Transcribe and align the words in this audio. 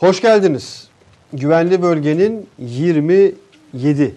Hoş 0.00 0.20
geldiniz. 0.22 0.88
Güvenli 1.32 1.82
bölgenin 1.82 2.46
27. 2.58 4.14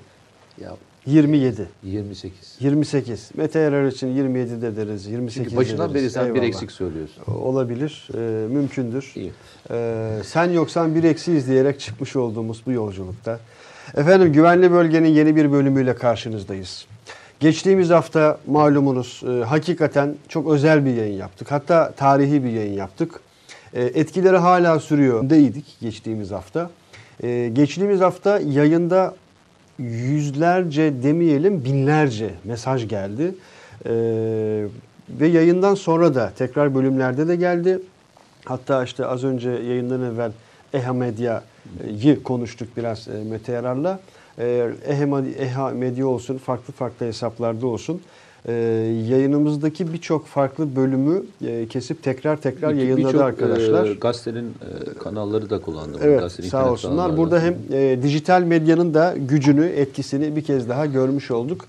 Ya 0.61 0.75
27. 1.05 1.67
28. 1.83 2.57
28. 2.59 3.31
Mete 3.37 3.59
Erer 3.59 3.87
için 3.87 4.07
27 4.07 4.61
de 4.61 4.75
deriz. 4.75 5.05
28 5.07 5.43
Çünkü 5.43 5.57
başından 5.57 5.93
deriz. 5.93 6.03
beri 6.03 6.09
sen 6.11 6.23
bir 6.23 6.29
Eyvallah. 6.29 6.47
eksik 6.47 6.71
söylüyorsun. 6.71 7.23
Olabilir. 7.33 8.07
e, 8.13 8.47
mümkündür. 8.47 9.11
İyi. 9.15 9.31
E, 9.71 10.09
sen 10.25 10.49
yoksan 10.51 10.95
bir 10.95 11.03
eksiyiz 11.03 11.47
diyerek 11.47 11.79
çıkmış 11.79 12.15
olduğumuz 12.15 12.61
bu 12.65 12.71
yolculukta. 12.71 13.39
Efendim 13.97 14.33
güvenli 14.33 14.71
bölgenin 14.71 15.09
yeni 15.09 15.35
bir 15.35 15.51
bölümüyle 15.51 15.95
karşınızdayız. 15.95 16.85
Geçtiğimiz 17.39 17.89
hafta 17.89 18.39
malumunuz 18.47 19.23
e, 19.27 19.43
hakikaten 19.43 20.15
çok 20.29 20.51
özel 20.51 20.85
bir 20.85 20.93
yayın 20.93 21.17
yaptık. 21.17 21.51
Hatta 21.51 21.91
tarihi 21.97 22.43
bir 22.43 22.49
yayın 22.49 22.73
yaptık. 22.73 23.19
E, 23.73 23.83
etkileri 23.83 24.37
hala 24.37 24.79
sürüyor. 24.79 25.29
Deydik 25.29 25.65
geçtiğimiz 25.81 26.31
hafta. 26.31 26.69
E, 27.23 27.49
geçtiğimiz 27.53 28.01
hafta 28.01 28.39
yayında 28.39 29.15
yüzlerce 29.79 31.03
demeyelim 31.03 31.65
binlerce 31.65 32.29
mesaj 32.43 32.87
geldi. 32.87 33.35
E, 33.85 33.91
ve 35.09 35.27
yayından 35.27 35.75
sonra 35.75 36.15
da 36.15 36.31
tekrar 36.37 36.75
bölümlerde 36.75 37.27
de 37.27 37.35
geldi. 37.35 37.79
Hatta 38.45 38.83
işte 38.83 39.05
az 39.05 39.23
önce 39.23 39.49
yayından 39.49 40.01
evvel 40.01 40.31
EHA 40.73 40.93
Medya'yı 40.93 42.23
konuştuk 42.23 42.67
biraz 42.77 43.07
Mete 43.07 43.51
Yarar'la. 43.51 43.99
EHA 45.39 45.69
Medya 45.69 46.07
olsun, 46.07 46.37
farklı 46.37 46.73
farklı 46.73 47.05
hesaplarda 47.05 47.67
olsun. 47.67 48.01
E, 48.47 48.53
yayınımızdaki 49.09 49.93
birçok 49.93 50.25
farklı 50.27 50.75
bölümü 50.75 51.23
e, 51.45 51.67
kesip 51.67 52.03
tekrar 52.03 52.37
tekrar 52.37 52.73
Bir- 52.73 52.77
yayınladı 52.77 53.07
birçok, 53.07 53.21
arkadaşlar. 53.21 53.85
e, 53.85 53.93
gazetenin 53.93 54.45
e, 54.49 54.93
kanalları 54.99 55.49
da 55.49 55.61
kullandı. 55.61 55.97
Evet 56.03 56.19
gazetenin 56.19 56.49
sağ 56.49 56.71
olsunlar. 56.71 57.17
Burada 57.17 57.39
hem 57.41 57.55
e, 57.73 57.99
dijital 58.03 58.41
medyanın 58.41 58.93
da 58.93 59.15
gücünü, 59.17 59.65
etkisini 59.65 60.35
bir 60.35 60.43
kez 60.43 60.69
daha 60.69 60.85
görmüş 60.85 61.31
olduk. 61.31 61.65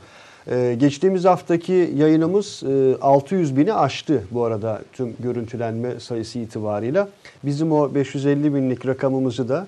E, 0.50 0.76
geçtiğimiz 0.80 1.24
haftaki 1.24 1.90
yayınımız 1.96 2.62
e, 2.62 2.96
600 3.00 3.56
bini 3.56 3.72
aştı 3.74 4.22
bu 4.30 4.44
arada 4.44 4.82
tüm 4.92 5.12
görüntülenme 5.20 6.00
sayısı 6.00 6.38
itibarıyla. 6.38 7.08
Bizim 7.44 7.72
o 7.72 7.94
550 7.94 8.54
binlik 8.54 8.86
rakamımızı 8.86 9.48
da 9.48 9.66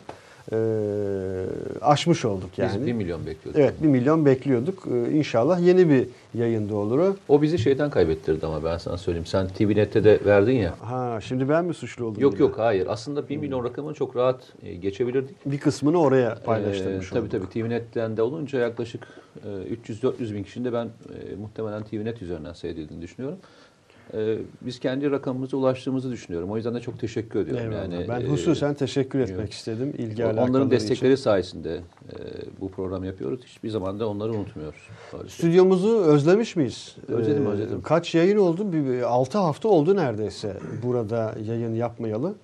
e, 0.53 0.57
aşmış 1.81 2.25
olduk 2.25 2.51
Biz 2.53 2.59
yani. 2.75 2.87
1 2.87 2.93
milyon 2.93 3.27
bekliyorduk. 3.27 3.61
Evet 3.61 3.75
1 3.83 3.89
milyon 3.89 4.27
bekliyorduk. 4.27 4.87
E, 4.87 5.13
inşallah 5.13 5.61
yeni 5.61 5.89
bir 5.91 6.09
yayında 6.35 6.75
olur 6.75 6.99
o. 6.99 7.17
O 7.29 7.43
bizi 7.43 7.59
şeyden 7.59 7.91
kaybettirdi 7.91 8.47
ama 8.47 8.65
ben 8.65 8.79
sana 8.79 8.97
söyleyeyim. 8.99 9.27
Sen 9.27 9.49
TVNet'te 9.49 10.05
de 10.05 10.21
verdin 10.25 10.53
ya. 10.57 10.75
Ha 10.81 11.19
şimdi 11.23 11.49
ben 11.49 11.65
mi 11.65 11.75
suçlu 11.75 12.05
oldum? 12.05 12.23
Yok 12.23 12.33
yine? 12.33 12.43
yok 12.43 12.59
hayır. 12.59 12.87
Aslında 12.91 13.29
1 13.29 13.37
milyon 13.37 13.65
rakamını 13.65 13.95
çok 13.95 14.17
rahat 14.17 14.53
e, 14.63 14.75
geçebilirdik. 14.75 15.37
Bir 15.47 15.59
kısmını 15.59 16.01
oraya 16.01 16.35
paylaştırmış 16.45 17.07
Ee, 17.07 17.11
tabii 17.11 17.21
olduk. 17.21 17.31
tabii 17.31 17.49
TVNet'ten 17.49 18.17
de 18.17 18.23
olunca 18.23 18.59
yaklaşık 18.59 19.09
e, 19.45 19.93
300-400 19.93 20.35
bin 20.35 20.43
kişinin 20.43 20.65
de 20.65 20.73
ben 20.73 20.85
e, 20.87 21.37
muhtemelen 21.37 21.83
TVNet 21.83 22.23
üzerinden 22.23 22.53
seyredildiğini 22.53 23.03
düşünüyorum. 23.03 23.39
E, 24.15 24.39
biz 24.61 24.81
kendi 24.81 25.11
rakamımıza 25.11 25.57
ulaştığımızı 25.57 26.11
düşünüyorum. 26.13 26.51
O 26.51 26.57
yüzden 26.57 26.75
de 26.75 26.81
çok 26.81 26.99
teşekkür 27.01 27.41
ediyorum. 27.41 27.65
Eyvallah. 27.73 27.83
Yani 27.93 28.09
ben 28.09 28.21
e, 28.21 28.25
hususen 28.25 28.75
teşekkür 28.75 29.19
etmek 29.19 29.39
yok. 29.41 29.53
istedim 29.53 29.95
ilgi 29.99 30.25
Onların 30.27 30.71
destekleri 30.71 31.13
için. 31.13 31.23
sayesinde 31.23 31.75
e, 31.75 31.81
bu 32.61 32.71
programı 32.71 33.07
yapıyoruz. 33.07 33.41
Hiçbir 33.45 33.69
zaman 33.69 34.01
da 34.01 34.09
onları 34.09 34.33
unutmuyoruz. 34.33 34.81
Şey. 35.11 35.21
Stüdyomuzu 35.29 35.97
özlemiş 36.01 36.57
miyiz? 36.57 36.97
Özledim, 37.09 37.47
Ee, 37.47 37.49
özledim. 37.49 37.83
Kaç 37.83 38.15
yayın 38.15 38.37
oldu? 38.37 38.73
Bir, 38.73 38.85
bir 38.87 39.03
6 39.03 39.39
hafta 39.39 39.69
oldu 39.69 39.97
neredeyse 39.97 40.57
burada 40.83 41.35
yayın 41.47 41.75
yapmayalı. 41.75 42.35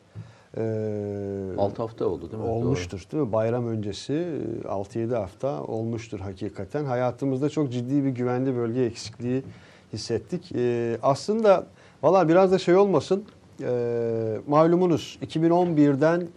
Ee, 0.56 1.54
6 1.58 1.82
hafta 1.82 2.06
oldu 2.06 2.30
değil 2.32 2.42
mi? 2.42 2.48
Olmuştur 2.48 3.04
değil 3.12 3.22
mi? 3.22 3.32
Bayram 3.32 3.66
öncesi 3.66 4.26
6-7 4.68 5.14
hafta 5.14 5.62
olmuştur 5.62 6.20
hakikaten. 6.20 6.84
Hayatımızda 6.84 7.48
çok 7.48 7.72
ciddi 7.72 8.04
bir 8.04 8.10
güvenli 8.10 8.56
bölge 8.56 8.80
eksikliği 8.82 9.42
hissettik. 9.92 10.52
Ee, 10.54 10.98
aslında 11.02 11.66
valla 12.02 12.28
biraz 12.28 12.52
da 12.52 12.58
şey 12.58 12.76
olmasın. 12.76 13.24
Ee, 13.62 14.38
malumunuz 14.46 15.18
2011'den 15.22 16.28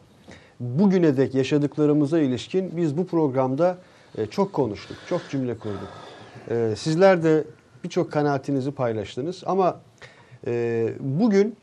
bugüne 0.59 1.17
dek 1.17 1.35
yaşadıklarımıza 1.35 2.19
ilişkin 2.19 2.77
biz 2.77 2.97
bu 2.97 3.07
programda 3.07 3.77
e, 4.17 4.25
çok 4.25 4.53
konuştuk. 4.53 4.97
Çok 5.09 5.21
cümle 5.29 5.57
kurduk. 5.57 5.89
Ee, 6.49 6.73
sizler 6.77 7.23
de 7.23 7.44
birçok 7.83 8.11
kanaatinizi 8.11 8.71
paylaştınız. 8.71 9.44
Ama 9.45 9.79
e, 10.47 10.94
bugün 10.99 11.55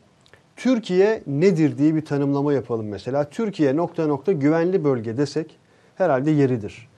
Türkiye 0.55 1.23
nedir 1.27 1.77
diye 1.77 1.95
bir 1.95 2.05
tanımlama 2.05 2.53
yapalım 2.53 2.87
mesela. 2.87 3.29
Türkiye 3.29 3.75
nokta 3.75 4.07
nokta 4.07 4.31
güvenli 4.31 4.83
bölge 4.83 5.17
desek 5.17 5.57
herhalde 5.95 6.31
yeridir. 6.31 6.89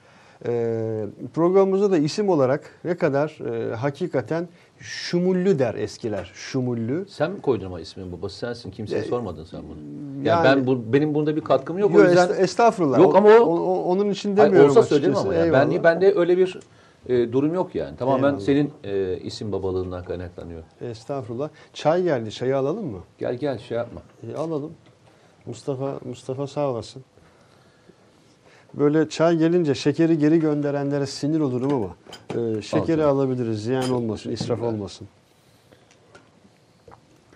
Ee, 0.48 1.06
programımızda 1.34 1.92
da 1.92 1.98
isim 1.98 2.30
olarak 2.30 2.72
ne 2.84 2.98
kadar 2.98 3.38
e, 3.46 3.76
hakikaten 3.76 4.48
şumullü 4.86 5.60
der 5.60 5.76
eskiler. 5.76 6.32
Şumullü. 6.34 7.06
Sen 7.10 7.32
mi 7.32 7.42
koydun 7.42 7.66
ama 7.66 7.80
ismin 7.80 8.12
babası 8.12 8.38
sensin. 8.38 8.72
Kimseye 8.72 8.98
E, 9.02 9.04
sormadın 9.04 9.44
sen 9.44 9.62
bunu. 9.70 9.78
Yani, 10.28 10.46
yani- 10.48 10.58
ben 10.60 10.68
bu, 10.68 10.94
benim 10.94 11.14
bunda 11.14 11.36
bir 11.36 11.42
katkım 11.42 11.78
yok. 11.78 11.94
Yo, 11.94 12.00
o 12.00 12.04
yüzden 12.04 12.28
est- 12.30 12.40
estağfurullah. 12.42 13.00
Yok 13.00 13.16
ama 13.16 13.30
o- 13.30 13.60
o- 13.60 13.84
onun 13.84 14.10
için 14.10 14.38
Hayır, 14.38 14.50
demiyorum 14.50 14.70
olsa 14.72 14.84
söylerim 14.84 15.12
açıkçası. 15.16 15.36
ama 15.50 15.58
yani. 15.58 15.74
Ben, 15.74 15.84
bende 15.84 16.14
öyle 16.16 16.38
bir 16.38 16.60
e, 17.10 17.32
durum 17.34 17.54
yok 17.54 17.76
yani. 17.76 17.98
Tamamen 17.98 18.28
Eyvallah. 18.28 18.40
senin 18.40 18.72
e, 18.84 19.18
isim 19.18 19.52
babalığından 19.52 20.04
kaynaklanıyor. 20.04 20.64
Estağfurullah. 20.82 21.50
Çay 21.74 22.04
geldi. 22.04 22.32
Çayı 22.32 22.58
alalım 22.58 22.86
mı? 22.92 23.00
Gel 23.18 23.36
gel 23.36 23.58
şey 23.60 23.78
yapma. 23.78 24.02
E, 24.32 24.36
alalım. 24.38 24.72
Mustafa 25.46 26.00
Mustafa 26.06 26.48
sağ 26.48 26.70
olasın. 26.70 27.04
Böyle 28.80 29.10
çay 29.10 29.38
gelince 29.38 29.76
şekeri 29.76 30.18
geri 30.18 30.40
gönderenlere 30.40 31.06
sinir 31.06 31.40
olurum 31.40 31.74
ama 31.74 31.96
e, 32.30 32.62
şekeri 32.62 32.98
canım. 32.98 33.18
alabiliriz. 33.18 33.64
Ziyan 33.64 33.92
olmasın, 33.92 34.32
israf 34.32 34.62
olmasın. 34.62 35.08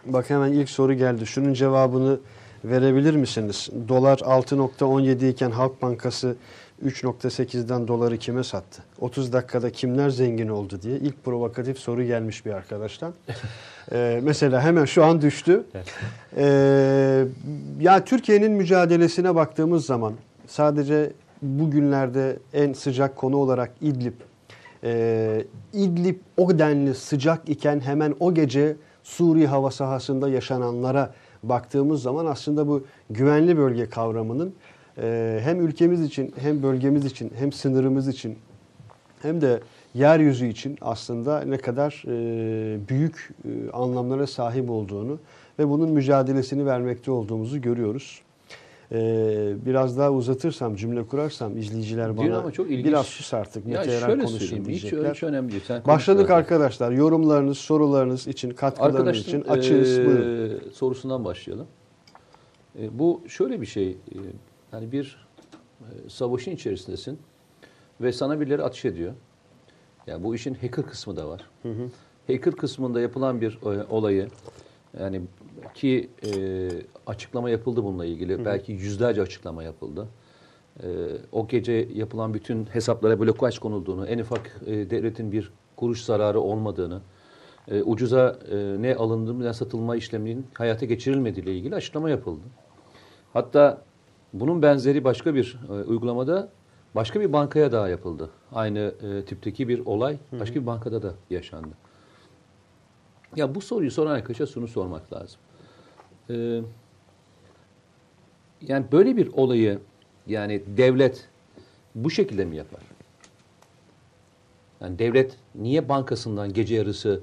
Bak 0.05 0.29
hemen 0.29 0.51
ilk 0.51 0.69
soru 0.69 0.93
geldi. 0.93 1.25
Şunun 1.25 1.53
cevabını 1.53 2.19
verebilir 2.63 3.15
misiniz? 3.15 3.69
Dolar 3.87 4.17
6.17 4.17 5.29
iken 5.29 5.51
Halk 5.51 5.81
Bankası 5.81 6.35
3.8'den 6.85 7.87
doları 7.87 8.17
kime 8.17 8.43
sattı? 8.43 8.83
30 8.99 9.33
dakikada 9.33 9.69
kimler 9.71 10.09
zengin 10.09 10.47
oldu 10.47 10.81
diye 10.81 10.97
ilk 10.97 11.25
provokatif 11.25 11.77
soru 11.79 12.03
gelmiş 12.03 12.45
bir 12.45 12.51
arkadaştan. 12.51 13.13
Ee, 13.91 14.19
mesela 14.23 14.61
hemen 14.61 14.85
şu 14.85 15.03
an 15.05 15.21
düştü. 15.21 15.63
Ee, 16.37 17.25
ya 17.79 18.05
Türkiye'nin 18.05 18.51
mücadelesine 18.51 19.35
baktığımız 19.35 19.85
zaman 19.85 20.13
sadece 20.47 21.11
bugünlerde 21.41 22.39
en 22.53 22.73
sıcak 22.73 23.15
konu 23.15 23.37
olarak 23.37 23.71
İdlib. 23.81 24.13
Ee, 24.83 25.45
İdlib 25.73 26.15
o 26.37 26.59
denli 26.59 26.95
sıcak 26.95 27.49
iken 27.49 27.79
hemen 27.79 28.15
o 28.19 28.33
gece 28.33 28.75
Suriye 29.03 29.47
hava 29.47 29.71
sahasında 29.71 30.29
yaşananlara 30.29 31.13
baktığımız 31.43 32.01
zaman 32.01 32.25
aslında 32.25 32.67
bu 32.67 32.83
güvenli 33.09 33.57
bölge 33.57 33.89
kavramının 33.89 34.53
e, 34.97 35.39
hem 35.43 35.61
ülkemiz 35.61 36.01
için 36.01 36.33
hem 36.37 36.63
bölgemiz 36.63 37.05
için 37.05 37.31
hem 37.35 37.51
sınırımız 37.51 38.07
için 38.07 38.37
hem 39.21 39.41
de 39.41 39.59
yeryüzü 39.93 40.47
için 40.47 40.77
aslında 40.81 41.41
ne 41.41 41.57
kadar 41.57 42.03
e, 42.07 42.87
büyük 42.89 43.29
e, 43.45 43.71
anlamlara 43.71 44.27
sahip 44.27 44.69
olduğunu 44.69 45.19
ve 45.59 45.69
bunun 45.69 45.89
mücadelesini 45.89 46.65
vermekte 46.65 47.11
olduğumuzu 47.11 47.61
görüyoruz. 47.61 48.21
E, 48.91 49.55
biraz 49.65 49.97
daha 49.97 50.11
uzatırsam, 50.11 50.75
cümle 50.75 51.07
kurarsam 51.07 51.57
izleyiciler 51.57 52.17
bana 52.17 52.37
ama 52.37 52.51
çok 52.51 52.71
ilginç. 52.71 52.85
biraz 52.85 53.05
sus 53.05 53.33
artık, 53.33 53.67
Ya 53.67 53.83
şöyle. 53.83 54.23
Hiç, 54.23 54.51
diyecekler. 54.65 55.13
hiç 55.13 55.23
önemli 55.23 55.51
değil. 55.51 55.63
Sen 55.67 55.85
Başladık 55.85 56.21
zaten. 56.21 56.35
arkadaşlar. 56.35 56.91
Yorumlarınız, 56.91 57.57
sorularınız 57.57 58.27
için, 58.27 58.49
katkılarınız 58.51 58.95
Arkadaşın 58.99 59.21
için 59.21 59.41
açığız. 59.41 59.99
e, 59.99 60.05
Buyurun. 60.05 60.61
sorusundan 60.73 61.25
başlayalım. 61.25 61.67
E, 62.79 62.99
bu 62.99 63.21
şöyle 63.27 63.61
bir 63.61 63.65
şey. 63.65 63.89
e, 63.89 63.95
yani 64.73 64.91
bir 64.91 65.27
e, 65.81 66.09
savaşın 66.09 66.51
içerisindesin 66.51 67.19
ve 68.01 68.11
sana 68.11 68.39
birileri 68.39 68.63
ateş 68.63 68.85
ediyor. 68.85 69.13
Yani 70.07 70.23
bu 70.23 70.35
işin 70.35 70.53
hacker 70.53 70.85
kısmı 70.85 71.15
da 71.17 71.29
var. 71.29 71.49
Hacker 72.27 72.53
kısmında 72.55 73.01
yapılan 73.01 73.41
bir 73.41 73.59
e, 73.65 73.83
olayı 73.89 74.27
yani 74.99 75.21
ki 75.73 76.09
e, 76.25 76.69
açıklama 77.07 77.49
yapıldı 77.49 77.83
bununla 77.83 78.05
ilgili. 78.05 78.45
Belki 78.45 78.71
yüzlerce 78.71 79.21
açıklama 79.21 79.63
yapıldı. 79.63 80.07
E, 80.83 80.87
o 81.31 81.47
gece 81.47 81.87
yapılan 81.93 82.33
bütün 82.33 82.65
hesaplara 82.65 83.19
blokaj 83.19 83.59
konulduğunu, 83.59 84.07
en 84.07 84.19
ufak 84.19 84.61
e, 84.65 84.89
devletin 84.89 85.31
bir 85.31 85.51
kuruş 85.75 86.03
zararı 86.03 86.39
olmadığını, 86.39 87.01
e, 87.71 87.83
ucuza 87.83 88.39
e, 88.51 88.55
ne 88.81 88.95
alındı 88.95 89.39
ne 89.39 89.53
satılma 89.53 89.95
işleminin 89.95 90.47
hayata 90.53 90.85
geçirilmediği 90.85 91.45
ile 91.45 91.55
ilgili 91.55 91.75
açıklama 91.75 92.09
yapıldı. 92.09 92.43
Hatta 93.33 93.81
bunun 94.33 94.61
benzeri 94.61 95.03
başka 95.03 95.35
bir 95.35 95.59
e, 95.69 95.71
uygulamada 95.71 96.49
başka 96.95 97.21
bir 97.21 97.33
bankaya 97.33 97.71
daha 97.71 97.89
yapıldı. 97.89 98.29
Aynı 98.53 98.79
e, 98.79 99.25
tipteki 99.25 99.67
bir 99.67 99.85
olay 99.85 100.17
başka 100.39 100.55
bir 100.55 100.65
bankada 100.65 101.03
da 101.03 101.13
yaşandı. 101.29 101.73
Ya 103.35 103.55
bu 103.55 103.61
soruyu 103.61 103.91
soran 103.91 104.11
arkadaşa 104.11 104.45
şunu 104.45 104.67
sormak 104.67 105.13
lazım. 105.13 105.39
Ee, 106.29 106.61
yani 108.61 108.85
böyle 108.91 109.17
bir 109.17 109.27
olayı 109.33 109.79
yani 110.27 110.61
devlet 110.77 111.27
bu 111.95 112.11
şekilde 112.11 112.45
mi 112.45 112.55
yapar? 112.55 112.81
Yani 114.81 114.99
devlet 114.99 115.35
niye 115.55 115.89
bankasından 115.89 116.53
gece 116.53 116.75
yarısı 116.75 117.21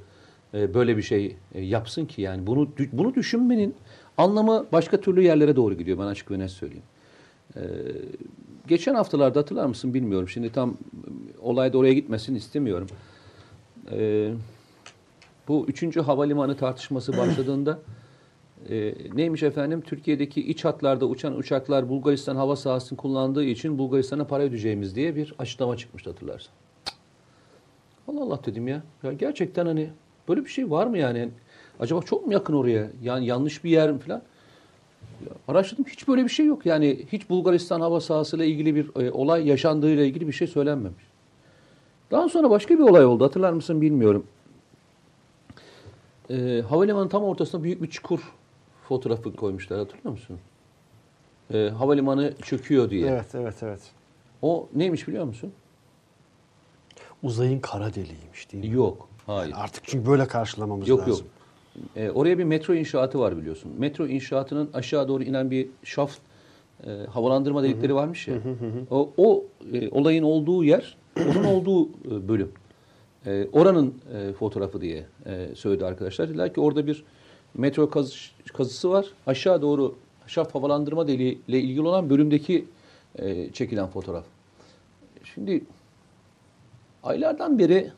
e, 0.55 0.75
böyle 0.75 0.97
bir 0.97 1.03
şey 1.03 1.37
e, 1.55 1.63
yapsın 1.63 2.07
ki? 2.07 2.23
Yani 2.23 2.47
bunu 2.47 2.69
bunu 2.93 3.15
düşünmenin 3.15 3.75
anlamı 4.19 4.67
başka 4.73 5.01
türlü 5.01 5.23
yerlere 5.23 5.57
doğru 5.57 5.75
gidiyor. 5.75 5.99
Ben 5.99 6.07
açık 6.07 6.31
ve 6.31 6.39
net 6.39 6.51
söyleyeyim. 6.51 6.85
E, 7.57 7.63
geçen 8.67 8.95
haftalarda 8.95 9.41
hatırlar 9.41 9.67
mısın 9.67 9.95
bilmiyorum. 9.95 10.29
Şimdi 10.29 10.53
tam 10.53 10.71
e, 10.71 10.75
olay 11.41 11.73
da 11.73 11.79
oraya 11.79 11.93
gitmesin 11.93 12.35
istemiyorum. 12.35 12.89
E, 13.91 14.31
bu 15.49 15.65
üçüncü 15.69 16.01
havalimanı 16.01 16.57
tartışması 16.57 17.17
başladığında 17.17 17.79
e, 18.71 18.95
neymiş 19.15 19.43
efendim? 19.43 19.81
Türkiye'deki 19.81 20.41
iç 20.51 20.65
hatlarda 20.65 21.07
uçan 21.07 21.37
uçaklar 21.37 21.89
Bulgaristan 21.89 22.37
hava 22.37 22.57
sahasını 22.57 22.99
kullandığı 22.99 23.45
için 23.45 23.79
Bulgaristan'a 23.79 24.27
para 24.27 24.43
ödeyeceğimiz 24.43 24.97
diye 24.97 25.17
bir 25.17 25.35
açıklama 25.39 25.77
çıkmıştı 25.77 26.11
hatırlarsan. 26.11 26.53
Allah 28.09 28.23
Allah 28.23 28.41
dedim 28.47 28.69
ya. 28.69 28.83
Ya 29.03 29.13
gerçekten 29.13 29.67
hani 29.67 29.91
böyle 30.29 30.45
bir 30.45 30.51
şey 30.51 30.71
var 30.71 30.87
mı 30.87 30.99
yani? 30.99 31.29
Acaba 31.81 32.03
çok 32.03 32.27
mu 32.27 32.33
yakın 32.33 32.55
oraya? 32.55 32.91
Yani 33.03 33.27
yanlış 33.27 33.65
bir 33.65 33.71
yer 33.71 33.93
mi 33.93 33.99
falan? 33.99 34.23
Ya 35.27 35.33
araştırdım 35.49 35.85
hiç 35.85 36.09
böyle 36.09 36.25
bir 36.25 36.29
şey 36.29 36.47
yok. 36.47 36.67
Yani 36.67 37.07
hiç 37.13 37.31
Bulgaristan 37.31 37.81
hava 37.81 38.01
sahasıyla 38.01 38.45
ilgili 38.45 38.75
bir 38.75 39.03
e, 39.03 39.11
olay 39.11 39.49
yaşandığıyla 39.49 40.05
ilgili 40.05 40.27
bir 40.27 40.33
şey 40.33 40.47
söylenmemiş. 40.47 41.05
Daha 42.11 42.29
sonra 42.29 42.51
başka 42.51 42.75
bir 42.75 42.83
olay 42.83 43.05
oldu. 43.05 43.25
Hatırlar 43.25 43.53
mısın 43.53 43.81
bilmiyorum. 43.81 44.27
E, 46.31 46.63
havalimanın 46.69 47.09
tam 47.09 47.25
ortasına 47.25 47.63
büyük 47.63 47.83
bir 47.83 47.91
çukur 47.91 48.21
fotoğrafı 48.89 49.37
koymuşlar. 49.37 49.79
Hatırlıyor 49.79 50.13
musun? 50.13 50.39
E, 51.55 51.69
havalimanı 51.69 52.35
çöküyor 52.43 52.91
diye. 52.91 53.07
Evet, 53.07 53.35
evet, 53.35 53.55
evet. 53.63 53.81
O 54.43 54.69
neymiş 54.75 55.09
biliyor 55.09 55.25
musun? 55.25 55.53
Uzayın 57.23 57.61
kara 57.61 57.95
deliğiymiş 57.95 58.53
değil 58.53 58.65
mi? 58.65 58.75
Yok. 58.75 59.09
Hayır. 59.27 59.55
Artık 59.57 59.85
çünkü 59.87 60.07
böyle 60.07 60.27
karşılamamız 60.27 60.89
Yok 60.89 61.01
lazım. 61.01 61.13
yok. 61.13 61.25
Ee, 61.97 62.11
oraya 62.11 62.39
bir 62.39 62.45
metro 62.45 62.75
inşaatı 62.75 63.19
var 63.19 63.37
biliyorsun. 63.37 63.73
Metro 63.79 64.07
inşaatının 64.07 64.71
aşağı 64.75 65.09
doğru 65.09 65.23
inen 65.23 65.51
bir 65.51 65.69
şaft 65.85 66.19
e, 66.87 66.91
havalandırma 66.91 67.63
delikleri 67.63 67.95
varmış 67.95 68.29
ya. 68.29 68.35
O, 68.91 69.11
o 69.17 69.45
e, 69.73 69.89
olayın 69.89 70.23
olduğu 70.23 70.65
yer, 70.65 70.97
onun 71.21 71.45
olduğu 71.55 71.89
e, 71.89 72.29
bölüm. 72.29 72.53
E, 73.27 73.47
oranın 73.53 73.95
e, 74.15 74.33
fotoğrafı 74.33 74.81
diye 74.81 75.07
e, 75.27 75.49
söyledi 75.55 75.87
arkadaşlar. 75.87 76.29
Dediler 76.29 76.55
ki 76.55 76.61
orada 76.61 76.87
bir 76.87 77.05
metro 77.55 77.91
kazı, 77.91 78.15
kazısı 78.53 78.91
var. 78.91 79.07
Aşağı 79.27 79.63
doğru 79.63 79.95
şaft 80.27 80.55
havalandırma 80.55 81.09
deliği 81.09 81.39
ile 81.49 81.61
ilgili 81.61 81.83
olan 81.83 82.11
bölümdeki 82.11 82.65
e, 83.19 83.53
çekilen 83.53 83.87
fotoğraf. 83.87 84.25
Şimdi 85.35 85.65
aylardan 87.03 87.59
beri 87.59 87.93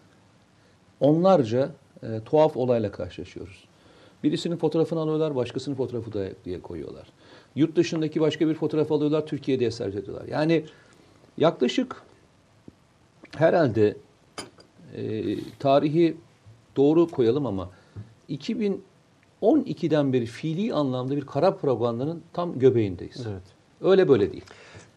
onlarca 1.01 1.71
e, 2.03 2.21
tuhaf 2.25 2.57
olayla 2.57 2.91
karşılaşıyoruz. 2.91 3.65
Birisinin 4.25 4.57
fotoğrafını 4.57 5.01
alıyorlar, 5.01 5.37
başkasının 5.37 5.77
fotoğrafı 5.77 6.13
da 6.13 6.29
diye 6.45 6.61
koyuyorlar. 6.63 7.07
Yurt 7.57 7.77
dışındaki 7.77 8.21
başka 8.21 8.49
bir 8.49 8.55
fotoğraf 8.55 8.93
alıyorlar, 8.93 9.27
Türkiye'de 9.27 9.67
eser 9.67 9.89
ediyorlar. 9.89 10.27
Yani 10.29 10.65
yaklaşık 11.39 12.03
herhalde 13.37 13.97
e, 14.97 15.25
tarihi 15.59 16.17
doğru 16.77 17.09
koyalım 17.09 17.47
ama 17.47 17.71
2012'den 19.43 20.13
beri 20.13 20.27
fiili 20.27 20.75
anlamda 20.75 21.17
bir 21.17 21.27
kara 21.27 21.57
propagandanın 21.57 22.23
tam 22.33 22.59
göbeğindeyiz. 22.59 23.27
Evet. 23.31 23.43
Öyle 23.81 24.09
böyle 24.09 24.33
değil. 24.33 24.45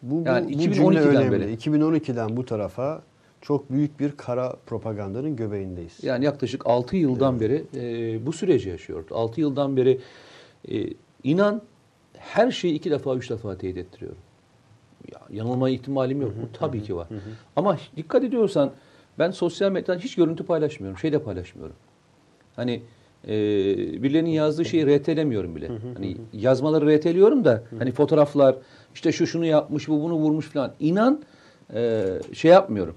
Bu, 0.02 0.24
bu, 0.24 0.28
Yani 0.28 0.54
bu 0.54 0.58
cümle 0.58 0.76
2012'den 0.76 1.06
önemli. 1.16 1.40
beri. 1.40 1.54
2012'den 1.54 2.36
bu 2.36 2.44
tarafa 2.44 3.02
çok 3.40 3.70
büyük 3.70 4.00
bir 4.00 4.12
kara 4.12 4.56
propagandanın 4.66 5.36
göbeğindeyiz. 5.36 6.04
Yani 6.04 6.24
yaklaşık 6.24 6.66
6 6.66 6.96
yıldan 6.96 7.40
beri 7.40 7.64
e, 7.76 8.26
bu 8.26 8.32
süreci 8.32 8.68
yaşıyoruz. 8.68 9.06
6 9.12 9.40
yıldan 9.40 9.76
beri 9.76 10.00
e, 10.68 10.86
inan 11.24 11.62
her 12.18 12.50
şeyi 12.50 12.74
iki 12.74 12.90
defa, 12.90 13.14
üç 13.14 13.30
defa 13.30 13.58
teyit 13.58 13.76
ettiriyorum. 13.76 14.18
Ya, 15.12 15.20
yanılma 15.30 15.70
ihtimalim 15.70 16.22
yok. 16.22 16.32
Bu 16.42 16.58
tabii 16.58 16.82
ki 16.82 16.96
var. 16.96 17.08
Ama 17.56 17.78
dikkat 17.96 18.24
ediyorsan 18.24 18.72
ben 19.18 19.30
sosyal 19.30 19.72
medyadan 19.72 20.00
hiç 20.00 20.14
görüntü 20.14 20.44
paylaşmıyorum. 20.44 20.98
Şey 20.98 21.12
de 21.12 21.22
paylaşmıyorum. 21.22 21.76
Hani 22.56 22.82
e, 23.28 23.32
birilerinin 24.02 24.30
yazdığı 24.30 24.64
şeyi 24.64 24.86
RT'lemiyorum 24.86 25.56
bile. 25.56 25.70
Hani 25.94 26.16
yazmaları 26.32 26.98
RT'liyorum 26.98 27.44
da 27.44 27.62
hani 27.78 27.92
fotoğraflar 27.92 28.56
işte 28.94 29.12
şu 29.12 29.26
şunu 29.26 29.44
yapmış, 29.44 29.88
bu 29.88 30.02
bunu 30.02 30.14
vurmuş 30.14 30.46
falan. 30.46 30.72
İnan 30.80 31.22
e, 31.74 32.04
şey 32.32 32.50
yapmıyorum. 32.50 32.94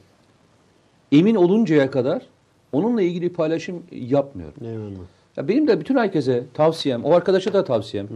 Emin 1.11 1.35
oluncaya 1.35 1.91
kadar 1.91 2.21
onunla 2.71 3.01
ilgili 3.01 3.33
paylaşım 3.33 3.83
yapmıyorum. 3.91 4.65
Eyvallah. 4.65 5.05
Ya 5.37 5.47
benim 5.47 5.67
de 5.67 5.79
bütün 5.79 5.97
herkese 5.97 6.43
tavsiyem, 6.53 7.05
o 7.05 7.13
arkadaşa 7.13 7.53
da 7.53 7.63
tavsiyem. 7.63 8.07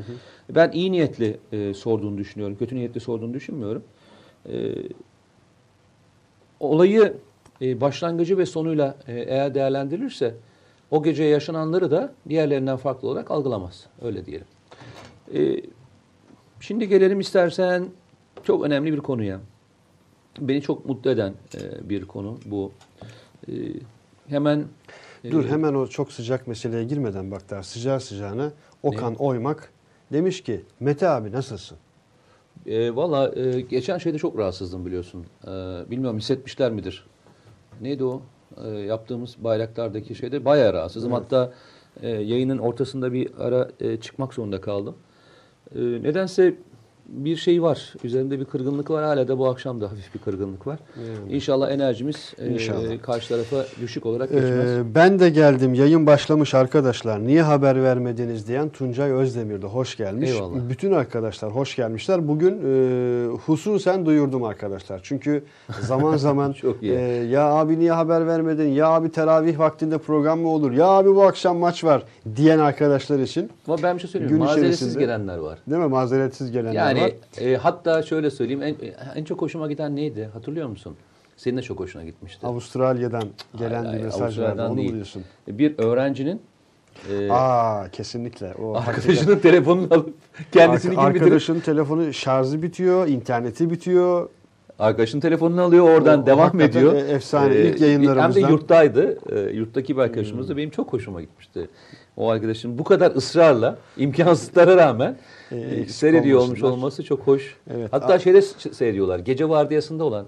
Ben 0.56 0.72
iyi 0.72 0.92
niyetli 0.92 1.38
e, 1.52 1.74
sorduğunu 1.74 2.18
düşünüyorum. 2.18 2.58
Kötü 2.60 2.76
niyetli 2.76 3.00
sorduğunu 3.00 3.34
düşünmüyorum. 3.34 3.84
E, 4.50 4.76
olayı 6.60 7.14
e, 7.62 7.82
başlangıcı 7.82 8.38
ve 8.38 8.46
sonuyla 8.46 8.96
e, 9.08 9.14
eğer 9.14 9.56
değerlendirilirse 9.56 10.36
o 10.92 11.04
gece 11.04 11.24
yaşananları 11.24 11.92
da 11.92 12.14
diğerlerinden 12.30 12.78
farklı 12.78 13.08
olarak 13.08 13.32
algılamaz. 13.32 13.86
Öyle 14.02 14.26
diyelim. 14.26 14.48
E, 15.34 15.62
şimdi 16.60 16.90
gelelim 16.90 17.20
istersen 17.20 17.88
çok 18.44 18.64
önemli 18.64 18.94
bir 18.94 19.00
konuya. 19.00 19.40
Beni 20.40 20.62
çok 20.62 20.86
mutlu 20.86 21.12
eden 21.12 21.34
e, 21.56 21.90
bir 21.90 22.06
konu 22.06 22.38
bu. 22.46 22.72
E, 23.48 23.54
hemen 24.28 24.66
Dur 25.32 25.46
e, 25.46 25.50
hemen 25.50 25.74
o 25.74 25.88
çok 25.88 26.12
sıcak 26.12 26.48
meseleye 26.48 26.84
girmeden 26.84 27.32
bak 27.32 27.50
daha 27.50 27.64
sıcağı 27.64 28.00
sıcağına 28.00 28.52
Okan 28.84 29.16
Oymak 29.16 29.72
demiş 30.14 30.44
ki 30.44 30.62
Mete 30.80 31.10
abi 31.10 31.32
nasılsın? 31.32 31.78
E, 32.66 32.96
Valla 32.96 33.36
e, 33.36 33.62
geçen 33.62 33.98
şeyde 33.98 34.18
çok 34.18 34.38
rahatsızdım 34.38 34.86
biliyorsun. 34.86 35.26
E, 35.44 35.50
bilmiyorum 35.92 36.18
hissetmişler 36.18 36.72
midir? 36.72 37.06
Neydi 37.82 38.04
o? 38.04 38.22
E, 38.66 38.70
yaptığımız 38.70 39.36
bayraklardaki 39.44 40.16
şeyde 40.16 40.46
bayağı 40.46 40.74
rahatsızım. 40.74 41.12
Hatta 41.12 41.54
e, 42.02 42.10
yayının 42.10 42.58
ortasında 42.58 43.14
bir 43.14 43.30
ara 43.40 43.70
e, 43.80 43.98
çıkmak 43.98 44.34
zorunda 44.34 44.62
kaldım. 44.62 44.96
E, 45.76 45.80
nedense 45.80 46.56
bir 47.12 47.36
şey 47.36 47.62
var. 47.64 47.94
Üzerinde 48.04 48.40
bir 48.40 48.46
kırgınlık 48.46 48.90
var. 48.92 49.04
Hala 49.04 49.28
da 49.28 49.38
bu 49.40 49.48
akşam 49.48 49.82
da 49.82 49.86
hafif 49.92 50.14
bir 50.14 50.20
kırgınlık 50.20 50.68
var. 50.68 50.80
Yani. 50.98 51.34
İnşallah 51.36 51.72
enerjimiz 51.72 52.34
e, 52.38 52.48
İnşallah. 52.48 53.02
karşı 53.02 53.30
tarafa 53.30 53.66
düşük 53.82 54.06
olarak 54.06 54.30
geçmez. 54.30 54.70
Ee, 54.78 54.96
ben 54.96 55.20
de 55.20 55.30
geldim 55.30 55.74
yayın 55.74 56.08
başlamış 56.08 56.54
arkadaşlar 56.54 57.28
niye 57.28 57.42
haber 57.42 57.84
vermediniz 57.84 58.48
diyen 58.48 58.70
Tuncay 58.70 59.12
Özdemir 59.12 59.62
de 59.62 59.68
hoş 59.68 59.98
gelmiş. 59.98 60.30
Eyvallah. 60.32 60.70
Bütün 60.70 60.92
arkadaşlar 60.92 61.52
hoş 61.52 61.76
gelmişler. 61.76 62.28
Bugün 62.28 62.60
e, 62.66 63.28
hususen 63.46 64.06
duyurdum 64.06 64.44
arkadaşlar. 64.44 65.00
Çünkü 65.04 65.44
zaman 65.82 66.18
zaman 66.18 66.56
e, 66.82 66.88
ya 67.30 67.44
abi 67.46 67.80
niye 67.80 67.92
haber 67.92 68.28
vermedin 68.28 68.68
ya 68.70 68.88
abi 68.88 69.12
teravih 69.12 69.60
vaktinde 69.60 69.98
program 69.98 70.40
mı 70.40 70.50
olur 70.50 70.72
ya 70.72 70.86
abi 70.86 71.16
bu 71.16 71.24
akşam 71.24 71.58
maç 71.58 71.84
var 71.84 72.04
diyen 72.36 72.60
arkadaşlar 72.60 73.20
için 73.20 73.50
Ama 73.68 73.78
ben 73.84 73.96
bir 73.96 74.02
şey 74.02 74.10
söyleyeyim. 74.10 74.32
gün 74.36 74.40
Mazeretsiz 74.46 74.76
içerisinde- 74.88 75.00
gelenler 75.00 75.38
var. 75.38 75.60
değil 75.70 75.82
mi 75.82 75.88
mazeretsiz 75.88 76.52
gelenler 76.52 76.74
Yani 76.74 76.99
var. 76.99 76.99
E, 77.42 77.56
hatta 77.56 78.04
şöyle 78.04 78.32
söyleyeyim 78.32 78.64
en, 78.64 78.76
en 79.16 79.24
çok 79.24 79.42
hoşuma 79.42 79.68
giden 79.68 79.96
neydi 79.96 80.30
hatırlıyor 80.34 80.68
musun? 80.68 80.96
Senin 81.38 81.58
de 81.58 81.62
çok 81.62 81.80
hoşuna 81.80 82.04
gitmişti. 82.04 82.48
Avustralya'dan 82.48 83.24
gelen 83.58 83.86
Hayır, 83.86 84.00
bir 84.00 84.04
mesaj 84.06 84.40
vardı 84.40 84.68
onu 84.70 84.78
değil. 84.78 84.90
mu 84.90 84.96
diyorsun? 84.96 85.24
Bir 85.48 85.74
öğrencinin 85.78 86.42
e, 87.12 87.32
Aa 87.32 87.90
kesinlikle. 87.92 88.54
O 88.54 88.76
arkadaşının 88.78 89.40
telefonunu 89.40 89.94
alıp 89.94 90.14
kendisini 90.52 90.92
Arka- 90.96 91.02
gibi 91.02 91.10
bitirip 91.10 91.24
Arkadaşın 91.26 91.60
telefonu 91.60 92.14
şarjı 92.14 92.62
bitiyor, 92.62 93.08
interneti 93.08 93.70
bitiyor. 93.72 94.30
arkadaşının 94.80 95.22
telefonunu 95.22 95.62
alıyor 95.62 95.90
oradan 95.90 96.24
O 96.24 96.26
devam 96.26 96.40
hakikaten 96.40 96.70
ediyor. 96.80 96.94
e- 96.94 96.98
efsane. 97.00 97.56
İlk 97.56 97.82
yayınlarımızdan. 97.82 98.42
Hem 98.42 98.48
de 98.50 98.52
yurttaydı. 98.54 99.18
E, 99.36 99.40
yurttaki 99.56 99.98
bir 99.98 100.02
arkadaşımız 100.02 100.50
da 100.50 100.58
benim 100.58 100.70
çok 100.70 100.94
hoşuma 100.94 101.22
gitmişti. 101.22 101.70
O 102.18 102.30
arkadaşın 102.30 102.78
bu 102.78 102.84
kadar 102.84 103.16
ısrarla 103.16 103.78
imkansızlara 103.98 104.78
rağmen 104.78 105.18
E, 105.52 105.86
seyrediyor 105.86 106.40
olmuş 106.40 106.64
olması 106.64 107.04
çok 107.04 107.20
hoş. 107.20 107.58
Evet. 107.70 107.88
Hatta 107.92 108.14
A- 108.14 108.20
şeyde 108.20 108.42
seyrediyorlar. 108.42 109.20
Gece 109.20 109.50
vardiyasında 109.50 110.04
olan 110.04 110.26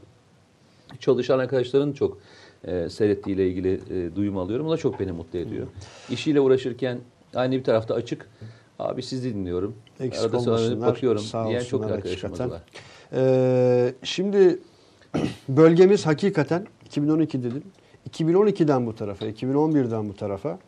çalışan 0.99 1.39
arkadaşların 1.39 1.91
çok 1.93 2.17
e, 2.63 2.89
seyrettiğiyle 2.89 3.47
ilgili 3.47 3.73
e, 3.89 4.15
duyum 4.15 4.37
alıyorum. 4.37 4.67
O 4.67 4.71
da 4.71 4.77
çok 4.77 4.99
beni 4.99 5.11
mutlu 5.11 5.39
ediyor. 5.39 5.67
İşiyle 6.09 6.39
uğraşırken 6.41 6.99
aynı 7.35 7.55
bir 7.55 7.63
tarafta 7.63 7.93
açık. 7.93 8.29
Abi 8.79 9.03
sizi 9.03 9.33
dinliyorum. 9.33 9.75
Eksik 9.99 10.25
Arada 10.25 10.39
sonra 10.39 10.81
bakıyorum 10.81 11.21
sağ 11.21 11.47
diyen 11.47 11.63
çok 11.63 11.81
var. 11.81 12.61
Ee, 13.13 13.93
şimdi 14.03 14.59
bölgemiz 15.49 16.05
hakikaten 16.05 16.67
2012 16.85 17.43
dedim. 17.43 17.63
2012'den 18.09 18.85
bu 18.85 18.95
tarafa, 18.95 19.25
2011'den 19.25 20.09
bu 20.09 20.15
tarafa 20.15 20.59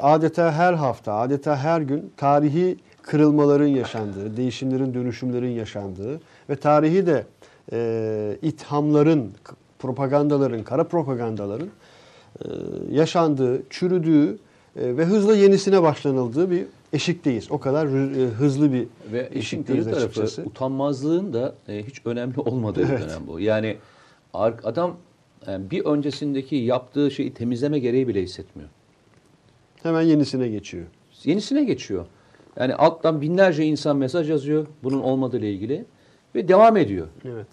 adeta 0.00 0.52
her 0.52 0.72
hafta, 0.72 1.14
adeta 1.14 1.56
her 1.56 1.80
gün 1.80 2.12
tarihi 2.16 2.76
kırılmaların 3.02 3.66
yaşandığı, 3.66 4.36
değişimlerin, 4.36 4.94
dönüşümlerin 4.94 5.50
yaşandığı 5.50 6.20
ve 6.50 6.56
tarihi 6.56 7.06
de 7.06 7.26
e, 7.72 8.36
ithamların, 8.42 9.30
propagandaların, 9.78 10.62
kara 10.62 10.84
propagandaların 10.84 11.68
e, 11.68 12.48
yaşandığı, 12.90 13.62
çürüdüğü 13.70 14.38
e, 14.76 14.96
ve 14.96 15.04
hızla 15.04 15.36
yenisine 15.36 15.82
başlanıldığı 15.82 16.50
bir 16.50 16.66
eşikteyiz. 16.92 17.50
O 17.50 17.58
kadar 17.58 17.86
e, 17.86 18.26
hızlı 18.26 18.72
bir 18.72 18.86
Ve 19.12 19.28
eşikteyiz 19.32 19.84
tarafı 19.84 20.00
açıkçası. 20.04 20.42
utanmazlığın 20.42 21.32
da 21.32 21.54
e, 21.68 21.82
hiç 21.82 22.00
önemli 22.04 22.40
olmadığı 22.40 22.80
bir 22.80 22.88
Evet. 22.88 23.00
dönem 23.00 23.22
bu. 23.26 23.40
Yani 23.40 23.76
adam 24.34 24.96
e, 25.48 25.70
bir 25.70 25.84
öncesindeki 25.84 26.56
yaptığı 26.56 27.10
şeyi 27.10 27.34
temizleme 27.34 27.78
gereği 27.78 28.08
bile 28.08 28.22
hissetmiyor. 28.22 28.68
Hemen 29.82 30.02
yenisine 30.02 30.48
geçiyor. 30.48 30.86
Yenisine 31.24 31.64
geçiyor. 31.64 32.06
Yani 32.56 32.74
alttan 32.74 33.20
binlerce 33.20 33.64
insan 33.64 33.96
mesaj 33.96 34.30
yazıyor 34.30 34.66
bunun 34.82 35.00
olmadığı 35.00 35.38
ile 35.38 35.52
ilgili 35.52 35.84
ve 36.34 36.48
devam 36.48 36.76
ediyor. 36.76 37.08
Evet. 37.24 37.46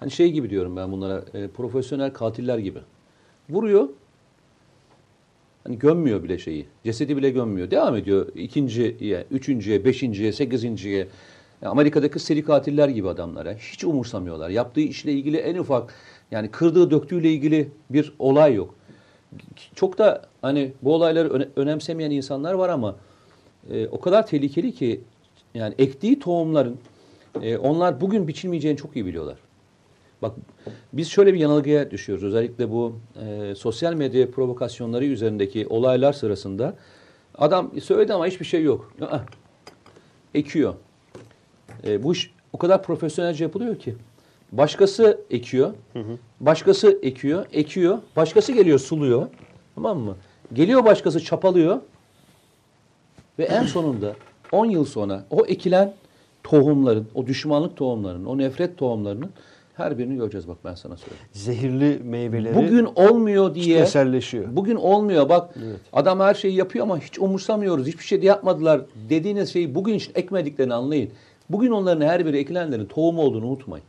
Hani 0.00 0.10
şey 0.10 0.32
gibi 0.32 0.50
diyorum 0.50 0.76
ben 0.76 0.92
bunlara 0.92 1.24
e, 1.34 1.48
profesyonel 1.48 2.12
katiller 2.12 2.58
gibi. 2.58 2.78
Vuruyor. 3.50 3.88
Hani 5.64 5.78
gömmüyor 5.78 6.22
bile 6.22 6.38
şeyi. 6.38 6.66
Cesedi 6.84 7.16
bile 7.16 7.30
gömmüyor. 7.30 7.70
Devam 7.70 7.96
ediyor 7.96 8.28
ikinciye, 8.34 9.26
üçüncüye, 9.30 9.84
beşinciye, 9.84 10.32
sekizinciye. 10.32 11.08
Ya 11.62 11.70
Amerika'daki 11.70 12.18
seri 12.18 12.44
katiller 12.44 12.88
gibi 12.88 13.08
adamlara. 13.08 13.54
Hiç 13.54 13.84
umursamıyorlar. 13.84 14.50
Yaptığı 14.50 14.80
işle 14.80 15.12
ilgili 15.12 15.36
en 15.36 15.56
ufak 15.56 15.94
yani 16.30 16.50
kırdığı 16.50 16.90
döktüğüyle 16.90 17.32
ilgili 17.32 17.70
bir 17.90 18.14
olay 18.18 18.54
yok. 18.54 18.74
Çok 19.74 19.98
da 19.98 20.22
hani 20.42 20.72
bu 20.82 20.94
olayları 20.94 21.30
öne- 21.30 21.48
önemsemeyen 21.56 22.10
insanlar 22.10 22.54
var 22.54 22.68
ama 22.68 22.96
e, 23.70 23.86
o 23.88 24.00
kadar 24.00 24.26
tehlikeli 24.26 24.74
ki 24.74 25.00
yani 25.54 25.74
ektiği 25.78 26.18
tohumların 26.18 26.78
e, 27.42 27.56
onlar 27.56 28.00
bugün 28.00 28.28
biçilmeyeceğini 28.28 28.78
çok 28.78 28.96
iyi 28.96 29.06
biliyorlar. 29.06 29.38
Bak 30.22 30.32
biz 30.92 31.08
şöyle 31.08 31.34
bir 31.34 31.38
yanılgıya 31.38 31.90
düşüyoruz. 31.90 32.24
Özellikle 32.24 32.70
bu 32.70 32.98
e, 33.26 33.54
sosyal 33.54 33.94
medya 33.94 34.30
provokasyonları 34.30 35.04
üzerindeki 35.04 35.66
olaylar 35.66 36.12
sırasında 36.12 36.76
adam 37.38 37.80
söyledi 37.80 38.14
ama 38.14 38.26
hiçbir 38.26 38.44
şey 38.46 38.62
yok. 38.62 38.92
Aa, 39.00 39.18
ekiyor. 40.34 40.74
E, 41.86 42.02
bu 42.02 42.12
iş 42.12 42.30
o 42.52 42.58
kadar 42.58 42.82
profesyonelce 42.82 43.44
yapılıyor 43.44 43.78
ki. 43.78 43.94
Başkası 44.58 45.20
ekiyor, 45.30 45.74
başkası 46.40 46.98
ekiyor, 47.02 47.46
ekiyor, 47.52 47.98
başkası 48.16 48.52
geliyor 48.52 48.78
suluyor. 48.78 49.26
Tamam 49.74 49.98
mı? 49.98 50.16
Geliyor 50.52 50.84
başkası 50.84 51.20
çapalıyor 51.20 51.80
ve 53.38 53.44
en 53.44 53.62
sonunda 53.62 54.12
10 54.52 54.66
yıl 54.66 54.84
sonra 54.84 55.24
o 55.30 55.46
ekilen 55.46 55.94
tohumların, 56.42 57.06
o 57.14 57.26
düşmanlık 57.26 57.76
tohumlarının, 57.76 58.24
o 58.24 58.38
nefret 58.38 58.78
tohumlarının 58.78 59.30
her 59.74 59.98
birini 59.98 60.16
göreceğiz 60.16 60.48
bak 60.48 60.56
ben 60.64 60.74
sana 60.74 60.96
söyleyeyim. 60.96 61.26
Zehirli 61.32 62.00
meyveleri 62.04 62.54
Bugün 62.54 62.88
olmuyor 62.96 63.54
diye 63.54 63.64
kitleselleşiyor. 63.64 64.44
Bugün 64.56 64.76
olmuyor 64.76 65.28
bak 65.28 65.54
Evet. 65.64 65.76
adam 65.92 66.20
her 66.20 66.34
şeyi 66.34 66.54
yapıyor 66.54 66.82
ama 66.82 66.98
hiç 66.98 67.18
umursamıyoruz. 67.18 67.86
Hiçbir 67.86 68.04
şey 68.04 68.22
de 68.22 68.26
yapmadılar 68.26 68.80
dediğiniz 69.10 69.52
şeyi 69.52 69.74
bugün 69.74 69.94
için 69.94 70.12
ekmediklerini 70.14 70.74
anlayın. 70.74 71.10
Bugün 71.50 71.70
onların 71.70 72.06
her 72.06 72.26
biri 72.26 72.38
ekilenlerin 72.38 72.86
tohum 72.86 73.18
olduğunu 73.18 73.46
unutmayın. 73.46 73.84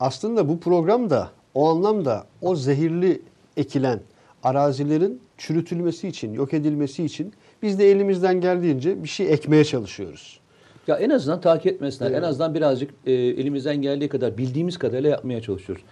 Aslında 0.00 0.48
bu 0.48 0.60
program 0.60 1.10
da 1.10 1.30
o 1.54 1.68
anlamda 1.68 2.26
o 2.40 2.56
zehirli 2.56 3.22
ekilen 3.56 4.00
arazilerin 4.42 5.20
çürütülmesi 5.38 6.08
için, 6.08 6.32
yok 6.32 6.54
edilmesi 6.54 7.04
için 7.04 7.32
biz 7.62 7.78
de 7.78 7.90
elimizden 7.90 8.40
geldiğince 8.40 9.02
bir 9.02 9.08
şey 9.08 9.32
ekmeye 9.32 9.64
çalışıyoruz. 9.64 10.40
Ya 10.86 10.96
en 10.96 11.10
azından 11.10 11.40
takip 11.40 11.72
etmesinler. 11.72 12.10
Evet. 12.10 12.18
En 12.18 12.22
azından 12.22 12.54
birazcık 12.54 12.90
e, 13.06 13.12
elimizden 13.12 13.82
geldiği 13.82 14.08
kadar 14.08 14.38
bildiğimiz 14.38 14.78
kadarıyla 14.78 15.10
yapmaya 15.10 15.42
çalışıyoruz. 15.42 15.84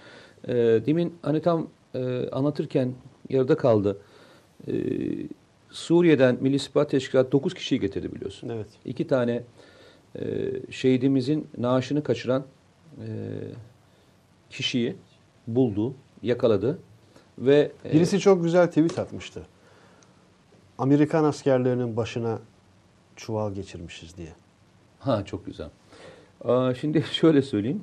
E, 0.48 0.54
demin 0.86 1.14
hani 1.22 1.42
tam 1.42 1.68
e, 1.94 2.28
anlatırken 2.32 2.92
yarıda 3.28 3.56
kaldı. 3.56 3.98
E, 4.68 4.72
Suriye'den 5.70 6.38
Milli 6.40 6.54
İstihbarat 6.54 6.90
Teşkilatı 6.90 7.32
9 7.32 7.54
kişiyi 7.54 7.80
getirdi 7.80 8.14
biliyorsun. 8.14 8.48
Evet. 8.48 8.66
İki 8.84 9.06
tane 9.06 9.42
e, 10.16 10.22
şehidimizin 10.70 11.46
naaşını 11.58 12.02
kaçıran 12.02 12.44
e, 12.98 13.06
kişiyi 14.52 14.96
buldu, 15.46 15.94
yakaladı 16.22 16.78
ve 17.38 17.72
e, 17.84 17.92
Birisi 17.92 18.20
çok 18.20 18.42
güzel 18.42 18.66
tweet 18.66 18.98
atmıştı. 18.98 19.42
Amerikan 20.78 21.24
askerlerinin 21.24 21.96
başına 21.96 22.38
çuval 23.16 23.54
geçirmişiz 23.54 24.16
diye. 24.16 24.32
Ha 24.98 25.24
çok 25.24 25.46
güzel. 25.46 25.68
Şimdi 26.80 27.02
şöyle 27.12 27.42
söyleyeyim. 27.42 27.82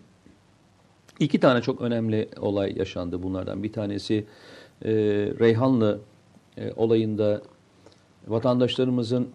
İki 1.20 1.40
tane 1.40 1.62
çok 1.62 1.82
önemli 1.82 2.30
olay 2.38 2.78
yaşandı 2.78 3.24
bunlardan. 3.24 3.64
Bir 3.64 3.74
tanesi 3.74 4.26
e, 4.86 4.92
Reyhanlı 5.40 6.00
e, 6.58 6.74
olayında 6.76 7.42
vatandaşlarımızın 8.28 9.30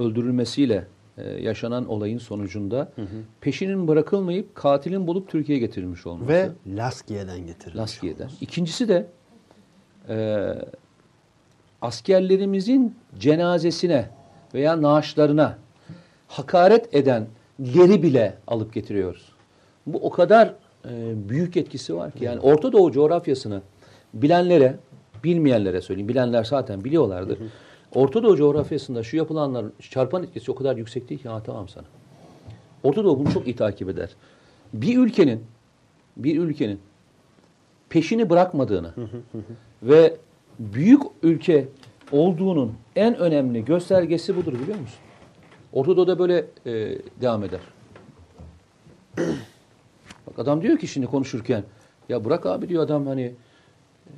öldürülmesiyle 0.00 0.86
e, 1.24 1.42
yaşanan 1.42 1.88
olayın 1.88 2.18
sonucunda 2.18 2.92
peşinin 3.40 3.88
bırakılmayıp 3.88 4.54
katilin 4.54 5.06
bulup 5.06 5.28
Türkiye'ye 5.28 5.66
getirilmiş 5.66 6.06
olması. 6.06 6.28
Ve 6.28 6.48
Laskiye'den 6.66 7.46
getirilmiş. 7.46 7.76
Laskiye'den. 7.76 8.30
İkincisi 8.40 8.88
de 8.88 9.06
e, 10.08 10.46
askerlerimizin 11.82 12.94
cenazesine 13.18 14.08
veya 14.54 14.82
naaşlarına 14.82 15.58
hakaret 16.28 16.94
edenleri 16.94 18.02
bile 18.02 18.34
alıp 18.46 18.74
getiriyoruz. 18.74 19.32
Bu 19.86 19.98
o 19.98 20.10
kadar 20.10 20.54
e, 20.84 21.28
büyük 21.28 21.56
etkisi 21.56 21.96
var 21.96 22.12
ki 22.12 22.24
yani 22.24 22.40
Orta 22.40 22.72
Doğu 22.72 22.92
coğrafyasını 22.92 23.62
bilenlere, 24.14 24.76
bilmeyenlere 25.24 25.80
söyleyeyim. 25.80 26.08
Bilenler 26.08 26.44
zaten 26.44 26.84
biliyorlardır. 26.84 27.38
Orta 27.94 28.22
Doğu 28.22 28.36
coğrafyasında 28.36 29.02
şu 29.02 29.16
yapılanların 29.16 29.72
çarpan 29.80 30.22
etkisi 30.22 30.52
o 30.52 30.54
kadar 30.54 30.76
yüksek 30.76 31.08
değil 31.08 31.22
ki 31.22 31.30
anlatamam 31.30 31.68
sana. 31.68 31.86
Orta 32.82 33.04
Doğu 33.04 33.18
bunu 33.18 33.32
çok 33.32 33.46
iyi 33.46 33.56
takip 33.56 33.88
eder. 33.88 34.10
Bir 34.74 34.98
ülkenin 34.98 35.44
bir 36.16 36.38
ülkenin 36.38 36.80
peşini 37.88 38.30
bırakmadığını 38.30 38.94
ve 39.82 40.16
büyük 40.58 41.02
ülke 41.22 41.68
olduğunun 42.12 42.74
en 42.96 43.16
önemli 43.16 43.64
göstergesi 43.64 44.36
budur 44.36 44.52
biliyor 44.52 44.78
musun? 44.78 44.98
Orta 45.72 45.96
Doğu'da 45.96 46.18
böyle 46.18 46.46
e, 46.66 46.98
devam 47.20 47.44
eder. 47.44 47.60
Bak 50.26 50.38
adam 50.38 50.62
diyor 50.62 50.78
ki 50.78 50.86
şimdi 50.88 51.06
konuşurken 51.06 51.64
ya 52.08 52.24
bırak 52.24 52.46
abi 52.46 52.68
diyor 52.68 52.82
adam 52.82 53.06
hani 53.06 53.34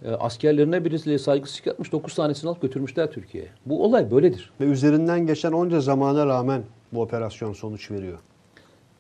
e, 0.05 0.11
askerlerine 0.11 0.85
birisiyle 0.85 1.19
saygısızlık 1.19 1.67
yapmış 1.67 1.93
9 1.93 2.15
tanesini 2.15 2.51
alıp 2.51 2.63
götürmüşler 2.63 3.11
Türkiye'ye. 3.11 3.51
Bu 3.67 3.85
olay 3.85 4.11
böyledir. 4.11 4.51
Ve 4.61 4.65
üzerinden 4.65 5.27
geçen 5.27 5.53
onca 5.53 5.81
zamana 5.81 6.27
rağmen 6.27 6.63
bu 6.93 7.03
operasyon 7.03 7.53
sonuç 7.53 7.91
veriyor. 7.91 8.19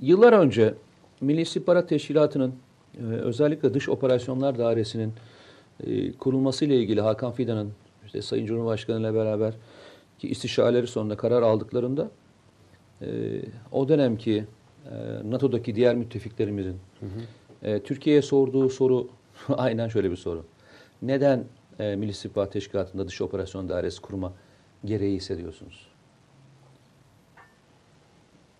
Yıllar 0.00 0.32
önce 0.32 0.75
Milli 1.20 1.40
İstihbarat 1.40 1.88
Teşkilatı'nın 1.88 2.54
e, 2.99 3.02
özellikle 3.02 3.75
dış 3.75 3.88
operasyonlar 3.88 4.58
dairesinin 4.58 5.12
e, 5.87 6.12
kurulmasıyla 6.12 6.76
ilgili 6.76 7.00
Hakan 7.00 7.32
Fidan'ın 7.32 7.72
işte 8.06 8.22
Sayın 8.22 8.46
Cumhurbaşkanı 8.46 9.00
ile 9.00 9.14
beraber 9.14 9.54
ki 10.18 10.28
istişareleri 10.28 10.87
sonunda 10.87 11.16
karar 11.16 11.42
aldıklarında 11.42 12.11
e, 13.02 13.06
o 13.72 13.88
dönemki 13.88 14.44
e, 14.90 15.30
NATO'daki 15.30 15.75
diğer 15.75 15.94
müttefiklerimizin 15.94 16.76
e, 17.62 17.80
Türkiye'ye 17.80 18.22
sorduğu 18.22 18.68
soru 18.68 19.08
aynen 19.49 19.88
şöyle 19.88 20.11
bir 20.11 20.16
soru. 20.16 20.44
Neden 21.02 21.44
e, 21.78 21.97
Milli 21.97 22.11
İstihbarat 22.11 22.52
Teşkilatı'nda 22.52 23.09
dış 23.09 23.21
operasyon 23.21 23.68
dairesi 23.68 24.00
kurma 24.00 24.32
gereği 24.85 25.16
hissediyorsunuz? 25.16 25.87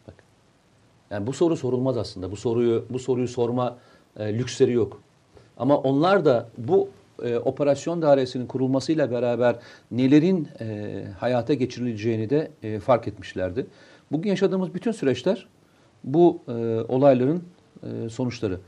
Bak. 0.09 0.15
Yani 1.11 1.27
bu 1.27 1.33
soru 1.33 1.57
sorulmaz 1.57 1.97
aslında. 1.97 2.31
Bu 2.31 2.37
soruyu 2.37 2.87
bu 2.91 2.99
soruyu 2.99 3.29
sorma 3.29 3.79
e, 4.17 4.39
lüksleri 4.39 4.73
yok. 4.73 5.03
Ama 5.57 5.77
onlar 5.77 6.25
da 6.25 6.49
bu 6.59 6.89
e, 7.23 7.37
operasyon 7.39 8.03
dairesinin 8.03 8.47
kurulmasıyla 8.47 9.11
beraber 9.11 9.57
nelerin 9.91 10.49
e, 10.61 11.05
hayata 11.19 11.55
geçirileceğini 11.55 12.31
de 12.31 12.51
e, 12.63 12.79
fark 12.81 13.09
etmişlerdi. 13.09 13.67
Bugün 14.13 14.31
yaşadığımız 14.31 14.75
bütün 14.75 14.93
süreçler 14.93 15.47
bu 16.05 16.43
e, 16.49 16.53
olayların 16.89 17.45
e, 17.83 18.09
sonuçları. 18.09 18.61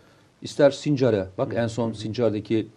İster 0.43 0.71
Sincar'a, 0.71 1.29
bak 1.39 1.55
en 1.57 1.67
son 1.67 1.93
Sincar'daki 1.93 2.69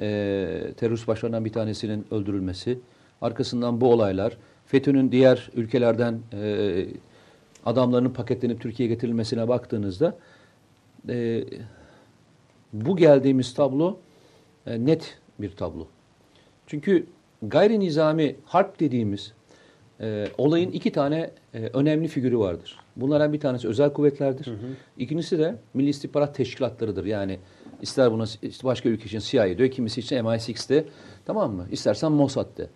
e, 0.00 0.72
terörist 0.76 1.08
başlarından 1.08 1.44
bir 1.44 1.52
tanesinin 1.52 2.06
öldürülmesi, 2.10 2.78
arkasından 3.20 3.80
bu 3.80 3.92
olaylar, 3.92 4.36
FETÖ'nün 4.66 5.12
diğer 5.12 5.50
ülkelerden 5.54 6.18
e, 6.32 6.86
adamlarının 7.66 8.10
paketlenip 8.10 8.60
Türkiye'ye 8.60 8.94
getirilmesine 8.94 9.48
baktığınızda 9.48 10.16
e, 11.08 11.44
bu 12.72 12.96
geldiğimiz 12.96 13.54
tablo 13.54 13.98
e, 14.66 14.86
net 14.86 15.18
bir 15.38 15.50
tablo. 15.50 15.86
Çünkü 16.66 17.06
gayri 17.42 17.80
nizami 17.80 18.36
harp 18.44 18.80
dediğimiz 18.80 19.32
e, 20.00 20.28
olayın 20.38 20.70
iki 20.70 20.92
tane 20.92 21.30
e, 21.54 21.58
önemli 21.58 22.08
figürü 22.08 22.38
vardır. 22.38 22.78
Bunlardan 23.00 23.32
bir 23.32 23.40
tanesi 23.40 23.68
özel 23.68 23.92
kuvvetlerdir. 23.92 24.48
İkincisi 24.98 25.38
de 25.38 25.54
Milli 25.74 25.88
İstihbarat 25.88 26.34
Teşkilatlarıdır. 26.34 27.04
Yani 27.04 27.38
ister 27.82 28.12
buna 28.12 28.24
işte 28.42 28.64
başka 28.64 28.88
ülke 28.88 29.04
için 29.04 29.18
CIA 29.18 29.58
diyor, 29.58 29.70
kimisi 29.70 30.00
için 30.00 30.16
MI6'de 30.16 30.84
tamam 31.26 31.52
mı? 31.52 31.66
İstersen 31.70 32.12
Mossad'de. 32.12 32.68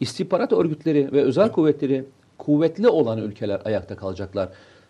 İstihbarat 0.00 0.52
örgütleri 0.52 1.12
ve 1.12 1.22
özel 1.22 1.52
kuvvetleri 1.52 2.04
kuvvetli 2.38 2.88
olan 2.88 3.18
ülkeler 3.18 3.60
ayakta 3.64 3.96
kalacaklar. 3.96 4.48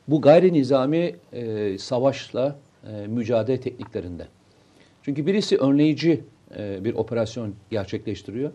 Bu 0.08 0.20
gayri 0.20 0.52
nizami 0.52 1.16
e, 1.32 1.78
savaşla 1.78 2.56
e, 2.90 3.06
mücadele 3.06 3.60
tekniklerinde. 3.60 4.26
Çünkü 5.02 5.26
birisi 5.26 5.56
önleyici 5.56 6.24
e, 6.56 6.84
bir 6.84 6.94
operasyon 6.94 7.54
gerçekleştiriyor. 7.70 8.50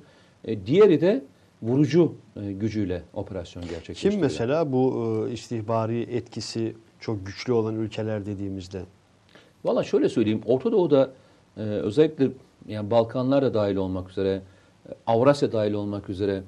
E, 0.45 0.65
diğeri 0.65 1.01
de 1.01 1.23
vurucu 1.61 2.13
e, 2.35 2.51
gücüyle 2.51 3.03
operasyon 3.13 3.63
gerçekleştiriyor. 3.63 4.13
Kim 4.13 4.21
mesela 4.21 4.71
bu 4.71 5.27
e, 5.29 5.33
istihbari 5.33 6.01
etkisi 6.01 6.75
çok 6.99 7.25
güçlü 7.25 7.53
olan 7.53 7.75
ülkeler 7.75 8.25
dediğimizde? 8.25 8.81
Valla 9.63 9.83
şöyle 9.83 10.09
söyleyeyim. 10.09 10.41
Orta 10.45 10.71
Doğu'da 10.71 11.11
e, 11.57 11.61
özellikle 11.61 12.29
yani 12.67 12.91
Balkanlar 12.91 13.41
da 13.43 13.53
dahil 13.53 13.75
olmak 13.75 14.09
üzere, 14.09 14.41
Avrasya 15.07 15.51
dahil 15.51 15.73
olmak 15.73 16.09
üzere 16.09 16.43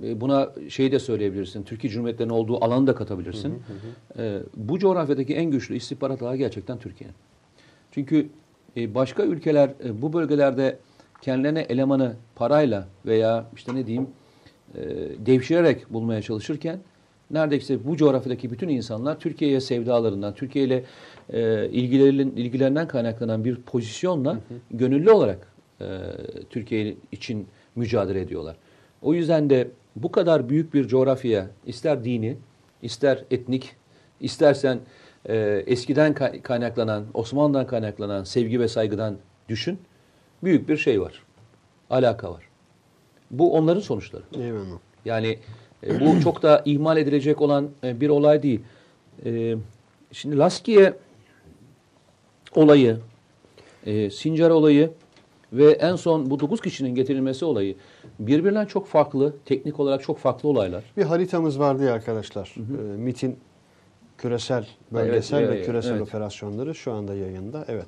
buna 0.00 0.50
şeyi 0.68 0.92
de 0.92 0.98
söyleyebilirsin. 0.98 1.62
Türkiye 1.62 1.92
Cumhuriyetlerinin 1.92 2.34
olduğu 2.34 2.64
alanı 2.64 2.86
da 2.86 2.94
katabilirsin. 2.94 3.62
E, 4.18 4.38
bu 4.56 4.78
coğrafyadaki 4.78 5.34
en 5.34 5.50
güçlü 5.50 5.76
istihbarat 5.76 6.22
ağı 6.22 6.36
gerçekten 6.36 6.78
Türkiye. 6.78 7.10
Çünkü 7.92 8.28
başka 8.76 9.22
ülkeler 9.22 9.70
bu 10.02 10.12
bölgelerde 10.12 10.78
kendilerine 11.20 11.60
elemanı 11.60 12.16
parayla 12.34 12.88
veya 13.06 13.46
işte 13.56 13.74
ne 13.74 13.86
diyeyim 13.86 14.06
e, 14.74 14.80
devşirerek 15.26 15.92
bulmaya 15.92 16.22
çalışırken 16.22 16.78
neredeyse 17.30 17.86
bu 17.86 17.96
coğrafyadaki 17.96 18.50
bütün 18.50 18.68
insanlar 18.68 19.20
Türkiye'ye 19.20 19.60
sevdalarından, 19.60 20.34
Türkiye 20.34 20.64
ile 20.64 20.84
e, 21.32 21.68
ilgilerin, 21.68 22.36
ilgilerinden 22.36 22.88
kaynaklanan 22.88 23.44
bir 23.44 23.56
pozisyonla 23.56 24.38
gönüllü 24.70 25.10
olarak 25.10 25.52
e, 25.80 25.86
Türkiye 26.50 26.94
için 27.12 27.46
mücadele 27.76 28.20
ediyorlar. 28.20 28.56
O 29.02 29.14
yüzden 29.14 29.50
de 29.50 29.68
bu 29.96 30.12
kadar 30.12 30.48
büyük 30.48 30.74
bir 30.74 30.88
coğrafyaya 30.88 31.46
ister 31.66 32.04
dini, 32.04 32.36
ister 32.82 33.24
etnik, 33.30 33.76
istersen 34.20 34.78
e, 35.28 35.62
eskiden 35.66 36.14
kay- 36.14 36.42
kaynaklanan, 36.42 37.04
Osmanlı'dan 37.14 37.66
kaynaklanan 37.66 38.24
sevgi 38.24 38.60
ve 38.60 38.68
saygıdan 38.68 39.16
düşün. 39.48 39.78
Büyük 40.42 40.68
bir 40.68 40.76
şey 40.76 41.00
var. 41.00 41.22
Alaka 41.90 42.30
var. 42.30 42.48
Bu 43.30 43.52
onların 43.52 43.80
sonuçları. 43.80 44.22
Eyvallah. 44.34 44.78
Yani 45.04 45.38
e, 45.86 46.00
bu 46.00 46.20
çok 46.20 46.42
da 46.42 46.62
ihmal 46.64 46.96
edilecek 46.96 47.40
olan 47.40 47.68
e, 47.84 48.00
bir 48.00 48.08
olay 48.08 48.42
değil. 48.42 48.60
E, 49.24 49.56
şimdi 50.12 50.38
Laskiye 50.38 50.94
olayı, 52.54 52.98
e, 53.86 54.10
Sincar 54.10 54.50
olayı 54.50 54.90
ve 55.52 55.70
en 55.70 55.96
son 55.96 56.30
bu 56.30 56.40
9 56.40 56.60
kişinin 56.60 56.94
getirilmesi 56.94 57.44
olayı 57.44 57.76
birbirinden 58.18 58.66
çok 58.66 58.86
farklı, 58.86 59.36
teknik 59.44 59.80
olarak 59.80 60.02
çok 60.02 60.18
farklı 60.18 60.48
olaylar. 60.48 60.84
Bir 60.96 61.02
haritamız 61.02 61.58
vardı 61.58 61.84
ya 61.84 61.92
arkadaşlar. 61.92 62.54
E, 62.56 62.96
MIT'in 62.96 63.38
küresel, 64.18 64.66
bölgesel 64.92 65.42
Evet, 65.42 65.50
ve 65.50 65.62
küresel 65.62 65.90
evet. 65.90 66.02
operasyonları 66.02 66.74
şu 66.74 66.92
anda 66.92 67.14
yayında. 67.14 67.64
Evet. 67.68 67.86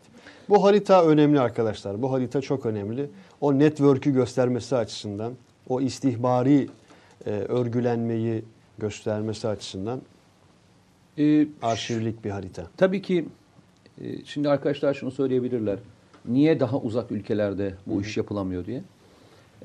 Bu 0.48 0.64
harita 0.64 1.06
önemli 1.06 1.40
arkadaşlar. 1.40 2.02
Bu 2.02 2.12
harita 2.12 2.40
çok 2.40 2.66
önemli. 2.66 3.10
O 3.40 3.58
network'ü 3.58 4.12
göstermesi 4.12 4.76
açısından, 4.76 5.32
o 5.68 5.80
istihbari 5.80 6.68
e, 7.26 7.30
örgülenmeyi 7.30 8.44
göstermesi 8.78 9.48
açısından 9.48 10.02
E, 11.18 11.46
arşivlik 11.62 12.24
bir 12.24 12.30
harita. 12.30 12.66
Tabii 12.76 13.02
ki 13.02 13.24
e, 14.00 14.24
şimdi 14.24 14.48
arkadaşlar 14.48 14.94
şunu 14.94 15.10
söyleyebilirler. 15.10 15.78
Niye 16.28 16.60
daha 16.60 16.78
uzak 16.78 17.12
ülkelerde 17.12 17.74
bu 17.86 18.00
iş 18.00 18.16
yapılamıyor 18.16 18.66
diye. 18.66 18.82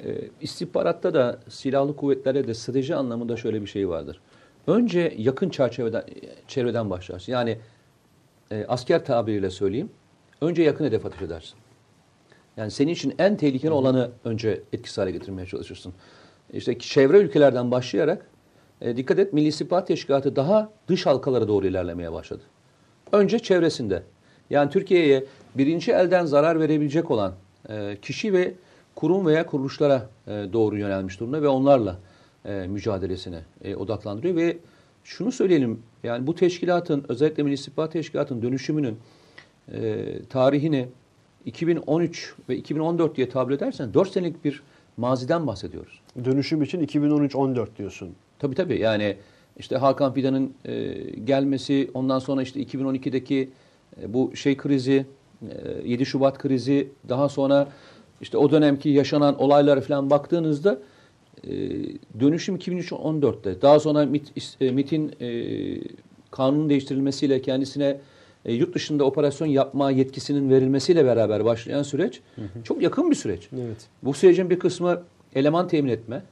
E, 0.04 0.22
istihbaratta 0.42 1.14
da 1.14 1.40
silahlı 1.50 1.96
kuvvetlerde 1.96 2.48
de 2.48 2.54
strateji 2.54 2.96
anlamında 2.96 3.38
şöyle 3.38 3.62
bir 3.62 3.68
şey 3.68 3.90
vardır. 3.90 4.20
Önce 4.68 5.14
yakın 5.18 5.50
çerçeveden 5.50 6.04
çevreden 6.48 6.90
başlarsın. 6.90 7.32
Yani 7.32 7.58
e, 8.52 8.66
asker 8.68 9.06
tabiriyle 9.06 9.50
söyleyeyim. 9.50 9.90
Önce 10.42 10.64
yakın 10.64 10.86
hedef 10.86 11.06
ateş 11.06 11.22
edersin. 11.22 11.56
Yani 12.58 12.72
senin 12.72 12.92
için 12.92 13.16
en 13.20 13.38
tehlikeli 13.38 13.72
olanı 13.72 14.12
önce 14.26 14.62
etkisiz 14.74 14.98
hale 14.98 15.12
getirmeye 15.12 15.46
çalışırsın. 15.46 15.94
İşte 16.54 16.80
çevre 16.80 17.18
ülkelerden 17.18 17.72
başlayarak 17.72 18.26
e, 18.82 18.98
dikkat 18.98 19.20
et 19.20 19.34
Milli 19.34 19.48
İstihbarat 19.48 19.88
Teşkilatı 19.88 20.36
daha 20.36 20.70
dış 20.88 21.06
halkalara 21.06 21.48
doğru 21.48 21.68
ilerlemeye 21.68 22.12
başladı. 22.12 22.42
Önce 23.12 23.40
çevresinde. 23.40 24.04
Yani 24.50 24.70
Türkiye'ye 24.70 25.26
birinci 25.56 25.92
elden 25.92 26.26
zarar 26.26 26.60
verebilecek 26.60 27.12
olan 27.12 27.34
e, 27.70 27.98
kişi 28.02 28.34
ve 28.34 28.54
kurum 28.96 29.26
veya 29.26 29.46
kuruluşlara 29.46 30.10
e, 30.28 30.32
doğru 30.54 30.78
yönelmiş 30.78 31.20
durumda 31.20 31.42
ve 31.42 31.48
onlarla 31.48 32.00
e, 32.46 32.68
mücadelesine 32.68 33.40
e, 33.64 33.76
odaklandırıyor 33.76 34.36
ve 34.36 34.58
şunu 35.04 35.32
söyleyelim 35.32 35.80
yani 36.04 36.28
bu 36.28 36.36
teşkilatın 36.36 37.06
özellikle 37.10 37.44
Milli 37.44 37.54
İstihbarat 37.54 37.92
Teşkilatı'nın 37.92 38.42
dönüşümünün 38.42 38.98
e, 39.74 40.06
tarihini 40.30 40.88
2013 41.46 42.36
ve 42.50 42.58
2014 42.58 43.16
diye 43.16 43.30
tabir 43.30 43.54
edersen 43.54 43.94
4 43.94 44.12
senelik 44.12 44.46
bir 44.46 44.64
maziden 44.98 45.48
bahsediyoruz. 45.48 46.02
Dönüşüm 46.26 46.62
için 46.62 46.88
2013-14 46.88 47.68
diyorsun. 47.78 48.16
Tabii 48.40 48.56
tabii 48.56 48.80
yani 48.80 49.18
işte 49.58 49.78
Hakan 49.78 50.14
Fidan'ın 50.14 50.54
e, 50.66 50.94
gelmesi 51.24 51.92
ondan 51.94 52.20
sonra 52.20 52.42
işte 52.42 52.64
2012'deki 52.64 53.50
e, 54.02 54.14
bu 54.14 54.36
şey 54.36 54.58
krizi 54.58 55.06
e, 55.84 55.88
7 55.90 56.06
Şubat 56.06 56.38
krizi 56.38 56.88
daha 57.10 57.30
sonra 57.30 57.68
işte 58.22 58.38
o 58.38 58.52
dönemki 58.52 58.90
yaşanan 58.90 59.42
olaylara 59.42 59.82
falan 59.82 60.10
baktığınızda 60.10 60.80
e, 61.44 61.52
dönüşüm 62.20 62.56
2013-14'te 62.56 63.62
daha 63.62 63.80
sonra 63.80 64.06
MIT, 64.06 64.32
e, 64.62 64.72
MIT'in 64.72 65.12
e, 65.22 65.30
kanunun 66.32 66.70
değiştirilmesiyle 66.70 67.42
kendisine 67.42 68.02
e, 68.46 68.54
yurt 68.54 68.76
dışında 68.76 69.04
operasyon 69.04 69.48
yapma 69.48 69.92
yetkisinin 69.92 70.50
verilmesiyle 70.50 71.06
beraber 71.06 71.46
başlayan 71.46 71.84
süreç 71.84 72.22
çok 72.64 72.82
yakın 72.82 73.12
bir 73.12 73.16
süreç. 73.16 73.50
Evet. 73.54 73.88
Bu 74.04 74.14
sürecin 74.14 74.50
bir 74.50 74.60
kısmı 74.60 75.04
eleman 75.36 75.68
temin 75.68 75.90
etme, 75.90 76.24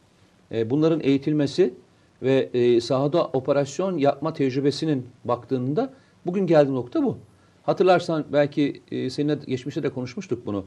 e, 0.52 0.70
bunların 0.70 1.00
eğitilmesi 1.04 1.74
ve 2.22 2.50
e, 2.54 2.82
sahada 2.82 3.26
operasyon 3.26 3.98
yapma 3.98 4.34
tecrübesinin 4.34 5.08
baktığında 5.26 5.94
bugün 6.26 6.48
geldiği 6.48 6.74
nokta 6.74 7.04
bu. 7.04 7.18
Hatırlarsan 7.64 8.26
belki 8.34 8.82
e, 8.92 9.10
seninle 9.10 9.38
geçmişte 9.48 9.84
de 9.84 9.90
konuşmuştuk 9.90 10.46
bunu. 10.46 10.66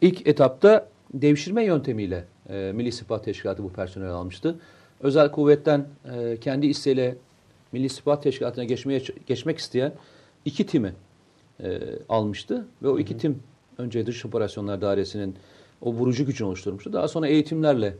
İlk 0.00 0.26
etapta 0.26 0.88
devşirme 1.14 1.64
yöntemiyle 1.64 2.24
e, 2.50 2.72
Milli 2.74 2.88
İstihbarat 2.88 3.24
Teşkilatı 3.24 3.62
bu 3.64 3.72
personel 3.72 4.10
almıştı. 4.10 4.56
Özel 5.00 5.30
kuvvetten 5.30 5.86
e, 6.14 6.36
kendi 6.40 6.66
isteğiyle 6.66 7.16
Milli 7.72 7.84
İstihbarat 7.86 8.22
Teşkilatı'na 8.22 8.64
geçmeye 8.64 9.02
geçmek 9.26 9.58
isteyen 9.58 9.92
iki 10.44 10.66
timi 10.66 10.92
e, 11.62 11.80
almıştı 12.08 12.66
ve 12.82 12.88
o 12.88 12.98
iki 12.98 13.18
tim 13.18 13.42
önce 13.78 14.06
dış 14.06 14.24
operasyonlar 14.26 14.80
dairesinin 14.80 15.34
o 15.82 15.92
vurucu 15.92 16.26
gücünü 16.26 16.48
oluşturmuştu. 16.48 16.92
Daha 16.92 17.08
sonra 17.08 17.26
eğitimlerle 17.28 17.94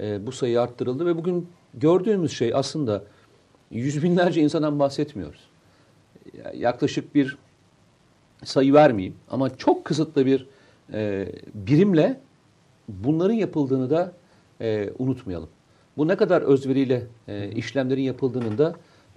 e, 0.00 0.26
bu 0.26 0.32
sayı 0.32 0.60
arttırıldı 0.60 1.06
ve 1.06 1.16
bugün 1.16 1.48
gördüğümüz 1.74 2.32
şey 2.32 2.54
aslında 2.54 3.04
yüz 3.70 4.02
binlerce 4.02 4.40
insandan 4.40 4.78
bahsetmiyoruz. 4.78 5.40
Ya- 6.38 6.52
Yaklaşık 6.54 7.14
bir 7.14 7.36
sayı 8.44 8.72
vermeyeyim 8.74 9.16
ama 9.30 9.56
çok 9.56 9.84
kısıtlı 9.84 10.26
bir 10.26 10.46
e, 10.92 11.28
birimle 11.54 12.20
bunların 12.88 13.34
yapıldığını 13.34 13.90
da 13.90 14.12
e, 14.60 14.90
unutmayalım. 14.98 15.48
Bu 15.96 16.08
ne 16.08 16.16
kadar 16.16 16.42
özveriyle 16.42 17.06
e, 17.28 17.50
işlemlerin 17.50 18.02
yapıldığının 18.02 18.58
da 18.58 18.74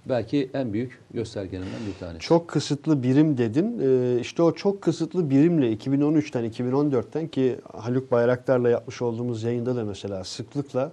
belki 0.08 0.50
en 0.54 0.72
büyük 0.72 1.00
göstergelerinden 1.14 1.80
bir 1.88 2.00
tanesi. 2.00 2.20
Çok 2.20 2.48
kısıtlı 2.48 3.02
birim 3.02 3.38
dedin. 3.38 3.80
Ee, 3.82 4.20
işte 4.20 4.42
o 4.42 4.54
çok 4.54 4.82
kısıtlı 4.82 5.30
birimle 5.30 5.72
2013'ten 5.72 6.50
2014'ten 6.50 7.28
ki 7.28 7.56
Haluk 7.72 8.12
Bayraktar'la 8.12 8.70
yapmış 8.70 9.02
olduğumuz 9.02 9.42
yayında 9.42 9.76
da 9.76 9.84
mesela 9.84 10.24
sıklıkla 10.24 10.92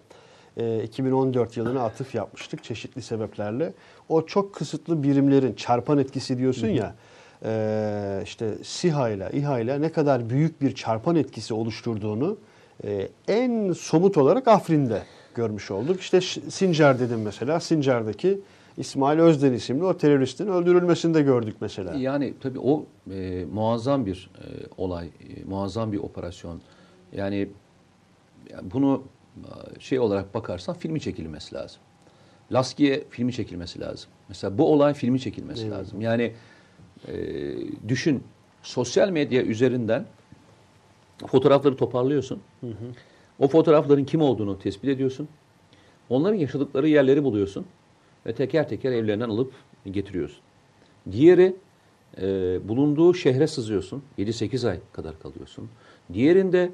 e, 0.57 0.83
2014 0.83 1.57
yılına 1.57 1.83
atıf 1.83 2.15
yapmıştık 2.15 2.63
çeşitli 2.63 3.01
sebeplerle. 3.01 3.73
O 4.09 4.25
çok 4.25 4.55
kısıtlı 4.55 5.03
birimlerin 5.03 5.53
çarpan 5.53 5.97
etkisi 5.97 6.37
diyorsun 6.37 6.67
ya 6.67 6.95
e, 7.45 8.21
işte 8.23 8.53
SİHA 8.63 9.09
ile 9.09 9.29
İHA 9.33 9.59
ile 9.59 9.81
ne 9.81 9.91
kadar 9.91 10.29
büyük 10.29 10.61
bir 10.61 10.75
çarpan 10.75 11.15
etkisi 11.15 11.53
oluşturduğunu 11.53 12.37
e, 12.83 13.07
en 13.27 13.71
somut 13.71 14.17
olarak 14.17 14.47
Afrin'de 14.47 15.03
görmüş 15.35 15.71
olduk. 15.71 15.99
İşte 15.99 16.21
Sincar 16.21 16.99
dedim 16.99 17.21
mesela. 17.21 17.59
Sincar'daki 17.59 18.39
İsmail 18.77 19.19
Özden 19.19 19.53
isimli 19.53 19.83
o 19.83 19.97
teröristin 19.97 20.47
öldürülmesini 20.47 21.13
de 21.13 21.21
gördük 21.21 21.55
mesela. 21.61 21.93
Yani 21.93 22.33
tabii 22.41 22.59
o 22.59 22.85
e, 23.11 23.45
muazzam 23.53 24.05
bir 24.05 24.29
e, 24.37 24.45
olay, 24.77 25.07
e, 25.07 25.43
muazzam 25.45 25.91
bir 25.91 25.97
operasyon. 25.97 26.61
Yani 27.13 27.49
yani 28.49 28.71
bunu 28.73 29.03
e, 29.37 29.79
şey 29.79 29.99
olarak 29.99 30.33
bakarsan 30.33 30.75
filmi 30.75 31.01
çekilmesi 31.01 31.55
lazım. 31.55 31.81
Laskiye 32.51 33.03
filmi 33.09 33.33
çekilmesi 33.33 33.79
lazım. 33.79 34.09
Mesela 34.29 34.57
bu 34.57 34.73
olay 34.73 34.93
filmi 34.93 35.19
çekilmesi 35.19 35.61
Evet. 35.61 35.71
lazım. 35.73 36.01
Yani 36.01 36.33
e, 37.07 37.13
düşün 37.87 38.23
sosyal 38.63 39.09
medya 39.09 39.43
üzerinden 39.43 40.05
fotoğrafları 41.27 41.75
toparlıyorsun. 41.75 42.41
O 43.39 43.47
fotoğrafların 43.47 44.03
kim 44.03 44.21
olduğunu 44.21 44.59
tespit 44.59 44.89
ediyorsun. 44.89 45.27
Onların 46.09 46.35
yaşadıkları 46.35 46.87
yerleri 46.87 47.23
buluyorsun 47.23 47.65
ve 48.25 48.33
teker 48.33 48.69
teker 48.69 48.91
evlerinden 48.91 49.29
alıp 49.29 49.53
getiriyorsun. 49.91 50.39
Diğeri 51.11 51.55
e, 52.21 52.27
bulunduğu 52.67 53.13
şehre 53.13 53.47
sızıyorsun. 53.47 54.03
7-8 54.17 54.69
ay 54.69 54.79
kadar 54.93 55.19
kalıyorsun. 55.19 55.69
Diğerinde 56.13 56.71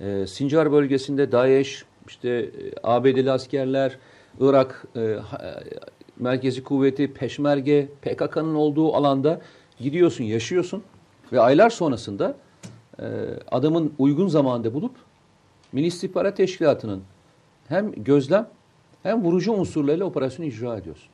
e, 0.00 0.26
Sincar 0.26 0.72
bölgesinde 0.72 1.32
DAEŞ, 1.32 1.84
işte 2.08 2.28
e, 2.28 2.50
ABD'li 2.82 3.30
askerler, 3.30 3.98
Irak 4.40 4.86
e, 4.96 5.00
e, 5.00 5.18
merkezi 6.16 6.62
kuvveti, 6.62 7.12
Peşmerge, 7.14 7.88
PKK'nın 8.02 8.54
olduğu 8.54 8.94
alanda 8.94 9.40
gidiyorsun, 9.78 10.24
yaşıyorsun 10.24 10.82
ve 11.32 11.40
aylar 11.40 11.70
sonrasında 11.70 12.36
adamın 13.50 13.94
uygun 13.98 14.28
zamanda 14.28 14.74
bulup 14.74 14.94
Milli 15.72 15.86
İstihbarat 15.86 16.36
Teşkilatı'nın 16.36 17.02
hem 17.68 17.92
gözlem 17.92 18.48
hem 19.02 19.24
vurucu 19.24 19.52
unsurlarıyla 19.52 20.06
operasyonu 20.06 20.48
icra 20.48 20.76
ediyorsun. 20.76 21.08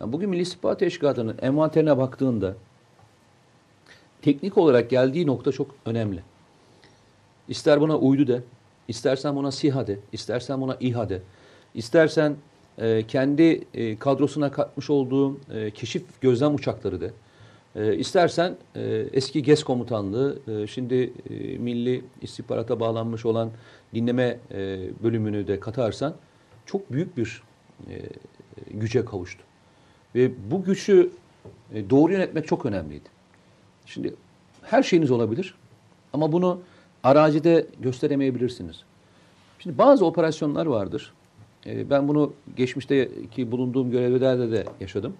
Yani 0.00 0.12
bugün 0.12 0.30
Milli 0.30 0.42
İstihbarat 0.42 0.78
Teşkilatı'nın 0.78 1.38
envanterine 1.42 1.98
baktığında 1.98 2.54
teknik 4.22 4.58
olarak 4.58 4.90
geldiği 4.90 5.26
nokta 5.26 5.52
çok 5.52 5.74
önemli. 5.86 6.22
İster 7.48 7.80
buna 7.80 7.98
uydu 7.98 8.26
de, 8.26 8.42
istersen 8.88 9.36
buna 9.36 9.52
SİHA 9.52 9.86
de, 9.86 9.98
istersen 10.12 10.60
buna 10.60 10.76
İHA 10.80 11.08
de, 11.08 11.22
istersen 11.74 12.36
e, 12.78 13.06
kendi 13.06 13.64
e, 13.74 13.98
kadrosuna 13.98 14.50
katmış 14.50 14.90
olduğu 14.90 15.38
e, 15.54 15.70
keşif 15.70 16.20
gözlem 16.20 16.54
uçakları 16.54 17.00
de, 17.00 17.10
e, 17.76 17.96
istersen 17.96 18.56
e, 18.76 19.06
eski 19.12 19.42
GES 19.42 19.64
komutanlığı, 19.64 20.38
e, 20.48 20.66
şimdi 20.66 21.12
e, 21.30 21.58
Milli 21.58 22.04
İstihbarata 22.22 22.80
bağlanmış 22.80 23.26
olan 23.26 23.50
dinleme 23.94 24.38
e, 24.50 24.78
bölümünü 25.02 25.46
de 25.46 25.60
katarsan 25.60 26.14
çok 26.66 26.92
büyük 26.92 27.16
bir 27.16 27.42
e, 27.90 28.02
güce 28.70 29.04
kavuştu. 29.04 29.42
Ve 30.14 30.50
bu 30.50 30.64
gücü 30.64 31.10
e, 31.74 31.90
doğru 31.90 32.12
yönetmek 32.12 32.46
çok 32.46 32.66
önemliydi. 32.66 33.08
Şimdi 33.86 34.14
her 34.62 34.82
şeyiniz 34.82 35.10
olabilir 35.10 35.54
ama 36.12 36.32
bunu 36.32 36.60
arazide 37.02 37.66
gösteremeyebilirsiniz. 37.80 38.82
Şimdi 39.58 39.78
bazı 39.78 40.06
operasyonlar 40.06 40.66
vardır. 40.66 41.12
E, 41.66 41.90
ben 41.90 42.08
bunu 42.08 42.32
geçmişteki 42.56 43.50
bulunduğum 43.52 43.90
görevlerde 43.90 44.52
de 44.52 44.64
yaşadım. 44.80 45.14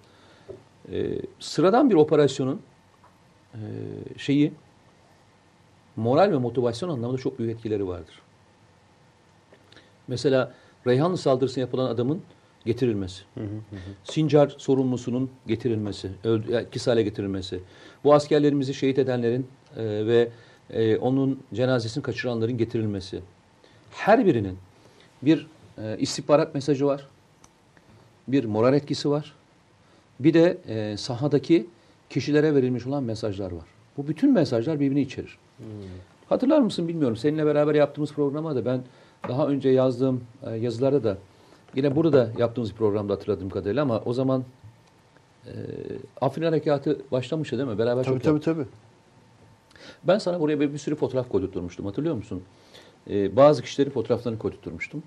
E, 0.93 1.19
sıradan 1.41 1.91
bir 1.91 1.95
operasyonun 1.95 2.61
e, 3.55 3.61
şeyi 4.17 4.53
moral 5.97 6.33
ve 6.33 6.37
motivasyon 6.37 6.89
anlamında 6.89 7.19
çok 7.19 7.39
büyük 7.39 7.57
etkileri 7.57 7.89
vardır. 7.89 8.23
Mesela 10.09 10.55
Reyhanlı 10.87 11.19
saldırısına 11.19 11.61
yapılan 11.61 11.87
adamın 11.87 12.23
getirilmesi. 12.65 13.23
Sincar 14.05 14.55
sorumlusunun 14.59 15.31
getirilmesi, 15.47 16.11
etkisiz 16.51 16.87
hale 16.87 17.03
getirilmesi. 17.03 17.61
Bu 18.05 18.15
askerlerimizi 18.15 18.75
şehit 18.75 18.99
edenlerin 18.99 19.47
e, 19.77 20.07
ve 20.07 20.29
e, 20.71 20.97
onun 20.97 21.43
cenazesini 21.55 22.03
kaçıranların 22.03 22.59
getirilmesi. 22.59 23.21
Her 23.91 24.27
birinin 24.27 24.59
bir 25.23 25.47
e, 25.79 25.97
istihbarat 25.99 26.55
mesajı 26.55 26.87
var. 26.87 27.09
Bir 28.29 28.45
moral 28.45 28.75
etkisi 28.75 29.11
var. 29.11 29.35
Bir 30.21 30.35
de 30.35 30.59
e, 30.69 30.97
sahadaki 30.97 31.67
kişilere 32.11 32.55
verilmiş 32.55 32.87
olan 32.87 33.03
mesajlar 33.03 33.53
var. 33.53 33.65
Bu 33.97 34.09
bütün 34.09 34.33
mesajlar 34.33 34.81
birbirini 34.81 35.01
içerir. 35.01 35.39
Hatırlar 36.29 36.61
mısın 36.61 36.89
bilmiyorum. 36.89 37.17
Seninle 37.17 37.47
beraber 37.47 37.75
yaptığımız 37.75 38.13
programda 38.13 38.57
da 38.57 38.65
ben 38.65 38.81
daha 39.29 39.49
önce 39.49 39.69
yazdığım 39.69 40.25
e, 40.47 40.51
yazılarda 40.51 41.05
da 41.05 41.19
yine 41.75 41.97
burada 41.97 42.31
yaptığımız 42.39 42.71
bir 42.71 42.77
programda 42.77 43.13
hatırladığım 43.13 43.51
kadarıyla 43.51 43.83
ama 43.83 44.03
o 44.05 44.13
zaman 44.13 44.45
e, 45.47 45.53
Afrin 46.21 46.43
Harekatı 46.43 46.99
başlamıştı 47.13 47.59
değil 47.59 47.69
mi? 47.69 47.79
Beraber 47.79 48.05
Tabii 48.05 48.15
çok 48.15 48.23
tabii 48.23 48.41
tabii. 48.41 48.67
Ben 50.05 50.19
sana 50.19 50.41
buraya 50.41 50.61
bir, 50.61 50.73
bir 50.73 50.79
sürü 50.79 50.95
fotoğraf 50.95 51.29
koydurtmuştum. 51.29 51.87
Hatırlıyor 51.87 52.15
musun? 52.15 52.43
Ee, 53.11 53.37
bazı 53.37 53.63
kişilerin 53.63 53.91
fotoğraflarını 53.91 54.39
koydurtmuştum. 54.39 55.03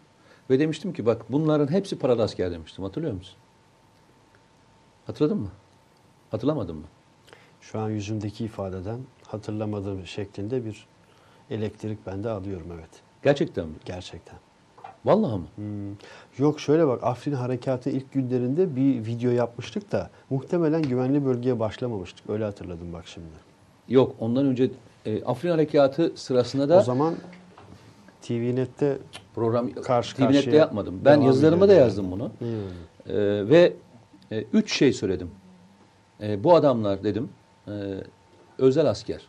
Ve 0.50 0.60
demiştim 0.60 0.94
ki 0.94 1.06
bak 1.06 1.22
bunların 1.30 1.72
hepsi 1.72 2.00
paralı 2.00 2.24
asker 2.24 2.52
demiştim. 2.52 2.84
Hatırlıyor 2.84 3.14
musun? 3.14 3.36
Hatırladın 5.10 5.38
mı? 5.38 5.50
Hatırlamadın 6.32 6.76
mı? 6.76 6.84
Şu 7.62 7.80
an 7.80 7.90
yüzümdeki 7.90 8.46
ifadeden 8.46 9.00
hatırlamadığım 9.28 10.06
şeklinde 10.06 10.66
bir 10.66 10.88
elektrik 11.50 12.08
bende 12.08 12.30
alıyorum 12.30 12.68
evet. 12.76 12.90
Gerçekten 13.24 13.68
mi? 13.68 13.76
Gerçekten. 13.86 14.36
Vallahi 15.06 15.40
mı? 15.40 15.48
Hmm. 15.56 15.96
Yok 16.38 16.60
şöyle 16.60 16.88
bak 16.88 17.04
Afrin 17.04 17.34
Harekatı 17.34 17.90
ilk 17.90 18.14
günlerinde 18.14 18.76
bir 18.76 19.06
video 19.06 19.32
yapmıştık 19.32 19.92
da 19.92 20.10
muhtemelen 20.30 20.82
güvenli 20.82 21.26
bölgeye 21.26 21.60
başlamamıştık. 21.60 22.30
Öyle 22.30 22.44
hatırladım 22.44 22.94
bak 22.94 23.08
şimdi. 23.08 23.28
Yok 23.88 24.16
ondan 24.20 24.46
önce 24.46 24.72
e, 25.06 25.24
Afrin 25.24 25.50
Harekatı 25.50 26.14
sırasında 26.16 26.70
da 26.70 26.80
O 26.80 26.82
zaman 26.82 27.16
TVNet'te 28.22 28.98
program 29.36 29.72
karşı 29.72 30.16
TVNet'te 30.16 30.56
yapmadım. 30.56 31.02
Ben 31.06 31.22
yazılarıma 31.22 31.68
da 31.68 31.74
yazdım 31.74 32.12
bunu. 32.12 32.32
Hmm. 32.40 32.48
Ee, 33.08 33.50
ve 33.50 33.74
e, 34.32 34.46
üç 34.54 34.74
şey 34.78 34.94
söyledim. 34.94 35.32
E, 36.22 36.44
bu 36.44 36.56
adamlar 36.56 37.04
dedim 37.04 37.30
e, 37.68 37.72
özel 38.58 38.86
asker. 38.90 39.22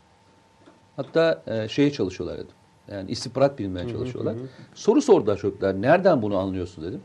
Hatta 0.97 1.43
e, 1.47 1.69
şeye 1.69 1.93
çalışıyorlar 1.93 2.39
dedim. 2.39 2.55
Yani 2.91 3.11
istihbarat 3.11 3.59
bilmeye 3.59 3.89
çalışıyorlar. 3.89 4.37
Soru 4.75 5.03
sordular 5.03 5.37
çocuklar. 5.37 5.83
Nereden 5.83 6.23
bunu 6.23 6.39
anlıyorsun 6.39 6.85
dedim. 6.85 7.01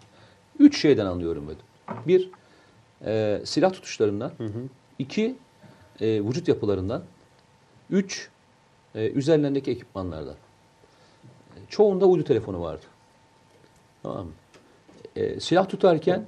Üç 0.60 0.81
şeyden 0.81 1.05
anlıyorum 1.05 1.47
dedim. 1.47 1.65
Bir, 2.08 2.29
e, 3.05 3.41
silah 3.45 3.73
tutuşlarından. 3.73 4.31
iki 4.99 5.36
e, 6.01 6.08
vücut 6.08 6.47
yapılarından. 6.47 7.03
Üç, 7.89 8.29
e, 8.95 9.10
üzerlerindeki 9.10 9.71
ekipmanlardan. 9.71 10.36
E, 11.55 11.58
Çoğunda 11.69 12.05
uydu 12.05 12.23
telefonu 12.23 12.62
vardı. 12.62 12.86
Tamam 14.03 14.25
mı? 14.25 14.31
E, 15.15 15.39
silah 15.39 15.69
tutarken 15.69 16.25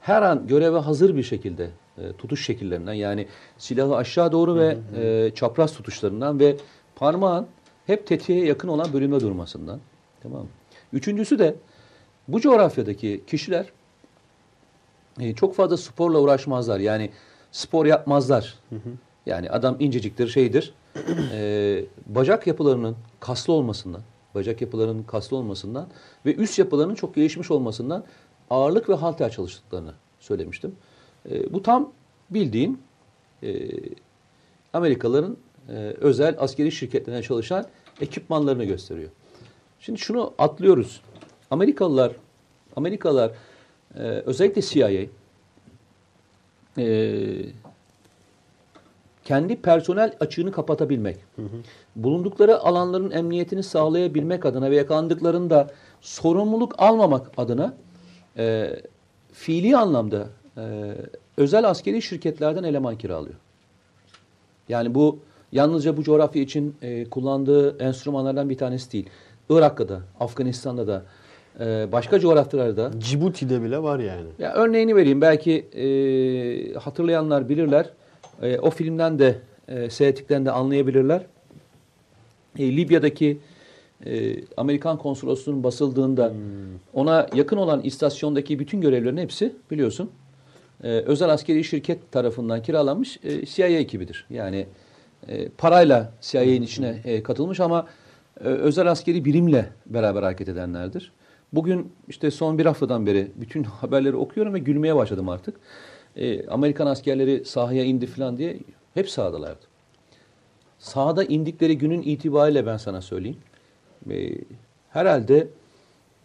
her 0.00 0.22
an 0.22 0.46
göreve 0.46 0.78
hazır 0.78 1.16
bir 1.16 1.22
şekilde 1.22 1.70
e, 1.98 2.12
tutuş 2.12 2.46
şekillerinden 2.46 2.92
yani 2.92 3.26
silahı 3.58 3.96
aşağı 3.96 4.32
doğru 4.32 4.56
ve 4.56 4.78
e, 4.96 5.30
çapraz 5.34 5.72
tutuşlarından 5.72 6.40
ve 6.40 6.56
parmağın 6.96 7.46
hep 7.86 8.06
tetiğe 8.06 8.46
yakın 8.46 8.68
olan 8.68 8.92
bölüme 8.92 9.20
durmasından. 9.20 9.80
Tamam 10.22 10.42
mı? 10.42 10.48
Üçüncüsü 10.92 11.38
de 11.38 11.54
bu 12.28 12.40
coğrafyadaki 12.40 13.24
kişiler 13.26 13.66
e, 15.20 15.34
çok 15.34 15.54
fazla 15.54 15.76
sporla 15.76 16.18
uğraşmazlar. 16.18 16.80
Yani 16.80 17.10
spor 17.52 17.86
yapmazlar. 17.86 18.58
Yani 19.26 19.50
adam 19.50 19.76
inceciktir, 19.78 20.28
şeydir. 20.28 20.74
E, 21.34 21.84
bacak 22.06 22.46
yapılarının 22.46 22.96
kaslı 23.20 23.52
olmasından, 23.52 24.00
bacak 24.34 24.60
yapılarının 24.60 25.02
kaslı 25.02 25.36
olmasından 25.36 25.88
ve 26.26 26.34
üst 26.34 26.58
yapılarının 26.58 26.94
çok 26.94 27.14
gelişmiş 27.14 27.50
olmasından 27.50 28.04
ağırlık 28.50 28.88
ve 28.88 28.94
halter 28.94 29.30
çalıştıklarını 29.30 29.94
söylemiştim. 30.20 30.76
E, 31.30 31.52
bu 31.52 31.62
tam 31.62 31.92
bildiğin 32.30 32.82
e, 33.42 33.68
Amerikalıların 34.72 35.36
e, 35.68 35.72
özel 36.00 36.36
askeri 36.38 36.72
şirketlerine 36.72 37.22
çalışan 37.22 37.66
ekipmanlarını 38.00 38.64
gösteriyor. 38.64 39.10
Şimdi 39.80 39.98
şunu 39.98 40.32
atlıyoruz. 40.38 41.00
Amerikalılar, 41.50 42.12
Amerikalılar 42.76 43.30
e, 43.94 44.00
özellikle 44.02 44.62
CIA 44.62 44.90
e, 46.78 47.26
kendi 49.24 49.56
personel 49.56 50.16
açığını 50.20 50.52
kapatabilmek, 50.52 51.16
bulundukları 51.96 52.60
alanların 52.60 53.10
emniyetini 53.10 53.62
sağlayabilmek 53.62 54.46
adına 54.46 54.70
ve 54.70 54.76
yakalandıklarında 54.76 55.70
sorumluluk 56.00 56.74
almamak 56.78 57.30
adına 57.36 57.74
e, 58.40 58.76
fiili 59.32 59.76
anlamda 59.76 60.28
e, 60.56 60.94
özel 61.36 61.68
askeri 61.68 62.02
şirketlerden 62.02 62.64
eleman 62.64 62.98
kiralıyor. 62.98 63.34
Yani 64.68 64.94
bu 64.94 65.18
yalnızca 65.52 65.96
bu 65.96 66.02
coğrafya 66.02 66.42
için 66.42 66.76
e, 66.82 67.04
kullandığı 67.04 67.78
enstrümanlardan 67.78 68.50
bir 68.50 68.58
tanesi 68.58 68.92
değil. 68.92 69.08
Irak'ta 69.50 69.88
da, 69.88 70.00
Afganistan'da 70.20 70.86
da, 70.86 71.02
e, 71.60 71.92
başka 71.92 72.20
coğrafyalarda 72.20 72.90
Cibuti'de 72.98 73.62
bile 73.62 73.82
var 73.82 73.98
yani. 73.98 74.26
ya 74.38 74.52
örneğini 74.52 74.96
vereyim. 74.96 75.20
Belki 75.20 75.52
e, 75.52 76.78
hatırlayanlar 76.78 77.48
bilirler. 77.48 77.90
E, 78.42 78.58
o 78.58 78.70
filmden 78.70 79.18
de 79.18 79.38
e, 79.68 79.90
seyrettiklerinde 79.90 80.50
anlayabilirler. 80.50 81.26
E, 82.58 82.76
Libya'daki 82.76 83.38
e, 84.06 84.36
Amerikan 84.56 84.98
konsolosluğunun 84.98 85.64
basıldığında 85.64 86.32
ona 86.94 87.26
yakın 87.34 87.56
olan 87.56 87.80
istasyondaki 87.80 88.58
bütün 88.58 88.80
görevlerin 88.80 89.16
hepsi 89.16 89.54
biliyorsun 89.70 90.10
e, 90.84 90.88
özel 90.88 91.30
askeri 91.30 91.64
şirket 91.64 92.12
tarafından 92.12 92.62
kiralanmış 92.62 93.18
e, 93.24 93.46
CIA 93.46 93.66
ekibidir. 93.66 94.26
Yani 94.30 94.66
e, 95.28 95.48
parayla 95.48 96.12
CIA'nin 96.20 96.62
içine 96.62 97.00
e, 97.04 97.22
katılmış 97.22 97.60
ama 97.60 97.86
e, 98.40 98.44
özel 98.44 98.90
askeri 98.90 99.24
birimle 99.24 99.68
beraber 99.86 100.22
hareket 100.22 100.48
edenlerdir. 100.48 101.12
Bugün 101.52 101.92
işte 102.08 102.30
son 102.30 102.58
bir 102.58 102.66
haftadan 102.66 103.06
beri 103.06 103.30
bütün 103.36 103.62
haberleri 103.80 104.16
okuyorum 104.16 104.54
ve 104.54 104.58
gülmeye 104.58 104.96
başladım 104.96 105.28
artık. 105.28 105.56
E, 106.16 106.46
Amerikan 106.46 106.86
askerleri 106.86 107.44
sahaya 107.44 107.84
indi 107.84 108.06
falan 108.06 108.36
diye 108.36 108.58
hep 108.94 109.10
sahadalardı. 109.10 109.70
Sahada 110.78 111.24
indikleri 111.24 111.78
günün 111.78 112.02
itibariyle 112.02 112.66
ben 112.66 112.76
sana 112.76 113.02
söyleyeyim. 113.02 113.38
E, 114.10 114.30
herhalde 114.90 115.48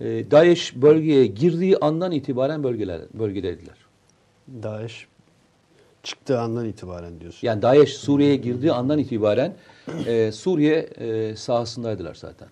e, 0.01 0.31
DAEŞ 0.31 0.75
bölgeye 0.75 1.25
girdiği 1.25 1.77
andan 1.77 2.11
itibaren 2.11 2.63
bölgeler, 2.63 3.01
bölgedeydiler. 3.13 3.75
Daesh 4.63 5.07
çıktığı 6.03 6.39
andan 6.39 6.65
itibaren 6.65 7.19
diyorsun. 7.21 7.47
Yani 7.47 7.61
DAEŞ 7.61 7.93
Suriye'ye 7.93 8.35
girdiği 8.35 8.71
andan 8.71 8.99
itibaren 8.99 9.55
e, 10.05 10.31
Suriye 10.31 10.75
e, 10.79 11.35
sahasındaydılar 11.35 12.15
zaten. 12.15 12.47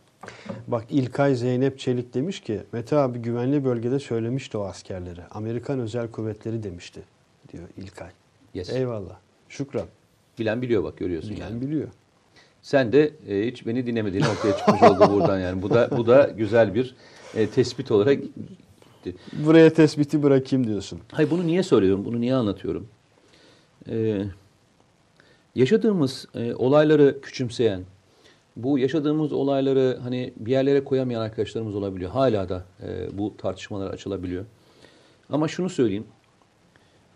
Bak 0.68 0.86
İlkay 0.90 1.36
Zeynep 1.36 1.80
Çelik 1.80 2.14
demiş 2.14 2.40
ki 2.40 2.62
Mete 2.72 2.96
abi 2.98 3.20
güvenli 3.20 3.66
bölgede 3.66 4.00
söylemişti 4.00 4.58
o 4.58 4.64
askerleri. 4.64 5.22
Amerikan 5.32 5.80
özel 5.80 6.12
kuvvetleri 6.12 6.64
demişti 6.64 7.02
diyor 7.54 7.64
İlkay. 7.78 8.10
Yes. 8.54 8.70
Eyvallah. 8.70 9.18
Şükran. 9.50 9.86
Bilen 10.40 10.62
biliyor 10.62 10.84
bak 10.84 10.98
görüyorsun 10.98 11.32
Bilen 11.32 11.50
yani. 11.50 11.62
biliyor. 11.62 11.88
Sen 12.64 12.92
de 12.92 13.12
e, 13.30 13.48
hiç 13.48 13.66
beni 13.68 13.86
dinlemediğin 13.86 14.24
ortaya 14.24 14.58
çıkmış 14.58 14.84
oldu 14.84 15.14
buradan 15.14 15.40
yani. 15.40 15.62
Bu 15.62 15.70
da 15.70 15.90
bu 15.98 16.08
da 16.08 16.34
güzel 16.38 16.76
bir 16.76 16.96
e, 17.36 17.48
tespit 17.48 17.92
olarak. 17.92 18.20
Buraya 19.34 19.74
tespiti 19.74 20.24
bırakayım 20.24 20.68
diyorsun. 20.68 21.00
Hayır 21.12 21.32
bunu 21.32 21.48
niye 21.48 21.64
söylüyorum? 21.64 22.06
Bunu 22.06 22.22
niye 22.22 22.36
anlatıyorum? 22.36 22.88
Ee, 23.90 24.24
yaşadığımız 25.56 26.26
e, 26.36 26.54
olayları 26.54 27.22
küçümseyen, 27.22 27.84
bu 28.56 28.80
yaşadığımız 28.80 29.34
olayları 29.34 30.00
hani 30.04 30.34
bir 30.38 30.52
yerlere 30.52 30.84
koyamayan 30.84 31.22
arkadaşlarımız 31.22 31.76
olabiliyor. 31.76 32.12
Hala 32.12 32.50
da 32.50 32.66
e, 32.84 33.18
bu 33.18 33.38
tartışmalar 33.38 33.92
açılabiliyor. 33.92 34.46
Ama 35.30 35.48
şunu 35.48 35.70
söyleyeyim. 35.70 36.06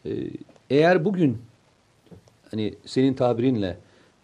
E, 0.05 0.11
eğer 0.69 1.05
bugün 1.05 1.37
hani 2.51 2.73
senin 2.85 3.13
tabirinle 3.13 3.77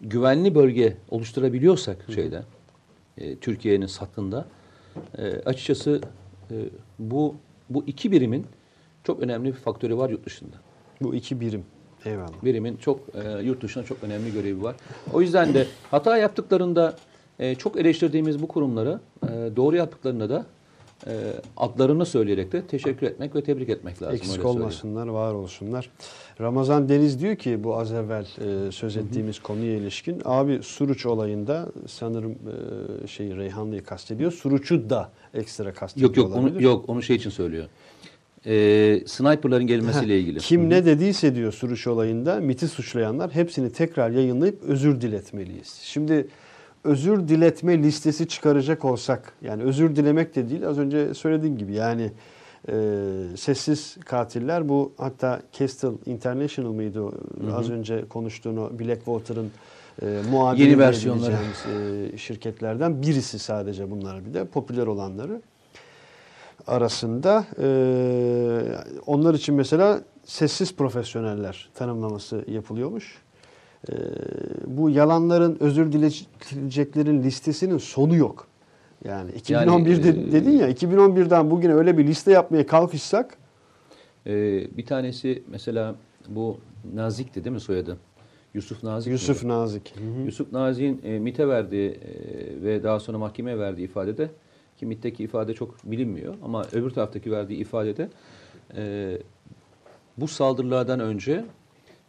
güvenli 0.03 0.55
bölge 0.55 0.97
oluşturabiliyorsak 1.09 2.05
şeyde 2.15 2.43
e, 3.17 3.35
Türkiye'nin 3.35 3.85
satında 3.85 4.45
e, 5.17 5.23
açıkçası 5.45 6.01
e, 6.51 6.55
bu 6.99 7.35
bu 7.69 7.83
iki 7.87 8.11
birimin 8.11 8.45
çok 9.03 9.19
önemli 9.19 9.47
bir 9.47 9.57
faktörü 9.57 9.97
var 9.97 10.09
yurt 10.09 10.25
dışında. 10.25 10.55
Bu 11.01 11.15
iki 11.15 11.41
birim. 11.41 11.65
Eyvallah. 12.05 12.43
Birimin 12.43 12.77
çok 12.77 12.99
e, 13.13 13.41
yurt 13.43 13.61
dışında 13.61 13.83
çok 13.83 14.03
önemli 14.03 14.33
görevi 14.33 14.63
var. 14.63 14.75
O 15.13 15.21
yüzden 15.21 15.53
de 15.53 15.67
hata 15.91 16.17
yaptıklarında 16.17 16.95
e, 17.39 17.55
çok 17.55 17.79
eleştirdiğimiz 17.79 18.41
bu 18.41 18.47
kurumları 18.47 18.99
e, 19.23 19.27
doğru 19.55 19.75
yaptıklarında 19.75 20.29
da 20.29 20.45
e, 21.07 21.11
adlarını 21.57 22.05
söyleyerek 22.05 22.51
de 22.51 22.67
teşekkür 22.67 23.07
etmek 23.07 23.35
ve 23.35 23.43
tebrik 23.43 23.69
etmek 23.69 24.01
lazım. 24.01 24.15
Eksik 24.15 24.31
öyle 24.31 24.41
söyleyeyim. 24.41 24.61
olmasınlar, 24.61 25.07
var 25.07 25.33
olsunlar. 25.33 25.89
Ramazan 26.41 26.89
Deniz 26.89 27.21
diyor 27.21 27.35
ki 27.35 27.63
bu 27.63 27.77
az 27.77 27.91
evvel 27.93 28.25
e, 28.67 28.71
söz 28.71 28.97
ettiğimiz 28.97 29.39
konuya 29.39 29.75
ilişkin. 29.77 30.21
Abi 30.25 30.59
Suruç 30.63 31.05
olayında 31.05 31.67
sanırım 31.87 32.31
e, 33.03 33.07
şey 33.07 33.35
Reyhanlı'yı 33.35 33.83
kastediyor. 33.83 34.31
Suruç'u 34.31 34.89
da 34.89 35.11
ekstra 35.33 35.73
kastediyor 35.73 36.09
Yok 36.09 36.17
yok 36.17 36.31
olabilir. 36.31 36.55
onu 36.55 36.63
yok 36.63 36.89
onu 36.89 37.03
şey 37.03 37.15
için 37.15 37.29
söylüyor. 37.29 37.65
E, 38.45 39.03
sniperların 39.05 39.67
gelmesiyle 39.67 40.19
ilgili. 40.19 40.39
Kim 40.39 40.69
ne 40.69 40.85
dediyse 40.85 41.35
diyor 41.35 41.51
Suruç 41.51 41.87
olayında 41.87 42.35
MIT'i 42.35 42.67
suçlayanlar 42.67 43.31
hepsini 43.31 43.71
tekrar 43.71 44.09
yayınlayıp 44.09 44.63
özür 44.63 45.01
diletmeliyiz. 45.01 45.79
Şimdi 45.83 46.27
özür 46.83 47.27
diletme 47.27 47.83
listesi 47.83 48.27
çıkaracak 48.27 48.85
olsak 48.85 49.33
yani 49.41 49.63
özür 49.63 49.95
dilemek 49.95 50.35
de 50.35 50.49
değil 50.49 50.67
az 50.67 50.79
önce 50.79 51.13
söylediğim 51.13 51.57
gibi 51.57 51.73
yani 51.73 52.11
e, 52.69 52.73
sessiz 53.37 53.97
katiller 54.05 54.69
bu 54.69 54.93
hatta 54.97 55.41
Kestel 55.51 55.91
International 56.05 56.71
mıydı 56.71 57.01
o, 57.01 57.13
az 57.53 57.69
önce 57.69 58.07
konuştuğunu 58.09 58.79
Blackwater'ın 58.79 59.51
e, 60.01 60.21
muadili 60.31 60.63
Yeni 60.63 60.79
versiyonları. 60.79 61.33
e, 62.13 62.17
şirketlerden 62.17 63.01
birisi 63.01 63.39
sadece 63.39 63.91
bunlar 63.91 64.25
bir 64.25 64.33
de 64.33 64.45
popüler 64.45 64.87
olanları 64.87 65.41
arasında 66.67 67.45
e, 67.61 67.67
onlar 69.05 69.33
için 69.33 69.55
mesela 69.55 70.01
sessiz 70.25 70.75
profesyoneller 70.75 71.69
tanımlaması 71.75 72.45
yapılıyormuş. 72.47 73.22
E, 73.89 73.93
bu 74.67 74.89
yalanların 74.89 75.57
özür 75.59 75.91
dileyeceklerin 75.91 77.23
listesinin 77.23 77.77
sonu 77.77 78.15
yok. 78.15 78.47
Yani 79.05 79.31
2011 79.31 80.03
de- 80.03 80.09
e, 80.09 80.31
dedin 80.31 80.51
ya 80.51 80.69
2011'den 80.69 81.51
bugüne 81.51 81.73
öyle 81.73 81.97
bir 81.97 82.07
liste 82.07 82.31
yapmaya 82.31 82.67
kalkışsak 82.67 83.37
E, 84.27 84.31
bir 84.77 84.85
tanesi 84.85 85.43
mesela 85.47 85.95
bu 86.27 86.57
Nazik'ti 86.95 87.43
değil 87.43 87.53
mi 87.53 87.59
soyadı? 87.59 87.97
Yusuf 88.53 88.83
Nazik. 88.83 89.11
Yusuf 89.11 89.43
miydi? 89.43 89.53
Nazik. 89.53 89.93
Hı 89.95 89.99
hı. 90.21 90.25
Yusuf 90.25 90.51
Nazik'in 90.53 91.01
e, 91.03 91.19
MIT'e 91.19 91.47
verdiği 91.47 91.89
e, 91.89 92.01
ve 92.63 92.83
daha 92.83 92.99
sonra 92.99 93.17
mahkemeye 93.17 93.59
verdiği 93.59 93.83
ifadede 93.83 94.29
ki 94.77 94.85
MIT'teki 94.85 95.23
ifade 95.23 95.53
çok 95.53 95.75
bilinmiyor 95.83 96.33
ama 96.43 96.65
öbür 96.71 96.89
taraftaki 96.89 97.31
verdiği 97.31 97.55
ifadede 97.57 98.09
e, 98.77 99.17
bu 100.17 100.27
saldırılardan 100.27 100.99
önce 100.99 101.45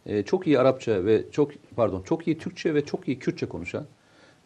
e, 0.05 0.23
çok 0.23 0.47
iyi 0.47 0.59
Arapça 0.59 1.05
ve 1.05 1.23
çok 1.31 1.51
pardon 1.75 2.01
çok 2.01 2.27
iyi 2.27 2.37
Türkçe 2.37 2.73
ve 2.73 2.85
çok 2.85 3.07
iyi 3.07 3.19
Kürtçe 3.19 3.45
konuşan 3.45 3.85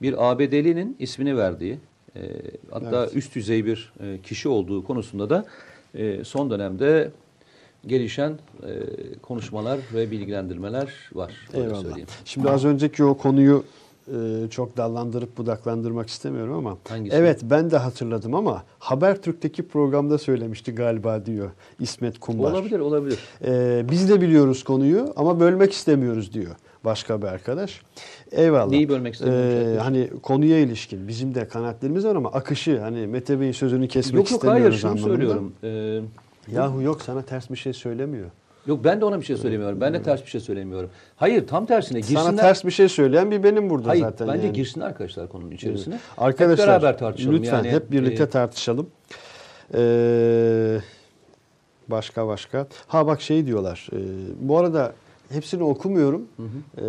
bir 0.01 0.31
ABD'linin 0.31 0.95
ismini 0.99 1.37
verdiği 1.37 1.79
e, 2.15 2.21
hatta 2.71 3.03
Evet. 3.03 3.15
üst 3.15 3.35
düzey 3.35 3.65
bir 3.65 3.93
e, 4.03 4.21
kişi 4.21 4.49
olduğu 4.49 4.83
konusunda 4.83 5.29
da 5.29 5.45
e, 5.95 6.23
son 6.23 6.49
dönemde 6.49 7.11
gelişen 7.87 8.31
e, 8.31 8.71
konuşmalar 9.21 9.79
ve 9.93 10.11
bilgilendirmeler 10.11 11.09
var. 11.13 11.33
Eyvallah. 11.53 11.81
söyleyeyim. 11.81 12.07
Şimdi 12.25 12.49
az 12.49 12.65
önceki 12.65 13.03
o 13.03 13.17
konuyu 13.17 13.65
çok 14.49 14.77
dallandırıp 14.77 15.37
budaklandırmak 15.37 16.09
istemiyorum 16.09 16.53
ama 16.53 16.77
Hangisi? 16.89 17.15
evet 17.15 17.39
ben 17.43 17.71
de 17.71 17.77
hatırladım 17.77 18.35
ama 18.35 18.63
Habertürk'teki 18.79 19.67
programda 19.67 20.17
söylemişti 20.17 20.75
galiba 20.75 21.25
diyor 21.25 21.49
İsmet 21.79 22.19
Kumbar. 22.19 22.51
Olabilir, 22.51 22.79
olabilir. 22.79 23.19
E, 23.45 23.85
biz 23.91 24.09
de 24.09 24.21
biliyoruz 24.21 24.63
konuyu 24.63 25.13
ama 25.15 25.39
bölmek 25.39 25.73
istemiyoruz 25.73 26.33
diyor 26.33 26.55
başka 26.85 27.21
bir 27.21 27.27
arkadaş. 27.27 27.81
Eyvallah. 28.31 28.69
Neyi 28.69 28.89
bölmek 28.89 29.13
istemiyormuş 29.13 29.53
E, 29.53 29.57
arkadaş? 29.59 29.85
hani 29.85 30.09
konuya 30.23 30.59
ilişkin 30.59 31.07
bizim 31.07 31.35
de 31.35 31.47
kanaatlerimiz 31.47 32.05
var 32.05 32.15
ama 32.15 32.31
akışı 32.31 32.79
hani 32.81 33.07
Mete 33.07 33.39
Bey'in 33.39 33.51
sözünü 33.51 33.87
kesmek 33.87 34.15
Yok 34.15 34.31
yok 34.31 34.43
hayır 34.43 34.71
istemiyoruz 34.73 34.81
şunu 34.81 34.91
anlamında. 34.91 35.15
söylüyorum. 35.15 35.53
Ee, 35.63 36.55
Yahu 36.55 36.81
yok 36.81 37.01
sana 37.01 37.21
ters 37.21 37.49
bir 37.49 37.55
şey 37.55 37.73
söylemiyor. 37.73 38.29
Yok 38.67 38.83
ben 38.83 39.01
de 39.01 39.05
ona 39.05 39.19
bir 39.19 39.25
şey 39.25 39.37
söylemiyorum. 39.37 39.81
Ben 39.81 39.93
de 39.93 40.01
ters 40.03 40.21
bir 40.21 40.29
şey 40.29 40.41
söylemiyorum. 40.41 40.89
Hayır 41.15 41.47
tam 41.47 41.65
tersine 41.65 41.99
girsinler. 41.99 42.21
Sana 42.21 42.35
ters 42.41 42.65
bir 42.65 42.71
şey 42.71 42.89
söyleyen 42.89 43.31
bir 43.31 43.43
benim 43.43 43.69
burada 43.69 43.89
Hayır 43.89 44.01
zaten. 44.03 44.27
bence 44.27 44.45
yani. 44.47 44.55
girsinler 44.55 44.85
arkadaşlar 44.85 45.29
konunun 45.29 45.51
içerisine. 45.51 45.99
Arkadaşlar 46.17 46.67
Hep 46.67 46.81
beraber 46.81 46.97
tartışalım. 46.97 47.35
lütfen 47.35 47.57
yani, 47.57 47.69
hep 47.69 47.91
birlikte 47.91 48.23
e, 48.23 48.29
tartışalım. 48.29 48.89
Ee, 49.73 50.77
başka 51.87 52.27
başka. 52.27 52.67
Ha 52.87 53.07
bak 53.07 53.21
şey 53.21 53.45
diyorlar. 53.45 53.87
e, 53.93 53.97
bu 54.41 54.57
arada 54.57 54.93
hepsini 55.29 55.63
okumuyorum. 55.63 56.21
Ee, 56.77 56.81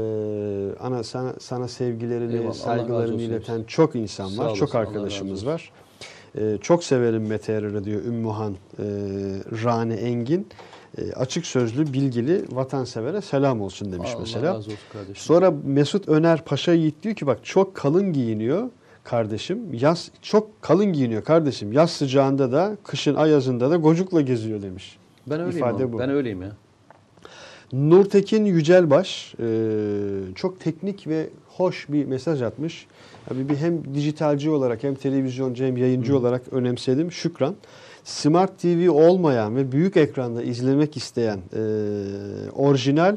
ana 0.80 1.04
sana, 1.04 1.32
sana 1.40 1.68
sevgilerini, 1.68 2.34
Eyvallah, 2.36 2.52
saygılarını 2.54 3.22
ileten 3.22 3.62
çok 3.62 3.94
insan 3.96 4.38
var. 4.38 4.44
olasın, 4.44 4.58
çok 4.58 4.74
arkadaşımız 4.74 5.46
var. 5.46 5.72
Ee, 6.38 6.58
çok 6.62 6.84
severim 6.84 7.26
Mete 7.26 7.52
Erer'i 7.52 7.84
diyor 7.84 8.04
Ümmühan 8.04 8.52
e, 8.52 8.84
Rane 9.64 9.94
Engin. 9.94 10.48
E, 11.00 11.12
açık 11.12 11.46
sözlü, 11.46 11.92
bilgili, 11.92 12.44
vatansevere 12.50 13.20
selam 13.20 13.60
olsun 13.60 13.92
demiş 13.92 14.10
Allah 14.14 14.20
mesela. 14.20 14.46
razı 14.46 14.58
olsun 14.58 14.74
kardeşim. 14.92 15.16
Sonra 15.16 15.54
Mesut 15.64 16.08
Öner 16.08 16.44
Paşa 16.44 16.72
Yiğit 16.72 17.02
diyor 17.02 17.14
ki 17.14 17.26
bak 17.26 17.38
çok 17.42 17.74
kalın 17.74 18.12
giyiniyor 18.12 18.70
kardeşim. 19.04 19.58
Yaz 19.72 20.10
çok 20.22 20.62
kalın 20.62 20.92
giyiniyor 20.92 21.24
kardeşim. 21.24 21.72
Yaz 21.72 21.90
sıcağında 21.90 22.52
da 22.52 22.76
kışın 22.84 23.14
ayazında 23.14 23.70
da 23.70 23.76
gocukla 23.76 24.20
geziyor 24.20 24.62
demiş. 24.62 24.98
ben 25.26 25.40
öyleyim 25.40 25.56
ifade 25.56 25.84
abi, 25.84 25.92
bu. 25.92 25.98
Ben 25.98 26.10
öyleyim 26.10 26.42
ya. 26.42 26.52
Nurtekin 27.72 28.44
Yücelbaş 28.44 29.34
e, 29.40 29.46
çok 30.34 30.60
teknik 30.60 31.06
ve 31.06 31.30
hoş 31.48 31.88
bir 31.88 32.04
mesaj 32.04 32.42
atmış. 32.42 32.86
Abi 33.30 33.48
bir 33.48 33.56
hem 33.56 33.94
dijitalci 33.94 34.50
olarak 34.50 34.82
hem 34.82 34.94
televizyoncu 34.94 35.64
hem 35.64 35.76
yayıncı 35.76 36.18
olarak 36.18 36.42
önemsedim. 36.52 37.12
Şükran. 37.12 37.54
Smart 38.04 38.58
TV 38.58 38.90
olmayan 38.90 39.56
ve 39.56 39.72
büyük 39.72 39.96
ekranda 39.96 40.42
izlemek 40.42 40.96
isteyen 40.96 41.38
e, 41.56 41.60
orijinal 42.50 43.16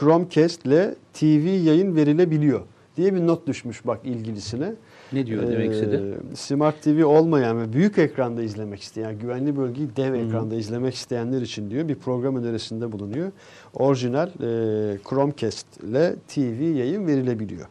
Chromecast 0.00 0.66
ile 0.66 0.94
TV 1.12 1.46
yayın 1.64 1.96
verilebiliyor 1.96 2.60
diye 2.96 3.14
bir 3.14 3.26
not 3.26 3.46
düşmüş 3.46 3.86
bak 3.86 4.00
ilgilisine. 4.04 4.74
Ne 5.12 5.26
diyor 5.26 5.48
demek 5.48 5.72
istedi? 5.72 6.02
Ee, 6.32 6.36
Smart 6.36 6.82
TV 6.82 7.04
olmayan 7.04 7.60
ve 7.60 7.72
büyük 7.72 7.98
ekranda 7.98 8.42
izlemek 8.42 8.80
isteyen, 8.80 9.18
güvenli 9.18 9.56
bölgeyi 9.56 9.96
dev 9.96 10.14
ekranda 10.14 10.54
izlemek 10.54 10.94
isteyenler 10.94 11.42
için 11.42 11.70
diyor 11.70 11.88
bir 11.88 11.94
program 11.94 12.36
önerisinde 12.36 12.92
bulunuyor. 12.92 13.32
Orijinal 13.74 14.28
e, 14.28 14.98
Chromecast 15.08 15.66
ile 15.82 16.14
TV 16.28 16.62
yayın 16.62 17.06
verilebiliyor. 17.06 17.66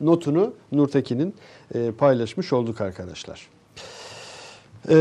Notunu 0.00 0.54
Nurtekin'in 0.72 1.34
e, 1.74 1.90
paylaşmış 1.90 2.52
olduk 2.52 2.80
arkadaşlar. 2.80 3.48
Ee, 4.88 4.94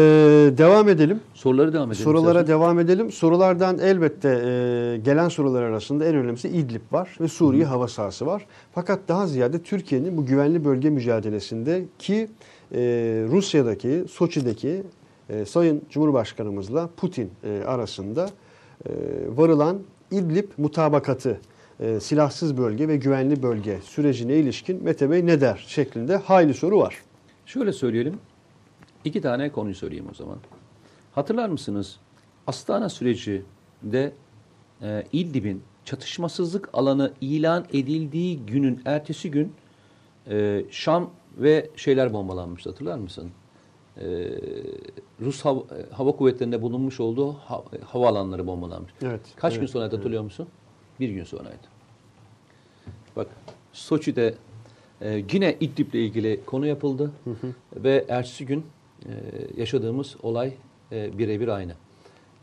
devam 0.58 0.90
edelim. 0.90 1.20
Soruları 1.34 1.74
devam 1.74 1.92
edelim. 1.92 2.04
Sorulara 2.04 2.40
istersen. 2.40 2.48
devam 2.48 2.80
edelim. 2.80 3.12
Sorulardan 3.12 3.80
elbette 3.80 4.30
e, 4.30 4.98
gelen 4.98 5.30
sorular 5.30 5.64
arasında 5.64 6.06
en 6.06 6.16
önemlisi 6.16 6.50
İdlib 6.50 6.82
var 6.92 7.18
ve 7.22 7.28
Suriye 7.28 7.66
hava 7.66 7.88
sahası 7.88 8.26
var. 8.26 8.46
Fakat 8.76 9.00
daha 9.08 9.28
ziyade 9.28 9.60
Türkiye'nin 9.62 10.18
bu 10.18 10.26
güvenli 10.26 10.66
bölge 10.66 10.90
mücadelesinde 10.90 11.86
ki 12.00 12.28
e, 12.72 12.80
Rusya'daki, 13.32 14.06
Soçi'deki 14.12 14.84
e, 15.30 15.46
Sayın 15.46 15.82
Cumhurbaşkanımızla 15.90 16.90
Putin 16.98 17.32
e, 17.44 17.64
arasında 17.66 18.30
e, 18.86 18.92
varılan 19.36 19.78
İdlib 20.12 20.48
mutabakatı, 20.58 21.40
e, 21.80 22.00
silahsız 22.00 22.58
bölge 22.58 22.88
ve 22.88 22.96
güvenli 22.98 23.44
bölge 23.44 23.80
sürecine 23.84 24.36
ilişkin 24.36 24.84
Mete 24.84 25.12
Bey 25.12 25.26
ne 25.26 25.42
der 25.42 25.66
şeklinde 25.68 26.18
hayli 26.18 26.54
soru 26.54 26.80
var. 26.80 26.96
Şöyle 27.46 27.74
söyleyelim. 27.74 28.14
İki 29.06 29.22
tane 29.22 29.52
konuyu 29.52 29.76
söyleyeyim 29.76 30.08
o 30.12 30.14
zaman. 30.14 30.38
Hatırlar 31.12 31.50
mısınız? 31.50 32.00
Astana 32.48 32.90
sürecinde 32.90 34.14
e, 34.82 35.04
İdlib'in 35.12 35.64
çatışmasızlık 35.86 36.70
alanı 36.74 37.14
ilan 37.22 37.66
edildiği 37.74 38.40
günün 38.40 38.82
ertesi 38.86 39.32
gün 39.32 39.54
e, 40.30 40.66
Şam 40.72 41.10
ve 41.38 41.70
şeyler 41.76 42.14
bombalanmıştı. 42.14 42.70
Hatırlar 42.70 42.98
mısın? 42.98 43.32
E, 43.98 44.06
Rus 45.22 45.46
hava, 45.46 45.60
e, 45.60 45.94
hava 45.94 46.12
kuvvetlerinde 46.12 46.62
bulunmuş 46.62 47.00
olduğu 47.00 47.34
ha, 47.34 47.64
havaalanları 47.86 48.48
bombalanmış. 48.48 48.92
Evet. 49.02 49.22
Kaç 49.36 49.54
evet, 49.54 49.62
gün 49.62 49.68
sonra 49.68 49.84
hatırlıyor 49.84 50.24
musun? 50.24 50.48
Bir 51.00 51.10
gün 51.10 51.24
sonraydı. 51.24 51.68
Bak 53.16 53.28
Soçi'de 53.74 54.36
e, 55.02 55.24
yine 55.34 55.58
İdlib'le 55.60 55.94
ilgili 55.94 56.46
konu 56.46 56.68
yapıldı 56.68 57.12
ve 57.76 58.06
ertesi 58.10 58.46
gün 58.46 58.60
e, 58.60 58.64
yaşadığımız 59.58 60.16
olay 60.24 60.54
e, 60.92 61.18
birebir 61.18 61.48
aynı. 61.48 61.74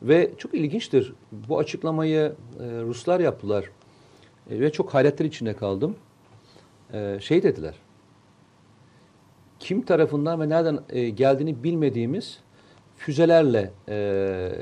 Ve 0.02 0.30
çok 0.38 0.54
ilginçtir. 0.54 1.12
Bu 1.32 1.58
açıklamayı 1.58 2.32
e, 2.60 2.64
Ruslar 2.82 3.20
yaptılar 3.20 3.64
E, 4.50 4.60
ve 4.60 4.72
çok 4.72 4.94
hayretler 4.94 5.24
içinde 5.26 5.52
kaldım. 5.52 5.96
E, 6.92 7.18
şey 7.20 7.42
dediler. 7.42 7.74
Kim 9.58 9.82
tarafından 9.82 10.40
ve 10.40 10.48
nereden 10.48 10.78
e, 10.88 11.08
geldiğini 11.10 11.64
bilmediğimiz 11.64 12.38
füzelerle 12.96 13.70
e, 13.88 14.52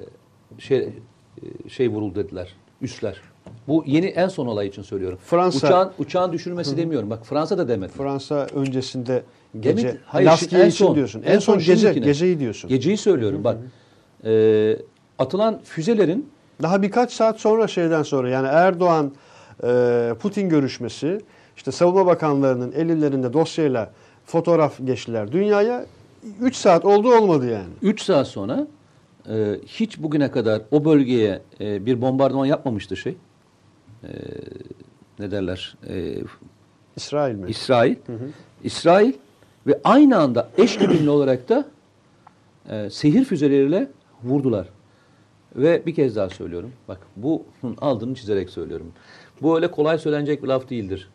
şey 0.59 0.79
e, 0.79 1.69
şey 1.69 1.89
vuruldu 1.89 2.15
dediler. 2.15 2.55
Üsler. 2.83 3.21
Bu 3.69 3.85
yeni 3.87 4.07
en 4.07 4.29
son 4.29 4.47
olay 4.47 4.67
için 4.67 4.83
söylüyorum. 4.83 5.19
Fransa- 5.31 5.67
uçağın 5.67 5.93
uçağın 5.99 6.33
düşürmesi 6.33 6.77
demiyorum. 6.77 7.11
Bak 7.11 7.27
Fransa 7.27 7.59
da 7.59 7.69
demedi. 7.69 7.93
Fransa 7.93 8.47
öncesinde 8.55 9.23
gece 9.61 9.89
Demek- 9.89 9.97
hayır, 10.07 10.27
Laskiye 10.27 10.63
en 10.63 10.71
son. 10.71 10.95
diyorsun. 10.95 11.23
En 11.27 11.33
En, 11.33 11.39
son, 11.39 11.59
son 11.59 11.75
gece 11.75 11.93
geceyi 11.93 12.39
diyorsun. 12.39 12.69
Geceyi 12.69 12.97
söylüyorum 12.97 13.45
bak. 13.45 13.59
E, 14.25 14.77
atılan 15.19 15.61
füzelerin 15.65 16.31
Daha 16.63 16.83
birkaç 16.83 17.13
saat 17.13 17.41
sonra 17.41 17.67
şeyden 17.69 18.03
sonra 18.03 18.29
yani 18.29 18.47
Erdoğan 18.47 19.13
e, 19.65 20.13
Putin 20.21 20.49
görüşmesi 20.49 21.21
işte 21.57 21.73
savunma 21.73 22.07
bakanlarının 22.07 22.73
ellerinde 22.73 23.33
dosyayla 23.33 23.91
fotoğraf 24.27 24.79
geçtiler 24.85 25.33
dünyaya. 25.33 25.87
3 26.41 26.57
saat 26.57 26.85
oldu 26.85 27.15
olmadı 27.15 27.51
yani. 27.51 27.69
3 27.83 28.03
saat 28.03 28.27
sonra 28.29 28.67
e, 29.29 29.55
hiç 29.67 29.99
bugüne 30.03 30.31
kadar 30.31 30.63
o 30.71 30.85
bölgeye 30.85 31.43
e, 31.61 31.87
bir 31.87 32.01
bombardıman 32.01 32.47
yapmamıştı 32.47 32.97
şey. 32.97 33.17
E, 34.05 34.09
ne 35.19 35.31
derler? 35.31 35.77
E, 35.89 36.15
İsrail 36.97 37.35
mi? 37.35 37.51
İsrail. 37.51 37.97
İsrail 38.65 39.13
ve 39.67 39.81
aynı 39.85 40.19
anda 40.19 40.51
eş 40.59 40.79
güdümlü 40.79 41.11
olarak 41.11 41.49
da 41.49 41.69
e, 42.69 42.91
sehir 42.91 43.25
füzeleriyle 43.25 43.89
vurdular. 44.25 44.69
Ve 45.57 45.87
bir 45.87 45.95
kez 45.95 46.17
daha 46.17 46.31
söylüyorum. 46.31 46.73
Bak 46.89 46.99
bunun 47.17 47.77
aldığını 47.81 48.15
çizerek 48.15 48.51
söylüyorum. 48.51 48.93
Bu 49.43 49.57
öyle 49.57 49.71
kolay 49.71 49.99
söylenecek 49.99 50.43
bir 50.43 50.49
laf 50.49 50.71
değildir. 50.71 51.09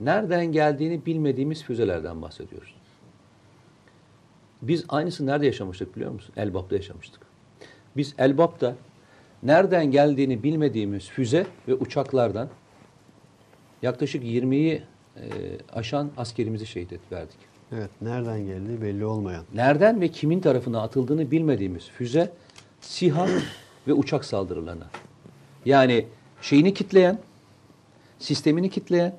Nereden 0.00 0.46
geldiğini 0.46 1.06
bilmediğimiz 1.06 1.62
füzelerden 1.62 2.22
bahsediyoruz. 2.22 2.74
Biz 4.62 4.84
aynısını 4.88 5.26
nerede 5.26 5.46
yaşamıştık 5.46 5.96
biliyor 5.96 6.10
musun? 6.10 6.34
Elbap'ta 6.36 6.76
yaşamıştık. 6.76 7.22
Biz 7.96 8.14
Elbap'ta 8.18 8.76
nereden 9.42 9.90
geldiğini 9.90 10.42
bilmediğimiz 10.42 11.08
füze 11.08 11.46
ve 11.68 11.74
uçaklardan 11.74 12.48
yaklaşık 13.82 14.24
20'yi 14.24 14.82
e, 15.16 15.22
aşan 15.72 16.10
askerimizi 16.16 16.66
şehit 16.66 16.92
et 16.92 17.00
verdik. 17.12 17.53
Evet, 17.72 17.90
nereden 18.02 18.46
geldiği 18.46 18.82
belli 18.82 19.04
olmayan. 19.04 19.44
Nereden 19.54 20.00
ve 20.00 20.08
kimin 20.08 20.40
tarafına 20.40 20.82
atıldığını 20.82 21.30
bilmediğimiz 21.30 21.88
füze, 21.88 22.32
SİHA 22.80 23.26
ve 23.88 23.92
uçak 23.92 24.24
saldırılarına. 24.24 24.86
Yani 25.64 26.06
şeyini 26.42 26.74
kitleyen, 26.74 27.18
sistemini 28.18 28.70
kitleyen, 28.70 29.16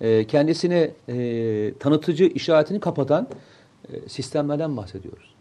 e, 0.00 0.26
kendisine 0.26 0.90
e, 1.08 1.74
tanıtıcı 1.80 2.24
işaretini 2.24 2.80
kapatan 2.80 3.28
e, 3.92 4.08
sistemlerden 4.08 4.76
bahsediyoruz. 4.76 5.34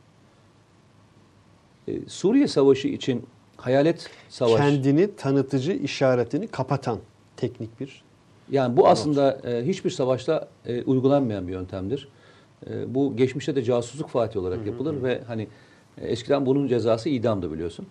E, 1.87 2.09
Suriye 2.09 2.47
Savaşı 2.47 2.87
için 2.87 3.25
hayalet 3.57 4.09
savaş. 4.29 4.57
Kendini 4.57 5.15
tanıtıcı 5.15 5.71
işaretini 5.71 6.47
kapatan 6.47 6.99
teknik 7.37 7.79
bir 7.79 8.03
Yani 8.51 8.77
bu 8.77 8.87
aslında 8.87 9.41
e, 9.43 9.67
hiçbir 9.67 9.89
savaşta 9.89 10.47
e, 10.65 10.83
uygulanmayan 10.83 11.47
bir 11.47 11.53
yöntemdir. 11.53 12.07
E, 12.65 12.95
bu 12.95 13.15
geçmişte 13.15 13.55
de 13.55 13.63
casusluk 13.63 14.09
faati 14.09 14.39
olarak 14.39 14.65
yapılır 14.65 15.03
ve 15.03 15.23
hani 15.27 15.47
e, 15.97 16.07
eskiden 16.07 16.45
bunun 16.45 16.67
cezası 16.67 17.09
idamdı 17.09 17.51
biliyorsun. 17.51 17.87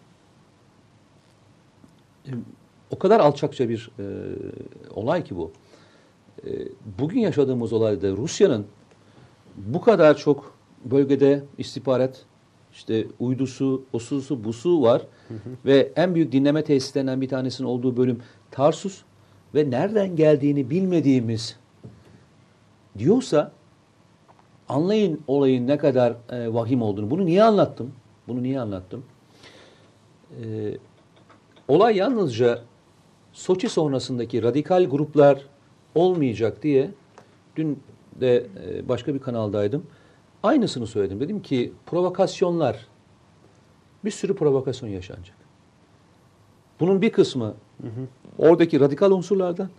E, 2.26 2.30
o 2.90 2.98
kadar 2.98 3.20
alçakça 3.20 3.68
bir 3.68 3.90
e, 3.98 4.04
olay 4.94 5.24
ki 5.24 5.36
bu. 5.36 5.52
E, 6.46 6.50
bugün 6.98 7.20
yaşadığımız 7.20 7.72
olayda 7.72 8.10
Rusya'nın 8.10 8.66
bu 9.56 9.80
kadar 9.80 10.16
çok 10.16 10.56
bölgede 10.84 11.44
istihbarat, 11.58 12.24
işte 12.72 13.06
uydusu, 13.18 13.84
osusu, 13.92 14.44
busu 14.44 14.82
var 14.82 15.02
ve 15.64 15.92
en 15.96 16.14
büyük 16.14 16.32
dinleme 16.32 16.64
tesislerinden 16.64 17.20
bir 17.20 17.28
tanesinin 17.28 17.68
olduğu 17.68 17.96
bölüm 17.96 18.20
Tarsus 18.50 19.02
ve 19.54 19.70
nereden 19.70 20.16
geldiğini 20.16 20.70
bilmediğimiz 20.70 21.56
diyorsa 22.98 23.52
anlayın 24.68 25.20
olayın 25.26 25.66
ne 25.66 25.78
kadar 25.78 26.14
e, 26.30 26.54
vahim 26.54 26.82
olduğunu. 26.82 27.10
Bunu 27.10 27.26
niye 27.26 27.42
anlattım? 27.42 27.92
Bunu 28.28 28.42
niye 28.42 28.60
anlattım? 28.60 29.04
E, 30.42 30.44
olay 31.68 31.96
yalnızca 31.96 32.62
Soçi 33.36 33.68
sonrasındaki 33.68 34.42
radikal 34.42 34.84
gruplar 34.84 35.46
olmayacak 35.94 36.62
diye 36.62 36.90
dün 37.56 37.82
de 38.20 38.46
e, 38.64 38.88
başka 38.88 39.14
bir 39.14 39.18
kanaldaydım. 39.18 39.86
Aynısını 40.42 40.86
söyledim. 40.86 41.20
Dedim 41.20 41.42
ki 41.42 41.72
provokasyonlar 41.86 42.86
bir 44.04 44.10
sürü 44.10 44.36
provokasyon 44.36 44.88
yaşanacak. 44.88 45.36
Bunun 46.80 47.02
bir 47.02 47.12
kısmı 47.12 47.54
oradaki 48.38 48.80
radikal 48.80 49.10
unsurlardan 49.10 49.70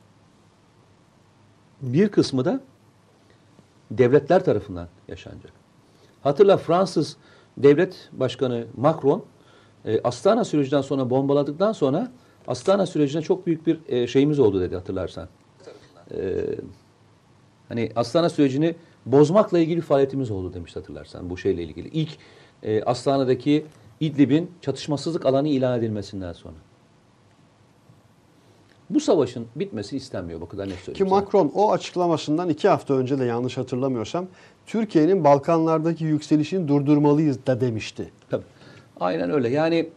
bir 1.81 2.09
kısmı 2.09 2.45
da 2.45 2.61
devletler 3.91 4.45
tarafından 4.45 4.87
yaşanacak. 5.07 5.51
Hatırla 6.21 6.57
Fransız 6.57 7.17
devlet 7.57 8.09
başkanı 8.11 8.65
Macron 8.77 9.25
e, 9.85 10.01
Astana 10.01 10.45
sürecinden 10.45 10.81
sonra 10.81 11.09
bombaladıktan 11.09 11.71
sonra 11.71 12.11
Astana 12.47 12.85
sürecine 12.85 13.21
çok 13.21 13.47
büyük 13.47 13.67
bir 13.67 13.79
e, 13.87 14.07
şeyimiz 14.07 14.39
oldu 14.39 14.61
dedi 14.61 14.75
hatırlarsan. 14.75 15.27
E, 16.11 16.45
hani 17.67 17.91
Astana 17.95 18.29
sürecini 18.29 18.75
bozmakla 19.05 19.59
ilgili 19.59 19.81
faaliyetimiz 19.81 20.31
oldu 20.31 20.53
demiş 20.53 20.75
hatırlarsan 20.75 21.29
bu 21.29 21.37
şeyle 21.37 21.63
ilgili. 21.63 21.87
İlk 21.87 22.17
e, 22.63 22.83
Astana'daki 22.83 23.65
İdlib'in 23.99 24.51
çatışmasızlık 24.61 25.25
alanı 25.25 25.47
ilan 25.47 25.79
edilmesinden 25.79 26.33
sonra. 26.33 26.55
Bu 28.89 28.99
savaşın 28.99 29.47
bitmesi 29.55 29.97
istenmiyor. 29.97 30.41
Net 30.41 30.49
Ki 30.49 30.55
söyleyeyim 30.55 30.95
sana. 30.95 31.09
Macron 31.09 31.51
o 31.55 31.71
açıklamasından 31.71 32.49
iki 32.49 32.67
hafta 32.67 32.93
önce 32.93 33.19
de 33.19 33.25
yanlış 33.25 33.57
hatırlamıyorsam 33.57 34.27
Türkiye'nin 34.65 35.23
Balkanlardaki 35.23 36.03
yükselişini 36.03 36.67
durdurmalıyız 36.67 37.45
da 37.47 37.61
demişti. 37.61 38.11
Tabii. 38.29 38.45
Aynen 38.99 39.31
öyle. 39.31 39.49
Yani 39.49 39.89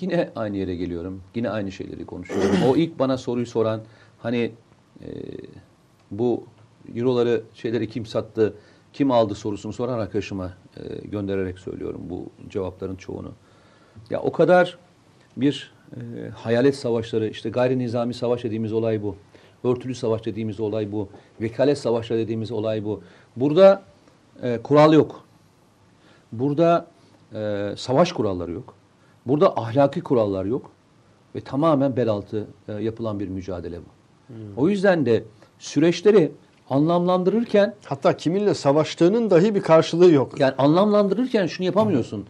yine 0.00 0.30
aynı 0.36 0.56
yere 0.56 0.76
geliyorum. 0.76 1.20
Yine 1.34 1.50
aynı 1.50 1.72
şeyleri 1.72 2.06
konuşuyorum. 2.06 2.56
o 2.68 2.76
ilk 2.76 2.98
bana 2.98 3.18
soruyu 3.18 3.46
soran 3.46 3.80
hani 4.18 4.52
e, 5.00 5.08
bu 6.10 6.44
euroları 6.94 7.42
şeyleri 7.54 7.88
kim 7.88 8.06
sattı 8.06 8.54
kim 8.92 9.10
aldı 9.10 9.34
sorusunu 9.34 9.72
soran 9.72 9.98
arkadaşıma 9.98 10.52
e, 10.76 11.06
göndererek 11.06 11.58
söylüyorum 11.58 12.00
bu 12.10 12.26
cevapların 12.50 12.96
çoğunu. 12.96 13.32
Ya 14.10 14.20
o 14.20 14.32
kadar 14.32 14.78
bir 15.36 15.73
e, 15.96 16.28
hayalet 16.34 16.76
savaşları, 16.76 17.28
işte 17.28 17.50
gayri 17.50 17.78
nizami 17.78 18.14
savaş 18.14 18.44
dediğimiz 18.44 18.72
olay 18.72 19.02
bu. 19.02 19.16
Örtülü 19.64 19.94
savaş 19.94 20.24
dediğimiz 20.24 20.60
olay 20.60 20.92
bu. 20.92 21.08
Vekalet 21.40 21.78
savaşları 21.78 22.18
dediğimiz 22.18 22.52
olay 22.52 22.84
bu. 22.84 23.02
Burada 23.36 23.82
e, 24.42 24.58
kural 24.62 24.92
yok. 24.92 25.24
Burada 26.32 26.86
e, 27.34 27.70
savaş 27.76 28.12
kuralları 28.12 28.52
yok. 28.52 28.74
Burada 29.26 29.56
ahlaki 29.56 30.00
kurallar 30.00 30.44
yok. 30.44 30.70
Ve 31.34 31.40
tamamen 31.40 31.96
bel 31.96 32.08
altı 32.08 32.46
e, 32.68 32.72
yapılan 32.72 33.20
bir 33.20 33.28
mücadele 33.28 33.78
bu. 33.78 33.94
O 34.56 34.68
yüzden 34.68 35.06
de 35.06 35.24
süreçleri 35.58 36.32
anlamlandırırken 36.70 37.74
Hatta 37.84 38.16
kiminle 38.16 38.54
savaştığının 38.54 39.30
dahi 39.30 39.54
bir 39.54 39.62
karşılığı 39.62 40.12
yok. 40.12 40.40
yani 40.40 40.54
anlamlandırırken 40.58 41.46
şunu 41.46 41.66
yapamıyorsun. 41.66 42.26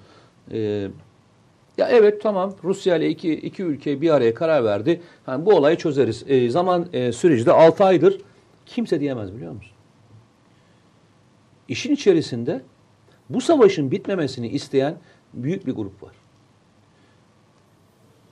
Ee, 0.52 0.88
ya 1.78 1.88
evet 1.88 2.22
tamam 2.22 2.54
Rusya 2.64 2.96
ile 2.96 3.08
iki, 3.08 3.32
iki 3.32 3.62
ülke 3.62 4.00
bir 4.00 4.10
araya 4.10 4.34
karar 4.34 4.64
verdi. 4.64 5.00
Yani 5.26 5.46
bu 5.46 5.54
olayı 5.54 5.76
çözeriz. 5.76 6.24
Ee, 6.26 6.50
zaman 6.50 6.88
e, 6.92 7.12
süreci 7.12 7.46
de 7.46 7.52
6 7.52 7.84
aydır 7.84 8.20
kimse 8.66 9.00
diyemez 9.00 9.34
biliyor 9.34 9.52
musun? 9.52 9.72
İşin 11.68 11.94
içerisinde 11.94 12.62
bu 13.30 13.40
savaşın 13.40 13.90
bitmemesini 13.90 14.48
isteyen 14.48 14.96
büyük 15.34 15.66
bir 15.66 15.72
grup 15.72 16.02
var. 16.02 16.12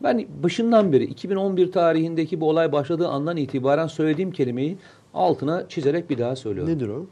Ben 0.02 0.26
başından 0.42 0.92
beri 0.92 1.04
2011 1.04 1.72
tarihindeki 1.72 2.40
bu 2.40 2.48
olay 2.48 2.72
başladığı 2.72 3.08
andan 3.08 3.36
itibaren 3.36 3.86
söylediğim 3.86 4.30
kelimeyi 4.30 4.78
altına 5.14 5.68
çizerek 5.68 6.10
bir 6.10 6.18
daha 6.18 6.36
söylüyorum. 6.36 6.74
Nedir 6.74 6.88
o? 6.88 7.06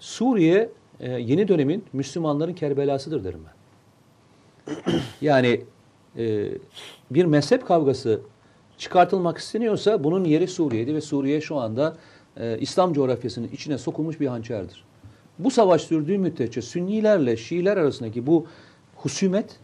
Suriye 0.00 0.68
e, 1.00 1.10
yeni 1.10 1.48
dönemin 1.48 1.84
Müslümanların 1.92 2.54
Kerbelasıdır 2.54 3.24
derim 3.24 3.40
ben. 3.46 3.61
yani 5.20 5.64
e, 6.18 6.48
bir 7.10 7.24
mezhep 7.24 7.66
kavgası 7.66 8.20
çıkartılmak 8.78 9.38
isteniyorsa 9.38 10.04
bunun 10.04 10.24
yeri 10.24 10.48
Suriye'di 10.48 10.94
ve 10.94 11.00
Suriye 11.00 11.40
şu 11.40 11.56
anda 11.56 11.96
e, 12.36 12.58
İslam 12.58 12.92
coğrafyasının 12.92 13.48
içine 13.52 13.78
sokulmuş 13.78 14.20
bir 14.20 14.26
hançerdir. 14.26 14.84
Bu 15.38 15.50
savaş 15.50 15.82
sürdüğü 15.82 16.18
müddetçe 16.18 16.62
Sünnilerle 16.62 17.36
Şiiler 17.36 17.76
arasındaki 17.76 18.26
bu 18.26 18.46
husumet 18.96 19.60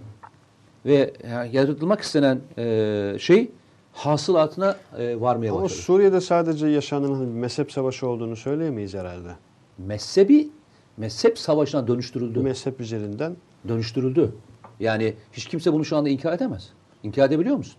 ve 0.87 1.13
yani 1.31 1.57
yaratılmak 1.57 2.01
istenen 2.01 2.41
e, 2.59 3.17
şey 3.21 3.51
hasılatına 3.93 4.77
e, 4.99 5.21
varmaya 5.21 5.53
Ama 5.53 5.63
başladı. 5.63 5.81
Suriye'de 5.81 6.21
sadece 6.21 6.67
yaşanan 6.67 7.21
bir 7.21 7.41
mezhep 7.41 7.73
savaşı 7.73 8.09
olduğunu 8.09 8.37
söyleyemeyiz 8.37 8.95
herhalde. 8.95 9.31
Mezhebi 9.79 10.49
mezhep 10.97 11.39
savaşına 11.39 11.89
dönüştürüldü. 11.89 12.41
Mezhep 12.41 12.81
üzerinden 12.81 13.37
dönüştürüldü. 13.69 14.33
Yani 14.81 15.15
hiç 15.33 15.47
kimse 15.47 15.73
bunu 15.73 15.85
şu 15.85 15.97
anda 15.97 16.09
inkar 16.09 16.33
edemez. 16.33 16.69
İnkar 17.03 17.27
edebiliyor 17.27 17.57
musun? 17.57 17.77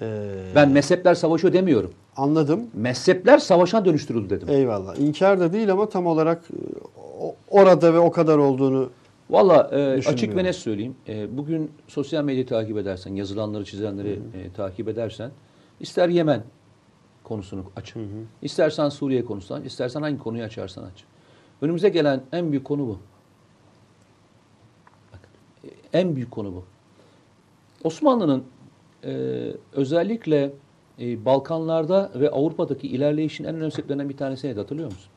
e, 0.00 0.06
Ben 0.54 0.70
mezhepler 0.70 1.14
savaşıyor 1.14 1.52
demiyorum. 1.52 1.92
anladım. 2.16 2.66
Mezhepler 2.74 3.38
savaşa 3.38 3.84
dönüştürüldü 3.84 4.30
dedim. 4.30 4.48
Eyvallah. 4.48 4.96
İnkar 4.98 5.40
da 5.40 5.52
değil 5.52 5.72
ama 5.72 5.88
tam 5.88 6.06
olarak 6.06 6.42
e, 6.50 6.56
orada 7.48 7.94
ve 7.94 7.98
o 7.98 8.10
kadar 8.10 8.38
olduğunu 8.38 8.90
Valla 9.30 9.70
e, 9.72 9.98
açık 10.08 10.36
ve 10.36 10.44
net 10.44 10.56
söyleyeyim. 10.56 10.96
E, 11.08 11.36
bugün 11.36 11.70
sosyal 11.88 12.24
medyayı 12.24 12.46
takip 12.46 12.78
edersen, 12.78 13.14
yazılanları, 13.14 13.64
çizenleri 13.64 14.10
e, 14.34 14.52
takip 14.56 14.88
edersen, 14.88 15.30
ister 15.80 16.08
Yemen 16.08 16.42
konusunu 17.24 17.62
aç, 17.76 17.94
istersen 18.42 18.88
Suriye 18.88 19.24
konusunu 19.24 19.58
aç, 19.58 19.66
istersen 19.66 20.02
hangi 20.02 20.18
konuyu 20.18 20.44
açarsan 20.44 20.82
aç. 20.82 21.04
Önümüze 21.62 21.88
gelen 21.88 22.20
en 22.32 22.50
büyük 22.50 22.64
konu 22.64 22.86
bu. 22.86 22.98
En 25.92 26.16
büyük 26.16 26.30
konu 26.30 26.54
bu. 26.54 26.64
Osmanlı'nın 27.84 28.44
e, 29.04 29.12
özellikle 29.72 30.52
e, 30.98 31.24
Balkanlarda 31.24 32.10
ve 32.14 32.30
Avrupa'daki 32.30 32.88
ilerleyişin 32.88 33.44
en 33.44 33.54
önemli 33.54 33.70
sebeplerinden 33.70 34.08
bir 34.08 34.16
tanesi 34.16 34.46
neydi 34.46 34.60
hatırlıyor 34.60 34.92
musun? 34.92 35.10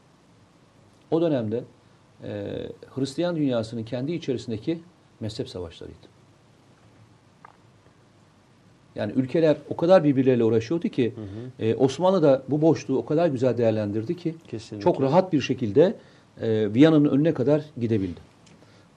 O 1.11 1.21
dönemde 1.21 1.63
e, 2.23 2.59
Hristiyan 2.95 3.35
dünyasının 3.35 3.83
kendi 3.83 4.11
içerisindeki 4.11 4.79
mezhep 5.19 5.49
savaşlarıydı. 5.49 6.13
Yani 8.95 9.11
ülkeler 9.15 9.57
o 9.69 9.75
kadar 9.75 10.03
birbirleriyle 10.03 10.43
uğraşıyordu 10.43 10.87
ki 10.87 11.13
e, 11.59 11.75
Osmanlı 11.75 12.23
da 12.23 12.43
bu 12.49 12.61
boşluğu 12.61 12.97
o 12.97 13.05
kadar 13.05 13.27
güzel 13.27 13.57
değerlendirdi 13.57 14.17
ki 14.17 14.35
Kesinlikle. 14.47 14.83
çok 14.83 15.01
rahat 15.01 15.33
bir 15.33 15.41
şekilde 15.41 15.95
e, 16.41 16.73
Viyana'nın 16.73 17.09
önüne 17.09 17.33
kadar 17.33 17.61
gidebildi. 17.77 18.19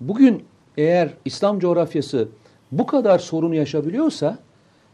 Bugün 0.00 0.44
eğer 0.76 1.10
İslam 1.24 1.58
coğrafyası 1.58 2.28
bu 2.72 2.86
kadar 2.86 3.18
sorun 3.18 3.52
yaşabiliyorsa 3.52 4.38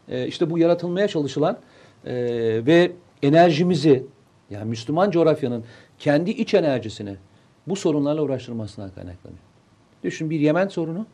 e, 0.08 0.26
işte 0.26 0.50
bu 0.50 0.58
yaratılmaya 0.58 1.08
çalışılan 1.08 1.58
e, 2.04 2.14
ve 2.66 2.92
enerjimizi 3.22 4.06
yani 4.50 4.64
Müslüman 4.68 5.10
coğrafyanın 5.10 5.64
kendi 5.98 6.30
iç 6.30 6.54
enerjisini 6.54 7.16
bu 7.66 7.76
sorunlarla 7.76 8.22
uğraştırmasına 8.22 8.94
kaynaklanıyor. 8.94 9.40
Düşün 10.04 10.30
bir 10.30 10.40
Yemen 10.40 10.68
sorunu, 10.68 11.06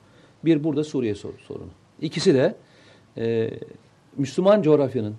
bir 0.45 0.65
burada 0.65 0.85
Suriye 0.85 1.15
sor- 1.15 1.39
sorunu. 1.49 1.71
İkisi 2.01 2.35
de 2.35 2.55
e, 3.17 3.51
Müslüman 4.17 4.63
coğrafyanın 4.63 5.15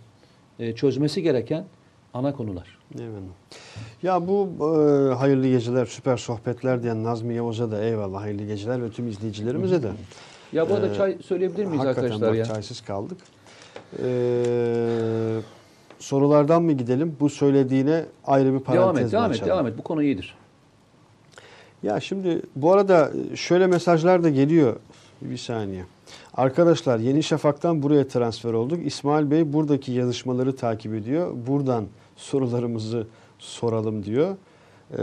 e, 0.60 0.76
çözmesi 0.76 1.24
gereken 1.24 1.66
ana 2.14 2.34
konular. 2.34 2.78
Eyvallah. 3.00 3.34
Ya 4.04 4.28
bu 4.28 4.50
e, 4.62 5.14
hayırlı 5.16 5.48
geceler, 5.48 5.86
süper 5.86 6.18
sohbetler 6.18 6.84
diyen 6.84 7.04
Nazmi 7.04 7.36
Yavuz'a 7.36 7.72
da 7.72 7.84
eyvallah 7.84 8.22
hayırlı 8.22 8.44
geceler 8.46 8.84
ve 8.84 8.90
tüm 8.90 9.08
izleyicilerimize 9.08 9.84
de. 9.84 9.92
Ya 10.54 10.70
bu 10.70 10.74
arada 10.74 10.88
Ee, 10.88 10.96
çay 10.96 11.18
söyleyebilir 11.26 11.66
miyiz 11.66 11.86
arkadaşlar 11.86 12.30
bak 12.30 12.38
ya? 12.38 12.46
çaysız 12.46 12.82
kaldık. 12.82 13.18
Ee, 14.04 15.40
sorulardan 16.00 16.64
mı 16.64 16.72
gidelim? 16.72 17.16
Bu 17.20 17.30
söylediğine 17.30 18.06
ayrı 18.26 18.54
bir 18.54 18.60
parantez 18.60 18.96
Devam 18.96 19.06
et, 19.06 19.12
devam 19.12 19.32
et, 19.32 19.36
açalım? 19.36 19.50
devam 19.52 19.68
et. 19.68 19.78
Bu 19.78 19.82
konu 19.84 20.04
iyidir. 20.04 20.36
Ya 21.84 22.00
şimdi 22.00 22.42
bu 22.56 22.72
arada 22.74 23.12
şöyle 23.36 23.68
mesajlar 23.68 24.24
da 24.24 24.30
geliyor. 24.30 24.76
Bir 25.22 25.38
saniye. 25.38 25.84
Arkadaşlar 26.34 27.00
Yeni 27.00 27.24
Şafak'tan 27.24 27.82
buraya 27.84 28.08
transfer 28.08 28.54
olduk. 28.54 28.86
İsmail 28.86 29.32
Bey 29.32 29.54
buradaki 29.54 29.92
yazışmaları 29.92 30.56
takip 30.56 30.94
ediyor. 30.94 31.32
Buradan 31.48 31.86
sorularımızı 32.20 33.08
soralım 33.40 34.04
diyor. 34.04 34.36
Ee, 34.98 35.02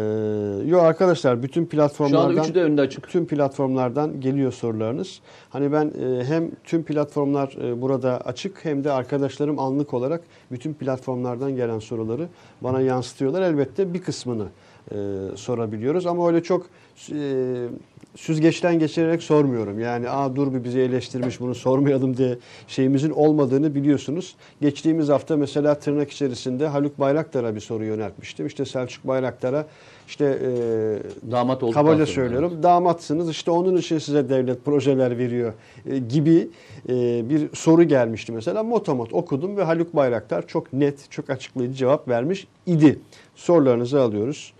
yo 0.66 0.80
arkadaşlar 0.80 1.42
bütün 1.42 1.62
Şu 1.64 1.68
platformlardan 1.68 2.28
anda 2.28 2.40
üçü 2.40 2.54
de 2.54 2.62
önünde 2.62 2.80
açık. 2.80 3.08
tüm 3.08 3.26
platformlardan 3.26 4.20
geliyor 4.20 4.52
sorularınız. 4.52 5.20
Hani 5.50 5.72
ben 5.72 5.92
e, 6.02 6.24
hem 6.24 6.50
tüm 6.64 6.82
platformlar 6.82 7.56
e, 7.62 7.82
burada 7.82 8.20
açık 8.20 8.64
hem 8.64 8.84
de 8.84 8.92
arkadaşlarım 8.92 9.58
anlık 9.58 9.94
olarak 9.94 10.22
bütün 10.50 10.74
platformlardan 10.74 11.56
gelen 11.56 11.78
soruları 11.78 12.28
bana 12.60 12.80
yansıtıyorlar. 12.80 13.42
Elbette 13.42 13.94
bir 13.94 14.02
kısmını 14.02 14.46
e, 14.90 14.96
sorabiliyoruz 15.36 16.06
ama 16.06 16.28
öyle 16.28 16.42
çok 16.42 16.66
e, 17.12 17.68
süzgeçten 18.16 18.78
geçirerek 18.78 19.22
sormuyorum. 19.22 19.80
Yani 19.80 20.10
aa 20.10 20.36
dur 20.36 20.54
bir 20.54 20.64
bizi 20.64 20.80
eleştirmiş 20.80 21.40
bunu 21.40 21.54
sormayalım 21.54 22.16
diye 22.16 22.38
şeyimizin 22.68 23.10
olmadığını 23.10 23.74
biliyorsunuz. 23.74 24.36
Geçtiğimiz 24.60 25.08
hafta 25.08 25.36
mesela 25.36 25.78
tırnak 25.78 26.10
içerisinde 26.10 26.66
Haluk 26.66 27.00
Bayraktar'a 27.00 27.54
bir 27.54 27.60
soru 27.60 27.84
yöneltmiştim. 27.84 28.46
İşte 28.46 28.64
Selçuk 28.64 29.06
Bayraktar'a 29.06 29.66
işte 30.08 30.24
e, 30.24 31.30
Damat 31.30 31.62
olduktan 31.62 31.86
kabaca 31.86 32.06
söylüyorum 32.06 32.62
damatsınız 32.62 33.30
işte 33.30 33.50
onun 33.50 33.76
için 33.76 33.98
size 33.98 34.28
devlet 34.28 34.64
projeler 34.64 35.18
veriyor 35.18 35.52
e, 35.90 35.98
gibi 35.98 36.48
e, 36.88 37.28
bir 37.30 37.48
soru 37.54 37.82
gelmişti 37.82 38.32
mesela. 38.32 38.62
Motomot 38.62 39.12
okudum 39.12 39.56
ve 39.56 39.62
Haluk 39.62 39.96
Bayraktar 39.96 40.46
çok 40.46 40.72
net, 40.72 41.10
çok 41.10 41.30
açıklayıcı 41.30 41.74
cevap 41.74 42.08
vermiş 42.08 42.46
idi. 42.66 42.98
Sorularınızı 43.36 44.00
alıyoruz. 44.00 44.52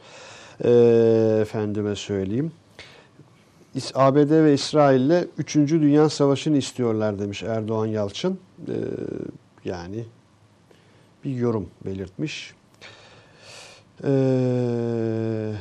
E, 0.65 0.71
efendime 1.41 1.97
söyleyeyim. 1.97 2.53
ABD 3.95 4.45
ve 4.45 4.55
İsrail'le 4.55 5.25
3. 5.39 5.57
Dünya 5.57 6.09
Savaşı'nı 6.09 6.57
istiyorlar 6.57 7.19
demiş 7.19 7.43
Erdoğan 7.43 7.87
Yalçın. 7.87 8.39
E, 8.69 8.75
yani 9.65 10.05
bir 11.25 11.35
yorum 11.35 11.69
belirtmiş. 11.87 12.55
Ee, 14.05 15.53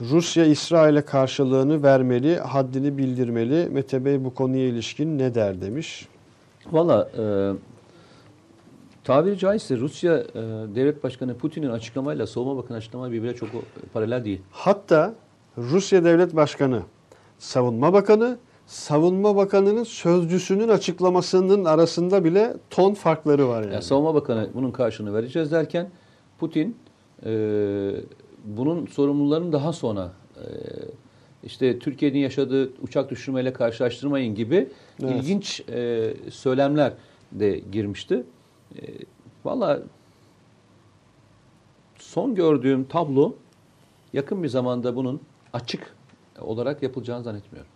Rusya 0.00 0.44
İsrail'e 0.44 1.02
karşılığını 1.02 1.82
vermeli, 1.82 2.38
haddini 2.38 2.98
bildirmeli. 2.98 3.68
Mete 3.70 4.04
Bey 4.04 4.24
bu 4.24 4.34
konuya 4.34 4.66
ilişkin 4.66 5.18
ne 5.18 5.34
der 5.34 5.60
demiş. 5.60 6.08
Valla 6.72 7.10
e, 7.18 7.24
tabiri 9.04 9.38
caizse 9.38 9.76
Rusya 9.76 10.18
e, 10.18 10.24
devlet 10.74 11.04
başkanı 11.04 11.34
Putin'in 11.38 11.70
açıklamayla 11.70 12.26
Savunma 12.26 12.56
Bakanı 12.56 12.76
açıklama 12.78 13.12
birbirine 13.12 13.34
çok 13.34 13.48
paralel 13.92 14.24
değil. 14.24 14.40
Hatta 14.50 15.14
Rusya 15.58 16.04
Devlet 16.04 16.36
Başkanı, 16.36 16.82
Savunma 17.42 17.92
Bakanı, 17.92 18.38
Savunma 18.66 19.36
Bakanı'nın 19.36 19.84
sözcüsünün 19.84 20.68
açıklamasının 20.68 21.64
arasında 21.64 22.24
bile 22.24 22.56
ton 22.70 22.94
farkları 22.94 23.48
var 23.48 23.62
yani. 23.62 23.72
Yani 23.72 23.82
Savunma 23.82 24.14
Bakanı 24.14 24.48
bunun 24.54 24.70
karşılığını 24.70 25.14
vereceğiz 25.14 25.52
derken 25.52 25.90
Putin 26.38 26.76
e, 27.26 27.30
bunun 28.44 28.86
sorumlularını 28.86 29.52
daha 29.52 29.72
sonra 29.72 30.12
e, 30.36 30.44
işte 31.44 31.78
Türkiye'nin 31.78 32.18
yaşadığı 32.18 32.72
uçak 32.82 33.10
düşürmeyle 33.10 33.52
karşılaştırmayın 33.52 34.34
gibi 34.34 34.68
Evet. 35.02 35.12
ilginç 35.16 35.60
e, 35.68 36.14
söylemler 36.30 36.92
de 37.32 37.58
girmişti. 37.72 38.24
E, 38.76 38.80
Valla 39.44 39.82
son 41.98 42.34
gördüğüm 42.34 42.84
tablo 42.84 43.34
yakın 44.12 44.42
bir 44.42 44.48
zamanda 44.48 44.96
bunun 44.96 45.20
açık 45.52 45.94
olarak 46.42 46.82
yapılacağını 46.82 47.22
zannetmiyorum. 47.24 47.70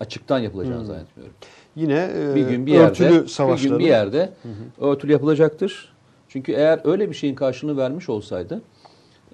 Açıktan 0.00 0.38
yapılacağını 0.38 0.78
Hmm. 0.78 0.86
zannetmiyorum. 0.86 1.34
Yine 1.76 2.10
e, 2.16 2.34
Bir 2.34 2.48
gün 2.48 2.66
bir 2.66 2.72
yerde, 2.72 2.90
örtülü 3.06 3.22
bir 3.22 3.28
savaşları. 3.28 3.68
gün 3.68 3.78
bir 3.78 3.84
yerde 3.86 4.32
örtülü 4.80 5.12
yapılacaktır. 5.12 5.92
Çünkü 6.28 6.52
eğer 6.52 6.80
öyle 6.84 7.10
bir 7.10 7.14
şeyin 7.14 7.34
karşılığını 7.34 7.76
vermiş 7.76 8.08
olsaydı 8.08 8.62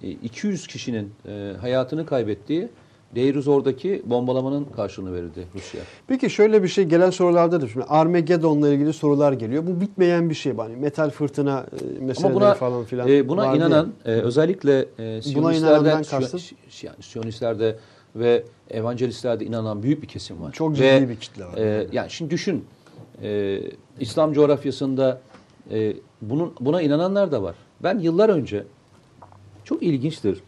e, 0.02 0.10
200 0.10 0.66
kişinin 0.66 1.12
e, 1.28 1.52
hayatını 1.60 2.06
kaybettiği 2.06 2.68
Deir 3.14 3.34
ez-Zor'daki 3.34 4.02
bombalamanın 4.06 4.64
karşılığını 4.64 5.14
verirdi 5.14 5.46
Rusya. 5.54 5.80
Peki 6.06 6.30
şöyle 6.30 6.62
bir 6.62 6.68
şey 6.68 6.84
gelen 6.84 7.10
sorularda 7.10 7.60
da 7.60 7.68
şimdi 7.68 7.86
Armageddon'la 7.88 8.68
ilgili 8.68 8.92
sorular 8.92 9.32
geliyor. 9.32 9.66
Bu 9.66 9.80
bitmeyen 9.80 10.30
bir 10.30 10.34
şey. 10.34 10.56
Hani 10.56 10.76
metal 10.76 11.10
fırtına 11.10 11.66
e, 12.00 12.04
meseleleri 12.04 12.34
buna 12.34 12.54
falan 12.54 12.84
filan. 12.84 13.08
e, 13.08 13.28
buna 13.28 13.56
inanan 13.56 13.92
e, 14.04 14.10
özellikle 14.10 14.78
e, 14.78 14.84
inanandan 14.98 15.20
Siyonistlerde 15.20 15.90
kastın? 16.02 16.38
Siyo- 16.38 16.86
yani 16.86 17.02
Siyonistlerde 17.02 17.76
ve 18.16 18.44
evangelistlerde 18.70 19.44
inanan 19.44 19.82
büyük 19.82 20.02
bir 20.02 20.08
kesim 20.08 20.42
var. 20.42 20.52
Çok 20.52 20.76
ciddi 20.76 20.86
Ve, 20.86 21.08
bir 21.08 21.16
kitle 21.16 21.44
var. 21.44 21.56
e, 21.56 21.86
yani 21.92 22.10
şimdi 22.10 22.30
düşün 22.30 22.64
e, 23.22 23.60
İslam 24.00 24.32
coğrafyasında 24.32 25.20
e, 25.70 25.92
bunun 26.22 26.52
buna 26.60 26.82
inananlar 26.82 27.32
da 27.32 27.42
var. 27.42 27.54
Ben 27.82 27.98
yıllar 27.98 28.28
önce 28.28 28.64
çok 29.64 29.82
ilginçtir. 29.82 30.42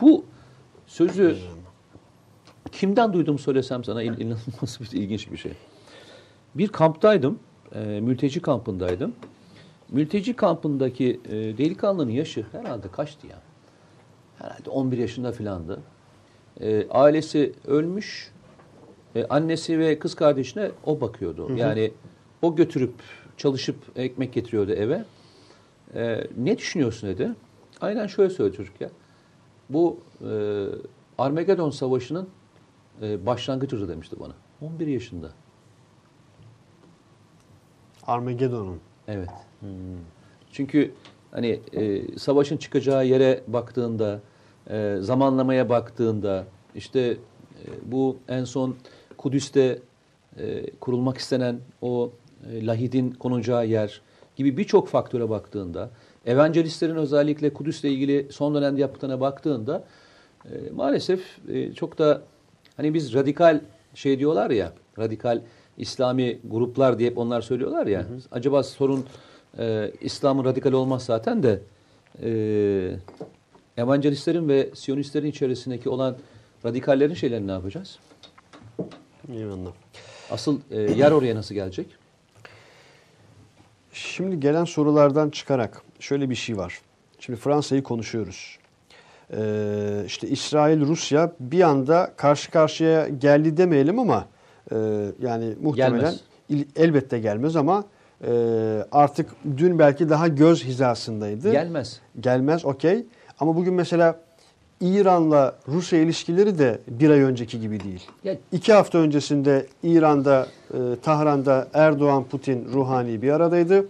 Bu 0.00 0.24
sözü 0.86 1.36
kimden 2.72 3.12
duydum 3.12 3.38
söylesem 3.38 3.84
sana 3.84 4.02
in- 4.02 4.12
inanılmaz 4.20 4.78
bir 4.80 4.98
ilginç 4.98 5.32
bir 5.32 5.36
şey. 5.36 5.52
Bir 6.54 6.68
kamptaydım. 6.68 7.38
e, 7.74 8.00
mülteci 8.00 8.42
kampındaydım. 8.42 9.12
Mülteci 9.88 10.36
kampındaki 10.36 11.20
e, 11.28 11.32
delikanlının 11.34 12.10
yaşı 12.10 12.46
herhalde 12.52 12.88
kaçtı 12.88 13.26
ya? 13.26 13.38
Herhalde 14.38 14.70
11 14.70 14.98
yaşında 14.98 15.32
filandı. 15.32 15.80
E, 16.60 16.88
ailesi 16.90 17.52
ölmüş. 17.66 18.32
E, 19.14 19.24
annesi 19.24 19.78
ve 19.78 19.98
kız 19.98 20.14
kardeşine 20.14 20.70
o 20.84 21.00
bakıyordu. 21.00 21.56
Yani 21.56 21.92
o 22.42 22.56
götürüp 22.56 22.94
çalışıp 23.36 23.76
ekmek 23.96 24.32
getiriyordu 24.32 24.72
eve. 24.72 25.04
E, 25.94 26.26
ne 26.36 26.58
düşünüyorsun 26.58 27.08
dedi. 27.08 27.30
Aynen 27.80 28.06
şöyle 28.06 28.30
söyledi 28.30 28.56
çocuk 28.56 28.80
ya. 28.80 28.90
Bu 29.70 30.00
e, 30.30 30.30
Armageddon 31.18 31.70
Savaşı'nın 31.70 32.28
e, 33.02 33.26
başlangıcıdır 33.26 33.88
demişti 33.88 34.16
bana. 34.20 34.32
11 34.60 34.86
yaşında. 34.86 35.30
Armageddon'un. 38.06 38.80
Evet. 39.08 39.28
Çünkü 40.52 40.92
hani 41.30 41.60
e, 41.72 42.02
savaşın 42.18 42.56
çıkacağı 42.56 43.06
yere 43.06 43.42
baktığında, 43.46 44.20
e, 44.70 44.96
zamanlamaya 45.00 45.68
baktığında, 45.68 46.44
işte 46.74 47.00
e, 47.00 47.16
bu 47.84 48.16
en 48.28 48.44
son 48.44 48.76
Kudüs'te 49.16 49.78
e, 50.38 50.70
kurulmak 50.70 51.18
istenen 51.18 51.60
o 51.82 52.12
e, 52.52 52.66
lahidin 52.66 53.10
konacağı 53.10 53.66
yer 53.66 54.00
gibi 54.36 54.56
birçok 54.56 54.88
faktöre 54.88 55.30
baktığında, 55.30 55.90
evangelistlerin 56.26 56.96
özellikle 56.96 57.52
Kudüs'le 57.52 57.84
ilgili 57.84 58.26
son 58.30 58.54
dönemde 58.54 58.80
yaptıklarına 58.80 59.20
baktığında 59.20 59.84
e, 60.44 60.70
maalesef 60.70 61.38
e, 61.48 61.72
çok 61.72 61.98
da 61.98 62.22
hani 62.76 62.94
biz 62.94 63.14
radikal 63.14 63.60
şey 63.94 64.18
diyorlar 64.18 64.50
ya, 64.50 64.72
radikal 64.98 65.40
İslami 65.78 66.38
gruplar 66.44 66.98
diye 66.98 67.10
hep 67.10 67.18
onlar 67.18 67.40
söylüyorlar 67.40 67.86
ya. 67.86 68.06
Acaba 68.30 68.62
sorun 68.62 69.06
e, 69.58 69.92
İslam'ın 70.00 70.44
radikal 70.44 70.72
olmaz 70.72 71.04
zaten 71.04 71.42
de 71.42 71.62
e, 72.22 72.30
evangelistlerin 73.76 74.48
ve 74.48 74.70
siyonistlerin 74.74 75.26
içerisindeki 75.26 75.88
olan 75.88 76.16
radikallerin 76.64 77.14
şeylerini 77.14 77.46
ne 77.46 77.52
yapacağız? 77.52 77.98
Eyvallah. 79.32 79.72
Asıl 80.30 80.60
e, 80.70 80.80
yer 80.80 81.12
oraya 81.12 81.34
nasıl 81.34 81.54
gelecek? 81.54 81.86
Şimdi 83.92 84.40
gelen 84.40 84.64
sorulardan 84.64 85.30
çıkarak 85.30 85.82
şöyle 86.00 86.30
bir 86.30 86.34
şey 86.34 86.56
var. 86.56 86.80
Şimdi 87.20 87.38
Fransa'yı 87.38 87.82
konuşuyoruz. 87.82 88.58
Ee, 89.32 90.02
işte 90.06 90.28
İsrail, 90.28 90.80
Rusya 90.80 91.32
bir 91.40 91.60
anda 91.60 92.12
karşı 92.16 92.50
karşıya 92.50 93.08
geldi 93.08 93.56
demeyelim 93.56 93.98
ama 93.98 94.24
e, 94.72 94.76
yani 95.22 95.54
muhtemelen 95.62 95.96
Gelmez. 96.00 96.20
il- 96.48 96.64
elbette 96.76 97.18
gelmez 97.18 97.56
ama 97.56 97.84
e, 98.26 98.30
artık 98.92 99.30
dün 99.56 99.78
belki 99.78 100.08
daha 100.08 100.28
göz 100.28 100.64
hizasındaydı. 100.64 101.52
Gelmez. 101.52 102.00
Gelmez 102.20 102.64
okey. 102.64 103.06
Ama 103.40 103.56
bugün 103.56 103.74
mesela 103.74 104.20
İran'la 104.80 105.54
Rusya 105.68 105.98
ilişkileri 106.00 106.58
de 106.58 106.78
bir 106.88 107.10
ay 107.10 107.20
önceki 107.20 107.60
gibi 107.60 107.80
değil. 107.84 108.06
Ya, 108.24 108.34
İki 108.52 108.72
hafta 108.72 108.98
öncesinde 108.98 109.66
İran'da, 109.82 110.46
e, 110.74 110.76
Tahran'da 111.02 111.68
Erdoğan, 111.74 112.24
Putin, 112.24 112.68
Ruhani 112.72 113.22
bir 113.22 113.30
aradaydı. 113.32 113.86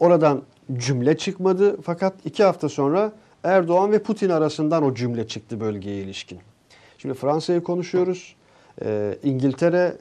Oradan 0.00 0.42
cümle 0.76 1.16
çıkmadı. 1.16 1.76
Fakat 1.82 2.14
iki 2.24 2.44
hafta 2.44 2.68
sonra 2.68 3.12
Erdoğan 3.46 3.92
ve 3.92 4.02
Putin 4.02 4.30
arasından 4.30 4.82
o 4.82 4.94
cümle 4.94 5.28
çıktı 5.28 5.60
bölgeye 5.60 6.02
ilişkin. 6.02 6.38
Şimdi 6.98 7.14
Fransa'yı 7.14 7.62
konuşuyoruz. 7.62 8.36
E, 8.84 9.18
İngiltere, 9.22 9.96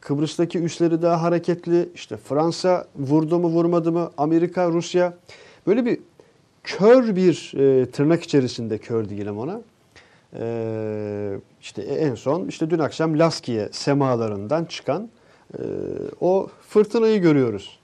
Kıbrıs'taki 0.00 0.58
üsleri 0.58 1.02
daha 1.02 1.22
hareketli. 1.22 1.88
İşte 1.94 2.16
Fransa 2.16 2.86
vurdu 2.96 3.38
mu 3.38 3.48
vurmadı 3.48 3.92
mı? 3.92 4.10
Amerika, 4.18 4.68
Rusya. 4.68 5.14
Böyle 5.66 5.84
bir 5.84 5.98
kör 6.64 7.16
bir 7.16 7.52
e, 7.56 7.90
tırnak 7.90 8.22
içerisinde 8.22 8.78
kör 8.78 9.08
diyelim 9.08 9.38
ona. 9.38 9.60
Ee, 10.38 11.38
işte 11.60 11.82
en 11.82 12.14
son 12.14 12.48
işte 12.48 12.70
dün 12.70 12.78
akşam 12.78 13.18
Laskiye 13.18 13.68
semalarından 13.72 14.64
çıkan 14.64 15.08
e, 15.58 15.62
o 16.20 16.48
fırtınayı 16.68 17.20
görüyoruz. 17.20 17.78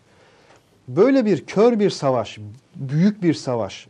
Böyle 0.89 1.25
bir 1.25 1.47
kör 1.47 1.79
bir 1.79 1.91
savaş, 1.91 2.39
büyük 2.77 3.23
bir 3.23 3.35
savaş. 3.35 3.89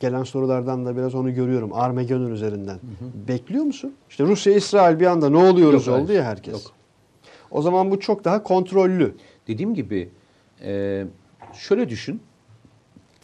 Gelen 0.00 0.22
sorulardan 0.22 0.86
da 0.86 0.96
biraz 0.96 1.14
onu 1.14 1.34
görüyorum 1.34 1.72
Armageddon 1.72 2.30
üzerinden. 2.30 2.78
Bekliyor 3.28 3.64
musun? 3.64 3.94
İşte 4.10 4.24
Rusya, 4.24 4.54
İsrail 4.54 5.00
bir 5.00 5.06
anda 5.06 5.30
ne 5.30 5.36
oluyoruz 5.36 5.86
Yok, 5.86 5.94
hayır. 5.94 6.04
oldu 6.04 6.12
ya 6.12 6.24
herkes. 6.24 6.52
Yok. 6.52 6.62
O 7.50 7.62
zaman 7.62 7.90
bu 7.90 8.00
çok 8.00 8.24
daha 8.24 8.42
kontrollü. 8.42 9.14
Dediğim 9.48 9.74
gibi 9.74 10.10
e, 10.62 11.04
şöyle 11.54 11.88
düşün. 11.88 12.20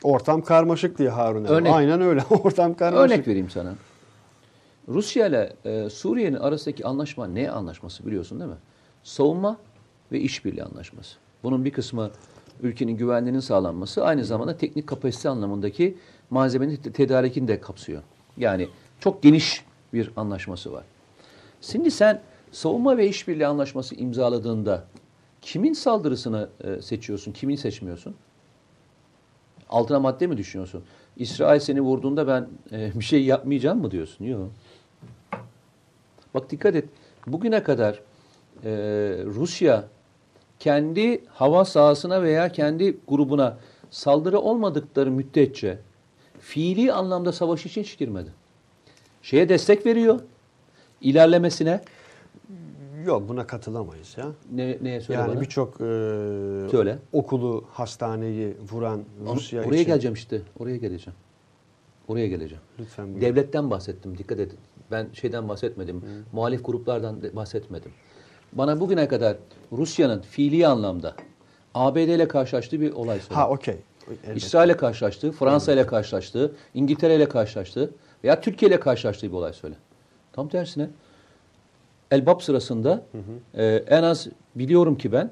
Ortam 0.02 0.42
karmaşık 0.42 0.98
diye 0.98 1.08
Harun. 1.08 1.44
Örnek- 1.44 1.72
Aynen 1.72 2.00
öyle. 2.00 2.22
Ortam 2.44 2.74
karmaşık. 2.74 3.06
Örnek 3.12 3.28
vereyim 3.28 3.50
sana. 3.50 3.74
Rusya 4.88 5.26
ile 5.26 5.52
e, 5.64 5.90
Suriye'nin 5.90 6.36
arasındaki 6.36 6.86
anlaşma 6.86 7.26
ne 7.26 7.50
anlaşması 7.50 8.06
biliyorsun 8.06 8.40
değil 8.40 8.50
mi? 8.50 8.56
Savunma 9.02 9.56
ve 10.12 10.20
işbirliği 10.20 10.64
anlaşması. 10.64 11.16
Bunun 11.42 11.64
bir 11.64 11.70
kısmı 11.72 12.10
ülkenin 12.62 12.96
güvenliğinin 12.96 13.40
sağlanması, 13.40 14.04
aynı 14.04 14.24
zamanda 14.24 14.56
teknik 14.56 14.86
kapasite 14.86 15.28
anlamındaki 15.28 15.96
malzemenin 16.30 16.76
te- 16.76 16.92
tedarikini 16.92 17.48
de 17.48 17.60
kapsıyor. 17.60 18.02
Yani 18.36 18.68
çok 19.00 19.22
geniş 19.22 19.64
bir 19.92 20.10
anlaşması 20.16 20.72
var. 20.72 20.84
Şimdi 21.60 21.90
sen 21.90 22.22
savunma 22.52 22.96
ve 22.96 23.08
işbirliği 23.08 23.46
anlaşması 23.46 23.94
imzaladığında 23.94 24.84
kimin 25.42 25.72
saldırısını 25.72 26.48
e, 26.64 26.82
seçiyorsun, 26.82 27.32
kimin 27.32 27.56
seçmiyorsun? 27.56 28.14
Altına 29.68 30.00
madde 30.00 30.26
mi 30.26 30.36
düşünüyorsun? 30.36 30.84
İsrail 31.16 31.60
seni 31.60 31.80
vurduğunda 31.80 32.26
ben 32.26 32.48
e, 32.72 32.92
bir 32.98 33.04
şey 33.04 33.24
yapmayacağım 33.24 33.80
mı 33.80 33.90
diyorsun? 33.90 34.24
Yok. 34.24 34.50
Bak 36.34 36.50
dikkat 36.50 36.74
et. 36.74 36.88
Bugüne 37.26 37.62
kadar 37.62 38.00
e, 38.64 38.70
Rusya 39.24 39.84
kendi 40.58 41.24
hava 41.26 41.64
sahasına 41.64 42.22
veya 42.22 42.48
kendi 42.48 42.96
grubuna 43.08 43.58
saldırı 43.90 44.40
olmadıkları 44.40 45.10
müddetçe 45.10 45.78
fiili 46.48 46.92
anlamda 46.92 47.32
savaş 47.32 47.66
için 47.66 47.82
hiç 47.82 47.98
girmedi. 47.98 48.30
Şeye 49.22 49.48
destek 49.48 49.86
veriyor. 49.86 50.20
ilerlemesine. 51.00 51.80
Yok 53.06 53.28
buna 53.28 53.46
katılamayız 53.46 54.14
ya. 54.18 54.26
Ne, 54.52 54.78
neye 54.82 55.00
söyle 55.00 55.20
yani 55.20 55.40
birçok 55.40 55.74
e, 55.74 55.78
Söyle. 56.70 56.98
okulu, 57.12 57.64
hastaneyi 57.72 58.56
vuran 58.72 59.04
Rusya 59.26 59.64
Oraya 59.64 59.76
için. 59.76 59.86
geleceğim 59.86 60.14
işte. 60.14 60.40
Oraya 60.58 60.76
geleceğim. 60.76 61.16
Oraya 62.08 62.26
geleceğim. 62.28 62.62
Lütfen 62.78 63.04
buyurun. 63.06 63.20
Devletten 63.20 63.70
bahsettim. 63.70 64.18
Dikkat 64.18 64.38
edin. 64.40 64.58
Ben 64.90 65.06
şeyden 65.12 65.48
bahsetmedim. 65.48 66.02
Muhalif 66.32 66.64
gruplardan 66.64 67.22
bahsetmedim. 67.36 67.90
Bana 68.52 68.80
bugüne 68.80 69.08
kadar 69.08 69.36
Rusya'nın 69.72 70.20
fiili 70.20 70.66
anlamda 70.66 71.14
ABD 71.74 71.96
ile 71.96 72.28
karşılaştığı 72.28 72.80
bir 72.80 72.92
olay 72.92 73.20
söyle. 73.20 73.34
Ha 73.34 73.50
okey. 73.50 73.76
Evet. 74.26 74.36
İsrail'le 74.36 74.76
karşılaştığı, 74.76 75.32
Fransa 75.32 75.72
ile 75.72 75.86
karşılaştığı, 75.86 76.52
İngiltere 76.74 77.16
ile 77.16 77.28
karşılaştığı 77.28 77.90
veya 78.24 78.40
Türkiye 78.40 78.68
ile 78.68 78.80
karşılaştığı 78.80 79.26
bir 79.26 79.32
olay 79.32 79.52
söyle. 79.52 79.74
Tam 80.32 80.48
tersine 80.48 80.88
Elbap 82.10 82.42
sırasında 82.42 83.02
e, 83.54 83.64
en 83.66 84.02
az 84.02 84.26
biliyorum 84.54 84.98
ki 84.98 85.12
ben 85.12 85.30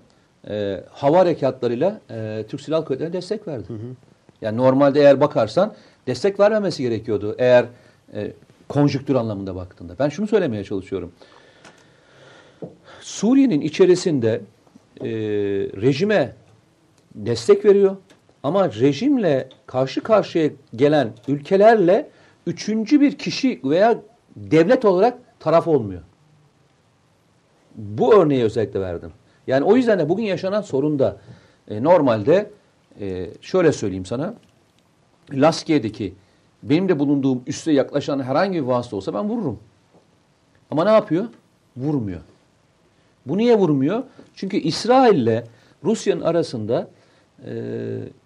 e, 0.49 0.85
hava 0.91 1.19
harekatlarıyla 1.19 2.01
e, 2.11 2.45
Türk 2.49 2.61
Silahlı 2.61 2.85
Kuvvetleri'ne 2.85 3.13
destek 3.13 3.49
verdi. 3.49 3.67
Yani 4.43 4.57
normalde 4.57 5.01
eğer 5.01 5.21
bakarsan 5.21 5.75
destek 6.07 6.41
vermemesi 6.41 6.83
gerekiyordu 6.83 7.35
eğer 7.39 7.67
e, 8.15 8.33
konjüktür 8.69 9.15
anlamında 9.15 9.55
baktığında. 9.55 9.93
Ben 9.99 10.09
şunu 10.09 10.27
söylemeye 10.27 10.65
çalışıyorum. 10.65 11.13
Suriye'nin 13.01 13.61
içerisinde 13.61 14.41
e, 15.01 15.09
rejime 15.81 16.35
destek 17.15 17.65
veriyor 17.65 17.97
ama 18.47 18.71
rejimle 18.73 19.49
karşı 19.67 20.01
karşıya 20.01 20.51
gelen 20.77 21.13
ülkelerle 21.29 22.09
üçüncü 22.47 23.01
bir 23.01 23.19
kişi 23.19 23.61
veya 23.65 23.99
devlet 24.37 24.85
olarak 24.85 25.19
taraf 25.41 25.69
olmuyor. 25.69 26.03
Bu 27.75 28.15
örneği 28.15 28.45
özellikle 28.45 28.81
verdim. 28.81 29.13
Yani 29.47 29.65
o 29.65 29.77
yüzden 29.77 29.99
de 29.99 30.09
bugün 30.09 30.25
yaşanan 30.25 30.63
sorun 30.63 30.99
da 30.99 31.17
e, 31.69 31.83
normalde 31.83 32.51
e, 33.01 33.27
şöyle 33.41 33.73
söyleyeyim 33.73 34.07
sana. 34.07 34.35
Laskiye'deki 35.33 36.15
benim 36.63 36.89
de 36.89 36.99
bulunduğum 36.99 37.43
üste 37.47 37.73
yaklaşan 37.73 38.23
herhangi 38.23 38.63
bir 38.63 38.67
vasıta 38.67 38.97
olsa 38.97 39.15
ben 39.15 39.29
vururum. 39.29 39.59
Ama 40.71 40.85
ne 40.85 40.91
yapıyor? 40.91 41.25
Vurmuyor. 41.77 42.21
Bu 43.27 43.39
niye 43.39 43.59
vurmuyor? 43.59 44.03
Çünkü 44.35 44.57
İsrail 44.57 45.19
ile 45.19 45.45
Rusya'nın 45.85 46.21
arasında 46.21 46.89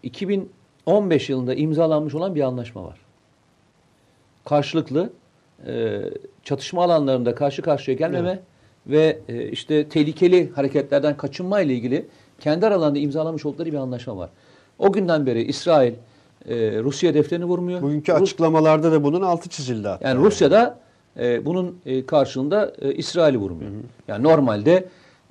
2015 0.03 1.31
yılında 1.31 1.55
imzalanmış 1.55 2.15
olan 2.15 2.35
bir 2.35 2.41
anlaşma 2.41 2.85
var. 2.85 2.99
Karşılıklı 4.45 5.11
e, 5.67 6.01
çatışma 6.45 6.85
alanlarında 6.85 7.35
karşı 7.35 7.63
karşıya 7.63 7.97
gelmeme 7.97 8.41
ve 8.87 9.19
e, 9.29 9.49
işte 9.49 9.89
tehlikeli 9.89 10.51
hareketlerden 10.51 11.17
kaçınma 11.17 11.61
ile 11.61 11.75
ilgili 11.75 12.07
kendi 12.41 12.67
aralarında 12.67 12.99
imzalamış 12.99 13.47
oldukları 13.47 13.73
bir 13.73 13.77
anlaşma 13.79 14.17
var. 14.17 14.31
O 14.79 14.93
günden 14.93 15.27
beri 15.27 15.43
İsrail 15.43 15.93
e, 16.49 16.55
Rusya 16.83 17.11
hedeflerini 17.11 17.45
vurmuyor. 17.45 17.83
Bugünkü 17.83 18.13
Rus- 18.13 18.23
açıklamalarda 18.23 18.93
da 18.93 19.05
bunun 19.05 19.23
altı 19.23 19.49
çizildi 19.49 19.89
hatta. 19.89 20.09
yani 20.09 20.21
Rusya'da 20.25 20.79
e, 21.19 21.45
bunun 21.45 21.79
e, 21.87 22.07
karşılığında 22.07 22.73
e, 22.83 22.95
İsrail'i 22.95 23.39
vurmuyor. 23.39 23.71
Yani 24.09 24.23
normalde 24.23 24.89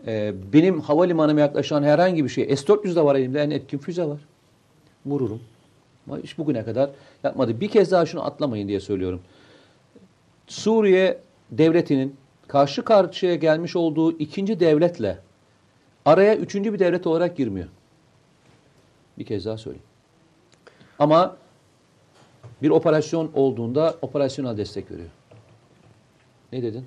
e, 0.08 0.34
benim 0.54 0.82
havalimanıma 0.82 1.40
yaklaşan 1.40 1.84
herhangi 1.84 2.24
bir 2.24 2.30
şey, 2.30 2.58
S-400 2.58 2.96
de 2.96 3.02
var 3.02 3.16
elimde, 3.16 3.42
en 3.42 3.50
etkin 3.50 3.78
füze 3.78 4.06
var. 4.06 4.20
Vururum. 5.06 5.42
Ama 6.08 6.18
hiç 6.20 6.38
bugüne 6.38 6.66
kadar 6.66 6.90
yapmadı. 7.24 7.62
Bir 7.62 7.68
kez 7.68 7.92
daha 7.92 8.06
şunu 8.06 8.26
atlamayın 8.26 8.68
diye 8.68 8.80
söylüyorum. 8.80 9.22
Suriye 10.48 11.20
devletinin 11.52 12.16
karşı 12.48 12.84
karşıya 12.84 13.36
gelmiş 13.36 13.76
olduğu 13.76 14.18
ikinci 14.18 14.60
devletle 14.60 15.18
araya 16.06 16.36
üçüncü 16.36 16.74
bir 16.74 16.80
devlet 16.80 17.08
olarak 17.08 17.38
girmiyor. 17.38 17.68
Bir 19.18 19.26
kez 19.26 19.46
daha 19.46 19.58
söyleyeyim. 19.58 19.86
Ama 21.00 21.38
bir 22.62 22.70
operasyon 22.70 23.32
olduğunda 23.36 23.96
operasyonel 24.02 24.58
destek 24.58 24.92
veriyor. 24.92 25.10
Ne 26.52 26.64
dedin? 26.64 26.86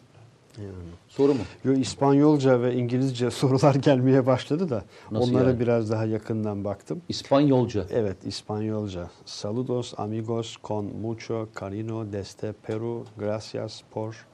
Soru 1.09 1.35
mu? 1.35 1.41
Yo, 1.65 1.73
İspanyolca 1.73 2.63
ve 2.63 2.75
İngilizce 2.75 3.31
sorular 3.41 3.75
gelmeye 3.75 4.27
başladı 4.27 4.71
da 4.71 4.85
Nasıl 5.11 5.31
onlara 5.31 5.49
yani? 5.49 5.61
biraz 5.61 5.91
daha 5.91 6.05
yakından 6.05 6.65
baktım. 6.65 7.03
İspanyolca. 7.09 7.85
Evet, 7.91 8.17
İspanyolca. 8.27 9.11
Saludos 9.25 9.95
amigos 9.97 10.57
con 10.63 10.85
mucho 10.85 11.49
cariño 11.55 12.13
desde 12.13 12.53
Peru. 12.53 13.05
Gracias 13.19 13.81
por 13.91 14.27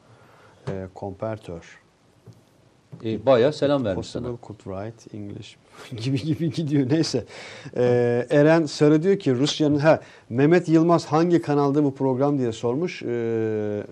eh, 0.69 0.73
compartir. 0.95 1.63
E, 3.05 3.27
bayağı 3.27 3.53
selam 3.53 3.85
vermiş 3.85 4.07
Possible 4.13 4.29
sana. 4.29 4.37
could 4.47 4.59
write 4.59 5.17
English 5.17 5.57
gibi 5.97 6.23
gibi 6.23 6.51
gidiyor. 6.51 6.91
Neyse. 6.91 7.25
Ee, 7.77 8.27
Eren 8.31 8.67
Sarı 8.67 9.03
diyor 9.03 9.19
ki 9.19 9.35
Rusya'nın 9.35 9.79
ha 9.79 10.01
Mehmet 10.29 10.69
Yılmaz 10.69 11.07
hangi 11.07 11.43
kanalda 11.43 11.85
bu 11.85 11.95
program 11.95 12.39
diye 12.39 12.53
sormuş. 12.53 13.03
Ee, 13.03 13.07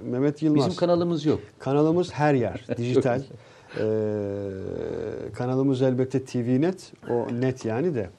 Mehmet 0.04 0.42
Yılmaz. 0.42 0.66
Bizim 0.66 0.78
kanalımız 0.78 1.24
yok. 1.26 1.40
Kanalımız 1.58 2.12
her 2.12 2.34
yer. 2.34 2.64
Dijital. 2.76 3.22
Ee, 3.80 3.82
kanalımız 5.34 5.82
elbette 5.82 6.24
TVNet. 6.24 6.92
O 7.10 7.26
net 7.40 7.64
yani 7.64 7.94
de. 7.94 8.10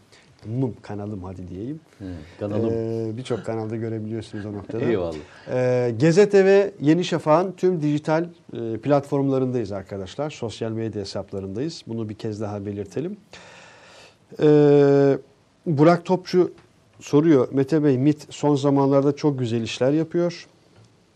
Mum 0.47 0.73
kanalım 0.81 1.23
hadi 1.23 1.47
diyeyim. 1.47 1.79
kanalım. 2.39 2.69
Ee, 2.73 3.17
Birçok 3.17 3.45
kanalda 3.45 3.75
görebiliyorsunuz 3.75 4.45
o 4.45 4.53
noktada. 4.53 4.85
Eyvallah. 4.85 5.15
Ee, 5.51 5.93
Gezete 5.97 6.45
ve 6.45 6.71
Yeni 6.81 7.03
Şafak'ın 7.05 7.51
tüm 7.51 7.81
dijital 7.81 8.25
e, 8.53 8.77
platformlarındayız 8.77 9.71
arkadaşlar. 9.71 10.29
Sosyal 10.29 10.71
medya 10.71 11.01
hesaplarındayız. 11.01 11.83
Bunu 11.87 12.09
bir 12.09 12.13
kez 12.15 12.41
daha 12.41 12.65
belirtelim. 12.65 13.17
Ee, 14.41 15.17
Burak 15.65 16.05
Topçu 16.05 16.51
soruyor. 16.99 17.47
Mete 17.51 17.83
Bey 17.83 17.97
MIT 17.97 18.27
son 18.29 18.55
zamanlarda 18.55 19.15
çok 19.15 19.39
güzel 19.39 19.61
işler 19.61 19.91
yapıyor. 19.91 20.47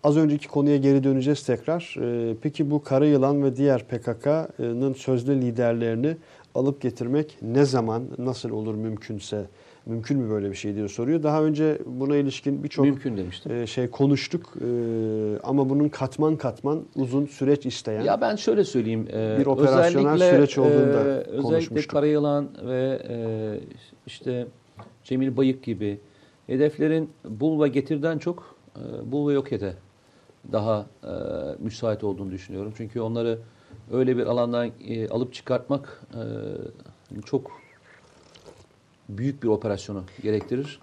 Az 0.03 0.17
önceki 0.17 0.47
konuya 0.47 0.77
geri 0.77 1.03
döneceğiz 1.03 1.43
tekrar. 1.45 1.95
Ee, 2.01 2.36
peki 2.41 2.71
bu 2.71 2.84
Kara 2.84 3.05
Yılan 3.05 3.43
ve 3.43 3.55
diğer 3.55 3.84
PKK'nın 3.88 4.93
sözde 4.93 5.36
liderlerini 5.36 6.17
alıp 6.56 6.82
getirmek 6.82 7.38
ne 7.41 7.66
zaman, 7.66 8.04
nasıl 8.18 8.49
olur 8.49 8.76
mümkünse, 8.76 9.45
mümkün 9.86 10.18
mü 10.20 10.30
böyle 10.30 10.49
bir 10.49 10.56
şey 10.56 10.76
diye 10.76 10.88
soruyor. 10.88 11.24
Daha 11.24 11.43
önce 11.43 11.78
buna 11.86 12.16
ilişkin 12.16 12.64
birçok 12.64 12.86
Mümkün 12.86 13.18
demiştim. 13.18 13.52
e, 13.52 13.68
şey 13.68 13.89
konuştuk 13.89 14.54
Ee, 14.62 15.39
ama 15.43 15.70
bunun 15.70 15.89
katman 15.89 16.36
katman 16.36 16.84
uzun 16.95 17.26
süreç 17.26 17.66
isteyen 17.66 18.02
Ya 18.04 18.22
ben 18.22 18.36
şöyle 18.36 18.64
söyleyeyim. 18.64 19.08
e, 19.14 19.38
Bir 19.39 19.45
operasyonel 19.45 20.18
süreç 20.18 20.58
olduğunda 20.58 21.04
e, 21.04 21.08
Özellikle 21.18 21.41
konuşmuştuk. 21.41 21.91
Karayılan 21.91 22.49
ve 22.66 23.02
e, 23.10 23.16
işte 24.08 24.47
Cemil 25.04 25.38
Bayık 25.38 25.64
gibi 25.64 25.99
hedeflerin 26.47 27.10
bul 27.26 27.64
ve 27.64 27.68
getirden 27.68 28.18
çok 28.18 28.56
e, 28.76 29.12
bul 29.12 29.30
ve 29.30 29.34
yok 29.34 29.52
ede 29.54 29.74
daha 30.52 30.86
e, 31.04 31.10
müsait 31.60 32.04
olduğunu 32.04 32.32
düşünüyorum. 32.32 32.74
Çünkü 32.78 33.02
onları 33.02 33.39
öyle 33.93 34.17
bir 34.17 34.25
alandan 34.25 34.71
e, 34.88 35.07
alıp 35.07 35.34
çıkartmak 35.34 36.01
e, 36.13 36.21
çok 37.25 37.51
büyük 39.09 39.43
bir 39.43 39.47
operasyonu 39.47 40.03
gerektirir. 40.23 40.79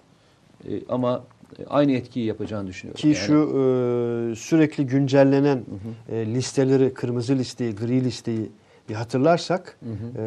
E, 0.69 0.81
ama 0.89 1.23
aynı 1.69 1.91
etkiyi 1.91 2.25
yapacağını 2.25 2.67
düşünüyorum. 2.67 3.01
ki 3.01 3.07
Yani- 3.07 3.17
şu 3.17 3.33
e, 3.33 4.35
sürekli 4.35 4.85
güncellenen 4.87 5.63
e, 6.09 6.25
listeleri, 6.25 6.93
kırmızı 6.93 7.35
listeyi, 7.35 7.75
gri 7.75 8.03
listeyi 8.03 8.51
bir 8.89 8.93
hatırlarsak 8.95 9.77
e, 10.17 10.21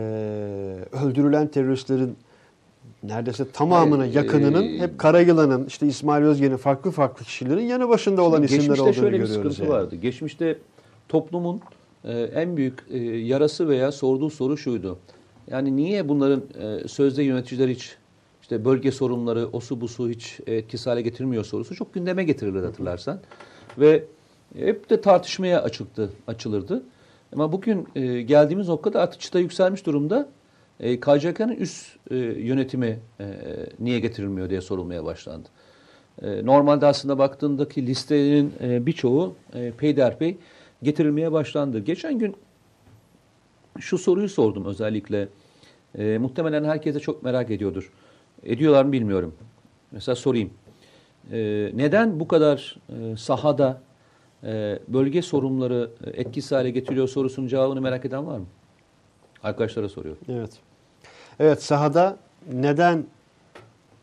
öldürülen 1.05 1.47
teröristlerin 1.49 2.17
neredeyse 3.03 3.51
tamamına 3.51 4.07
E, 4.07 4.09
yakınının 4.11 4.63
e, 4.65 4.79
hep 4.79 4.99
Karayılan'ın, 4.99 5.67
işte 5.67 5.87
İsmail 5.87 6.25
Özge'nin 6.25 6.57
farklı 6.57 6.91
farklı 6.91 7.25
kişilerin 7.25 7.63
yanı 7.67 7.89
başında 7.89 8.23
olan 8.23 8.43
isimler 8.43 8.59
Geçmişte 8.61 8.83
olduğunu 8.83 8.95
şöyle 8.95 9.13
bir 9.13 9.27
görüyoruz. 9.27 9.53
sıkıntı 9.55 9.63
yani. 9.73 9.83
vardı. 9.83 9.97
Geçmişte 9.97 10.59
toplumun 11.09 11.61
e, 12.05 12.13
en 12.23 12.57
büyük 12.57 12.85
e, 12.91 12.99
yarası 12.99 13.69
veya 13.69 13.93
sorduğu 13.93 14.31
soru 14.31 14.57
şuydu. 14.57 14.99
Yani 15.51 15.77
niye 15.77 16.09
bunların 16.09 16.43
e, 16.61 16.89
sözde 16.89 17.23
yöneticiler 17.23 17.69
hiç 17.69 17.97
işte 18.43 18.65
bölge 18.65 18.93
sorunları, 18.93 19.47
osu 19.53 19.81
busu 19.81 20.11
hiç 20.11 20.41
etkisiz 20.47 20.87
hale 20.87 21.03
getirmiyor 21.03 21.45
sorusu 21.45 21.75
çok 21.75 21.95
gündeme 21.95 22.25
getirilirdi 22.25 22.67
hatırlarsan. 22.67 23.21
Ve 23.79 24.05
hep 24.57 24.91
de 24.91 25.01
tartışmaya 25.01 25.63
açıktı, 25.63 26.11
açılırdı. 26.27 26.83
Ama 27.33 27.53
bugün 27.53 27.89
e, 27.95 28.23
geldiğimiz 28.23 28.69
noktada 28.69 29.01
artık 29.01 29.21
çıta 29.21 29.39
yükselmiş 29.39 29.87
durumda. 29.87 30.29
E, 30.81 31.01
KCK'nın 31.01 31.57
üst 31.57 31.97
e, 32.11 32.17
yönetimi 32.17 32.99
niye 33.81 34.01
getirilmiyor 34.01 34.51
diye 34.51 34.61
sorulmaya 34.61 35.05
başlandı. 35.05 35.49
Normalde 36.43 36.87
aslında 36.87 37.19
baktığındaki 37.19 37.87
listenin 37.87 38.53
e, 38.63 38.87
birçoğu 38.87 39.35
e, 39.55 39.71
peyderpey 39.71 40.37
getirilmeye 40.83 41.33
başlandı. 41.33 41.79
Geçen 41.79 42.19
gün 42.19 42.37
şu 43.81 43.99
soruyu 43.99 44.29
sordum 44.29 44.65
özellikle. 44.65 45.29
E, 45.99 46.19
muhtemelen 46.19 46.65
herkes 46.65 46.95
de 46.95 47.01
çok 47.01 47.23
merak 47.23 47.51
ediyordur. 47.51 47.93
Ediyorlar 48.43 48.85
mı 48.85 48.93
bilmiyorum. 48.93 49.35
Mesela 49.93 50.17
sorayım. 50.17 50.51
E, 51.33 51.71
neden 51.75 52.21
bu 52.21 52.29
kadar 52.29 52.77
e, 52.89 53.17
sahada 53.17 53.81
e, 54.45 54.79
bölge 54.89 55.23
sorunları 55.23 55.91
etkisiz 56.15 56.53
hale 56.53 56.71
getiriyor 56.71 57.09
sorusunun 57.09 57.47
cevabını 57.47 57.81
merak 57.81 58.05
eden 58.05 58.27
var 58.27 58.39
mı? 58.39 58.47
Arkadaşlara 59.43 59.89
soruyorum. 59.89 60.23
Evet. 60.29 60.51
Evet 61.41 61.63
sahada 61.63 62.17
neden 62.53 63.07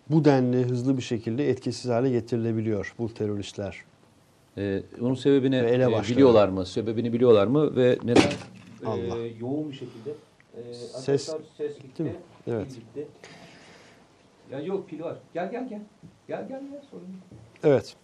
bu 0.10 0.26
denli 0.26 0.64
hızlı 0.64 0.98
bir 0.98 1.02
şekilde 1.02 1.50
etkisiz 1.50 1.92
hale 1.92 2.10
getirilebiliyor 2.10 2.94
bu 3.00 3.14
teröristler? 3.14 3.84
Ee, 4.58 4.82
onun 5.02 5.16
sebebini 5.16 5.56
e, 5.56 6.02
biliyorlar 6.10 6.50
mı? 6.50 6.66
Sebebini 6.66 7.14
biliyorlar 7.14 7.48
mı? 7.48 7.76
Ve 7.76 7.98
neden 8.04 8.22
e, 8.84 8.86
Allah. 8.86 9.18
yoğun 9.40 9.70
bir 9.72 9.76
şekilde 9.76 10.12
e, 10.58 10.74
Ses 10.74 11.30
arkadaşlar 11.30 11.40
ses 11.58 11.80
gitti. 11.80 12.04
mi? 12.04 12.16
Evet. 12.48 12.68
gitti. 12.70 13.08
Ya 14.52 14.60
yok 14.60 14.90
pil 14.90 15.02
var. 15.02 15.18
Gel 15.34 15.52
gel 15.52 15.70
gel. 15.70 15.82
Gel 16.28 16.48
gel 16.48 16.62
gel 16.72 16.82
sorun 16.92 17.04
yok. 17.04 17.42
Evet. 17.64 17.96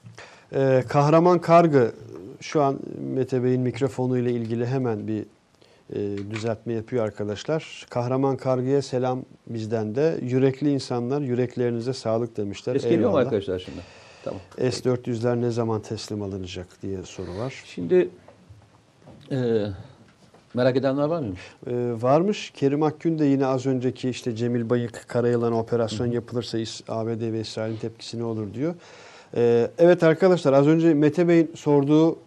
Ee, 0.53 0.83
Kahraman 0.89 1.41
Kargı 1.41 1.91
şu 2.41 2.61
an 2.61 2.79
Mete 3.13 3.43
Bey'in 3.43 3.61
mikrofonu 3.61 4.17
ile 4.17 4.31
ilgili 4.31 4.65
hemen 4.65 5.07
bir 5.07 5.25
e, 5.93 6.31
düzeltme 6.31 6.73
yapıyor 6.73 7.05
arkadaşlar. 7.05 7.85
Kahraman 7.89 8.37
Kargı'ya 8.37 8.81
selam 8.81 9.21
bizden 9.47 9.95
de. 9.95 10.19
Yürekli 10.21 10.71
insanlar 10.71 11.21
yüreklerinize 11.21 11.93
sağlık 11.93 12.37
demişler. 12.37 12.73
Ses 12.73 12.89
geliyor 12.89 13.11
mu 13.11 13.17
arkadaşlar 13.17 13.59
şimdi? 13.59 13.79
Tamam. 14.25 14.41
S-400'ler 14.57 15.41
ne 15.41 15.51
zaman 15.51 15.81
teslim 15.81 16.21
alınacak 16.21 16.67
diye 16.81 17.03
soru 17.03 17.37
var. 17.37 17.63
Şimdi 17.65 18.09
e, 19.31 19.67
merak 20.53 20.77
edenler 20.77 21.03
var 21.03 21.19
mıymış? 21.19 21.39
Ee, 21.67 21.73
varmış. 22.01 22.51
Kerim 22.55 22.83
Akgün 22.83 23.19
de 23.19 23.25
yine 23.25 23.45
az 23.45 23.65
önceki 23.65 24.09
işte 24.09 24.35
Cemil 24.35 24.69
Bayık 24.69 25.05
Karayılan 25.07 25.53
operasyon 25.53 26.11
yapılırsa 26.11 26.57
İs- 26.59 26.83
ABD 26.91 27.33
ve 27.33 27.39
İsrail'in 27.41 27.77
tepkisi 27.77 28.19
ne 28.19 28.23
olur 28.23 28.53
diyor. 28.53 28.75
Ee, 29.35 29.71
evet 29.77 30.03
arkadaşlar 30.03 30.53
az 30.53 30.67
önce 30.67 30.93
Mete 30.93 31.27
Bey'in 31.27 31.51
sorduğu 31.55 32.19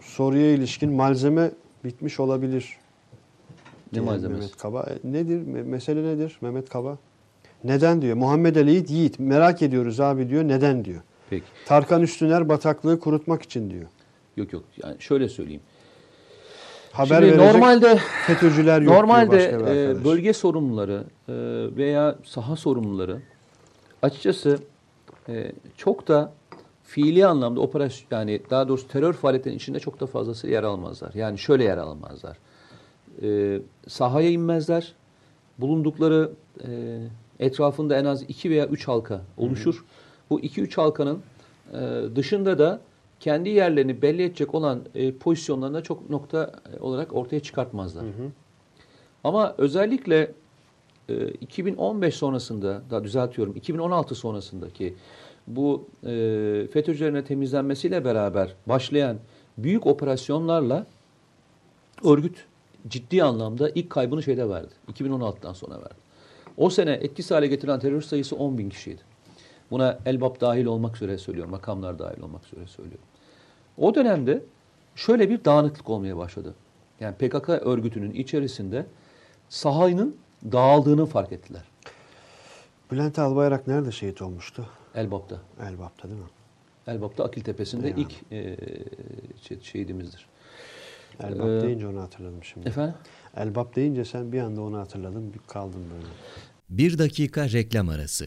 soruya 0.00 0.52
ilişkin 0.52 0.92
malzeme 0.92 1.50
bitmiş 1.84 2.20
olabilir. 2.20 2.76
Ne 3.92 4.00
malzemesi? 4.00 4.38
Mehmet 4.40 4.56
Kaba. 4.56 4.82
E, 4.82 5.12
Nedir? 5.12 5.38
Me- 5.46 5.62
Mesele 5.64 6.02
nedir 6.04 6.38
Mehmet 6.40 6.68
Kaba? 6.68 6.98
Neden 7.64 8.02
diyor. 8.02 8.16
Muhammed 8.16 8.56
Ali 8.56 8.92
Yiğit 8.92 9.18
merak 9.18 9.62
ediyoruz 9.62 10.00
abi 10.00 10.28
diyor. 10.28 10.44
Neden 10.48 10.84
diyor. 10.84 11.00
Peki. 11.30 11.44
Tarkan 11.66 12.02
Üstüner 12.02 12.48
bataklığı 12.48 13.00
kurutmak 13.00 13.42
için 13.42 13.70
diyor. 13.70 13.86
Yok 14.36 14.52
yok. 14.52 14.64
Yani 14.82 14.96
şöyle 14.98 15.28
söyleyeyim. 15.28 15.62
Haber 16.92 17.22
Şimdi 17.22 17.38
verecek 17.38 17.54
normalde 17.54 17.98
FETÖ'cüler 18.26 18.82
yok 18.82 18.94
normalde 18.94 19.48
e, 19.48 20.04
bölge 20.04 20.32
sorumluları 20.32 21.04
e, 21.28 21.32
veya 21.76 22.16
saha 22.24 22.56
sorumluları 22.56 23.20
açıkçası 24.02 24.58
e, 25.28 25.52
çok 25.76 26.08
da 26.08 26.32
fiili 26.84 27.26
anlamda 27.26 27.60
operasyon 27.60 28.06
yani 28.10 28.40
daha 28.50 28.68
doğrusu 28.68 28.88
terör 28.88 29.12
faaliyetlerinin 29.12 29.58
içinde 29.58 29.80
çok 29.80 30.00
da 30.00 30.06
fazlası 30.06 30.48
yer 30.48 30.62
almazlar. 30.62 31.14
Yani 31.14 31.38
şöyle 31.38 31.64
yer 31.64 31.78
almazlar. 31.78 32.38
E, 33.22 33.58
sahaya 33.88 34.30
inmezler. 34.30 34.92
Bulundukları 35.58 36.30
e, 36.66 37.00
etrafında 37.40 37.96
en 37.96 38.04
az 38.04 38.22
iki 38.22 38.50
veya 38.50 38.66
üç 38.66 38.88
halka 38.88 39.20
oluşur. 39.36 39.84
Bu 40.30 40.40
iki 40.40 40.60
üç 40.60 40.78
halkanın 40.78 41.22
e, 41.72 41.78
dışında 42.16 42.58
da 42.58 42.80
kendi 43.20 43.48
yerlerini 43.48 44.02
belli 44.02 44.22
edecek 44.22 44.54
olan 44.54 44.80
e, 44.94 45.12
pozisyonlarına 45.12 45.82
çok 45.82 46.10
nokta 46.10 46.52
e, 46.76 46.80
olarak 46.80 47.14
ortaya 47.14 47.40
çıkartmazlar. 47.40 48.04
Ama 49.24 49.54
özellikle 49.58 50.32
e, 51.08 51.28
2015 51.28 52.14
sonrasında, 52.14 52.82
daha 52.90 53.04
düzeltiyorum, 53.04 53.56
2016 53.56 54.14
sonrasındaki 54.14 54.94
bu 55.46 55.88
e, 56.02 56.10
FETÖ'cülerin 56.72 57.22
temizlenmesiyle 57.22 58.04
beraber 58.04 58.54
başlayan 58.66 59.18
büyük 59.58 59.86
operasyonlarla 59.86 60.86
örgüt 62.04 62.44
ciddi 62.88 63.22
anlamda 63.22 63.70
ilk 63.70 63.90
kaybını 63.90 64.22
şeyde 64.22 64.48
verdi. 64.48 64.72
2016'dan 64.92 65.52
sonra 65.52 65.74
verdi. 65.74 66.04
O 66.56 66.70
sene 66.70 66.90
etkisiz 66.90 67.30
hale 67.30 67.46
getirilen 67.46 67.80
terörist 67.80 68.08
sayısı 68.08 68.36
10 68.36 68.58
bin 68.58 68.68
kişiydi. 68.70 69.00
Buna 69.70 69.98
Elbap 70.06 70.40
dahil 70.40 70.64
olmak 70.64 70.96
üzere 70.96 71.18
söylüyorum, 71.18 71.50
makamlar 71.50 71.98
dahil 71.98 72.20
olmak 72.20 72.46
üzere 72.46 72.66
söylüyorum. 72.66 73.04
O 73.78 73.94
dönemde 73.94 74.42
şöyle 74.94 75.30
bir 75.30 75.44
dağınıklık 75.44 75.90
olmaya 75.90 76.16
başladı. 76.16 76.54
Yani 77.00 77.14
PKK 77.14 77.48
örgütünün 77.48 78.10
içerisinde 78.10 78.86
sahanın 79.48 80.16
dağıldığını 80.52 81.06
fark 81.06 81.32
ettiler. 81.32 81.62
Bülent 82.90 83.18
Albayrak 83.18 83.66
nerede 83.66 83.92
şehit 83.92 84.22
olmuştu? 84.22 84.66
Elbap'ta. 84.94 85.40
Elbap'ta 85.68 86.08
değil 86.08 86.20
mi? 86.20 86.26
Elbap'ta 86.86 87.24
Akil 87.24 87.42
Tepesi'nde 87.42 87.90
ilk 87.96 88.12
e, 88.32 88.56
şey- 89.42 89.60
şehidimizdir. 89.62 90.26
Elbap 91.20 91.46
Ee, 91.46 91.62
deyince 91.62 91.86
onu 91.86 92.00
hatırladım 92.00 92.44
şimdi. 92.44 92.68
Efendim? 92.68 92.94
Elbap 93.36 93.76
deyince 93.76 94.04
sen 94.04 94.32
bir 94.32 94.40
anda 94.40 94.62
onu 94.62 94.78
hatırladın, 94.78 95.34
bir 95.34 95.40
kaldın 95.48 95.84
böyle. 95.94 96.06
Bir 96.70 96.98
dakika 96.98 97.50
reklam 97.52 97.88
arası. 97.88 98.26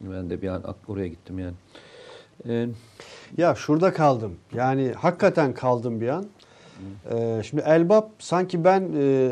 Ben 0.00 0.30
de 0.30 0.42
bir 0.42 0.48
an 0.48 0.62
oraya 0.88 1.08
gittim 1.08 1.38
yani. 1.38 1.54
Ee, 2.48 2.68
Ya 3.36 3.54
şurada 3.54 3.92
kaldım. 3.92 4.36
Yani 4.54 4.92
hakikaten 4.96 5.54
kaldım 5.54 6.00
bir 6.00 6.08
an. 6.08 6.26
Ee, 7.10 7.40
şimdi 7.44 7.62
Elbap 7.66 8.10
sanki 8.18 8.64
ben 8.64 8.90
e, 8.98 9.30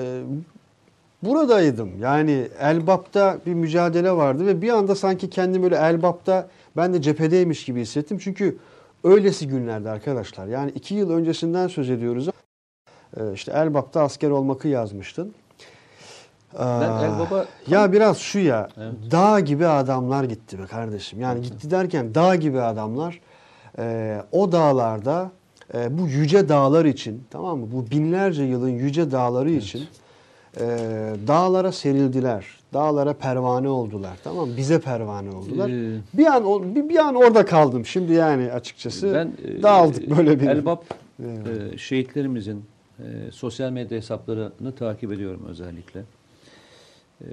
buradaydım. 1.23 1.91
Yani 2.01 2.49
Elbap'ta 2.61 3.39
bir 3.47 3.55
mücadele 3.55 4.13
vardı 4.13 4.47
ve 4.47 4.63
bir 4.63 4.69
anda 4.69 4.95
sanki 4.95 5.31
kendimi 5.31 5.63
böyle 5.63 5.77
Elbap'ta 5.77 6.49
ben 6.77 6.95
de 6.95 7.03
cephedeymiş 7.03 7.65
gibi 7.65 7.81
hissettim. 7.81 8.19
Çünkü 8.19 8.59
öylesi 9.05 9.49
günlerde 9.49 9.91
arkadaşlar. 9.91 10.47
Yani 10.47 10.71
iki 10.71 10.95
yıl 10.95 11.11
öncesinden 11.11 11.69
söz 11.69 11.91
ediyoruz. 11.91 12.29
Ee, 13.17 13.33
işte 13.35 13.53
Elbap'ta 13.53 14.03
asker 14.03 14.31
olmakı 14.31 14.69
yazmıştın. 14.69 15.35
Ben 16.61 17.05
Elbap'a 17.05 17.45
ya 17.69 17.93
biraz 17.93 18.19
şu 18.19 18.39
ya, 18.39 18.69
Evet. 18.79 18.93
dağ 19.11 19.41
gibi 19.41 19.67
adamlar 19.67 20.25
gitti 20.25 20.59
be 20.59 20.67
kardeşim. 20.67 21.21
Yani 21.21 21.43
gitti 21.43 21.71
derken 21.71 22.15
dağ 22.15 22.35
gibi 22.35 22.61
adamlar 22.61 23.21
e, 23.79 24.17
o 24.33 24.53
dağlarda 24.53 25.31
e, 25.75 25.99
bu 25.99 26.07
yüce 26.07 26.49
dağlar 26.49 26.85
için 26.85 27.25
tamam 27.31 27.59
mı? 27.59 27.67
Bu 27.73 27.91
binlerce 27.91 28.43
yılın 28.43 28.69
yüce 28.71 29.11
dağları 29.11 29.51
için 29.51 29.85
e, 30.61 30.65
dağlara 31.27 31.73
serildiler. 31.73 32.47
Dağlara 32.75 33.13
pervane 33.15 33.69
oldular. 33.69 34.19
Tamam 34.25 34.49
mı? 34.49 34.57
Bize 34.57 34.81
pervane 34.81 35.31
oldular. 35.31 35.69
Ee, 35.69 35.99
bir 36.15 36.27
an 36.27 36.75
bir, 36.75 36.89
bir 36.89 36.97
an 36.97 37.15
orada 37.15 37.45
kaldım. 37.45 37.87
Şimdi 37.87 38.13
yani 38.13 38.53
açıkçası 38.53 39.15
ben 39.15 39.33
e, 39.59 39.63
dağıldık 39.63 40.17
böyle 40.17 40.41
bir. 40.41 40.49
Elbap 40.49 40.85
Evet. 41.23 41.73
e, 41.75 41.79
şehitlerimizin 41.79 42.65
e, 42.99 43.03
sosyal 43.33 43.71
medya 43.71 43.99
hesaplarını 43.99 44.75
takip 44.79 45.13
ediyorum 45.13 45.43
özellikle. 45.49 46.03
E, 47.23 47.29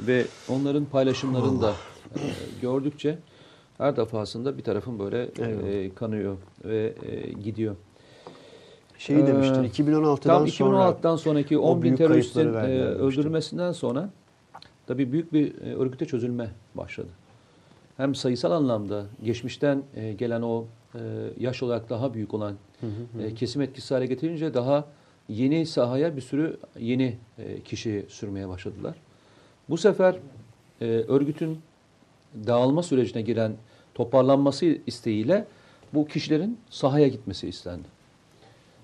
ve 0.00 0.26
onların 0.48 0.84
paylaşımlarını 0.84 1.62
da 1.62 1.74
e, 2.14 2.20
gördükçe 2.62 3.18
her 3.78 3.96
defasında 3.96 4.58
bir 4.58 4.62
tarafım 4.62 4.98
böyle 4.98 5.22
e, 5.22 5.30
Eyvallah. 5.38 5.94
kanıyor 5.94 6.36
ve 6.64 6.94
e, 7.06 7.32
gidiyor. 7.32 7.76
Şey 8.98 9.26
demiştin 9.26 9.64
Ee, 9.64 9.66
2016'dan 9.66 10.16
Tam 10.16 10.48
sonra 10.48 10.88
2016'dan 10.90 11.16
sonraki 11.16 11.58
o 11.58 11.62
10 11.62 11.82
bin 11.82 11.96
teröristin 11.96 12.54
e, 12.54 12.82
öldürülmesinden 12.82 13.72
sonra 13.72 14.10
tabii 14.86 15.12
büyük 15.12 15.32
bir 15.32 15.54
e, 15.60 15.74
örgüte 15.74 16.06
çözülme 16.06 16.50
başladı. 16.74 17.08
Hem 17.96 18.14
sayısal 18.14 18.50
anlamda 18.50 19.06
geçmişten 19.24 19.82
e, 19.94 20.12
gelen 20.12 20.42
o 20.42 20.64
e, 20.94 21.00
yaş 21.38 21.62
olarak 21.62 21.90
daha 21.90 22.14
büyük 22.14 22.34
olan 22.34 22.54
e, 23.20 23.34
kesim 23.34 23.62
etkisi 23.62 23.94
hale 23.94 24.06
getirince 24.06 24.54
daha 24.54 24.84
yeni 25.28 25.66
sahaya 25.66 26.16
bir 26.16 26.20
sürü 26.20 26.56
yeni 26.78 27.16
e, 27.38 27.60
kişi 27.60 28.06
sürmeye 28.08 28.48
başladılar. 28.48 28.94
Bu 29.68 29.76
sefer 29.76 30.16
e, 30.80 30.84
örgütün 30.86 31.58
dağılma 32.46 32.82
sürecine 32.82 33.22
giren 33.22 33.52
toparlanması 33.94 34.78
isteğiyle 34.86 35.46
bu 35.94 36.06
kişilerin 36.06 36.58
sahaya 36.70 37.08
gitmesi 37.08 37.48
istendi. 37.48 37.88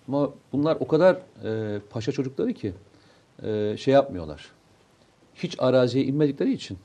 Ama 0.09 0.31
bunlar 0.53 0.77
o 0.81 0.87
kadar 0.89 1.17
e, 1.45 1.81
paşa 1.91 2.13
çocukları 2.13 2.53
ki 2.53 2.73
e, 3.43 3.77
şey 3.79 3.95
yapmıyorlar. 3.95 4.53
Hiç 5.35 5.57
araziye 5.59 6.05
inmedikleri 6.05 6.53
için 6.53 6.79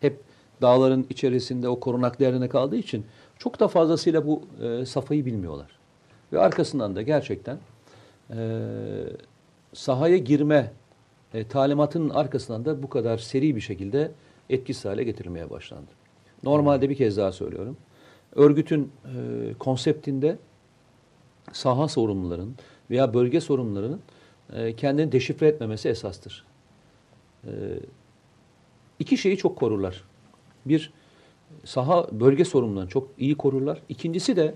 hep 0.00 0.20
dağların 0.62 1.06
içerisinde 1.10 1.68
o 1.68 1.80
korunaklı 1.80 2.24
yerine 2.24 2.48
kaldığı 2.48 2.76
için 2.76 3.06
çok 3.38 3.60
da 3.60 3.68
fazlasıyla 3.68 4.26
bu 4.26 4.42
e, 4.62 4.86
safhayı 4.86 5.26
bilmiyorlar. 5.26 5.70
Ve 6.32 6.40
arkasından 6.40 6.96
da 6.96 7.02
gerçekten 7.02 7.58
e, 8.36 8.38
sahaya 9.72 10.16
girme 10.16 10.72
e, 11.34 11.48
talimatının 11.48 12.10
arkasından 12.10 12.64
da 12.64 12.82
bu 12.82 12.88
kadar 12.88 13.18
seri 13.18 13.56
bir 13.56 13.60
şekilde 13.60 14.10
etkisiz 14.50 14.84
hale 14.84 15.04
getirilmeye 15.04 15.50
başlandı. 15.50 15.90
Normalde 16.42 16.90
bir 16.90 16.96
kez 16.96 17.16
daha 17.16 17.32
söylüyorum. 17.32 17.76
Örgütün 18.34 18.92
e, 19.04 19.54
konseptinde 19.58 20.38
saha 21.52 21.88
sorumlularının 21.88 22.54
veya 22.90 23.14
bölge 23.14 23.40
sorumlularının 23.40 24.00
e, 24.52 24.76
kendini 24.76 25.12
deşifre 25.12 25.48
etmemesi 25.48 25.88
esastır. 25.88 26.44
E, 27.44 27.50
iki 28.98 29.16
şeyi 29.16 29.36
çok 29.36 29.56
korurlar. 29.56 30.04
Bir, 30.66 30.92
saha 31.64 32.08
bölge 32.12 32.44
sorumlularını 32.44 32.90
çok 32.90 33.08
iyi 33.18 33.34
korurlar. 33.34 33.82
İkincisi 33.88 34.36
de 34.36 34.54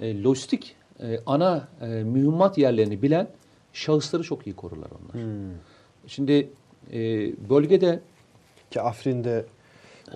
e, 0.00 0.22
lojistik 0.22 0.76
e, 1.02 1.20
ana 1.26 1.68
e, 1.80 1.86
mühimmat 1.86 2.58
yerlerini 2.58 3.02
bilen 3.02 3.28
şahısları 3.72 4.22
çok 4.22 4.46
iyi 4.46 4.56
korurlar 4.56 4.88
onlar. 4.90 5.24
Şimdi 6.06 6.50
e, 6.92 6.98
bölgede 7.50 8.00
Ki 8.70 8.80
Afrin'de 8.80 9.44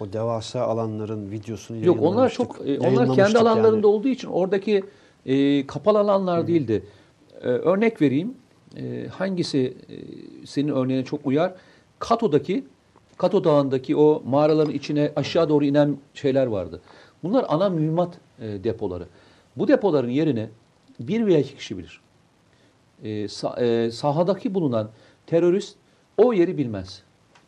o 0.00 0.12
devasa 0.12 0.60
alanların 0.62 1.30
videosunu 1.30 1.84
Yok 1.86 2.02
onlar 2.02 2.30
çok 2.30 2.56
e, 2.66 2.78
onlar 2.78 3.16
kendi 3.16 3.38
alanlarında 3.38 3.76
yani. 3.76 3.86
olduğu 3.86 4.08
için 4.08 4.28
oradaki 4.28 4.84
e, 5.26 5.66
kapalı 5.66 5.98
alanlar 5.98 6.46
değildi. 6.46 6.84
E, 7.42 7.46
örnek 7.48 8.02
vereyim. 8.02 8.34
E, 8.76 9.06
hangisi 9.06 9.76
e, 9.90 9.96
senin 10.46 10.68
örneğine 10.68 11.04
çok 11.04 11.26
uyar? 11.26 11.54
Kato'daki 11.98 12.64
Kato 13.16 13.44
Dağı'ndaki 13.44 13.96
o 13.96 14.22
mağaraların 14.26 14.72
içine 14.72 15.12
aşağı 15.16 15.48
doğru 15.48 15.64
inen 15.64 15.96
şeyler 16.14 16.46
vardı. 16.46 16.80
Bunlar 17.22 17.44
ana 17.48 17.68
mühimmat 17.68 18.18
e, 18.40 18.64
depoları. 18.64 19.04
Bu 19.56 19.68
depoların 19.68 20.08
yerine 20.10 20.48
bir 21.08 21.26
veya 21.26 21.38
iki 21.38 21.56
kişi 21.56 21.78
bilir. 21.78 22.00
E, 23.04 23.08
sa- 23.08 23.86
e, 23.86 23.90
sahadaki 23.90 24.54
bulunan 24.54 24.90
terörist 25.26 25.76
o 26.16 26.32
yeri 26.32 26.58
bilmez. 26.58 27.02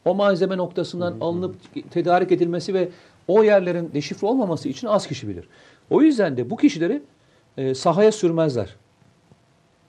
O 0.04 0.14
malzeme 0.14 0.56
noktasından 0.56 1.16
alınıp 1.20 1.56
tedarik 1.90 2.32
edilmesi 2.32 2.74
ve 2.74 2.88
o 3.28 3.42
yerlerin 3.42 3.90
deşifre 3.94 4.26
olmaması 4.26 4.68
için 4.68 4.86
az 4.86 5.06
kişi 5.06 5.28
bilir. 5.28 5.48
O 5.90 6.02
yüzden 6.02 6.36
de 6.36 6.50
bu 6.50 6.56
kişileri 6.56 7.02
e, 7.56 7.74
sahaya 7.74 8.12
sürmezler. 8.12 8.76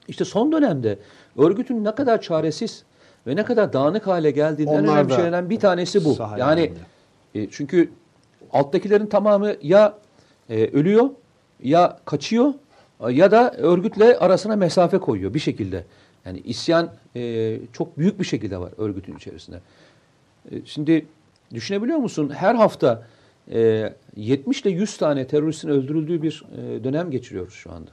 İşte 0.07 0.25
son 0.25 0.51
dönemde 0.51 0.99
örgütün 1.37 1.83
ne 1.83 1.95
kadar 1.95 2.21
çaresiz 2.21 2.83
ve 3.27 3.35
ne 3.35 3.45
kadar 3.45 3.73
dağınık 3.73 4.07
hale 4.07 4.31
geldiğinden 4.31 4.73
en 4.73 4.83
Onlar 4.83 4.93
önemli 4.93 5.13
şeylerden 5.13 5.49
bir 5.49 5.59
tanesi 5.59 6.05
bu. 6.05 6.17
Yani 6.37 6.73
e, 7.35 7.49
çünkü 7.51 7.89
alttakilerin 8.53 9.07
tamamı 9.07 9.53
ya 9.61 9.97
e, 10.49 10.67
ölüyor 10.67 11.09
ya 11.63 11.99
kaçıyor 12.05 12.53
ya 13.09 13.31
da 13.31 13.51
örgütle 13.51 14.17
arasına 14.17 14.55
mesafe 14.55 14.97
koyuyor 14.97 15.33
bir 15.33 15.39
şekilde. 15.39 15.83
Yani 16.25 16.39
isyan 16.39 16.91
e, 17.15 17.57
çok 17.73 17.97
büyük 17.97 18.19
bir 18.19 18.25
şekilde 18.25 18.57
var 18.57 18.71
örgütün 18.77 19.15
içerisinde. 19.15 19.59
E, 20.51 20.65
şimdi 20.65 21.05
düşünebiliyor 21.53 21.97
musun? 21.97 22.29
Her 22.35 22.55
hafta 22.55 23.07
e, 23.51 23.93
70 24.15 24.61
ile 24.61 24.69
100 24.69 24.97
tane 24.97 25.27
teröristin 25.27 25.69
öldürüldüğü 25.69 26.21
bir 26.21 26.43
e, 26.57 26.83
dönem 26.83 27.11
geçiriyoruz 27.11 27.53
şu 27.53 27.71
anda. 27.71 27.91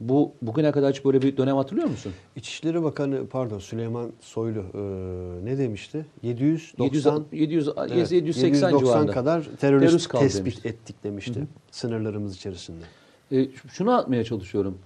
Bu 0.00 0.32
bugüne 0.42 0.72
kadar 0.72 0.92
hiç 0.92 1.04
böyle 1.04 1.22
bir 1.22 1.36
dönem 1.36 1.56
hatırlıyor 1.56 1.88
musun? 1.88 2.12
İçişleri 2.36 2.82
Bakanı 2.82 3.26
pardon 3.26 3.58
Süleyman 3.58 4.12
Soylu 4.20 4.60
e, 4.74 4.80
ne 5.44 5.58
demişti? 5.58 6.06
790 6.22 7.24
700, 7.32 7.66
700 7.66 7.68
evet, 7.78 8.12
780 8.12 8.68
790 8.68 8.78
civarında. 8.78 9.12
kadar 9.12 9.42
terörist, 9.42 9.60
terörist 9.60 10.10
tespit 10.10 10.44
demişti. 10.44 10.68
ettik 10.68 11.04
demişti. 11.04 11.46
Sınırlarımız 11.70 12.36
içerisinde. 12.36 12.84
E, 13.32 13.48
şunu 13.68 13.92
atmaya 13.92 14.24
çalışıyorum. 14.24 14.78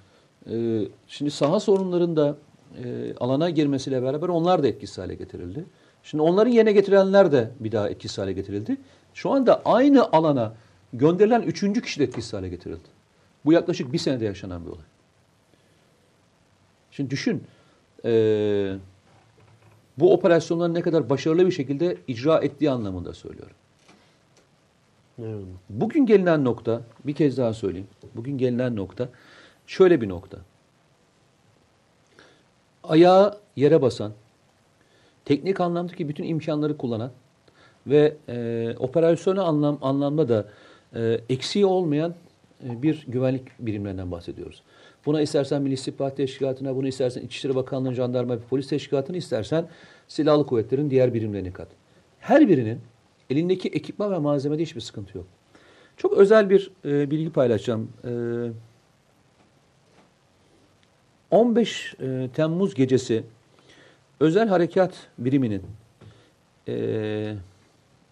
E, 0.51 0.83
şimdi 1.07 1.31
saha 1.31 1.61
sorunlarında 1.61 2.37
e, 2.85 3.15
alana 3.21 3.51
girmesiyle 3.51 4.03
beraber 4.03 4.29
onlar 4.29 4.63
da 4.63 4.69
etkisiz 4.69 4.99
hale 4.99 5.15
getirildi. 5.15 5.65
Şimdi 6.03 6.23
onların 6.23 6.51
yerine 6.51 6.73
getirenler 6.73 7.33
de 7.33 7.51
bir 7.61 7.73
daha 7.73 7.91
etkisiz 7.91 8.19
hale 8.19 8.33
getirildi. 8.33 8.77
Şu 9.15 9.31
anda 9.31 9.63
aynı 9.65 10.13
alana 10.13 10.55
gönderilen 10.93 11.43
üçüncü 11.43 11.83
kişi 11.83 12.01
de 12.01 12.05
etkisiz 12.05 12.33
hale 12.33 12.49
getirildi. 12.49 12.89
Bu 13.45 13.53
yaklaşık 13.53 13.93
bir 13.93 13.99
senede 13.99 14.25
yaşanan 14.25 14.67
bir 14.67 14.71
olay. 14.71 14.85
Şimdi 16.91 17.11
düşün, 17.11 17.45
e, 18.05 18.77
bu 19.99 20.13
operasyonları 20.13 20.75
ne 20.75 20.81
kadar 20.81 21.11
başarılı 21.11 21.47
bir 21.47 21.53
şekilde 21.53 21.97
icra 22.09 22.39
ettiği 22.39 22.71
anlamında 22.71 23.15
söylüyorum. 23.15 23.57
Evet. 25.23 25.45
Bugün 25.71 26.07
gelinen 26.07 26.45
nokta, 26.45 26.83
bir 27.05 27.14
kez 27.14 27.39
daha 27.39 27.55
söyleyeyim. 27.55 27.89
Bugün 28.14 28.39
gelinen 28.39 28.77
nokta 28.77 29.09
şöyle 29.67 30.01
bir 30.01 30.09
nokta. 30.09 30.39
Ayağı 32.85 33.39
yere 33.57 33.83
basan, 33.83 34.12
teknik 35.25 35.61
anlamdaki 35.61 36.09
bütün 36.09 36.25
imkanları 36.25 36.77
kullanan 36.77 37.11
ve 37.87 38.17
e, 38.29 38.75
operasyonu 38.79 39.45
anlam, 39.45 39.79
anlamda 39.83 40.29
da 40.29 40.49
e, 40.95 41.21
eksiği 41.29 41.67
olmayan 41.67 42.14
e, 42.64 42.83
bir 42.83 43.05
güvenlik 43.09 43.43
birimlerinden 43.59 44.11
bahsediyoruz. 44.11 44.62
Buna 45.07 45.21
istersen 45.21 45.62
Milli 45.62 45.75
İstihbarat 45.75 46.17
Teşkilatı'na, 46.17 46.77
bunu 46.77 46.89
istersen 46.89 47.23
İçişleri 47.23 47.55
Bakanlığı, 47.55 47.95
Jandarma 47.95 48.35
ve 48.35 48.41
Polis 48.51 48.69
Teşkilatı'nı 48.69 49.17
istersen 49.17 49.69
Silahlı 50.09 50.47
Kuvvetlerin 50.47 50.91
diğer 50.91 51.14
birimlerini 51.14 51.53
kat. 51.53 51.69
Her 52.21 52.49
birinin 52.49 52.81
elindeki 53.31 53.68
ekipman 53.68 54.12
ve 54.12 54.18
malzemede 54.18 54.62
hiçbir 54.62 54.81
sıkıntı 54.81 55.18
yok. 55.18 55.27
Çok 55.97 56.12
özel 56.12 56.51
bir 56.51 56.70
e, 56.85 57.11
bilgi 57.11 57.33
paylaşacağım. 57.33 57.93
E, 58.05 58.11
15 61.31 61.95
e, 62.01 62.29
Temmuz 62.35 62.74
gecesi 62.74 63.24
özel 64.20 64.49
harekat 64.49 64.95
biriminin 65.18 65.62
e, 66.68 67.35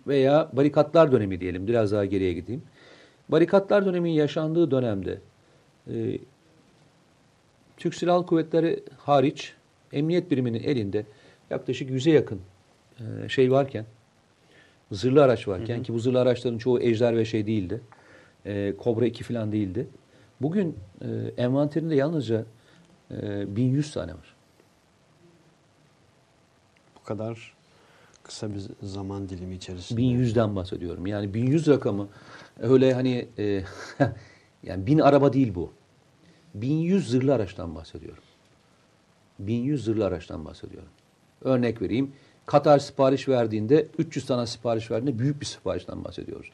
veya 0.06 0.50
barikatlar 0.52 1.12
dönemi 1.12 1.40
diyelim 1.40 1.66
biraz 1.66 1.92
daha 1.92 2.04
geriye 2.04 2.32
gideyim. 2.32 2.62
Barikatlar 3.28 3.86
döneminin 3.86 4.14
yaşandığı 4.14 4.70
dönemde 4.70 5.18
e, 5.90 6.18
Türk 7.76 7.94
Silahlı 7.94 8.26
Kuvvetleri 8.26 8.82
hariç 8.98 9.54
emniyet 9.92 10.30
biriminin 10.30 10.62
elinde 10.62 11.06
yaklaşık 11.50 11.90
100'e 11.90 12.12
yakın 12.12 12.40
e, 13.00 13.28
şey 13.28 13.50
varken 13.50 13.84
zırhlı 14.94 15.22
araç 15.22 15.48
varken 15.48 15.82
ki 15.82 15.94
bu 15.94 15.98
zırhlı 15.98 16.20
araçların 16.20 16.58
çoğu 16.58 16.80
ejder 16.80 17.16
ve 17.16 17.24
şey 17.24 17.46
değildi. 17.46 17.80
E, 18.46 18.74
Kobra 18.76 19.06
2 19.06 19.24
falan 19.24 19.52
değildi. 19.52 19.86
Bugün 20.40 20.76
e, 21.00 21.06
envanterinde 21.36 21.94
yalnızca 21.94 22.44
e, 23.10 23.56
1100 23.56 23.92
tane 23.92 24.12
var. 24.12 24.34
Bu 27.00 27.04
kadar 27.04 27.54
kısa 28.22 28.54
bir 28.54 28.62
zaman 28.82 29.28
dilimi 29.28 29.54
içerisinde. 29.54 30.00
1100'den 30.00 30.56
bahsediyorum. 30.56 31.06
Yani 31.06 31.34
1100 31.34 31.68
rakamı 31.68 32.08
öyle 32.60 32.94
hani 32.94 33.28
e, 33.38 33.64
yani 34.62 34.86
1000 34.86 34.98
araba 34.98 35.32
değil 35.32 35.54
bu. 35.54 35.72
1100 36.54 37.10
zırhlı 37.10 37.34
araçtan 37.34 37.74
bahsediyorum. 37.74 38.22
1100 39.38 39.84
zırhlı 39.84 40.06
araçtan 40.06 40.44
bahsediyorum. 40.44 40.88
Örnek 41.42 41.82
vereyim. 41.82 42.12
Katar 42.46 42.78
sipariş 42.78 43.28
verdiğinde 43.28 43.86
300 43.98 44.26
tane 44.26 44.46
sipariş 44.46 44.90
verdiğinde 44.90 45.18
büyük 45.18 45.40
bir 45.40 45.46
siparişten 45.46 46.04
bahsediyoruz. 46.04 46.50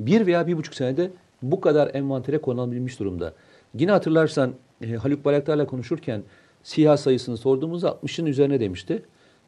Bir 0.00 0.26
veya 0.26 0.46
bir 0.46 0.56
buçuk 0.56 0.74
senede 0.74 1.10
bu 1.42 1.60
kadar 1.60 1.94
envantere 1.94 2.40
konulabilmiş 2.40 3.00
durumda. 3.00 3.32
Yine 3.74 3.90
hatırlarsan 3.90 4.54
e, 4.82 4.92
Haluk 4.94 5.24
Bayraktar'la 5.24 5.66
konuşurken 5.66 6.22
siyah 6.62 6.96
sayısını 6.96 7.36
sorduğumuzda 7.36 7.88
60'ın 7.88 8.26
üzerine 8.26 8.60
demişti. 8.60 9.02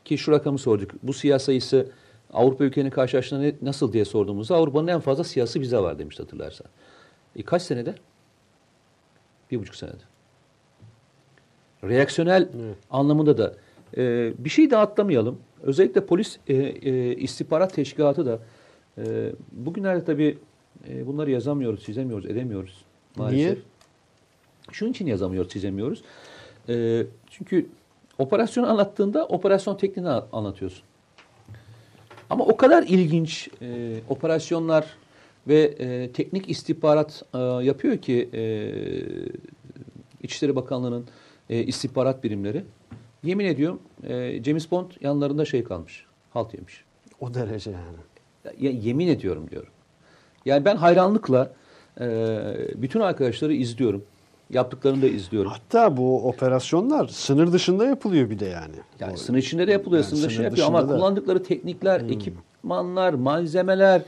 Ki 0.04 0.18
şu 0.18 0.32
rakamı 0.32 0.58
sorduk. 0.58 0.90
Bu 1.02 1.12
siyah 1.12 1.38
sayısı 1.38 1.86
Avrupa 2.32 2.64
ülkelerinin 2.64 2.90
karşılaştığında 2.90 3.40
ne- 3.42 3.54
nasıl 3.62 3.92
diye 3.92 4.04
sorduğumuzda 4.04 4.56
Avrupa'nın 4.56 4.88
en 4.88 5.00
fazla 5.00 5.24
siyasi 5.24 5.60
bize 5.60 5.78
var 5.78 5.98
demişti 5.98 6.22
hatırlarsan. 6.22 6.66
E, 7.36 7.42
kaç 7.42 7.62
senede? 7.62 7.94
Bir 9.50 9.58
buçuk 9.58 9.74
senede. 9.74 10.02
Reaksiyonel 11.84 12.42
Evet. 12.42 12.76
anlamında 12.90 13.38
da 13.38 13.54
e, 13.96 14.32
bir 14.38 14.50
şey 14.50 14.70
de 14.70 14.76
atlamayalım. 14.76 15.38
Özellikle 15.62 16.06
polis 16.06 16.38
e, 16.48 16.54
e, 16.54 17.16
istihbarat 17.16 17.74
teşkilatı 17.74 18.26
da 18.26 18.38
e, 18.98 19.32
bugünlerde 19.52 20.04
tabii 20.04 20.38
e, 20.88 21.06
bunları 21.06 21.30
yazamıyoruz, 21.30 21.84
çizemiyoruz, 21.84 22.26
edemiyoruz 22.26 22.84
maalesef. 23.16 23.40
Niye? 23.40 23.56
Şunun 24.72 24.90
için 24.90 25.06
yazamıyoruz, 25.06 25.52
çizemiyoruz. 25.52 26.02
E, 26.68 27.06
çünkü 27.30 27.66
operasyonu 28.18 28.70
anlattığında 28.70 29.26
operasyon 29.26 29.76
tekniğini 29.76 30.10
anlatıyorsun. 30.10 30.82
Ama 32.30 32.44
o 32.44 32.56
kadar 32.56 32.82
ilginç 32.82 33.48
e, 33.62 33.98
operasyonlar 34.08 34.86
ve 35.48 35.62
e, 35.78 36.12
teknik 36.12 36.50
istihbarat 36.50 37.22
e, 37.34 37.38
yapıyor 37.38 37.98
ki 37.98 38.28
e, 38.34 38.42
İçişleri 40.22 40.56
Bakanlığı'nın 40.56 41.06
e, 41.50 41.62
istihbarat 41.62 42.24
birimleri. 42.24 42.64
Yemin 43.24 43.44
ediyorum 43.44 43.80
e, 44.08 44.42
James 44.44 44.70
Bond 44.70 44.90
yanlarında 45.00 45.44
şey 45.44 45.64
kalmış. 45.64 46.04
Halt 46.30 46.54
yemiş. 46.54 46.84
O 47.20 47.34
derece 47.34 47.70
yani. 47.70 47.82
Ya, 48.60 48.70
yemin 48.70 49.08
ediyorum 49.08 49.50
diyorum. 49.50 49.68
Yani 50.44 50.64
ben 50.64 50.76
hayranlıkla 50.76 51.52
e, 52.00 52.06
bütün 52.76 53.00
arkadaşları 53.00 53.54
izliyorum. 53.54 54.04
Yaptıklarını 54.50 55.02
da 55.02 55.06
izliyorum. 55.06 55.50
Hatta 55.50 55.96
bu 55.96 56.28
operasyonlar 56.28 57.08
sınır 57.08 57.52
dışında 57.52 57.84
yapılıyor 57.86 58.30
bir 58.30 58.38
de 58.38 58.44
yani. 58.46 58.74
Yani 59.00 59.12
O- 59.12 59.16
sınır 59.16 59.38
içinde 59.38 59.66
de 59.66 59.72
yapılıyor, 59.72 60.02
Yani 60.04 60.16
sınır 60.16 60.30
sınır 60.30 60.44
yapıyor 60.44 60.66
ama 60.66 60.78
dışında 60.78 60.92
da. 60.92 60.96
kullandıkları 60.98 61.42
teknikler, 61.42 62.00
ekipmanlar, 62.00 63.14
malzemeler 63.14 64.02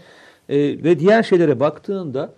e, 0.49 0.57
ve 0.59 0.99
diğer 0.99 1.23
şeylere 1.23 1.61
baktığında 1.61 2.33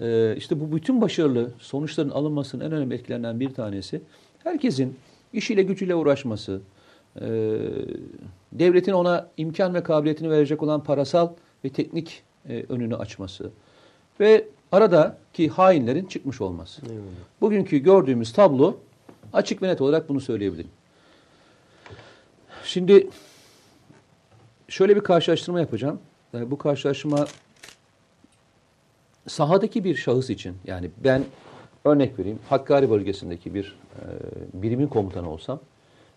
e, 0.00 0.36
işte 0.36 0.60
bu 0.60 0.76
bütün 0.76 1.00
başarılı 1.00 1.50
sonuçların 1.58 2.10
alınmasının 2.10 2.64
en 2.64 2.72
önemli 2.72 2.94
etkilerinden 2.94 3.40
bir 3.40 3.54
tanesi 3.54 4.00
herkesin 4.44 4.96
işiyle 5.32 5.62
gücüyle 5.62 5.94
uğraşması, 5.94 6.60
e, 7.16 7.28
devletin 8.52 8.92
ona 8.92 9.28
imkan 9.36 9.74
ve 9.74 9.82
kabiliyetini 9.82 10.30
verecek 10.30 10.62
olan 10.62 10.84
parasal 10.84 11.30
ve 11.64 11.68
teknik 11.68 12.22
e, 12.48 12.64
önünü 12.68 12.96
açması 12.96 13.50
ve 14.20 14.44
aradaki 14.72 15.48
hainlerin 15.48 16.06
çıkmış 16.06 16.40
olması. 16.40 16.82
Eyvallah. 16.86 17.02
Bugünkü 17.40 17.78
gördüğümüz 17.78 18.32
tablo 18.32 18.76
açık 19.32 19.62
ve 19.62 19.68
net 19.68 19.80
olarak 19.80 20.08
bunu 20.08 20.20
söyleyebilirim. 20.20 20.70
Şimdi 22.64 23.08
şöyle 24.68 24.96
bir 24.96 25.00
karşılaştırma 25.00 25.60
yapacağım. 25.60 26.00
Yani 26.32 26.50
bu 26.50 26.58
karşılaştırma 26.58 27.26
sahadaki 29.26 29.84
bir 29.84 29.96
şahıs 29.96 30.30
için 30.30 30.56
yani 30.64 30.90
ben 31.04 31.24
örnek 31.84 32.18
vereyim 32.18 32.38
Hakkari 32.48 32.90
bölgesindeki 32.90 33.54
bir 33.54 33.78
e, 33.96 34.02
birimin 34.62 34.86
komutanı 34.86 35.30
olsam 35.30 35.60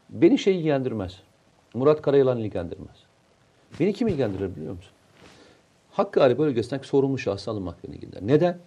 beni 0.09 0.37
şey 0.37 0.57
ilgilendirmez. 0.57 1.19
Murat 1.73 2.01
Karayılan 2.01 2.37
ilgilendirmez. 2.37 2.95
Beni 3.79 3.93
kim 3.93 4.07
ilgilendirir 4.07 4.55
biliyor 4.55 4.73
musun? 4.73 4.91
Hakkari 5.91 6.37
bölgesindeki 6.37 6.87
sorumlu 6.87 7.17
şahsı 7.17 7.51
alınmak 7.51 7.83
beni 7.83 7.95
ilgilendirir. 7.95 8.27
Neden? 8.27 8.57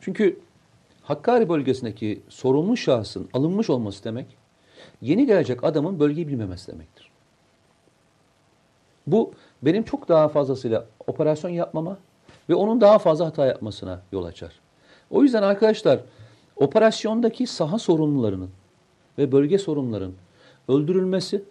Çünkü 0.00 0.38
Hakkari 1.02 1.48
bölgesindeki 1.48 2.22
sorumlu 2.28 2.76
şahsın 2.76 3.28
alınmış 3.32 3.70
olması 3.70 4.04
demek, 4.04 4.26
yeni 5.00 5.26
gelecek 5.26 5.64
adamın 5.64 6.00
bölgeyi 6.00 6.28
bilmemesi 6.28 6.72
demektir. 6.72 7.10
Bu 9.06 9.32
benim 9.62 9.82
çok 9.82 10.08
daha 10.08 10.28
fazlasıyla 10.28 10.86
operasyon 11.06 11.50
yapmama 11.50 11.98
ve 12.48 12.54
onun 12.54 12.80
daha 12.80 12.98
fazla 12.98 13.26
hata 13.26 13.46
yapmasına 13.46 14.02
yol 14.12 14.24
açar. 14.24 14.61
O 15.12 15.22
yüzden 15.22 15.42
arkadaşlar 15.42 16.00
operasyondaki 16.56 17.46
saha 17.46 17.78
sorumlularının 17.78 18.50
ve 19.18 19.32
bölge 19.32 19.58
sorumluların 19.58 20.14
öldürülmesi 20.68 21.42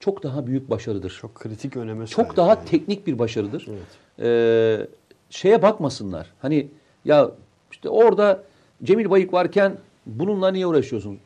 çok 0.00 0.22
daha 0.22 0.46
büyük 0.46 0.70
başarıdır. 0.70 1.18
Çok 1.20 1.34
kritik 1.34 1.76
öneme 1.76 2.06
Çok 2.06 2.26
sahip 2.26 2.36
daha 2.36 2.48
yani. 2.48 2.64
teknik 2.64 3.06
bir 3.06 3.18
başarıdır. 3.18 3.66
Evet. 3.70 3.86
Ee, 4.20 4.86
şeye 5.30 5.62
bakmasınlar. 5.62 6.32
Hani 6.42 6.68
ya 7.04 7.30
işte 7.72 7.88
orada 7.88 8.42
Cemil 8.82 9.10
Bayık 9.10 9.32
varken 9.32 9.78
bununla 10.06 10.50
niye 10.50 10.66
uğraşıyorsun? 10.66 11.18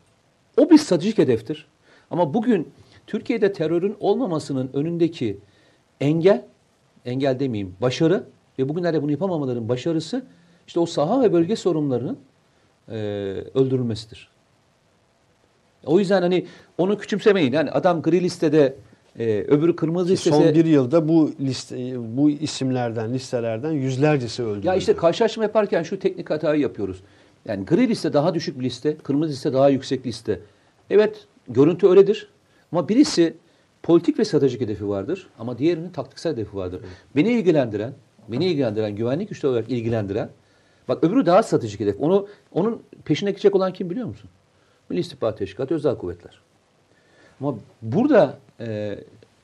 O 0.59 0.71
bir 0.71 0.79
stratejik 0.79 1.19
hedeftir. 1.19 1.67
Ama 2.11 2.35
bugün 2.35 2.69
Türkiye'de 3.07 3.53
terörün 3.53 3.97
olmamasının 4.01 4.71
önündeki 4.73 5.39
engel, 6.01 6.45
engel 7.05 7.41
demeyeyim, 7.41 7.77
başarı 7.83 8.25
ve 8.59 8.69
bugünlerde 8.69 9.03
bunu 9.03 9.11
yapamamaların 9.11 9.69
başarısı 9.69 10.25
işte 10.71 10.81
o 10.81 10.87
saha 10.87 11.23
ve 11.23 11.33
bölge 11.33 11.57
sorumlularının 11.57 12.19
e, 12.89 12.95
öldürülmesidir. 13.55 14.29
O 15.87 15.99
yüzden 15.99 16.23
hani 16.23 16.47
onu 16.79 16.99
küçümsemeyin. 16.99 17.53
Yani 17.53 17.71
adam 17.71 18.03
gri 18.03 18.23
listede, 18.23 18.75
e, 19.19 19.25
öbürü 19.49 19.77
kırmızı 19.77 20.13
listede. 20.13 20.35
Son 20.35 20.55
bir 20.55 20.65
yılda 20.65 21.09
bu 21.09 21.33
liste, 21.41 21.77
bu 22.17 22.31
isimlerden, 22.31 23.15
listelerden 23.15 23.71
yüzlercesi 23.71 24.43
öldürüldü. 24.43 24.67
Ya 24.67 24.75
işte 24.75 24.97
karşılaştırma 24.97 25.45
yaparken 25.45 25.83
şu 25.83 25.99
teknik 25.99 26.31
hatayı 26.31 26.61
yapıyoruz. 26.61 27.03
Yani 27.45 27.65
gri 27.65 27.89
liste 27.89 28.13
daha 28.13 28.35
düşük 28.35 28.59
bir 28.59 28.65
liste, 28.65 28.97
kırmızı 28.97 29.33
liste 29.33 29.53
daha 29.53 29.69
yüksek 29.69 30.07
liste. 30.07 30.41
Evet, 30.91 31.27
görüntü 31.49 31.87
öyledir. 31.87 32.29
Ama 32.73 32.89
birisi 32.89 33.35
politik 33.83 34.19
ve 34.19 34.25
stratejik 34.25 34.61
hedefi 34.61 34.89
vardır 34.89 35.27
ama 35.39 35.59
diğerinin 35.59 35.91
taktiksel 35.91 36.33
hedefi 36.33 36.57
vardır. 36.57 36.81
Beni 37.17 37.33
ilgilendiren, 37.33 37.93
beni 38.29 38.47
ilgilendiren, 38.47 38.97
güvenlik 38.97 39.29
güçleri 39.29 39.53
olarak 39.53 39.71
ilgilendiren, 39.71 40.31
bak 40.89 41.05
öbürü 41.05 41.27
daha 41.27 41.43
stratejik 41.43 41.81
hedef. 41.81 41.97
Onu 42.01 42.29
onun 42.53 42.83
peşine 43.05 43.31
gidecek 43.31 43.55
olan 43.55 43.73
kim 43.73 43.91
biliyor 43.91 44.07
musun? 44.07 44.31
Milli 44.91 45.01
İstihbarat 45.01 45.39
Teşkilatı, 45.39 45.75
Özel 45.75 45.97
Kuvvetler. 45.97 46.41
Ama 47.41 47.55
burada 47.83 48.39
e, 48.61 48.99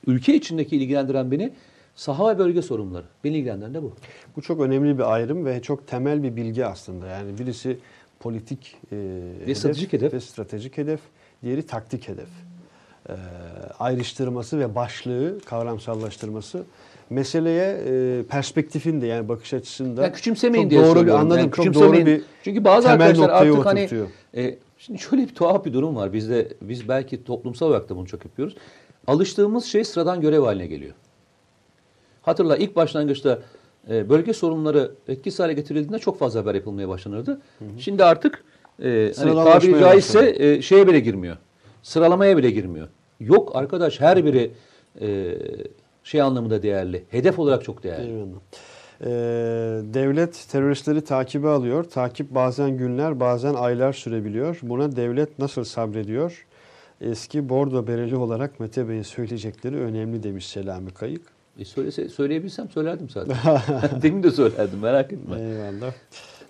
ülke 0.07 0.35
içindeki 0.35 0.77
ilgilendiren 0.77 1.31
beni 1.31 1.53
saha 1.95 2.29
ve 2.29 2.39
bölge 2.39 2.61
sorumluları. 2.61 3.05
Beni 3.23 3.37
ilgilendiren 3.37 3.73
de 3.73 3.83
bu. 3.83 3.93
Bu 4.35 4.41
çok 4.41 4.61
önemli 4.61 4.97
bir 4.97 5.13
ayrım 5.13 5.45
ve 5.45 5.61
çok 5.61 5.87
temel 5.87 6.23
bir 6.23 6.35
bilgi 6.35 6.65
aslında. 6.65 7.07
Yani 7.07 7.39
birisi 7.39 7.77
politik 8.19 8.77
e, 9.47 9.55
stratejik 9.55 9.93
hedef. 9.93 10.13
ve 10.13 10.19
stratejik 10.19 10.77
hedef, 10.77 10.99
diğeri 11.43 11.65
taktik 11.65 12.07
hedef. 12.07 12.29
E, 13.09 13.13
ayrıştırması 13.79 14.59
ve 14.59 14.75
başlığı, 14.75 15.39
kavramsallaştırması 15.45 16.63
meseleye 17.09 17.77
e, 17.87 18.23
perspektifin 18.23 19.01
de 19.01 19.07
yani 19.07 19.29
bakış 19.29 19.53
açısında 19.53 20.01
Yani 20.03 20.13
küçümsemeyin 20.13 20.63
çok 20.65 20.71
diye 20.71 20.83
doğru 20.83 21.05
bir 21.05 21.11
anladım. 21.11 21.39
Yani 21.39 21.51
çok 21.51 21.73
doğru 21.73 22.05
bir 22.05 22.21
Çünkü 22.43 22.63
bazı 22.63 22.89
arkadaşlar 22.89 23.29
artık 23.29 23.65
hani 23.65 23.79
oturtuyor. 23.79 24.07
e, 24.35 24.57
şimdi 24.77 24.99
şöyle 24.99 25.21
bir 25.23 25.35
tuhaf 25.35 25.65
bir 25.65 25.73
durum 25.73 25.95
var. 25.95 26.13
Bizde 26.13 26.47
biz 26.61 26.87
belki 26.89 27.23
toplumsal 27.23 27.67
olarak 27.67 27.89
da 27.89 27.95
bunu 27.95 28.07
çok 28.07 28.25
yapıyoruz. 28.25 28.55
Alıştığımız 29.07 29.65
şey 29.65 29.83
sıradan 29.83 30.21
görev 30.21 30.41
haline 30.41 30.67
geliyor. 30.67 30.93
Hatırla 32.21 32.57
ilk 32.57 32.75
başlangıçta 32.75 33.39
e, 33.89 34.09
bölge 34.09 34.33
sorunları 34.33 34.91
etkisiz 35.07 35.39
hale 35.39 35.53
getirildiğinde 35.53 35.99
çok 35.99 36.19
fazla 36.19 36.39
haber 36.39 36.55
yapılmaya 36.55 36.89
başlanırdı. 36.89 37.41
Şimdi 37.79 38.03
artık 38.03 38.43
e, 38.83 39.11
hani 39.17 39.33
tabiri 39.35 39.79
caizse 39.79 40.19
başladı. 40.19 40.43
e, 40.43 40.61
şeye 40.61 40.87
bile 40.87 40.99
girmiyor. 40.99 41.37
Sıralamaya 41.83 42.37
bile 42.37 42.51
girmiyor. 42.51 42.87
Yok 43.19 43.51
arkadaş 43.55 43.99
her 44.01 44.25
biri 44.25 44.51
e, 45.01 45.07
şey 46.07 46.21
anlamında 46.21 46.63
değerli. 46.63 47.03
Hedef 47.09 47.39
olarak 47.39 47.63
çok 47.63 47.83
değerli. 47.83 48.09
Eyvallah. 48.09 48.39
Ee, 49.01 49.07
devlet 49.93 50.45
teröristleri 50.51 51.01
takibe 51.03 51.47
alıyor. 51.47 51.83
Takip 51.83 52.35
bazen 52.35 52.77
günler 52.77 53.19
bazen 53.19 53.53
aylar 53.53 53.93
sürebiliyor. 53.93 54.59
Buna 54.61 54.95
devlet 54.95 55.39
nasıl 55.39 55.63
sabrediyor? 55.63 56.45
Eski 57.01 57.49
bordo 57.49 57.87
bereli 57.87 58.15
olarak 58.15 58.59
Mete 58.59 58.89
Bey'in 58.89 59.01
söyleyecekleri 59.01 59.75
önemli 59.75 60.23
demiş 60.23 60.47
Selami 60.47 60.91
Kayık. 60.91 61.21
E 61.59 61.65
söylese, 61.65 62.09
söyleyebilsem 62.09 62.69
söylerdim 62.69 63.09
zaten. 63.09 63.35
Demin 64.01 64.23
de 64.23 64.31
söylerdim 64.31 64.79
merak 64.79 65.13
etme. 65.13 65.35
Eyvallah. 65.41 65.93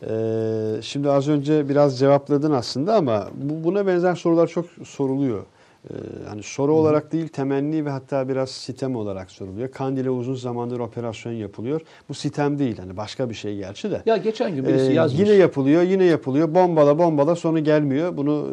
Ee, 0.10 0.82
şimdi 0.82 1.10
az 1.10 1.28
önce 1.28 1.70
biraz 1.70 2.00
cevapladın 2.00 2.52
aslında 2.52 2.96
ama 2.96 3.30
bu, 3.36 3.64
buna 3.64 3.88
benzer 3.88 4.16
sorular 4.16 4.48
çok 4.48 4.66
soruluyor. 4.86 5.44
Ee, 5.90 5.94
hani 6.28 6.44
soru 6.44 6.74
olarak 6.74 7.12
değil 7.12 7.28
temenni 7.28 7.86
ve 7.86 7.90
hatta 7.90 8.30
biraz 8.30 8.50
sitem 8.52 8.96
olarak 8.96 9.32
soruluyor. 9.32 9.72
Kandil'e 9.72 10.10
uzun 10.10 10.36
zamandır 10.36 10.80
operasyon 10.80 11.34
yapılıyor. 11.34 11.82
Bu 12.10 12.14
sitem 12.14 12.60
değil 12.60 12.78
hani 12.78 12.98
başka 12.98 13.30
bir 13.30 13.36
şey 13.36 13.58
gerçi 13.58 13.92
de. 13.92 14.02
Ya 14.06 14.18
geçen 14.18 14.56
gün 14.56 14.66
birisi 14.66 14.92
Ee, 14.92 14.94
yazmış. 14.94 15.20
Yine 15.22 15.32
yapılıyor, 15.32 15.82
yine 15.82 16.04
yapılıyor. 16.04 16.56
Bombala 16.56 17.00
bombala 17.00 17.36
sonu 17.36 17.64
gelmiyor. 17.64 18.18
Bunu 18.18 18.48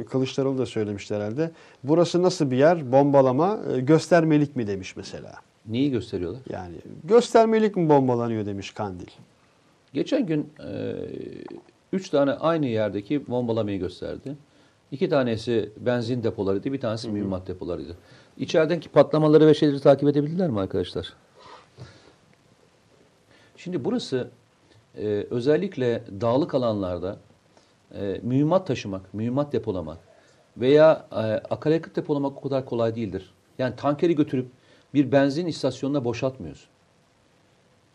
e, 0.00 0.04
Kılıçdaroğlu 0.04 0.58
da 0.58 0.66
söylemişti 0.66 1.14
herhalde. 1.14 1.50
Burası 1.84 2.22
nasıl 2.22 2.50
bir 2.50 2.56
yer? 2.56 2.92
Bombalama 2.92 3.58
e, 3.76 3.80
göstermelik 3.80 4.56
mi 4.56 4.66
demiş 4.66 4.96
mesela. 4.96 5.32
Neyi 5.68 5.90
gösteriyorlar? 5.90 6.40
Yani 6.52 6.74
göstermelik 7.04 7.76
mi 7.76 7.88
bombalanıyor 7.88 8.46
demiş 8.46 8.70
Kandil. 8.70 9.06
Geçen 9.92 10.26
gün 10.26 10.50
e, 10.68 10.94
üç 11.92 12.08
tane 12.10 12.32
aynı 12.32 12.66
yerdeki 12.66 13.26
bombalamayı 13.28 13.78
gösterdi. 13.78 14.36
İki 14.92 15.08
tanesi 15.08 15.72
benzin 15.76 16.22
depolarıydı, 16.22 16.72
bir 16.72 16.80
tanesi 16.80 17.08
mühimmat 17.08 17.46
depolarıydı. 17.46 17.96
İçerideki 18.38 18.88
patlamaları 18.88 19.46
ve 19.46 19.54
şeyleri 19.54 19.80
takip 19.80 20.08
edebildiler 20.08 20.50
mi 20.50 20.60
arkadaşlar? 20.60 21.12
Şimdi 23.56 23.84
burası 23.84 24.30
e, 24.98 25.26
özellikle 25.30 26.02
dağlık 26.20 26.54
alanlarda 26.54 27.16
e, 27.94 28.20
mühimmat 28.22 28.66
taşımak, 28.66 29.14
mühimmat 29.14 29.52
depolamak 29.52 29.98
veya 30.56 31.06
e, 31.12 31.16
akaryakıt 31.50 31.96
depolamak 31.96 32.36
o 32.36 32.40
kadar 32.40 32.64
kolay 32.64 32.94
değildir. 32.94 33.34
Yani 33.58 33.76
tankeri 33.76 34.14
götürüp 34.14 34.46
bir 34.94 35.12
benzin 35.12 35.46
istasyonuna 35.46 36.04
boşaltmıyorsun. 36.04 36.68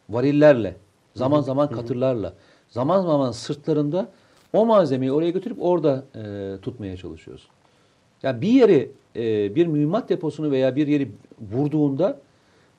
Varillerle, 0.10 0.76
zaman 1.16 1.42
zaman 1.42 1.70
katırlarla, 1.70 2.34
zaman 2.70 3.02
zaman 3.02 3.32
sırtlarında 3.32 4.10
o 4.54 4.66
malzemeyi 4.66 5.12
oraya 5.12 5.30
götürüp 5.30 5.58
orada 5.62 6.04
e, 6.16 6.56
tutmaya 6.62 6.98
çalışıyoruz. 6.98 7.48
Yani 8.24 8.42
bir 8.42 8.50
yeri, 8.50 8.92
e, 9.16 9.56
bir 9.56 9.68
mühimmat 9.68 10.10
deposunu 10.10 10.52
veya 10.52 10.76
bir 10.76 10.88
yeri 10.88 11.12
vurduğunda 11.52 12.20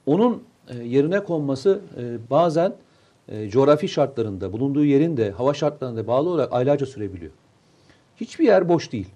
onun 0.07 0.43
e, 0.69 0.77
yerine 0.85 1.25
konması 1.25 1.81
e, 1.97 2.31
bazen 2.31 2.75
e, 3.29 3.49
coğrafi 3.49 3.89
şartlarında, 3.89 4.53
bulunduğu 4.53 4.85
yerin 4.85 5.17
de 5.17 5.31
hava 5.31 5.55
şartlarında 5.55 6.07
bağlı 6.07 6.29
olarak 6.29 6.53
aylarca 6.53 6.87
sürebiliyor. 6.87 7.33
Hiçbir 8.17 8.45
yer 8.45 8.69
boş 8.69 8.93
değil. 8.93 9.09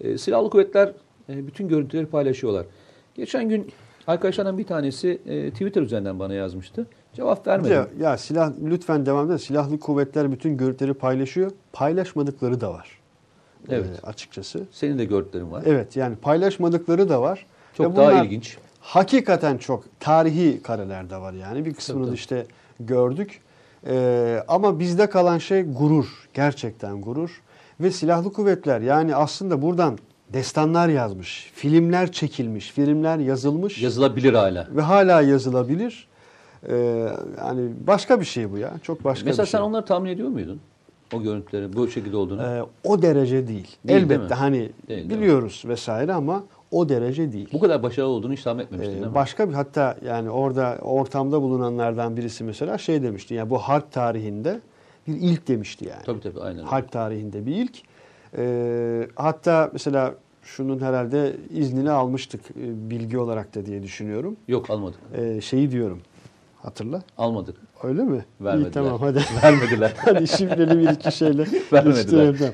E, 0.00 0.18
silahlı 0.18 0.50
kuvvetler 0.50 0.92
e, 1.28 1.46
bütün 1.46 1.68
görüntüleri 1.68 2.06
paylaşıyorlar. 2.06 2.66
Geçen 3.14 3.48
gün 3.48 3.70
arkadaşlardan 4.06 4.58
bir 4.58 4.66
tanesi 4.66 5.18
e, 5.26 5.50
Twitter 5.50 5.82
üzerinden 5.82 6.18
bana 6.18 6.34
yazmıştı. 6.34 6.86
Cevap 7.18 7.46
vermedim. 7.46 7.72
Ya, 7.72 7.86
ya 8.00 8.18
silah 8.18 8.52
lütfen 8.64 9.06
devam 9.06 9.26
edin. 9.26 9.36
Silahlı 9.36 9.80
kuvvetler 9.80 10.32
bütün 10.32 10.56
görüntüleri 10.56 10.94
paylaşıyor. 10.94 11.50
Paylaşmadıkları 11.72 12.60
da 12.60 12.72
var. 12.72 12.88
Evet. 13.68 13.86
Ee, 14.04 14.06
açıkçası. 14.06 14.62
Senin 14.72 14.98
de 14.98 15.04
görüntülerin 15.04 15.50
var. 15.50 15.62
Evet 15.66 15.96
yani 15.96 16.16
paylaşmadıkları 16.16 17.08
da 17.08 17.22
var. 17.22 17.46
Çok 17.74 17.92
Ve 17.92 17.96
daha 17.96 18.24
ilginç. 18.24 18.58
Hakikaten 18.80 19.58
çok 19.58 19.84
tarihi 20.00 20.62
kareler 20.62 21.10
de 21.10 21.16
var 21.16 21.32
yani. 21.32 21.64
Bir 21.64 21.74
kısmını 21.74 22.06
tabii. 22.06 22.14
işte 22.14 22.46
gördük. 22.80 23.40
Ee, 23.86 24.44
ama 24.48 24.78
bizde 24.78 25.10
kalan 25.10 25.38
şey 25.38 25.62
gurur. 25.62 26.28
Gerçekten 26.34 27.00
gurur. 27.00 27.42
Ve 27.80 27.90
silahlı 27.90 28.32
kuvvetler 28.32 28.80
yani 28.80 29.14
aslında 29.14 29.62
buradan 29.62 29.98
destanlar 30.32 30.88
yazmış. 30.88 31.50
Filmler 31.54 32.12
çekilmiş. 32.12 32.72
Filmler 32.72 33.18
yazılmış. 33.18 33.82
Yazılabilir 33.82 34.34
hala. 34.34 34.68
ve 34.70 34.80
hala 34.80 35.22
yazılabilir. 35.22 36.08
Ee, 36.68 37.08
yani 37.38 37.70
başka 37.86 38.20
bir 38.20 38.24
şey 38.24 38.52
bu 38.52 38.58
ya. 38.58 38.72
Çok 38.82 39.04
başka 39.04 39.24
Mesela 39.26 39.44
bir 39.44 39.48
şey. 39.48 39.58
sen 39.60 39.64
onları 39.66 39.84
tahmin 39.84 40.10
ediyor 40.10 40.28
muydun? 40.28 40.60
O 41.14 41.22
görüntülerin 41.22 41.72
bu 41.72 41.88
şekilde 41.88 42.16
olduğunu. 42.16 42.42
Ee, 42.42 42.62
o 42.84 43.02
derece 43.02 43.48
değil. 43.48 43.48
Değil, 43.48 43.68
değil 43.84 44.02
Elbette 44.02 44.34
mi? 44.34 44.38
hani 44.38 44.56
Değil, 44.58 44.72
değil 44.88 45.10
biliyoruz 45.10 45.62
vesaire 45.68 46.12
ama 46.12 46.44
o 46.70 46.88
derece 46.88 47.32
değil. 47.32 47.48
bu 47.52 47.60
kadar 47.60 47.82
başarılı 47.82 48.10
olduğunu 48.10 48.32
hiç 48.32 48.42
tahmin 48.42 48.62
etmemiştin 48.64 48.92
Ee, 48.92 48.96
değil 48.96 49.06
mi? 49.08 49.14
başka 49.14 49.48
bir 49.48 49.54
hatta 49.54 49.96
yani 50.06 50.30
orada 50.30 50.78
ortamda 50.82 51.42
bulunanlardan 51.42 52.16
birisi 52.16 52.44
mesela 52.44 52.78
şey 52.78 53.02
demişti. 53.02 53.34
Yani 53.34 53.50
bu 53.50 53.58
harp 53.58 53.92
tarihinde 53.92 54.60
bir 55.08 55.14
ilk 55.14 55.48
demişti 55.48 55.88
yani. 55.88 56.02
Tabii 56.06 56.20
tabii 56.20 56.40
aynen. 56.40 56.62
Harp 56.62 56.92
tarihinde 56.92 57.46
bir 57.46 57.54
ilk. 57.56 57.76
Ee, 58.38 59.08
hatta 59.16 59.70
mesela 59.72 60.14
şunun 60.42 60.80
herhalde 60.80 61.36
iznini 61.50 61.90
almıştık 61.90 62.40
e, 62.50 62.90
bilgi 62.90 63.18
olarak 63.18 63.54
da 63.54 63.66
diye 63.66 63.82
düşünüyorum. 63.82 64.36
Yok 64.48 64.70
almadık. 64.70 64.98
Ee, 65.16 65.40
şeyi 65.40 65.70
diyorum. 65.70 66.00
Hatırla. 66.68 67.02
Almadık. 67.18 67.56
Öyle 67.82 68.02
mi? 68.02 68.24
Vermediler. 68.40 68.70
İyi 68.70 68.72
tamam 68.72 68.98
hadi. 69.00 69.20
Vermediler. 69.42 69.92
hadi 70.04 70.28
şifreli 70.28 70.78
bir 70.78 70.88
iki 70.88 71.12
şeyle 71.16 71.46
Vermediler. 71.72 72.52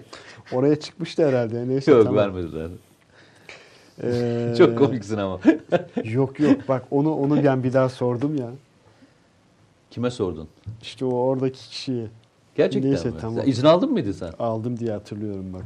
Oraya 0.52 0.80
çıkmıştı 0.80 1.28
herhalde. 1.28 1.68
Neyse 1.68 1.90
Yok 1.90 2.04
tamam. 2.04 2.18
vermediler. 2.18 2.68
Ee, 4.02 4.54
Çok 4.58 4.78
komiksin 4.78 5.18
ama. 5.18 5.40
Yok 6.04 6.40
yok 6.40 6.56
bak 6.68 6.82
onu 6.90 7.14
onu 7.14 7.44
ben 7.44 7.62
bir 7.64 7.72
daha 7.72 7.88
sordum 7.88 8.36
ya. 8.36 8.46
Kime 9.90 10.10
sordun? 10.10 10.48
İşte 10.82 11.04
o 11.04 11.10
oradaki 11.14 11.68
kişiye 11.68 12.06
Gerçekten 12.56 12.90
Neyse, 12.90 13.08
mi? 13.08 13.14
tamam. 13.20 13.40
Sen 13.42 13.50
izin 13.50 13.66
aldın 13.66 13.92
mıydı 13.92 14.14
sen? 14.14 14.30
aldım 14.38 14.78
diye 14.78 14.92
hatırlıyorum 14.92 15.52
bak. 15.52 15.62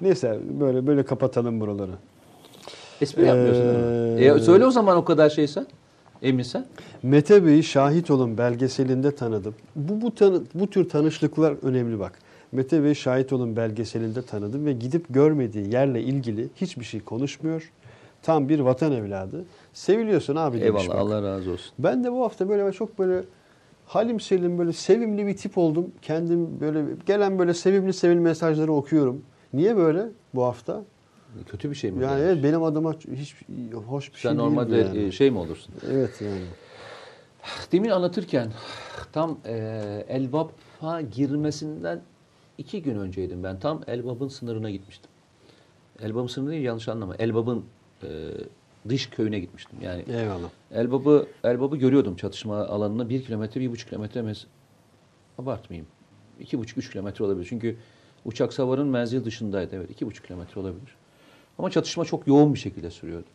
Neyse 0.00 0.38
böyle 0.60 0.86
böyle 0.86 1.02
kapatalım 1.04 1.60
buraları. 1.60 1.92
Espri 3.00 3.26
yapmıyorsun 3.26 3.64
değil 3.64 3.76
mi? 3.78 4.20
Ee, 4.20 4.40
E, 4.40 4.44
söyle 4.44 4.66
o 4.66 4.70
zaman 4.70 4.96
o 4.96 5.04
kadar 5.04 5.30
şeysen. 6.20 6.34
Eminsen. 6.34 6.66
Mete 7.02 7.46
Bey'i 7.46 7.62
şahit 7.62 8.10
olun 8.10 8.38
belgeselinde 8.38 9.14
tanıdım. 9.14 9.54
Bu 9.76 10.00
bu 10.00 10.14
tanı, 10.14 10.42
bu 10.54 10.70
tür 10.70 10.88
tanışlıklar 10.88 11.54
önemli 11.62 11.98
bak. 11.98 12.18
Mete 12.52 12.82
Bey'i 12.82 12.94
şahit 12.94 13.32
olun 13.32 13.56
belgeselinde 13.56 14.22
tanıdım 14.22 14.66
ve 14.66 14.72
gidip 14.72 15.06
görmediği 15.08 15.72
yerle 15.72 16.02
ilgili 16.02 16.48
hiçbir 16.56 16.84
şey 16.84 17.00
konuşmuyor. 17.00 17.72
Tam 18.22 18.48
bir 18.48 18.60
vatan 18.60 18.92
evladı. 18.92 19.44
Seviliyorsun 19.72 20.36
abi 20.36 20.60
demiş 20.60 20.82
Eyvallah 20.82 20.88
bak. 20.88 20.96
Allah 20.96 21.22
razı 21.22 21.50
olsun. 21.50 21.72
Ben 21.78 22.04
de 22.04 22.12
bu 22.12 22.24
hafta 22.24 22.48
böyle 22.48 22.72
çok 22.72 22.98
böyle 22.98 23.22
halim 23.86 24.20
selim 24.20 24.58
böyle 24.58 24.72
sevimli 24.72 25.26
bir 25.26 25.36
tip 25.36 25.58
oldum. 25.58 25.90
Kendim 26.02 26.60
böyle 26.60 26.84
gelen 27.06 27.38
böyle 27.38 27.54
sevimli 27.54 27.92
sevimli 27.92 28.20
mesajları 28.20 28.72
okuyorum. 28.72 29.22
Niye 29.52 29.76
böyle 29.76 30.06
bu 30.34 30.44
hafta? 30.44 30.82
Kötü 31.44 31.70
bir 31.70 31.74
şey 31.74 31.90
mi? 31.90 32.04
Yani 32.04 32.20
evet 32.22 32.44
benim 32.44 32.62
adıma 32.62 32.94
hiç 33.16 33.34
hoş 33.88 34.12
bir 34.14 34.18
şey 34.18 34.30
Sen 34.30 34.38
değil 34.38 34.50
bu 34.50 34.54
normalde 34.54 34.76
yani. 34.76 34.98
e, 34.98 35.10
şey 35.12 35.30
mi 35.30 35.38
olursun? 35.38 35.74
Evet 35.90 36.20
yani. 36.20 36.44
Demin 37.72 37.90
anlatırken 37.90 38.52
tam 39.12 39.38
e, 39.46 40.04
Elbap'a 40.08 41.00
girmesinden 41.00 42.02
iki 42.58 42.82
gün 42.82 42.96
önceydim 42.98 43.42
ben. 43.42 43.58
Tam 43.60 43.80
Elbap'ın 43.86 44.28
sınırına 44.28 44.70
gitmiştim. 44.70 45.10
Elbap'ın 46.02 46.26
sınırı 46.26 46.50
değil 46.50 46.62
yanlış 46.64 46.88
anlama. 46.88 47.16
Elbap'ın 47.16 47.64
e, 48.02 48.08
dış 48.88 49.10
köyüne 49.10 49.40
gitmiştim. 49.40 49.78
Yani 49.82 50.04
Eyvallah. 50.08 50.48
Elbap'ı 50.74 51.26
Elbap'ı 51.44 51.76
görüyordum 51.76 52.16
çatışma 52.16 52.56
alanına. 52.66 53.08
Bir 53.08 53.24
kilometre, 53.24 53.60
bir 53.60 53.70
buçuk 53.70 53.88
kilometre 53.88 54.22
mes 54.22 54.46
abartmayayım. 55.38 55.86
İki 56.40 56.58
buçuk, 56.58 56.78
üç 56.78 56.90
kilometre 56.90 57.24
olabilir. 57.24 57.46
Çünkü 57.50 57.76
uçak 58.24 58.52
savarın 58.52 58.88
menzil 58.88 59.24
dışındaydı. 59.24 59.76
Evet, 59.76 59.90
iki 59.90 60.06
buçuk 60.06 60.26
kilometre 60.26 60.60
olabilir. 60.60 60.96
Ama 61.58 61.70
çatışma 61.70 62.04
çok 62.04 62.26
yoğun 62.26 62.54
bir 62.54 62.58
şekilde 62.58 62.90
sürüyordu. 62.90 63.28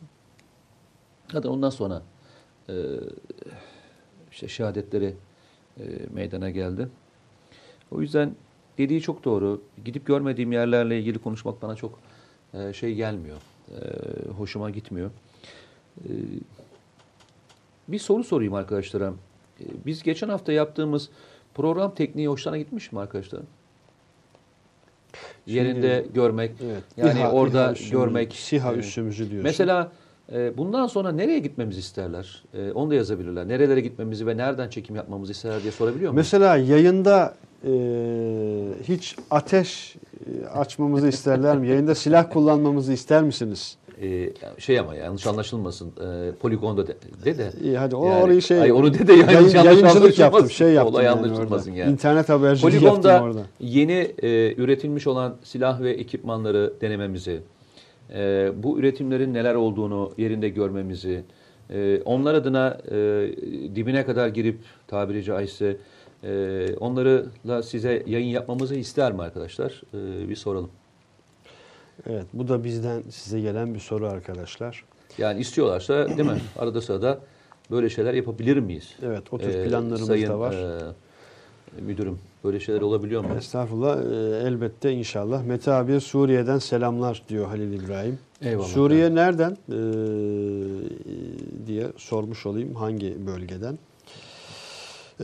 Hatta 1.32 1.50
ondan 1.50 1.70
sonra 1.70 2.02
e, 2.68 2.74
işte 4.32 4.48
şehadetleri 4.48 5.14
e, 5.80 5.82
meydana 6.12 6.50
geldi. 6.50 6.88
O 7.90 8.00
yüzden 8.00 8.34
dediği 8.78 9.00
çok 9.00 9.24
doğru. 9.24 9.62
Gidip 9.84 10.06
görmediğim 10.06 10.52
yerlerle 10.52 10.98
ilgili 10.98 11.18
konuşmak 11.18 11.62
bana 11.62 11.74
çok 11.76 11.98
e, 12.54 12.72
şey 12.72 12.94
gelmiyor. 12.94 13.36
E, 13.70 13.78
hoşuma 14.30 14.70
gitmiyor. 14.70 15.10
E, 16.04 16.10
bir 17.88 17.98
soru 17.98 18.24
sorayım 18.24 18.54
arkadaşlara. 18.54 19.12
E, 19.60 19.64
Biz 19.86 20.02
geçen 20.02 20.28
hafta 20.28 20.52
yaptığımız 20.52 21.10
program 21.54 21.94
tekniği 21.94 22.28
hoşlarına 22.28 22.58
gitmiş 22.58 22.92
mi 22.92 23.00
arkadaşlar? 23.00 23.40
Şimdi- 25.46 25.58
Yerinde 25.58 26.04
görmek, 26.14 26.50
Evet. 26.66 26.82
yani 26.96 27.18
İHA, 27.20 27.32
orada 27.32 27.72
İHA 27.72 27.90
görmek. 27.90 28.32
SİHA 28.32 28.72
e, 28.72 28.76
üssümüzü 28.76 29.30
diyorsun. 29.30 29.42
Mesela 29.44 29.92
e, 30.32 30.56
bundan 30.56 30.86
sonra 30.86 31.12
nereye 31.12 31.38
gitmemizi 31.38 31.80
isterler? 31.80 32.44
E, 32.54 32.72
onu 32.72 32.90
da 32.90 32.94
yazabilirler. 32.94 33.48
Nerelere 33.48 33.80
gitmemizi 33.80 34.26
ve 34.26 34.36
nereden 34.36 34.68
çekim 34.68 34.96
yapmamızı 34.96 35.32
isterler 35.32 35.62
diye 35.62 35.72
sorabiliyor 35.72 36.10
muyum? 36.12 36.16
Mesela 36.16 36.56
yayında 36.56 37.34
e, 37.64 37.70
hiç 38.88 39.16
ateş 39.30 39.96
e, 40.26 40.46
açmamızı 40.46 41.08
isterler 41.08 41.58
mi? 41.58 41.68
Yayında 41.68 41.94
silah 41.94 42.30
kullanmamızı 42.32 42.92
ister 42.92 43.22
misiniz? 43.22 43.76
E, 44.02 44.30
şey 44.58 44.78
ama 44.78 44.94
yanlış 44.94 45.26
anlaşılmasın. 45.26 45.88
E, 45.88 46.32
poligonda 46.40 46.86
de, 46.86 46.94
de 47.24 47.38
de. 47.38 47.50
İyi 47.64 47.78
hadi 47.78 47.96
o 47.96 48.06
Yani- 48.06 48.24
orayı 48.24 48.42
şey 48.42 48.60
Ay, 48.62 48.72
onu 48.72 48.94
de 48.94 49.06
de 49.06 49.12
yanlış, 49.12 49.34
yayın- 49.34 49.48
yanlış 49.66 49.82
yayıncılık 49.82 50.18
yaptım, 50.18 50.50
şey 50.50 50.72
yaptım 50.72 50.94
Olay 50.94 51.04
yani 51.04 51.18
anlaşılmasın 51.20 51.70
orada. 51.70 51.80
yani. 51.80 51.92
İnternet 51.92 52.28
haberciliği 52.28 52.84
yaptım 52.84 53.02
Poligonda 53.02 53.22
orada. 53.24 53.40
yeni 53.60 53.92
e, 54.22 54.54
üretilmiş 54.56 55.06
olan 55.06 55.36
silah 55.42 55.80
ve 55.80 55.90
ekipmanları 55.90 56.72
denememizi, 56.80 57.40
e, 58.14 58.50
bu 58.62 58.78
üretimlerin 58.78 59.34
neler 59.34 59.54
olduğunu 59.54 60.12
yerinde 60.18 60.48
görmemizi, 60.48 61.24
e, 61.70 62.00
onlar 62.04 62.34
adına 62.34 62.78
e, 62.90 62.96
dibine 63.74 64.04
kadar 64.04 64.28
girip 64.28 64.58
tabiri 64.88 65.24
caizse 65.24 65.76
e, 66.24 66.66
onlarla 66.80 67.62
size 67.62 68.02
yayın 68.06 68.28
yapmamızı 68.28 68.74
ister 68.74 69.12
mi 69.12 69.22
arkadaşlar? 69.22 69.82
E, 69.94 70.28
bir 70.28 70.36
soralım. 70.36 70.70
Evet 72.06 72.26
bu 72.32 72.48
da 72.48 72.64
bizden 72.64 73.02
size 73.10 73.40
gelen 73.40 73.74
bir 73.74 73.78
soru 73.80 74.06
arkadaşlar. 74.08 74.84
Yani 75.18 75.40
istiyorlarsa 75.40 76.08
değil 76.08 76.30
mi? 76.30 76.40
Arada 76.58 76.80
sırada 76.80 77.18
böyle 77.70 77.90
şeyler 77.90 78.14
yapabilir 78.14 78.56
miyiz? 78.56 78.94
Evet 79.02 79.22
o 79.32 79.38
tür 79.38 79.48
E, 79.48 79.68
planlarımız 79.68 80.06
sayın, 80.06 80.28
da 80.28 80.38
var. 80.40 80.52
e, 80.54 81.82
müdürüm 81.82 82.18
böyle 82.44 82.60
şeyler 82.60 82.80
olabiliyor 82.80 83.24
mu? 83.24 83.34
Estağfurullah 83.38 83.98
e, 83.98 84.46
elbette 84.46 84.92
inşallah. 84.92 85.44
Mete 85.44 85.72
abi 85.72 86.00
Suriye'den 86.00 86.58
selamlar 86.58 87.22
diyor 87.28 87.46
Halil 87.46 87.72
İbrahim. 87.84 88.18
Eyvallah. 88.42 88.66
Suriye 88.66 89.14
nereden 89.14 89.50
e, 89.52 89.76
diye 91.66 91.86
sormuş 91.96 92.46
olayım. 92.46 92.74
Hangi 92.74 93.26
bölgeden? 93.26 93.78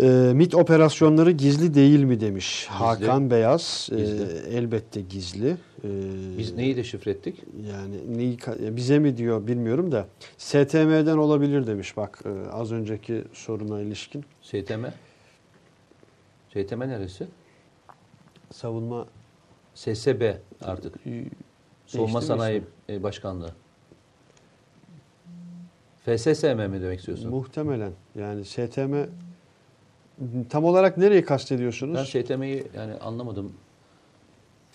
E, 0.00 0.06
MİT 0.34 0.54
operasyonları 0.54 1.30
gizli 1.30 1.74
değil 1.74 2.02
mi 2.04 2.20
demiş 2.20 2.66
Hakan 2.70 3.30
Beyaz. 3.30 3.88
E, 3.92 3.96
Gizli. 3.96 4.24
elbette 4.50 5.00
gizli. 5.00 5.48
E, 5.84 5.88
Biz 6.38 6.54
neyi 6.54 6.76
de 6.76 6.84
şifre 6.84 7.10
ettik? 7.10 7.42
Yani 7.70 8.18
neyi, 8.18 8.38
bize 8.76 8.98
mi 8.98 9.16
diyor 9.16 9.46
bilmiyorum 9.46 9.92
da 9.92 10.06
STM'den 10.38 11.16
olabilir 11.16 11.66
demiş 11.66 11.96
bak 11.96 12.22
e, 12.24 12.50
az 12.50 12.72
önceki 12.72 13.24
soruna 13.32 13.80
ilişkin. 13.80 14.24
STM? 14.42 14.84
STM 16.50 16.80
neresi? 16.80 17.26
Savunma 18.52 19.06
SSB 19.74 20.22
artık. 20.62 20.94
Savunma 21.86 22.20
Sanayi 22.20 22.62
e, 22.88 23.02
Başkanlığı. 23.02 23.50
FSSM 26.04 26.46
mi 26.70 26.82
demek 26.82 26.98
istiyorsun? 26.98 27.30
muhtemelen 27.30 27.92
yani 28.18 28.44
STM 28.44 28.94
tam 30.50 30.64
olarak 30.64 30.96
nereyi 30.98 31.20
Ben 31.20 31.26
kastediyorsunuz? 31.26 32.08
STM'yi 32.08 32.64
yani 32.76 32.94
anlamadım. 32.94 33.52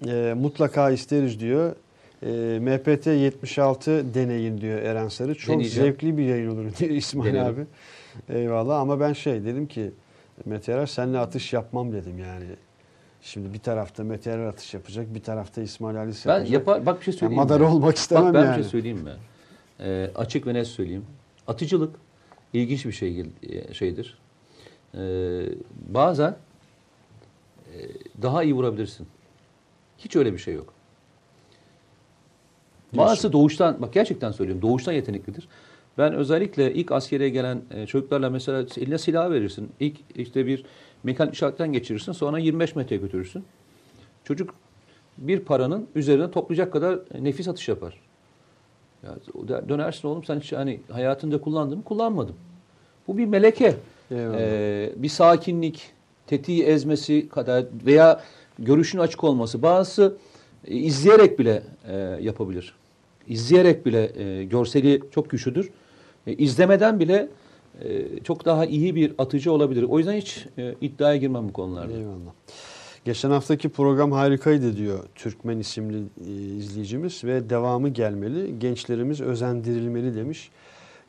E, 0.07 0.33
mutlaka 0.37 0.91
isteriz 0.91 1.39
diyor. 1.39 1.75
E, 2.25 2.59
MPT 2.59 3.07
76 3.07 4.13
deneyin 4.13 4.61
diyor 4.61 4.79
Eren 4.81 5.07
Sarı. 5.07 5.35
Çok 5.35 5.55
Deneyeceğim. 5.55 5.89
zevkli 5.91 6.17
bir 6.17 6.23
yayın 6.25 6.47
olur 6.49 6.65
diyor 6.79 6.91
İsmail 6.95 7.33
Denerim. 7.33 7.55
abi. 7.55 7.65
Eyvallah 8.37 8.79
ama 8.79 8.99
ben 8.99 9.13
şey 9.13 9.45
dedim 9.45 9.67
ki 9.67 9.91
Mete 10.45 10.71
Erer 10.71 10.85
seninle 10.85 11.19
atış 11.19 11.53
yapmam 11.53 11.93
dedim 11.93 12.19
yani. 12.19 12.45
Şimdi 13.21 13.53
bir 13.53 13.59
tarafta 13.59 14.03
Mete 14.03 14.31
Erer 14.31 14.45
atış 14.45 14.73
yapacak, 14.73 15.13
bir 15.15 15.23
tarafta 15.23 15.61
İsmail 15.61 15.95
Ben 15.95 15.99
yapacak. 16.01 16.49
yapar 16.49 16.85
bak 16.85 16.99
bir 16.99 17.05
şey 17.05 17.11
Yani 17.11 17.19
söyleyeyim. 17.19 17.41
madara 17.43 17.63
mi? 17.63 17.75
olmak 17.75 17.95
istemem 17.95 18.25
Bak 18.25 18.33
ben 18.33 18.45
yani. 18.45 18.57
bir 18.57 18.61
şey 18.63 18.71
söyleyeyim 18.71 18.97
mi? 18.99 19.11
Ee, 19.79 20.09
açık 20.15 20.47
ve 20.47 20.53
net 20.53 20.67
söyleyeyim. 20.67 21.05
Atıcılık 21.47 21.95
ilginç 22.53 22.85
bir 22.85 22.91
şey 22.91 23.25
şeydir. 23.73 24.17
E, 24.97 25.01
bazen 25.87 26.35
e, 27.73 27.77
daha 28.21 28.43
iyi 28.43 28.53
vurabilirsin. 28.53 29.07
Hiç 29.97 30.15
öyle 30.15 30.33
bir 30.33 30.37
şey 30.37 30.53
yok. 30.53 30.73
Bazısı 32.97 33.33
doğuştan, 33.33 33.81
bak 33.81 33.93
gerçekten 33.93 34.31
söylüyorum, 34.31 34.61
doğuştan 34.61 34.93
yeteneklidir. 34.93 35.47
Ben 35.97 36.13
özellikle 36.13 36.73
ilk 36.73 36.91
askeriye 36.91 37.29
gelen 37.29 37.61
e, 37.71 37.85
çocuklarla 37.85 38.29
mesela 38.29 38.65
eline 38.77 38.97
silah 38.97 39.31
verirsin. 39.31 39.71
İlk 39.79 39.97
işte 40.15 40.45
bir 40.45 40.65
mekanik 41.03 41.33
işaretten 41.33 41.73
geçirirsin, 41.73 42.11
sonra 42.11 42.39
25 42.39 42.75
metreye 42.75 43.01
götürürsün. 43.01 43.45
Çocuk 44.23 44.55
bir 45.17 45.39
paranın 45.39 45.87
üzerine 45.95 46.31
toplayacak 46.31 46.73
kadar 46.73 46.99
nefis 47.19 47.47
atış 47.47 47.67
yapar. 47.67 47.99
Ya, 49.03 49.15
dönersin 49.69 50.07
oğlum 50.07 50.23
sen 50.23 50.39
hiç 50.39 50.53
hani 50.53 50.79
hayatında 50.91 51.41
kullandın 51.41 51.77
mı? 51.77 51.83
Kullanmadım. 51.83 52.35
Bu 53.07 53.17
bir 53.17 53.25
meleke. 53.25 53.75
Eyvallah. 54.15 54.37
Ee, 54.39 54.93
bir 54.95 55.09
sakinlik, 55.09 55.91
tetiği 56.27 56.63
ezmesi 56.63 57.29
kadar 57.29 57.65
veya 57.85 58.21
görüşün 58.59 58.99
açık 58.99 59.23
olması. 59.23 59.61
Bazısı 59.61 60.17
e, 60.67 60.75
izleyerek 60.75 61.39
bile 61.39 61.63
e, 61.87 61.95
yapabilir. 62.21 62.75
İzleyerek 63.27 63.85
bile 63.85 64.23
e, 64.23 64.43
görseli 64.43 65.01
çok 65.11 65.29
güçlüdür. 65.29 65.69
E, 66.27 66.33
izlemeden 66.33 66.99
bile 66.99 67.27
e, 67.81 68.19
çok 68.23 68.45
daha 68.45 68.65
iyi 68.65 68.95
bir 68.95 69.13
atıcı 69.17 69.51
olabilir. 69.51 69.83
O 69.83 69.97
yüzden 69.97 70.13
hiç 70.13 70.45
e, 70.57 70.75
iddiaya 70.81 71.17
girmem 71.17 71.49
bu 71.49 71.53
konularda. 71.53 71.93
Eyvallah. 71.93 72.33
Geçen 73.05 73.31
haftaki 73.31 73.69
program 73.69 74.11
harikaydı 74.11 74.77
diyor 74.77 74.99
Türkmen 75.15 75.59
isimli 75.59 75.97
e, 75.97 76.31
izleyicimiz 76.57 77.23
ve 77.23 77.49
devamı 77.49 77.89
gelmeli. 77.89 78.59
Gençlerimiz 78.59 79.21
özendirilmeli 79.21 80.15
demiş. 80.15 80.51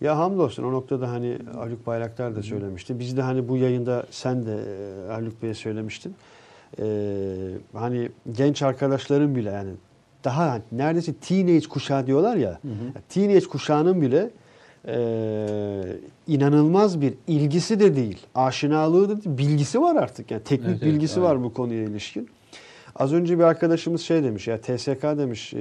Ya 0.04 0.18
hamdolsun 0.18 0.62
o 0.62 0.72
noktada 0.72 1.10
hani 1.10 1.38
Haluk 1.54 1.86
Bayraktar 1.86 2.36
da 2.36 2.42
söylemişti. 2.42 2.98
Biz 2.98 3.16
de 3.16 3.22
hani 3.22 3.48
bu 3.48 3.56
yayında 3.56 4.06
sen 4.10 4.46
de 4.46 4.58
e, 5.08 5.12
Haluk 5.12 5.42
Bey'e 5.42 5.54
söylemiştin. 5.54 6.14
Ee, 6.78 6.84
hani 7.72 8.08
genç 8.32 8.62
arkadaşların 8.62 9.34
bile 9.34 9.50
yani 9.50 9.70
daha 10.24 10.50
hani 10.50 10.62
neredeyse 10.72 11.14
teenage 11.14 11.68
kuşağı 11.68 12.06
diyorlar 12.06 12.36
ya. 12.36 12.60
Teenage 13.08 13.46
kuşağının 13.46 14.00
bile 14.00 14.30
e, 14.88 14.96
inanılmaz 16.26 17.00
bir 17.00 17.14
ilgisi 17.26 17.80
de 17.80 17.96
değil, 17.96 18.26
aşinalığı 18.34 19.08
da 19.08 19.24
değil, 19.24 19.38
bilgisi 19.38 19.80
var 19.80 19.96
artık. 19.96 20.30
Yani 20.30 20.42
teknik 20.42 20.68
Evet, 20.68 20.78
evet, 20.82 20.94
bilgisi 20.94 21.22
var 21.22 21.42
bu 21.44 21.54
konuya 21.54 21.82
ilişkin. 21.82 22.28
Az 22.96 23.12
önce 23.12 23.38
bir 23.38 23.44
arkadaşımız 23.44 24.00
şey 24.00 24.24
demiş 24.24 24.48
ya 24.48 24.60
TSK 24.60 25.02
demiş, 25.02 25.54
e, 25.54 25.58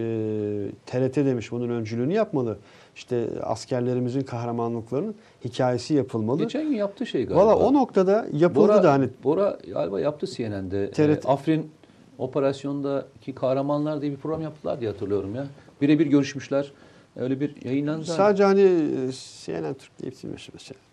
TRT 0.86 1.16
demiş 1.16 1.52
bunun 1.52 1.70
öncülüğünü 1.70 2.14
yapmalı. 2.14 2.58
İşte 2.96 3.28
askerlerimizin 3.44 4.22
kahramanlıklarının 4.22 5.16
hikayesi 5.46 5.94
yapılmalı. 5.94 6.40
Geçen 6.44 6.70
gün 6.70 6.76
yaptığı 6.76 7.06
şey 7.06 7.26
galiba. 7.26 7.46
Valla 7.46 7.56
o 7.56 7.74
noktada 7.74 8.28
yapıldı 8.34 8.68
Bora, 8.68 8.84
da 8.84 8.92
hani 8.94 9.10
Bora 9.24 9.58
galiba 9.74 10.00
yaptı 10.00 10.28
CNN'de. 10.28 10.92
TRT. 10.92 11.26
Ee, 11.26 11.30
Afrin 11.30 11.72
operasyondaki 12.18 13.36
kahramanlar 13.36 14.02
diye 14.02 14.12
bir 14.12 14.18
program 14.18 14.42
yaptılar 14.42 14.82
diye 14.82 14.92
hatırlıyorum 14.92 15.36
ya. 15.36 15.48
Birebir 15.82 16.08
görüşmüşler. 16.08 16.72
Öyle 17.16 17.40
bir 17.40 17.66
yayınlandı. 17.66 18.06
sadece 18.06 18.44
hani 18.44 18.62
e, 18.62 19.12
CNN 19.46 19.74
Türk 19.74 19.92
mesela 20.02 20.60
şey, 20.60 20.78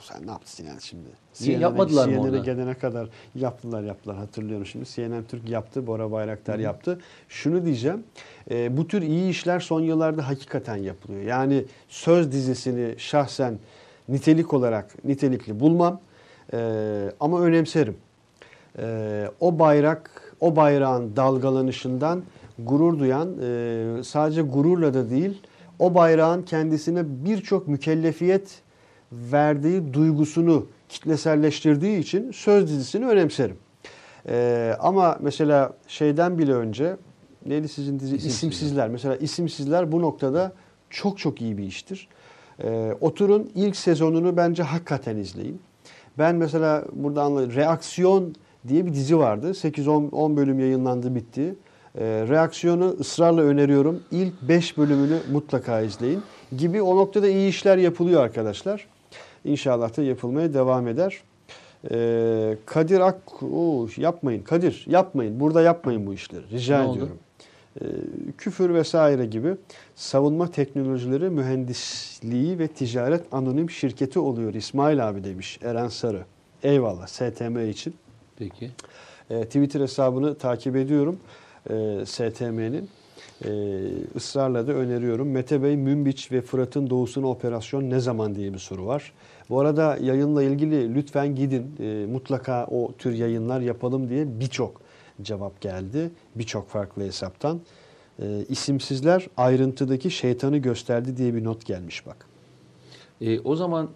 sen 0.00 0.26
ne 0.26 0.30
yaptı 0.30 0.56
CNN 0.56 0.78
şimdi? 0.78 1.08
Niye 1.40 1.58
yapmadılar 1.58 2.08
mı 2.08 2.30
CNN'e 2.30 2.38
gelene 2.38 2.74
kadar 2.74 3.08
yaptılar 3.34 3.82
yaptılar 3.82 4.16
hatırlıyorum 4.16 4.66
şimdi. 4.66 4.84
CNN 4.84 5.24
Türk 5.24 5.48
yaptı, 5.48 5.86
Bora 5.86 6.12
Bayraktar 6.12 6.58
yaptı. 6.58 6.98
Şunu 7.28 7.64
diyeceğim. 7.64 8.04
e, 8.50 8.76
bu 8.76 8.88
tür 8.88 9.02
iyi 9.02 9.30
işler 9.30 9.60
son 9.60 9.80
yıllarda 9.80 10.28
hakikaten 10.28 10.76
yapılıyor. 10.76 11.22
Yani 11.22 11.64
söz 11.88 12.32
dizisini 12.32 12.94
şahsen 12.98 13.58
nitelik 14.08 14.54
olarak 14.54 15.04
nitelikli 15.04 15.60
bulmam. 15.60 16.00
E, 16.52 17.12
ama 17.20 17.40
önemserim. 17.40 17.96
E, 18.78 19.26
o 19.40 19.58
bayrak, 19.58 20.34
o 20.40 20.56
bayrağın 20.56 21.16
dalgalanışından 21.16 22.22
gurur 22.58 22.98
duyan 22.98 23.36
e, 23.42 24.04
sadece 24.04 24.42
gururla 24.42 24.94
da 24.94 25.10
değil 25.10 25.42
o 25.78 25.94
bayrağın 25.94 26.42
kendisine 26.42 27.02
birçok 27.06 27.68
mükellefiyet 27.68 28.62
verdiği 29.12 29.94
duygusunu 29.94 30.66
kitleselleştirdiği 30.88 31.98
için 31.98 32.32
söz 32.32 32.68
dizisini 32.68 33.06
önemserim. 33.06 33.56
E, 34.28 34.76
ama 34.80 35.18
mesela 35.20 35.72
şeyden 35.88 36.38
bile 36.38 36.54
önce 36.54 36.96
neydi 37.46 37.68
sizin 37.68 38.00
dizi? 38.00 38.16
İsimsizler. 38.16 38.30
İsimsizler. 38.30 38.88
Mesela 38.88 39.16
isimsizler 39.16 39.92
bu 39.92 40.02
noktada 40.02 40.52
çok 40.90 41.18
çok 41.18 41.40
iyi 41.42 41.58
bir 41.58 41.64
iştir. 41.64 42.08
E, 42.64 42.92
oturun 43.00 43.50
ilk 43.54 43.76
sezonunu 43.76 44.36
bence 44.36 44.62
hakikaten 44.62 45.16
izleyin. 45.16 45.60
Ben 46.18 46.36
mesela 46.36 46.84
burada 46.92 47.22
anladım. 47.22 47.54
Reaksiyon 47.54 48.34
diye 48.68 48.86
bir 48.86 48.94
dizi 48.94 49.18
vardı. 49.18 49.50
8-10 49.50 50.36
bölüm 50.36 50.60
yayınlandı 50.60 51.14
bitti. 51.14 51.54
Ee, 51.98 52.24
reaksiyonu 52.28 52.96
ısrarla 53.00 53.42
öneriyorum. 53.42 54.02
İlk 54.10 54.42
5 54.42 54.78
bölümünü 54.78 55.18
mutlaka 55.32 55.80
izleyin. 55.80 56.22
Gibi 56.56 56.82
o 56.82 56.96
noktada 56.96 57.28
iyi 57.28 57.48
işler 57.48 57.78
yapılıyor 57.78 58.22
arkadaşlar. 58.22 58.86
İnşallah 59.44 59.96
da 59.96 60.02
yapılmaya 60.02 60.54
devam 60.54 60.88
eder. 60.88 61.22
Ee, 61.90 62.56
Kadir 62.66 63.00
Ak... 63.00 63.42
Oo, 63.42 63.86
yapmayın 63.96 64.42
Kadir 64.42 64.84
yapmayın. 64.88 65.40
Burada 65.40 65.62
yapmayın 65.62 66.06
bu 66.06 66.14
işleri. 66.14 66.42
Rica 66.52 66.82
Ne 66.82 66.88
oldu? 66.88 66.96
ediyorum. 66.96 67.18
Ee, 67.80 67.84
küfür 68.38 68.74
vesaire 68.74 69.26
gibi 69.26 69.54
savunma 69.94 70.50
teknolojileri 70.50 71.30
mühendisliği 71.30 72.58
ve 72.58 72.68
ticaret 72.68 73.34
anonim 73.34 73.70
şirketi 73.70 74.18
oluyor 74.18 74.54
İsmail 74.54 75.08
abi 75.08 75.24
demiş 75.24 75.58
Eren 75.62 75.88
Sarı. 75.88 76.24
Eyvallah 76.62 77.06
STM 77.06 77.70
için. 77.70 77.94
Peki. 78.38 78.70
E, 79.30 79.44
Twitter 79.44 79.80
hesabını 79.80 80.34
takip 80.34 80.76
ediyorum 80.76 81.18
e, 81.70 82.06
STM'nin. 82.06 82.88
E, 83.44 83.50
ısrarla 84.16 84.66
da 84.66 84.72
öneriyorum. 84.72 85.30
Mete 85.30 85.62
Bey, 85.62 85.76
Münbiç 85.76 86.32
ve 86.32 86.40
Fırat'ın 86.40 86.90
doğusuna 86.90 87.26
operasyon 87.26 87.90
ne 87.90 88.00
zaman 88.00 88.34
diye 88.34 88.52
bir 88.52 88.58
soru 88.58 88.86
var. 88.86 89.12
Bu 89.50 89.60
arada 89.60 89.96
yayınla 90.00 90.42
ilgili 90.42 90.94
lütfen 90.94 91.34
gidin. 91.34 91.76
E, 91.80 92.06
mutlaka 92.06 92.66
o 92.66 92.92
tür 92.92 93.12
yayınlar 93.12 93.60
yapalım 93.60 94.08
diye 94.08 94.40
birçok 94.40 94.80
cevap 95.22 95.60
geldi. 95.60 96.10
Birçok 96.34 96.68
farklı 96.68 97.02
hesaptan. 97.02 97.60
E, 98.18 98.44
isimsizler 98.48 99.26
ayrıntıdaki 99.36 100.10
şeytanı 100.10 100.58
gösterdi 100.58 101.16
diye 101.16 101.34
bir 101.34 101.44
not 101.44 101.66
gelmiş 101.66 102.06
bak. 102.06 102.26
E, 103.20 103.40
o 103.40 103.56
zaman 103.56 103.90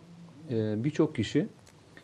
e, 0.51 0.85
birçok 0.85 1.17
kişi 1.17 1.49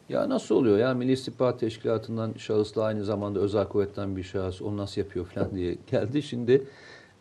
ya 0.08 0.28
nasıl 0.28 0.54
oluyor 0.54 0.78
ya 0.78 0.94
Milli 0.94 1.12
İstihbarat 1.12 1.60
Teşkilatı'ndan 1.60 2.34
şahısla 2.38 2.82
aynı 2.82 3.04
zamanda 3.04 3.40
özel 3.40 3.68
kuvvetten 3.68 4.16
bir 4.16 4.22
şahıs 4.22 4.62
onu 4.62 4.76
nasıl 4.76 5.00
yapıyor 5.00 5.26
falan 5.26 5.54
diye 5.54 5.76
geldi. 5.90 6.22
Şimdi 6.22 6.64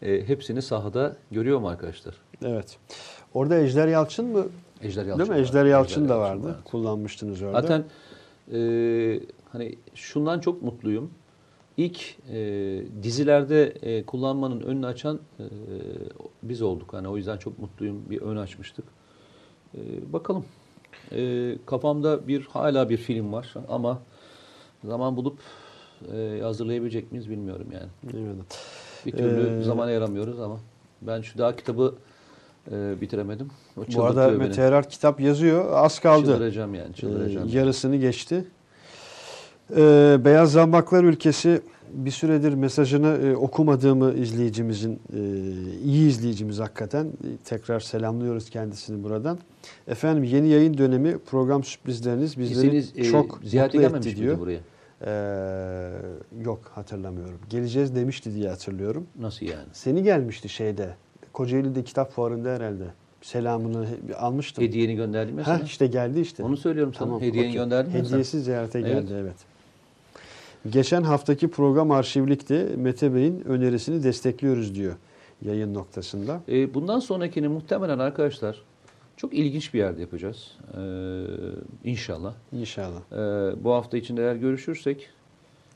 e, 0.02 0.27
hepsini 0.27 0.61
sahada 0.61 1.15
görüyor 1.31 1.60
mu 1.60 1.69
arkadaşlar? 1.69 2.15
Evet. 2.45 2.77
Orada 3.34 3.60
Ejder 3.60 3.88
Yalçın 3.88 4.26
mı? 4.26 4.45
Ejder 4.83 5.05
Yalçın 5.05 5.19
Değil 5.19 5.29
mi? 5.39 5.45
Ejder 5.47 5.65
Yalçın 5.65 6.09
da 6.09 6.15
Yalçın 6.15 6.43
vardı. 6.43 6.59
Kullanmıştınız 6.65 7.41
orada. 7.41 7.61
Zaten 7.61 7.83
e, 8.53 8.59
hani 9.51 9.75
şundan 9.95 10.39
çok 10.39 10.61
mutluyum. 10.61 11.11
İlk 11.77 12.17
e, 12.31 12.83
dizilerde 13.03 13.65
e, 13.81 14.05
kullanmanın 14.05 14.61
önünü 14.61 14.85
açan 14.85 15.19
e, 15.39 15.43
biz 16.43 16.61
olduk. 16.61 16.93
Hani 16.93 17.07
o 17.07 17.17
yüzden 17.17 17.37
çok 17.37 17.59
mutluyum. 17.59 18.03
Bir 18.09 18.21
ön 18.21 18.37
açmıştık. 18.37 18.85
E, 19.75 19.79
bakalım. 20.13 20.45
E, 21.11 21.55
kafamda 21.65 22.27
bir 22.27 22.41
hala 22.45 22.89
bir 22.89 22.97
film 22.97 23.33
var 23.33 23.53
ama 23.69 24.01
zaman 24.83 25.17
bulup 25.17 25.39
e, 26.13 26.39
hazırlayabilecek 26.43 27.11
miyiz 27.11 27.29
bilmiyorum 27.29 27.67
yani. 27.73 28.17
Evet. 28.17 28.59
Bir 29.05 29.11
türlü 29.11 29.59
Ee, 29.59 29.63
zaman 29.63 29.87
ayıramıyoruz 29.87 30.39
ama 30.39 30.59
ben 31.01 31.21
şu 31.21 31.37
daha 31.37 31.55
kitabı 31.55 31.95
e, 32.71 33.01
bitiremedim. 33.01 33.47
O 33.77 33.81
Bu 33.95 34.03
arada 34.03 34.29
beni. 34.29 34.38
Mete 34.38 34.61
Erar 34.61 34.89
kitap 34.89 35.19
yazıyor. 35.19 35.65
Az 35.73 35.99
kaldı. 35.99 36.25
Çıldıracağım 36.25 36.73
yani. 36.75 36.89
Ee, 36.89 36.93
Çıldıracağım. 36.93 37.49
yarısını 37.53 37.95
geçti. 37.95 38.45
Ee, 39.75 40.17
Beyaz 40.25 40.51
Zambaklar 40.51 41.03
Ülkesi 41.03 41.61
bir 41.93 42.11
süredir 42.11 42.53
mesajını 42.53 43.07
e, 43.07 43.35
okumadığımı 43.35 44.13
izleyicimizin, 44.13 44.99
e, 45.13 45.19
iyi 45.83 46.07
izleyicimiz 46.09 46.59
hakikaten. 46.59 47.05
E, 47.05 47.27
tekrar 47.45 47.79
selamlıyoruz 47.79 48.49
kendisini 48.49 49.03
buradan. 49.03 49.38
Efendim 49.88 50.23
yeni 50.23 50.47
yayın 50.47 50.77
dönemi 50.77 51.17
program 51.17 51.63
sürprizleriniz 51.63 52.39
bizleri 52.39 52.83
Siz, 52.83 52.97
e, 52.97 53.03
çok 53.11 53.39
ziyarete 53.43 53.77
mutlu 53.77 53.88
gelmemiş 53.89 54.07
etti 54.07 54.17
diyor. 54.21 54.39
buraya? 54.39 54.59
Ee, 55.05 55.91
yok 56.45 56.71
hatırlamıyorum. 56.75 57.39
Geleceğiz 57.49 57.95
demişti 57.95 58.33
diye 58.35 58.49
hatırlıyorum. 58.49 59.05
Nasıl 59.19 59.45
yani? 59.45 59.67
Seni 59.73 60.03
gelmişti 60.03 60.49
şeyde. 60.49 60.95
Kocaeli'de 61.33 61.83
kitap 61.83 62.11
fuarında 62.11 62.49
herhalde. 62.49 62.83
Selamını 63.21 63.87
almıştım. 64.17 64.63
Hediyeni 64.63 64.95
gönderdim 64.95 65.37
Ha 65.37 65.43
sana. 65.43 65.59
işte 65.59 65.87
geldi 65.87 66.19
işte. 66.19 66.43
Onu 66.43 66.57
söylüyorum 66.57 66.93
sana. 66.93 67.15
Hediyeni 67.21 67.39
okey. 67.47 67.53
gönderdim 67.53 67.91
ya 67.91 67.97
sana. 67.99 68.07
Hediyesiz 68.07 68.45
ziyarete 68.45 68.79
Evet. 68.79 68.91
geldi 68.91 69.13
evet. 69.21 69.35
Geçen 70.69 71.03
haftaki 71.03 71.47
program 71.47 71.91
arşivlikti. 71.91 72.67
Mete 72.77 73.13
Bey'in 73.13 73.39
önerisini 73.47 74.03
destekliyoruz 74.03 74.75
diyor 74.75 74.95
yayın 75.45 75.73
noktasında. 75.73 76.41
E, 76.49 76.73
bundan 76.73 76.99
sonrakini 76.99 77.47
muhtemelen 77.47 77.99
arkadaşlar 77.99 78.61
Çok 79.17 79.33
ilginç 79.33 79.73
bir 79.73 79.79
yerde 79.79 80.01
yapacağız. 80.01 80.57
Ee, 80.77 80.79
inşallah. 81.83 82.33
İnşallah. 82.51 82.99
Ee, 83.11 83.63
bu 83.63 83.71
hafta 83.73 83.97
içinde 83.97 84.21
eğer 84.21 84.35
görüşürsek 84.35 85.09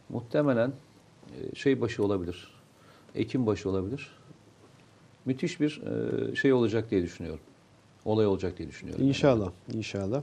muhtemelen 0.09 0.71
e, 1.51 1.55
şey 1.55 1.81
başı 1.81 2.03
olabilir. 2.03 2.47
Ekim 3.15 3.45
başı 3.45 3.69
olabilir. 3.69 4.09
Müthiş 5.25 5.59
bir 5.59 5.81
e, 6.31 6.35
şey 6.35 6.53
olacak 6.53 6.91
diye 6.91 7.01
düşünüyorum. 7.01 7.41
Olay 8.05 8.27
olacak 8.27 8.57
diye 8.57 8.69
düşünüyorum. 8.69 9.07
İnşallah, 9.07 9.49
inşallah. 9.73 10.21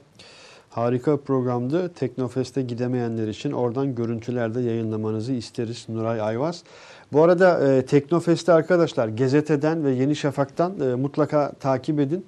Harika 0.71 1.17
programdı. 1.17 1.89
Teknofest'e 1.89 2.63
gidemeyenler 2.63 3.29
için 3.29 3.53
oradan 3.53 3.95
görüntülerde 3.95 4.61
yayınlamanızı 4.61 5.33
isteriz 5.33 5.87
Nuray 5.89 6.21
Ayvaz. 6.21 6.65
Bu 7.13 7.23
arada 7.23 7.73
e, 7.73 7.87
Teknofest'i 7.87 8.53
arkadaşlar 8.53 9.09
Gazete'den 9.09 9.85
ve 9.85 9.91
Yeni 9.91 10.17
Şafak'tan 10.17 10.81
e, 10.81 10.95
mutlaka 10.95 11.53
takip 11.53 12.01
edin. 12.01 12.27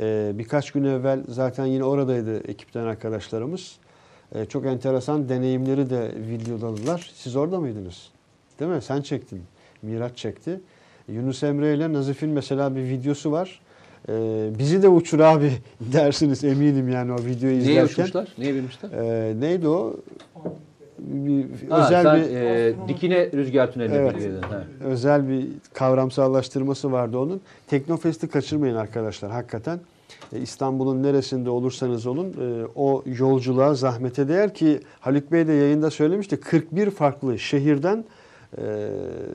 E, 0.00 0.32
birkaç 0.34 0.70
gün 0.70 0.84
evvel 0.84 1.24
zaten 1.28 1.66
yine 1.66 1.84
oradaydı 1.84 2.38
ekipten 2.38 2.84
arkadaşlarımız. 2.84 3.76
E, 4.34 4.44
çok 4.44 4.66
enteresan 4.66 5.28
deneyimleri 5.28 5.90
de 5.90 6.12
videoladılar. 6.28 7.10
Siz 7.14 7.36
orada 7.36 7.60
mıydınız? 7.60 8.10
Değil 8.60 8.70
mi? 8.70 8.82
Sen 8.82 9.02
çektin. 9.02 9.42
Miraç 9.82 10.16
çekti. 10.16 10.60
Yunus 11.12 11.42
Emre 11.42 11.74
ile 11.74 11.92
Nazif'in 11.92 12.30
mesela 12.30 12.76
bir 12.76 12.82
videosu 12.82 13.32
var. 13.32 13.60
Ee, 14.08 14.12
bizi 14.58 14.82
de 14.82 14.88
uçur 14.88 15.20
abi 15.20 15.52
dersiniz 15.80 16.44
eminim 16.44 16.88
yani 16.88 17.12
o 17.12 17.16
videoyu 17.16 17.56
izlerken. 17.56 17.74
Neye 17.74 17.84
uçmuşlar? 17.84 18.28
Neye 18.38 18.54
binmişler? 18.54 18.90
Ee, 18.90 19.40
neydi 19.40 19.68
o? 19.68 19.96
Bir, 20.98 21.44
Ha, 21.70 21.86
özel 21.86 22.02
sen, 22.02 22.16
bir 22.16 22.36
e, 22.36 22.74
dikine 22.88 23.32
rüzgar 23.32 23.72
tüneline 23.72 23.96
Evet. 23.96 24.14
Ha. 24.50 24.64
özel 24.84 25.28
bir 25.28 25.46
kavramsallaştırması 25.74 26.92
vardı 26.92 27.18
onun. 27.18 27.40
Teknofest'i 27.66 28.28
kaçırmayın 28.28 28.74
arkadaşlar 28.76 29.30
hakikaten. 29.30 29.80
E, 30.32 30.38
İstanbul'un 30.40 31.02
neresinde 31.02 31.50
olursanız 31.50 32.06
olun 32.06 32.28
e, 32.28 32.66
o 32.74 33.02
yolculuğa 33.06 33.74
zahmete 33.74 34.28
değer 34.28 34.54
ki 34.54 34.80
Haluk 35.00 35.32
Bey 35.32 35.46
de 35.46 35.52
yayında 35.52 35.90
söylemişti 35.90 36.36
41 36.36 36.90
farklı 36.90 37.38
şehirden 37.38 38.04
e, 38.58 38.90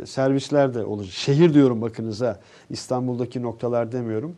servisler 0.06 0.73
de 0.73 0.85
olacak. 0.85 1.14
Şehir 1.14 1.53
diyorum 1.53 1.81
bakınıza 1.81 2.39
İstanbul'daki 2.69 3.41
noktalar 3.41 3.91
demiyorum. 3.91 4.35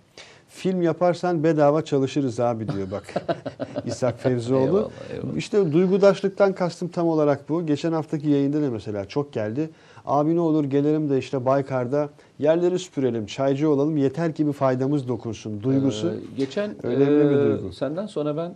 Film 0.50 0.82
yaparsan 0.82 1.44
bedava 1.44 1.86
çalışırız 1.86 2.40
abi 2.40 2.68
diyor 2.68 2.92
bak 2.92 3.14
İshak 3.86 4.20
Fevzioğlu. 4.20 4.66
Eyvallah, 4.66 4.92
eyvallah. 5.14 5.38
İşte 5.38 5.72
duygudaşlıktan 5.72 6.54
kastım 6.54 6.88
tam 6.88 7.08
olarak 7.08 7.50
bu. 7.50 7.66
Geçen 7.66 7.92
haftaki 7.92 8.30
yayında 8.30 8.62
da 8.62 8.72
mesela 8.72 9.06
çok 9.06 9.34
geldi. 9.34 9.70
Abi 10.06 10.36
ne 10.36 10.40
olur 10.40 10.64
gelirim 10.64 11.10
de 11.10 11.18
işte 11.18 11.46
Baykar'da 11.46 12.10
yerleri 12.40 12.80
süpürelim, 12.80 13.26
çaycı 13.26 13.70
olalım 13.70 13.98
yeter 13.98 14.34
ki 14.36 14.48
bir 14.48 14.54
faydamız 14.54 15.08
dokunsun 15.08 15.64
duygusu. 15.64 16.08
Ee, 16.08 16.36
geçen 16.38 16.86
önemli 16.86 17.30
bir 17.30 17.36
e, 17.36 17.46
duygu. 17.46 17.74
senden 17.74 18.06
sonra 18.06 18.38
ben 18.38 18.56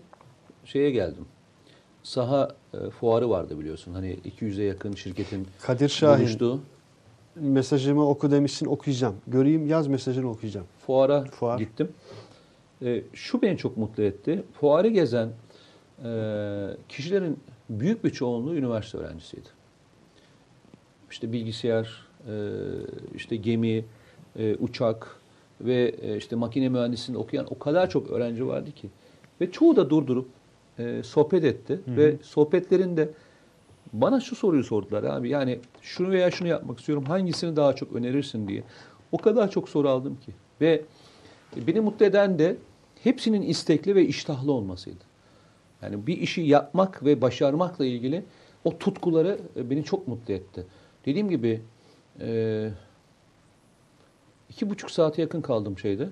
şeye 0.65 0.91
geldim. 0.91 1.25
Saha 2.03 2.55
e, 2.73 2.89
fuarı 2.89 3.29
vardı 3.29 3.59
biliyorsun. 3.59 3.93
Hani 3.93 4.17
200'e 4.39 4.63
yakın 4.63 4.93
şirketin 4.93 5.47
Kadir 5.61 5.89
Şahin 5.89 6.19
buluştuğu 6.19 6.59
mesajımı 7.35 8.09
oku 8.09 8.31
demişsin 8.31 8.65
okuyacağım. 8.65 9.15
Göreyim 9.27 9.67
yaz 9.67 9.87
mesajını 9.87 10.29
okuyacağım. 10.29 10.65
fuara 10.85 11.23
Fuar. 11.23 11.59
gittim. 11.59 11.91
E, 12.81 13.03
şu 13.13 13.41
beni 13.41 13.57
çok 13.57 13.77
mutlu 13.77 14.03
etti. 14.03 14.43
Fuarı 14.53 14.87
gezen 14.87 15.29
e, 16.05 16.09
kişilerin 16.89 17.39
büyük 17.69 18.03
bir 18.03 18.09
çoğunluğu 18.09 18.55
üniversite 18.55 18.97
öğrencisiydi. 18.97 19.49
İşte 21.11 21.31
bilgisayar, 21.31 22.07
e, 22.27 22.33
işte 23.15 23.35
gemi, 23.35 23.85
e, 24.39 24.55
uçak 24.55 25.15
ve 25.61 25.95
e, 26.01 26.17
işte 26.17 26.35
makine 26.35 26.69
mühendisliğinde 26.69 27.17
okuyan 27.17 27.47
o 27.49 27.59
kadar 27.59 27.89
çok 27.89 28.09
öğrenci 28.11 28.47
vardı 28.47 28.71
ki. 28.71 28.89
Ve 29.41 29.51
çoğu 29.51 29.75
da 29.75 29.89
durdurup 29.89 30.27
e, 30.79 31.03
sohbet 31.03 31.43
etti. 31.43 31.79
Ve 31.87 32.15
sohbetlerinde 32.21 33.09
bana 33.93 34.19
şu 34.19 34.35
soruyu 34.35 34.63
sordular 34.63 35.03
abi. 35.03 35.29
Yani 35.29 35.59
şunu 35.81 36.09
veya 36.09 36.31
şunu 36.31 36.47
yapmak 36.47 36.79
istiyorum. 36.79 37.05
Hangisini 37.05 37.55
daha 37.55 37.75
çok 37.75 37.95
önerirsin 37.95 38.47
diye. 38.47 38.63
O 39.11 39.17
kadar 39.17 39.51
çok 39.51 39.69
soru 39.69 39.89
aldım 39.89 40.17
ki. 40.25 40.31
Ve 40.61 40.81
beni 41.67 41.79
mutlu 41.79 42.05
eden 42.05 42.39
de 42.39 42.57
hepsinin 43.03 43.41
istekli 43.41 43.95
ve 43.95 44.05
iştahlı 44.05 44.51
olmasıydı. 44.51 45.03
Yani 45.81 46.07
bir 46.07 46.17
işi 46.17 46.41
yapmak 46.41 47.05
ve 47.05 47.21
başarmakla 47.21 47.85
ilgili 47.85 48.23
o 48.63 48.77
tutkuları 48.77 49.39
e, 49.55 49.69
beni 49.69 49.83
çok 49.83 50.07
mutlu 50.07 50.33
etti. 50.33 50.65
Dediğim 51.05 51.29
gibi 51.29 51.61
e, 52.19 52.69
iki 54.49 54.69
buçuk 54.69 54.91
saate 54.91 55.21
yakın 55.21 55.41
kaldım 55.41 55.77
şeyde. 55.77 56.09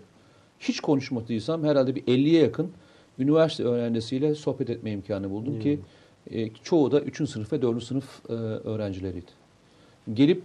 Hiç 0.59 0.79
konuşmadıysam 0.79 1.63
herhalde 1.63 1.95
bir 1.95 2.03
50'ye 2.03 2.41
yakın 2.41 2.71
üniversite 3.19 3.63
öğrencisiyle 3.63 4.35
sohbet 4.35 4.69
etme 4.69 4.91
imkanı 4.91 5.29
buldum 5.29 5.59
ki 5.59 5.79
e, 6.31 6.49
çoğu 6.63 6.91
da 6.91 7.01
3. 7.01 7.29
sınıf 7.29 7.53
ve 7.53 7.61
4. 7.61 7.83
sınıf 7.83 8.29
e, 8.29 8.33
öğrencileriydi. 8.33 9.31
Gelip 10.13 10.43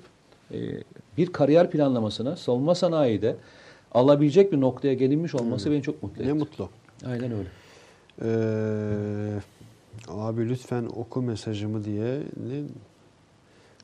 e, 0.55 0.59
bir 1.17 1.33
kariyer 1.33 1.71
planlamasına 1.71 2.37
savunma 2.37 2.75
sanayide 2.75 3.37
alabilecek 3.93 4.53
bir 4.53 4.61
noktaya 4.61 4.95
gelinmiş 4.95 5.35
olması 5.35 5.71
beni 5.71 5.83
çok 5.83 6.03
mutlu 6.03 6.23
etti. 6.23 6.29
Ne 6.29 6.33
mutlu. 6.33 6.69
Aynen 7.07 7.33
öyle. 7.33 7.49
Ee, 8.23 9.41
abi 10.09 10.49
lütfen 10.49 10.85
oku 10.97 11.23
mesajımı 11.23 11.85
diye. 11.85 12.19
Ne? 12.19 12.63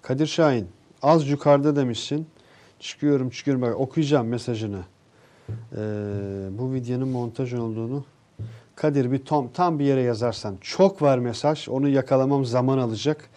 Kadir 0.02 0.26
Şahin 0.26 0.66
az 1.02 1.28
yukarıda 1.28 1.76
demişsin. 1.76 2.26
Çıkıyorum 2.80 3.30
çıkıyorum 3.30 3.62
bak 3.62 3.80
okuyacağım 3.80 4.26
mesajını. 4.26 4.80
Ee, 5.50 5.76
bu 6.58 6.72
videonun 6.74 7.08
montaj 7.08 7.54
olduğunu. 7.54 8.04
Kadir 8.76 9.12
bir 9.12 9.24
tam, 9.24 9.48
tam 9.54 9.78
bir 9.78 9.84
yere 9.84 10.02
yazarsan. 10.02 10.56
Çok 10.60 11.02
var 11.02 11.18
mesaj. 11.18 11.68
Onu 11.68 11.88
yakalamam 11.88 12.44
zaman 12.44 12.78
alacak. 12.78 13.30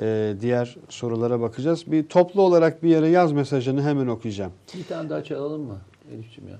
Ee, 0.00 0.34
diğer 0.40 0.76
sorulara 0.88 1.40
bakacağız. 1.40 1.92
Bir 1.92 2.08
toplu 2.08 2.42
olarak 2.42 2.82
bir 2.82 2.88
yere 2.88 3.08
yaz 3.08 3.32
mesajını 3.32 3.82
hemen 3.82 4.06
okuyacağım. 4.06 4.52
Bir 4.78 4.84
tane 4.84 5.10
daha 5.10 5.24
çalalım 5.24 5.62
mı 5.62 5.78
Elif'ciğim 6.14 6.50
ya? 6.50 6.56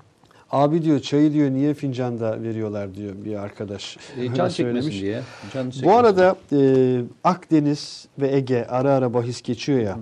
Abi 0.51 0.83
diyor 0.83 1.01
çayı 1.01 1.33
diyor 1.33 1.51
niye 1.51 1.75
fincanda 1.75 2.43
veriyorlar 2.43 2.95
diyor 2.95 3.15
bir 3.25 3.35
arkadaş. 3.35 3.97
E, 4.21 4.35
can 4.35 4.49
çekmesin 4.49 4.91
diye. 4.91 5.23
Can 5.55 5.73
Bu 5.85 5.93
arada 5.93 6.37
e, 6.53 7.01
Akdeniz 7.25 8.09
ve 8.19 8.37
Ege 8.37 8.67
ara 8.69 8.95
ara 8.95 9.15
bahis 9.15 9.43
geçiyor 9.43 9.79
ya. 9.81 9.99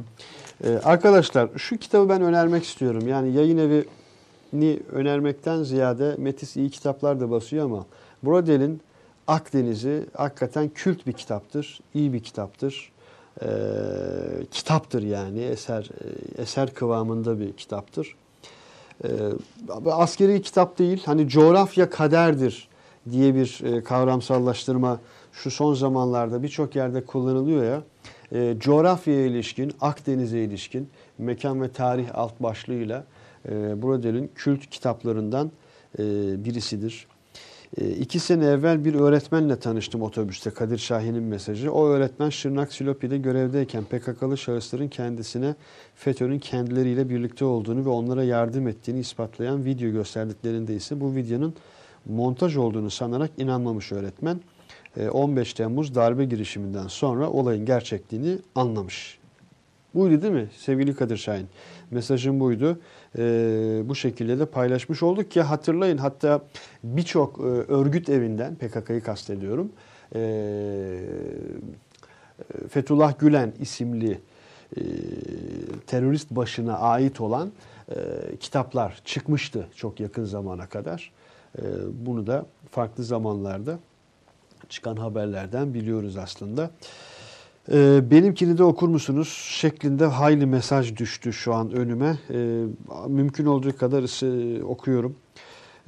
E, 0.65 0.69
arkadaşlar 0.85 1.49
şu 1.57 1.77
kitabı 1.77 2.09
ben 2.09 2.23
önermek 2.23 2.65
istiyorum. 2.65 3.09
Yani 3.09 3.33
yayın 3.33 3.59
evini 3.59 4.81
önermekten 4.93 5.63
ziyade 5.63 6.15
Metis 6.19 6.57
iyi 6.57 6.71
kitaplar 6.71 7.21
da 7.21 7.31
basıyor 7.31 7.65
ama 7.65 7.87
Brodel'in 8.27 8.81
Akdeniz'i 9.27 10.07
hakikaten 10.15 10.69
kült 10.69 11.07
bir 11.07 11.13
kitaptır. 11.13 11.81
iyi 11.95 12.13
bir 12.13 12.21
kitaptır. 12.21 12.93
E, 13.43 13.49
kitaptır 14.51 15.03
yani 15.03 15.41
eser 15.41 15.91
e, 16.39 16.43
eser 16.43 16.75
kıvamında 16.75 17.41
bir 17.41 17.53
kitaptır. 17.53 18.17
E, 19.05 19.09
askeri 19.87 20.43
kitap 20.43 20.79
değil. 20.79 21.03
Hani 21.07 21.29
coğrafya 21.29 21.91
kaderdir 21.91 22.69
diye 23.11 23.35
bir 23.35 23.61
e, 23.65 23.85
kavramsallaştırma 23.85 25.01
şu 25.33 25.51
son 25.51 25.75
zamanlarda 25.75 26.43
birçok 26.43 26.77
yerde 26.77 27.05
kullanılıyor 27.05 27.65
ya. 27.65 27.83
E, 28.33 28.57
coğrafyaya 28.59 29.27
ilişkin, 29.27 29.73
Akdeniz'e 29.81 30.39
ilişkin 30.39 30.89
mekan 31.19 31.63
ve 31.63 31.73
tarih 31.73 32.07
alt 32.15 32.41
başlığıyla 32.41 33.05
e, 33.49 33.83
Brodel'in 33.83 34.31
kült 34.35 34.67
kitaplarından 34.67 35.51
e, 35.99 36.03
birisidir. 36.45 37.07
E, 37.81 37.91
iki 37.91 38.21
sene 38.21 38.47
evvel 38.47 38.85
bir 38.85 38.95
öğretmenle 38.95 39.59
tanıştım 39.59 40.03
otobüste 40.03 40.51
Kadir 40.51 40.79
Şahin'in 40.79 41.23
mesajı. 41.23 41.73
O 41.73 41.87
öğretmen 41.87 42.31
Şırnak 42.31 42.73
Silopi'de 42.73 43.19
görevdeyken 43.19 43.85
PKK'lı 43.85 44.39
şahısların 44.39 44.89
kendisine 44.89 45.55
FETÖ'nün 45.95 46.39
kendileriyle 46.39 47.09
birlikte 47.09 47.45
olduğunu 47.45 47.85
ve 47.85 47.89
onlara 47.89 48.25
yardım 48.25 48.69
ettiğini 48.69 49.01
ispatlayan 49.01 49.65
video 49.65 49.91
gösterdiklerinde 49.91 50.75
ise 50.75 51.01
bu 51.01 51.15
videonun 51.15 51.55
montaj 52.07 52.57
olduğunu 52.57 52.91
sanarak 52.91 53.31
inanmamış 53.39 53.93
öğretmen. 53.93 54.41
E, 54.97 55.09
15 55.09 55.55
Temmuz 55.55 55.95
darbe 55.95 56.25
girişiminden 56.25 56.87
sonra 56.87 57.31
olayın 57.31 57.67
gerçekliğini 57.67 58.39
anlamış. 58.55 59.19
Buydu 59.95 60.23
değil 60.23 60.33
mi 60.33 60.49
sevgili 60.57 60.95
Kadir 60.95 61.17
Şahin? 61.17 61.47
Mesajım 61.91 62.41
buydu. 62.41 62.81
Ee, 63.19 63.83
bu 63.85 63.95
şekilde 63.95 64.39
de 64.39 64.47
paylaşmış 64.47 65.03
olduk 65.03 65.31
ki 65.31 65.43
hatırlayın 65.43 65.99
hatta 65.99 66.41
birçok 66.85 67.39
e, 67.39 67.43
örgüt 67.43 68.09
evinden 68.09 68.55
PKK'yı 68.55 69.03
kastediyorum. 69.03 69.73
Ee, 70.15 71.01
Fethullah 72.69 73.19
Gülen 73.19 73.53
isimli 73.61 74.21
e, 74.77 74.81
terörist 75.87 76.31
başına 76.31 76.79
ait 76.79 77.21
olan 77.21 77.53
e, 77.91 77.97
kitaplar 78.41 79.01
çıkmıştı 79.05 79.67
çok 79.77 80.01
yakın 80.01 80.25
zamana 80.25 80.67
kadar. 80.67 81.13
E, 81.59 81.63
bunu 81.93 82.27
da 82.27 82.47
farklı 82.71 83.05
zamanlarda 83.05 83.79
çıkan 84.69 84.97
haberlerden 84.97 85.75
biliyoruz 85.75 86.17
aslında. 86.17 86.71
Ee, 87.73 88.11
benimkini 88.11 88.59
de 88.59 88.65
okur 88.65 88.89
musunuz 88.89 89.29
şeklinde 89.49 90.05
hayli 90.05 90.47
mesaj 90.47 90.97
düştü 90.97 91.33
şu 91.33 91.55
an 91.55 91.71
önüme. 91.73 92.19
Ee, 92.31 92.65
mümkün 93.09 93.47
olduğu 93.47 93.77
kadar 93.77 94.03
ısı- 94.03 94.61
okuyorum. 94.65 95.17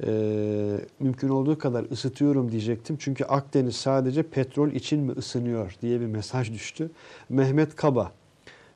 Ee, 0.03 0.77
mümkün 0.99 1.29
olduğu 1.29 1.57
kadar 1.57 1.85
ısıtıyorum 1.91 2.51
diyecektim. 2.51 2.95
Çünkü 2.99 3.23
Akdeniz 3.23 3.75
sadece 3.75 4.23
petrol 4.23 4.71
için 4.71 4.99
mi 4.99 5.11
ısınıyor 5.11 5.75
diye 5.81 6.01
bir 6.01 6.05
mesaj 6.05 6.51
düştü. 6.53 6.91
Mehmet 7.29 7.75
Kaba. 7.75 8.11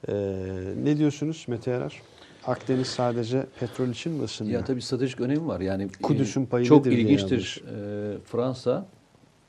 Ee, 0.08 0.14
ne 0.84 0.98
diyorsunuz 0.98 1.46
Mete 1.48 1.72
Yarar? 1.72 2.02
Akdeniz 2.48 2.88
sadece 2.88 3.46
petrol 3.60 3.88
için 3.88 4.12
mi 4.12 4.24
ısınıyor? 4.24 4.60
Ya 4.60 4.66
tabii 4.66 4.82
stratejik 4.82 5.22
önemi 5.22 5.48
var. 5.48 5.60
Yani 5.62 5.88
Kudüs'ün 6.04 6.44
e, 6.44 6.46
payı 6.46 6.66
çok 6.66 6.88
ilginçtir. 6.88 7.64
E, 7.68 8.18
Fransa 8.26 8.86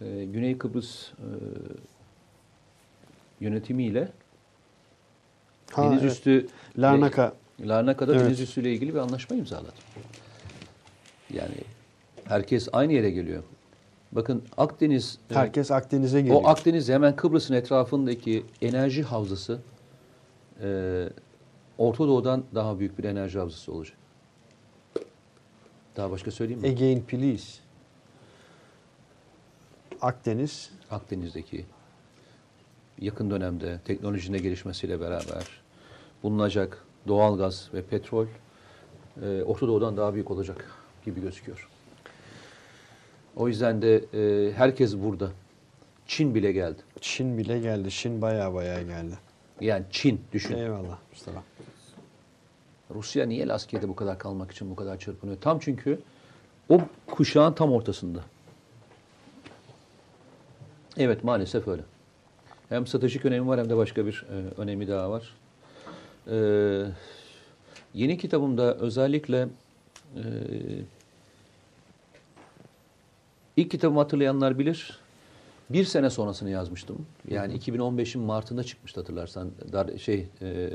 e, 0.00 0.24
Güney 0.24 0.58
Kıbrıs 0.58 1.08
e, 1.12 1.28
yönetimiyle 3.40 4.08
Ha, 5.72 5.82
deniz 5.90 6.02
evet. 6.02 6.12
üstü 6.12 6.46
Larnaka 6.78 7.32
Larnaka'da 7.60 8.12
Evet. 8.14 8.24
deniz 8.26 8.40
üstü 8.40 8.60
ile 8.60 8.72
ilgili 8.72 8.94
bir 8.94 8.98
anlaşma 8.98 9.36
imzaladı. 9.36 9.72
Yani 11.30 11.54
herkes 12.24 12.68
aynı 12.72 12.92
yere 12.92 13.10
geliyor. 13.10 13.42
Bakın 14.12 14.42
Akdeniz 14.56 15.18
e, 15.30 15.34
herkes 15.34 15.70
Akdeniz'e 15.70 16.20
geliyor. 16.20 16.40
o 16.44 16.48
Akdeniz 16.48 16.88
hemen 16.88 17.16
Kıbrıs'ın 17.16 17.54
etrafındaki 17.54 18.46
enerji 18.62 19.02
havzası 19.02 19.58
e, 20.62 21.08
Orta 21.78 22.08
Doğu'dan 22.08 22.44
daha 22.54 22.78
büyük 22.78 22.98
bir 22.98 23.04
enerji 23.04 23.38
havzası 23.38 23.72
olacak. 23.72 23.96
Daha 25.96 26.10
başka 26.10 26.30
söyleyeyim 26.30 26.62
mi? 26.62 26.68
Again 26.68 27.02
please. 27.02 27.44
Akdeniz 30.00 30.70
Akdeniz'deki 30.90 31.64
yakın 33.00 33.30
dönemde 33.30 33.78
teknolojinin 33.84 34.42
gelişmesiyle 34.42 35.00
beraber 35.00 35.44
bulunacak 36.22 36.84
doğal 37.08 37.38
gaz 37.38 37.68
ve 37.74 37.82
petrol 37.82 38.26
e, 39.22 39.42
Orta 39.42 39.68
Doğu'dan 39.68 39.96
daha 39.96 40.14
büyük 40.14 40.30
olacak 40.30 40.70
gibi 41.04 41.20
gözüküyor. 41.20 41.68
O 43.36 43.48
yüzden 43.48 43.82
de 43.82 44.04
e, 44.14 44.52
herkes 44.52 44.96
burada. 44.96 45.30
Çin 46.06 46.34
bile 46.34 46.52
geldi. 46.52 46.78
Çin 47.00 47.38
bile 47.38 47.58
geldi. 47.58 47.90
Çin 47.90 48.22
baya 48.22 48.54
baya 48.54 48.82
geldi. 48.82 49.18
Yani 49.60 49.84
Çin 49.90 50.20
düşün. 50.32 50.56
Eyvallah 50.56 50.98
Mustafa. 51.10 51.42
Rusya 52.94 53.26
niye 53.26 53.48
Laskiye'de 53.48 53.88
bu 53.88 53.96
kadar 53.96 54.18
kalmak 54.18 54.50
için 54.50 54.70
bu 54.70 54.76
kadar 54.76 54.98
çırpınıyor? 54.98 55.40
Tam 55.40 55.58
çünkü 55.58 56.00
o 56.68 56.80
kuşağın 57.06 57.52
tam 57.52 57.72
ortasında. 57.72 58.20
Evet 60.96 61.24
maalesef 61.24 61.68
öyle. 61.68 61.82
Hem 62.68 62.86
stratejik 62.86 63.24
önemi 63.24 63.46
var 63.46 63.60
hem 63.60 63.70
de 63.70 63.76
başka 63.76 64.06
bir 64.06 64.26
e, 64.30 64.60
önemi 64.60 64.88
daha 64.88 65.10
var. 65.10 65.34
E, 66.30 66.36
yeni 67.94 68.18
kitabımda 68.18 68.74
özellikle 68.74 69.48
e, 70.16 70.22
ilk 73.56 73.70
kitabımı 73.70 74.00
hatırlayanlar 74.00 74.58
bilir. 74.58 74.98
Bir 75.70 75.84
sene 75.84 76.10
sonrasını 76.10 76.50
yazmıştım. 76.50 77.06
Yani 77.28 77.58
2015'in 77.58 78.22
Mart'ında 78.22 78.64
çıkmıştı 78.64 79.00
hatırlarsan. 79.00 79.50
Dar, 79.72 79.98
şey 79.98 80.28
e, 80.42 80.70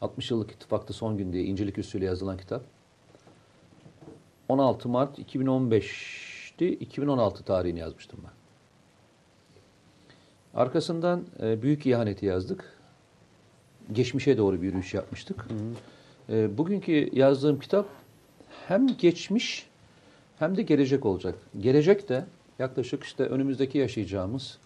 60 0.00 0.30
yıllık 0.30 0.50
ittifakta 0.50 0.92
son 0.92 1.18
gün 1.18 1.32
diye 1.32 1.44
İncilik 1.44 1.78
Üssü'yle 1.78 2.04
yazılan 2.04 2.38
kitap. 2.38 2.62
16 4.48 4.88
Mart 4.88 5.18
2015'ti. 5.18 6.64
2016 6.64 7.44
tarihini 7.44 7.78
yazmıştım 7.78 8.20
ben. 8.24 8.37
Arkasından 10.58 11.24
e, 11.42 11.62
büyük 11.62 11.86
ihaneti 11.86 12.26
yazdık. 12.26 12.64
Geçmişe 13.92 14.38
doğru 14.38 14.62
bir 14.62 14.66
yürüyüş 14.66 14.94
yapmıştık. 14.94 15.46
E, 16.28 16.58
bugünkü 16.58 17.10
yazdığım 17.12 17.60
kitap 17.60 17.86
hem 18.68 18.86
geçmiş 18.86 19.66
hem 20.38 20.56
de 20.56 20.62
gelecek 20.62 21.06
olacak. 21.06 21.34
Gelecek 21.60 22.08
de 22.08 22.24
yaklaşık 22.58 23.04
işte 23.04 23.24
önümüzdeki 23.24 23.78
yaşayacağımız 23.78 24.58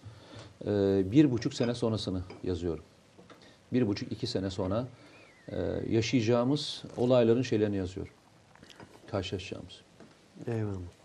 e, 0.65 0.67
bir 1.11 1.31
buçuk 1.31 1.53
sene 1.53 1.75
sonrasını 1.75 2.21
yazıyorum. 2.43 2.83
Bir 3.73 3.87
buçuk 3.87 4.11
iki 4.11 4.27
sene 4.27 4.49
sonra 4.49 4.87
e, 5.47 5.57
yaşayacağımız 5.89 6.83
olayların 6.97 7.41
şeylerini 7.41 7.77
yazıyorum. 7.77 8.13
Karşılaşacağımız. 9.11 9.81
Eyvallah. 10.47 11.02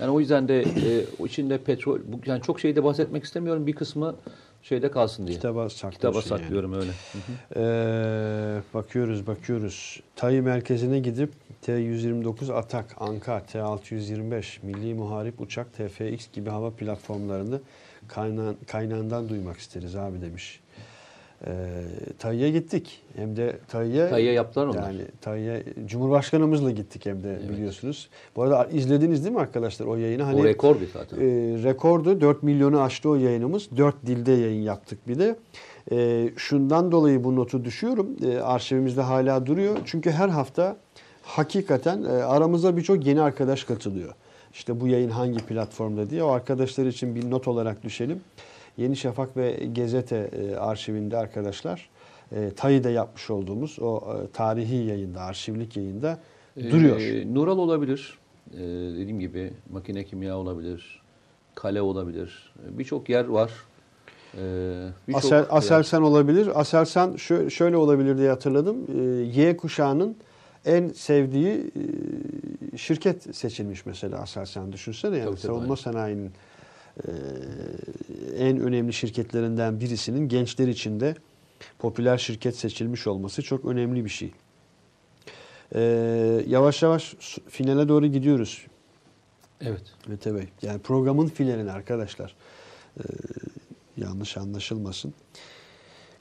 Yani 0.00 0.10
o 0.10 0.20
yüzden 0.20 0.48
de 0.48 0.60
e, 0.62 1.24
içinde 1.24 1.58
petrol, 1.58 1.98
yani 2.26 2.42
çok 2.42 2.60
şeyde 2.60 2.84
bahsetmek 2.84 3.24
istemiyorum. 3.24 3.66
Bir 3.66 3.72
kısmı 3.72 4.16
şeyde 4.62 4.90
kalsın 4.90 5.26
diye. 5.26 5.36
Kitaba 5.36 5.68
Kitaba 5.68 6.16
yani. 6.16 6.26
saklıyorum 6.26 6.72
öyle. 6.72 6.90
Hı 6.90 7.18
hı. 7.18 7.60
Ee, 7.60 8.62
bakıyoruz 8.74 9.26
bakıyoruz. 9.26 10.00
TAI 10.16 10.40
merkezine 10.40 10.98
gidip 10.98 11.32
T-129 11.62 12.52
Atak, 12.52 12.96
Anka, 12.98 13.42
T-625, 13.46 14.44
Milli 14.62 14.94
Muharip 14.94 15.40
Uçak, 15.40 15.72
TFX 15.72 16.32
gibi 16.32 16.50
hava 16.50 16.70
platformlarını 16.70 17.60
kayna 18.08 18.54
kaynağından 18.66 19.28
duymak 19.28 19.58
isteriz 19.58 19.96
abi 19.96 20.20
demiş. 20.20 20.59
Ee, 21.46 21.50
TAI'ye 22.18 22.50
gittik. 22.50 23.00
Hem 23.16 23.36
de 23.36 23.58
TAI'ye 23.68 24.08
TAI'ye 24.10 24.32
yaptılar 24.32 24.66
onlar. 24.66 24.82
Yani 24.82 25.02
TAI'ye 25.20 25.64
Cumhurbaşkanımızla 25.86 26.70
gittik 26.70 27.06
hem 27.06 27.22
de 27.24 27.30
Evet. 27.40 27.50
biliyorsunuz. 27.50 28.08
Bu 28.36 28.42
arada 28.42 28.64
izlediniz 28.72 29.24
değil 29.24 29.34
mi 29.34 29.40
arkadaşlar 29.40 29.86
o 29.86 29.96
yayını? 29.96 30.22
Hani 30.22 30.40
o 30.40 30.44
rekor 30.44 30.80
bir 30.80 30.86
zaten. 30.92 31.16
e, 31.16 31.22
rekordu. 31.62 32.20
4 32.20 32.42
milyonu 32.42 32.80
aştı 32.80 33.08
o 33.08 33.14
yayınımız. 33.16 33.68
4 33.76 34.06
dilde 34.06 34.32
yayın 34.32 34.62
yaptık 34.62 35.08
bir 35.08 35.18
de. 35.18 35.36
E, 35.92 36.28
şundan 36.36 36.92
dolayı 36.92 37.24
bu 37.24 37.36
notu 37.36 37.64
düşüyorum. 37.64 38.06
E, 38.26 38.38
arşivimizde 38.38 39.00
hala 39.02 39.46
duruyor. 39.46 39.76
Çünkü 39.84 40.10
her 40.10 40.28
hafta 40.28 40.76
hakikaten 41.22 42.02
e, 42.02 42.08
aramıza 42.08 42.76
birçok 42.76 43.06
yeni 43.06 43.20
arkadaş 43.20 43.64
katılıyor. 43.64 44.12
İşte 44.52 44.80
bu 44.80 44.88
yayın 44.88 45.10
hangi 45.10 45.38
platformda 45.38 46.10
diye. 46.10 46.22
O 46.22 46.28
arkadaşlar 46.30 46.86
için 46.86 47.14
bir 47.14 47.30
not 47.30 47.48
olarak 47.48 47.82
düşelim. 47.82 48.20
Yeni 48.76 48.96
Şafak 48.96 49.36
ve 49.36 49.50
Gezete 49.72 50.16
e, 50.16 50.56
arşivinde 50.56 51.16
arkadaşlar 51.16 51.90
e, 52.32 52.50
TAI'de 52.56 52.90
yapmış 52.90 53.30
olduğumuz 53.30 53.78
o 53.80 53.96
e, 53.98 54.30
tarihi 54.32 54.76
yayında, 54.76 55.20
arşivlik 55.20 55.76
yayında 55.76 56.18
duruyor. 56.70 57.00
Ee, 57.00 57.34
Nural 57.34 57.58
olabilir. 57.58 58.18
Ee, 58.54 58.58
dediğim 58.98 59.20
gibi 59.20 59.52
makine 59.72 60.04
kimya 60.04 60.38
olabilir. 60.38 61.00
Kale 61.54 61.82
olabilir. 61.82 62.52
Birçok 62.70 63.08
yer 63.08 63.24
var. 63.24 63.50
Birçok 65.08 65.24
Asel, 65.24 65.44
Aselsan 65.50 66.02
olabilir. 66.02 66.60
Aselsan 66.60 67.12
şö- 67.14 67.50
şöyle 67.50 67.76
olabilir 67.76 68.18
diye 68.18 68.28
hatırladım. 68.30 68.76
Ee, 68.98 69.02
Y 69.40 69.56
kuşağının 69.56 70.16
en 70.64 70.88
sevdiği 70.88 71.70
e, 72.74 72.76
şirket 72.76 73.36
seçilmiş 73.36 73.86
mesela 73.86 74.18
Aselsan. 74.18 74.72
Düşünsene 74.72 75.16
yani 75.16 75.24
Tabii, 75.24 75.34
tabii, 75.34 75.46
savunma 75.46 75.62
aynen. 75.64 75.74
sanayinin 75.74 76.26
e, 76.26 76.30
en 78.38 78.60
önemli 78.60 78.92
şirketlerinden 78.92 79.80
birisinin 79.80 80.28
gençler 80.28 80.68
içinde 80.68 81.14
popüler 81.78 82.18
şirket 82.18 82.56
seçilmiş 82.56 83.06
olması 83.06 83.42
çok 83.42 83.64
önemli 83.64 84.04
bir 84.04 84.10
şey. 84.10 84.32
Ee, 85.74 86.44
yavaş 86.46 86.82
yavaş 86.82 87.14
finale 87.48 87.88
doğru 87.88 88.06
gidiyoruz. 88.06 88.66
Evet. 89.60 89.82
Mete 90.06 90.34
Bey. 90.34 90.48
Yani 90.62 90.78
programın 90.78 91.26
filerini 91.26 91.72
arkadaşlar. 91.72 92.34
Ee, 92.98 93.02
yanlış 93.96 94.36
anlaşılmasın. 94.36 95.14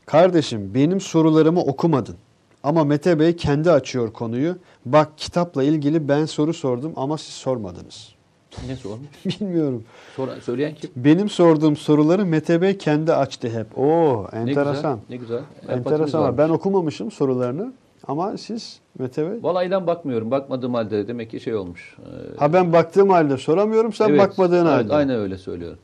Kardeşim 0.05 0.73
benim 0.73 1.01
sorularımı 1.01 1.61
okumadın. 1.61 2.15
Ama 2.63 2.83
Mete 2.83 3.19
Bey 3.19 3.35
kendi 3.35 3.71
açıyor 3.71 4.13
konuyu. 4.13 4.57
Bak 4.85 5.17
kitapla 5.17 5.63
ilgili 5.63 6.07
ben 6.07 6.25
soru 6.25 6.53
sordum 6.53 6.93
ama 6.95 7.17
siz 7.17 7.33
sormadınız. 7.33 8.18
Ne 8.67 8.75
sormuş? 8.75 9.07
Bilmiyorum. 9.25 9.83
Sonra, 10.15 10.41
söyleyen 10.41 10.75
kim? 10.75 10.89
Benim 10.95 11.29
sorduğum 11.29 11.75
soruları 11.75 12.25
Mete 12.25 12.61
Bey 12.61 12.77
kendi 12.77 13.13
açtı 13.13 13.49
hep. 13.49 13.77
Oo 13.77 14.27
Ne 14.33 14.39
enteresan. 14.39 14.73
güzel. 14.75 14.97
Ne 15.09 15.15
güzel. 15.15 15.41
Enteresan. 15.69 16.21
varmış. 16.21 16.37
Ben 16.37 16.49
okumamışım 16.49 17.11
sorularını 17.11 17.73
ama 18.07 18.37
siz 18.37 18.79
Mete 18.99 19.31
Bey. 19.31 19.43
Valaydan 19.43 19.87
bakmıyorum. 19.87 20.31
Bakmadığım 20.31 20.73
halde 20.73 21.07
demek 21.07 21.31
ki 21.31 21.39
şey 21.39 21.55
olmuş. 21.55 21.97
Ee, 21.99 22.37
Ha 22.37 22.53
ben 22.53 22.73
baktığım 22.73 23.09
halde 23.09 23.37
soramıyorum 23.37 23.93
sen 23.93 24.09
evet, 24.09 24.19
bakmadığın 24.19 24.65
evet, 24.65 24.75
halde. 24.75 24.93
Aynen 24.93 25.15
öyle 25.15 25.37
söylüyorum. 25.37 25.79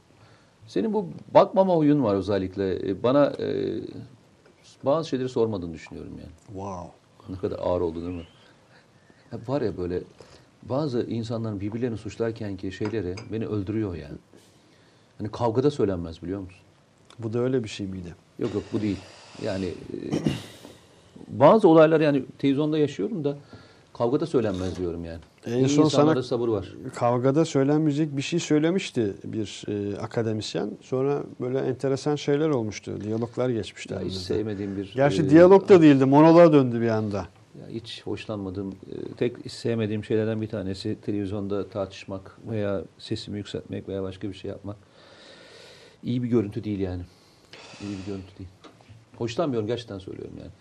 Senin 0.67 0.93
bu 0.93 1.05
bakmama 1.33 1.75
huyun 1.75 2.03
var 2.03 2.15
özellikle. 2.15 2.89
Ee, 2.89 3.03
Bana 3.03 3.25
e, 3.25 3.79
bazı 4.83 5.09
şeyleri 5.09 5.29
sormadığını 5.29 5.73
düşünüyorum 5.73 6.11
yani. 6.17 6.31
Wow. 6.47 6.91
Ne 7.29 7.35
kadar 7.35 7.59
ağır 7.59 7.81
oldu 7.81 8.01
değil 8.01 8.15
mi? 8.15 8.27
Ya 9.31 9.39
var 9.47 9.61
ya 9.61 9.77
böyle 9.77 10.01
bazı 10.69 11.01
insanların 11.01 11.59
birbirlerini 11.59 11.97
suçlarken 11.97 12.57
ki 12.57 12.71
şeyleri 12.71 13.15
beni 13.31 13.47
öldürüyor 13.47 13.95
yani. 13.95 14.17
Hani 15.17 15.31
kavgada 15.31 15.71
söylenmez 15.71 16.23
biliyor 16.23 16.39
musun? 16.39 16.59
Bu 17.19 17.33
da 17.33 17.39
öyle 17.39 17.63
bir 17.63 17.69
şey 17.69 17.87
miydi? 17.87 18.15
Yok 18.39 18.53
yok 18.53 18.63
bu 18.73 18.81
değil. 18.81 18.97
Yani 19.43 19.65
e, 19.65 19.99
bazı 21.27 21.67
olaylar 21.67 22.01
yani 22.01 22.23
televizyonda 22.37 22.77
yaşıyorum 22.77 23.23
da 23.23 23.37
kavgada 23.93 24.25
söylenmez 24.25 24.77
diyorum 24.77 25.05
yani. 25.05 25.19
En 25.45 25.57
İyi 25.57 25.69
son 25.69 25.89
sana- 25.89 26.23
sabır 26.23 26.47
var. 26.47 26.73
Kavgada 26.95 27.45
söylenmeyecek 27.45 28.17
bir 28.17 28.21
şey 28.21 28.39
söylemişti 28.39 29.13
bir 29.23 29.63
e, 29.67 29.97
akademisyen. 29.97 30.71
Sonra 30.81 31.23
böyle 31.41 31.59
enteresan 31.59 32.15
şeyler 32.15 32.49
olmuştu. 32.49 33.01
Diyaloglar 33.03 33.49
geçmişti. 33.49 33.93
Ya 33.93 34.01
hiç 34.01 34.13
sevmediğim 34.13 34.77
bir... 34.77 34.93
Gerçi 34.95 35.21
e, 35.21 35.29
diyalog 35.29 35.69
da 35.69 35.81
değildi. 35.81 36.05
Monoloğa 36.05 36.53
döndü 36.53 36.81
bir 36.81 36.89
anda. 36.89 37.25
Ya 37.61 37.68
hiç 37.69 38.02
hoşlanmadığım, 38.03 38.69
e, 38.72 39.14
tek 39.18 39.52
sevmediğim 39.52 40.03
şeylerden 40.03 40.41
bir 40.41 40.48
tanesi 40.48 40.98
televizyonda 41.02 41.69
tartışmak 41.69 42.38
veya 42.49 42.84
sesimi 42.98 43.38
yükseltmek 43.38 43.90
veya 43.90 44.03
başka 44.03 44.30
bir 44.30 44.34
şey 44.34 44.52
yapmak. 44.52 44.77
İyi 46.03 46.23
bir 46.23 46.27
görüntü 46.27 46.64
değil 46.64 46.80
yani. 46.80 47.03
İyi 47.82 47.98
bir 47.98 48.06
görüntü 48.06 48.38
değil. 48.40 48.49
Hoşlanmıyorum 49.18 49.68
gerçekten 49.68 49.99
söylüyorum 49.99 50.34
yani. 50.40 50.52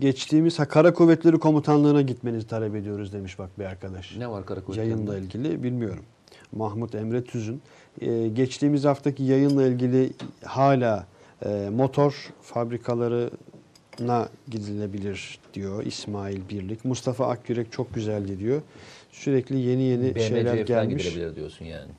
Geçtiğimiz 0.00 0.58
ha, 0.58 0.68
Kara 0.68 0.94
Kuvvetleri 0.94 1.38
Komutanlığı'na 1.38 2.02
gitmenizi 2.02 2.46
talep 2.46 2.74
ediyoruz 2.74 3.12
demiş 3.12 3.38
bak 3.38 3.58
bir 3.58 3.64
arkadaş. 3.64 4.16
Ne 4.16 4.30
var 4.30 4.46
karakol? 4.46 4.76
Yayınla 4.76 5.18
ilgili 5.18 5.62
bilmiyorum. 5.62 6.04
Mahmut 6.52 6.94
Emre 6.94 7.24
Tüzün. 7.24 7.62
Ee, 8.00 8.28
geçtiğimiz 8.28 8.84
haftaki 8.84 9.22
yayınla 9.22 9.66
ilgili 9.66 10.12
hala 10.44 11.06
e, 11.44 11.70
motor 11.72 12.32
fabrikalarına 12.42 14.28
gidilebilir 14.48 15.38
diyor 15.54 15.86
İsmail 15.86 16.48
Birlik. 16.48 16.84
Mustafa 16.84 17.26
Akyürek 17.26 17.72
çok 17.72 17.94
güzeldi 17.94 18.38
diyor. 18.38 18.62
Sürekli 19.10 19.58
yeni 19.58 19.82
yeni 19.82 20.20
şeyler 20.20 20.52
BMC'ye 20.52 20.64
falan 20.66 20.88
gelmiş. 20.88 21.04
gidebilir 21.08 21.36
diyorsun 21.36 21.64
yani. 21.64 21.90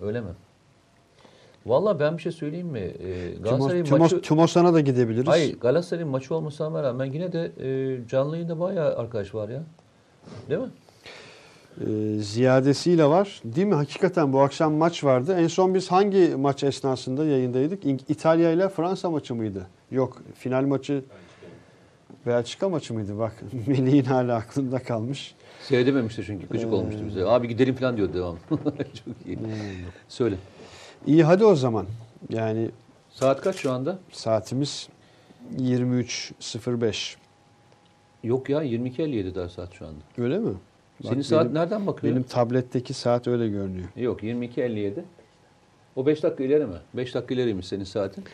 Öyle 0.00 0.20
mi? 0.20 0.30
Valla 1.66 2.00
ben 2.00 2.16
bir 2.16 2.22
şey 2.22 2.32
söyleyeyim 2.32 2.66
mi? 2.66 2.78
Ee, 2.78 3.34
Galatasaray'ın 3.42 3.84
Timos, 3.84 4.00
maçı... 4.00 4.10
Timos, 4.10 4.28
Timosan'a 4.28 4.74
da 4.74 4.80
gidebiliriz. 4.80 5.28
Hayır 5.28 5.60
Galatasaray'ın 5.60 6.10
maçı 6.10 6.34
olmasına 6.34 6.82
rağmen 6.82 7.04
yine 7.04 7.32
de 7.32 7.52
e, 7.60 8.08
canlı 8.08 8.36
yayında 8.36 8.60
bayağı 8.60 8.96
arkadaş 8.96 9.34
var 9.34 9.48
ya. 9.48 9.62
Değil 10.50 10.60
mi? 10.60 10.68
Ee, 11.80 12.18
ziyadesiyle 12.22 13.04
var. 13.04 13.40
Değil 13.44 13.66
mi? 13.66 13.74
Hakikaten 13.74 14.32
bu 14.32 14.40
akşam 14.40 14.74
maç 14.74 15.04
vardı. 15.04 15.36
En 15.38 15.46
son 15.46 15.74
biz 15.74 15.92
hangi 15.92 16.36
maç 16.36 16.64
esnasında 16.64 17.24
yayındaydık? 17.24 17.86
İtalya 18.08 18.50
ile 18.50 18.68
Fransa 18.68 19.10
maçı 19.10 19.34
mıydı? 19.34 19.66
Yok. 19.90 20.22
Final 20.34 20.62
maçı 20.62 21.04
Belçika 22.26 22.68
maçı 22.68 22.94
mıydı? 22.94 23.18
Bak 23.18 23.32
Melih'in 23.66 24.04
hala 24.04 24.36
aklında 24.36 24.78
kalmış. 24.78 25.34
Seyredememişti 25.62 26.22
çünkü. 26.26 26.46
Gıcık 26.48 26.72
olmuştu 26.72 27.00
bize. 27.06 27.24
Abi 27.26 27.48
gidelim 27.48 27.74
falan 27.74 27.96
diyor 27.96 28.12
devam. 28.14 28.36
Çok 28.50 29.26
iyi. 29.26 29.38
Söyle. 30.08 30.36
İyi 31.06 31.24
hadi 31.24 31.44
o 31.44 31.54
zaman. 31.54 31.86
Yani 32.30 32.70
Saat 33.10 33.40
kaç 33.40 33.56
şu 33.56 33.72
anda? 33.72 33.98
saatimiz 34.12 34.88
23.05. 35.58 37.16
Yok 38.24 38.48
ya 38.50 38.64
22.57 38.64 39.34
daha 39.34 39.48
saat 39.48 39.74
şu 39.74 39.86
anda. 39.86 39.98
Öyle 40.18 40.38
mi? 40.38 40.52
Bak 41.04 41.10
Senin 41.12 41.22
saat 41.22 41.44
benim- 41.44 41.54
nereden 41.54 41.86
bakıyor? 41.86 42.12
Benim 42.14 42.22
tabletteki 42.22 42.94
saat 42.94 43.28
öyle 43.28 43.48
görünüyor. 43.48 43.86
Yok 43.96 44.22
22.57. 44.22 44.92
O 45.96 46.06
5 46.06 46.22
dakika 46.22 46.44
ileri 46.44 46.66
mi? 46.66 46.76
5 46.94 47.14
dakika 47.14 47.34
ileriymiş 47.34 47.66
senin 47.66 47.84
saatin. 47.84 48.24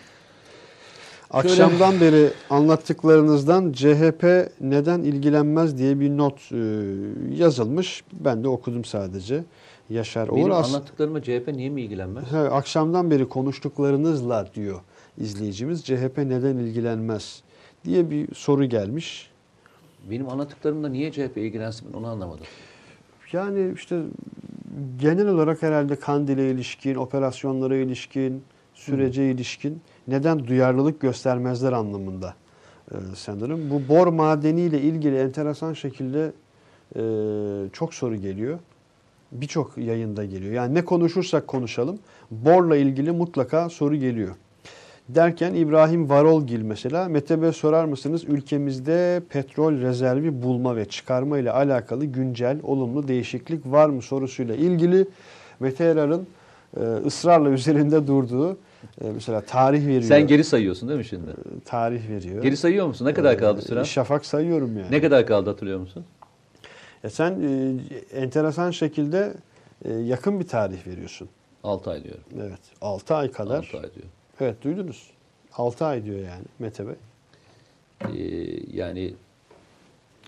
Akşamdan 1.32 2.00
beri 2.00 2.30
anlattıklarınızdan 2.50 3.72
CHP 3.72 4.50
neden 4.60 5.02
ilgilenmez 5.02 5.78
diye 5.78 6.00
bir 6.00 6.10
not 6.10 6.52
e, 6.52 6.56
yazılmış. 7.36 8.04
Ben 8.12 8.44
de 8.44 8.48
okudum 8.48 8.84
sadece. 8.84 9.44
Yaşar. 9.90 10.34
Benim 10.36 10.52
As- 10.52 10.68
anlattıklarıma 10.74 11.22
CHP 11.22 11.48
niye 11.48 11.70
mi 11.70 11.82
ilgilenmez? 11.82 12.32
He, 12.32 12.38
akşamdan 12.38 13.10
beri 13.10 13.28
konuştuklarınızla 13.28 14.46
diyor 14.54 14.80
izleyicimiz. 15.18 15.84
CHP 15.84 16.18
neden 16.18 16.56
ilgilenmez 16.56 17.42
diye 17.84 18.10
bir 18.10 18.34
soru 18.34 18.64
gelmiş. 18.64 19.30
Benim 20.10 20.28
anlattıklarımla 20.28 20.88
niye 20.88 21.12
CHP 21.12 21.36
ilgilensin 21.36 21.88
ben 21.92 21.98
onu 21.98 22.06
anlamadım. 22.06 22.44
Yani 23.32 23.72
işte 23.74 24.00
genel 25.00 25.28
olarak 25.28 25.62
herhalde 25.62 25.96
Kandil'e 25.96 26.50
ilişkin, 26.50 26.94
operasyonlara 26.94 27.76
ilişkin, 27.76 28.42
sürece 28.74 29.30
ilişkin 29.30 29.80
neden 30.09 30.47
duyarlılık 30.47 31.01
göstermezler 31.01 31.73
anlamında 31.73 32.35
e, 32.91 32.97
sanırım. 33.16 33.70
Bu 33.70 33.95
bor 33.95 34.07
madeniyle 34.07 34.81
ilgili 34.81 35.19
enteresan 35.19 35.73
şekilde 35.73 36.33
e, 36.97 37.03
çok 37.73 37.95
soru 37.95 38.16
geliyor. 38.16 38.59
Birçok 39.33 39.79
yayında 39.79 40.24
geliyor. 40.24 40.53
Yani 40.53 40.74
ne 40.74 40.85
konuşursak 40.85 41.47
konuşalım 41.47 41.99
borla 42.31 42.77
ilgili 42.77 43.12
mutlaka 43.12 43.69
soru 43.69 43.97
geliyor. 43.97 44.35
Derken 45.09 45.55
İbrahim 45.55 46.09
Varolgil 46.09 46.62
mesela 46.62 47.09
Mete 47.09 47.43
Bey 47.43 47.53
sorar 47.53 47.85
mısınız 47.85 48.24
ülkemizde 48.24 49.23
petrol 49.29 49.73
rezervi 49.73 50.43
bulma 50.43 50.77
ve 50.77 50.85
çıkarma 50.85 51.39
ile 51.39 51.51
alakalı 51.51 52.05
güncel 52.05 52.59
olumlu 52.62 53.09
değişiklik 53.09 53.66
var 53.66 53.89
mı 53.89 54.03
sorusuyla 54.03 54.55
ilgili 54.55 55.07
Mete 55.61 55.85
Erar'ın 55.85 56.27
e, 56.77 56.81
ısrarla 56.81 57.51
üzerinde 57.51 58.07
durduğu 58.07 58.57
e, 59.00 59.10
mesela 59.10 59.40
tarih 59.40 59.86
veriyor. 59.86 60.02
Sen 60.02 60.26
geri 60.26 60.44
sayıyorsun 60.44 60.88
değil 60.88 60.98
mi 60.98 61.04
şimdi? 61.04 61.30
tarih 61.64 62.09
veriyor. 62.09 62.42
Geri 62.42 62.56
sayıyor 62.56 62.86
musun? 62.86 63.06
Ne 63.06 63.14
kadar 63.14 63.38
kaldı 63.38 63.60
Ee, 63.60 63.68
süren? 63.68 63.82
Şafak 63.82 64.26
sayıyorum 64.26 64.78
yani. 64.78 64.90
Ne 64.90 65.00
kadar 65.00 65.26
kaldı 65.26 65.50
hatırlıyor 65.50 65.78
musun? 65.80 66.04
E 67.04 67.10
sen 67.10 67.30
e, 67.42 67.74
enteresan 68.20 68.70
şekilde 68.70 69.34
e, 69.84 69.92
yakın 69.92 70.40
bir 70.40 70.48
tarih 70.48 70.86
veriyorsun. 70.86 71.28
6 71.64 71.90
ay 71.90 72.04
diyorum. 72.04 72.24
Evet. 72.40 72.60
6 72.80 73.14
ay 73.14 73.30
kadar. 73.32 73.56
6 73.56 73.76
ay 73.76 73.82
diyor. 73.82 74.06
Evet 74.40 74.62
duydunuz. 74.64 75.10
6 75.56 75.84
ay 75.84 76.04
diyor 76.04 76.18
yani 76.18 76.44
Mete 76.59 76.84
Bey. 76.86 76.94
Ee, 78.00 78.60
yani 78.76 79.14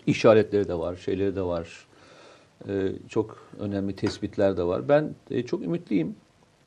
işaretleri 0.07 0.69
de 0.69 0.75
var, 0.79 0.97
şeyleri 0.97 1.37
de 1.37 1.43
var. 1.43 1.87
Ee, 2.69 2.93
çok 3.09 3.47
önemli 3.61 3.97
tespitler 3.97 4.57
de 4.57 4.63
var. 4.63 4.89
Ben 4.89 5.15
e, 5.31 5.43
çok 5.43 5.63
ümitliyim. 5.63 6.17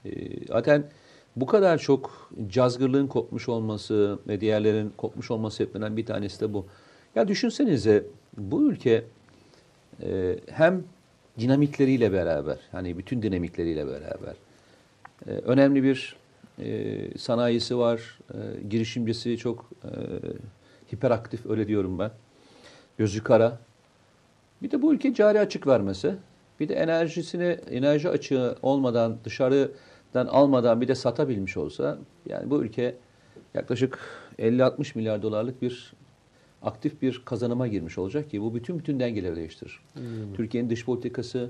Ee, 0.06 0.10
zaten 0.48 0.84
bu 1.42 1.46
kadar 1.46 1.78
çok 1.78 2.32
cazgırlığın 2.48 3.08
kopmuş 3.08 3.50
olması 3.50 4.20
ve 4.28 4.42
diğerlerin 4.42 4.94
kopmuş 4.98 5.32
olması 5.32 5.58
sebeplerinden 5.58 5.98
bir 5.98 6.06
tanesi 6.06 6.42
de 6.42 6.54
bu. 6.54 6.66
Ya 7.16 7.28
düşünsenize 7.28 8.04
bu 8.38 8.72
ülke 8.72 9.04
e, 10.04 10.40
hem 10.52 10.84
dinamikleriyle 11.40 12.12
beraber, 12.12 12.58
hani 12.72 12.98
bütün 12.98 13.22
dinamikleriyle 13.22 13.88
beraber 13.88 14.34
e, 15.28 15.32
önemli 15.32 15.84
bir 15.84 16.16
e, 16.60 16.98
sanayisi 17.18 17.78
var, 17.78 18.20
e, 18.34 18.38
girişimcisi 18.70 19.38
çok 19.38 19.70
e, 19.84 19.92
hiperaktif 20.96 21.46
öyle 21.46 21.68
diyorum 21.68 22.00
ben. 22.00 22.12
Gözü 22.98 23.24
kara. 23.24 23.60
Bir 24.62 24.72
de 24.72 24.82
bu 24.82 24.94
ülke 24.94 25.14
cari 25.14 25.40
açık 25.40 25.68
vermesi, 25.68 26.16
bir 26.60 26.70
de 26.70 26.76
enerjisini 26.76 27.58
enerji 27.72 28.10
açığı 28.10 28.56
olmadan 28.62 29.18
dışarıdan 29.24 29.70
almadan 30.16 30.82
bir 30.82 30.88
de 30.88 30.96
satabilmiş 30.96 31.58
olsa 31.58 31.98
yani 32.26 32.50
bu 32.50 32.64
ülke 32.64 32.96
yaklaşık 33.54 34.00
50-60 34.40 34.98
milyar 34.98 35.22
dolarlık 35.22 35.62
bir 35.62 35.94
aktif 36.62 37.02
bir 37.02 37.22
kazanıma 37.26 37.68
girmiş 37.68 37.98
olacak 37.98 38.30
ki 38.32 38.42
bu 38.42 38.56
bütün 38.56 38.80
bütün 38.80 39.00
dengeleri 39.00 39.36
değiştirir. 39.36 39.80
Türkiye'nin 40.36 40.70
dış 40.70 40.86
politikası, 40.86 41.50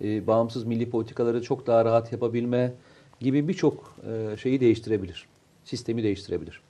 e, 0.00 0.26
bağımsız 0.26 0.64
milli 0.64 0.90
politikaları 0.90 1.42
çok 1.42 1.66
daha 1.66 1.84
rahat 1.84 2.12
yapabilme 2.12 2.72
gibi 3.20 3.48
birçok 3.48 3.96
e, 4.10 4.36
şeyi 4.36 4.60
değiştirebilir. 4.60 5.26
Sistemi 5.64 6.02
değiştirebilir. 6.02 6.60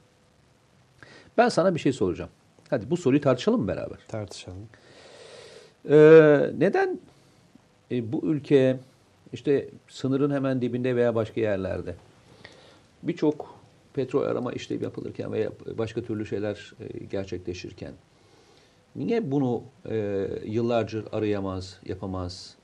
Ben 1.38 1.48
sana 1.48 1.74
bir 1.74 1.80
şey 1.80 1.92
soracağım. 1.92 2.30
Hadi 2.70 2.90
bu 2.90 2.96
soruyu 2.96 3.20
tartışalım 3.20 3.60
mı 3.60 3.68
beraber? 3.68 3.98
Tartışalım. 4.08 4.68
Ee, 5.88 6.50
neden 6.58 6.98
e, 7.90 8.12
bu 8.12 8.26
ülke 8.26 8.76
işte 9.34 9.68
sınırın 9.88 10.30
hemen 10.30 10.60
dibinde 10.60 10.96
veya 10.96 11.14
başka 11.14 11.40
yerlerde 11.40 11.94
birçok 13.02 13.54
petrol 13.94 14.22
arama 14.22 14.52
işlemi 14.52 14.84
yapılırken 14.84 15.32
veya 15.32 15.50
başka 15.78 16.02
türlü 16.02 16.26
şeyler 16.26 16.74
e, 16.80 17.04
gerçekleşirken 17.04 17.92
niye 18.96 19.30
bunu 19.30 19.62
e, 19.90 20.28
yıllarca 20.44 21.02
arayamaz, 21.12 21.80
yapamaz? 21.86 22.54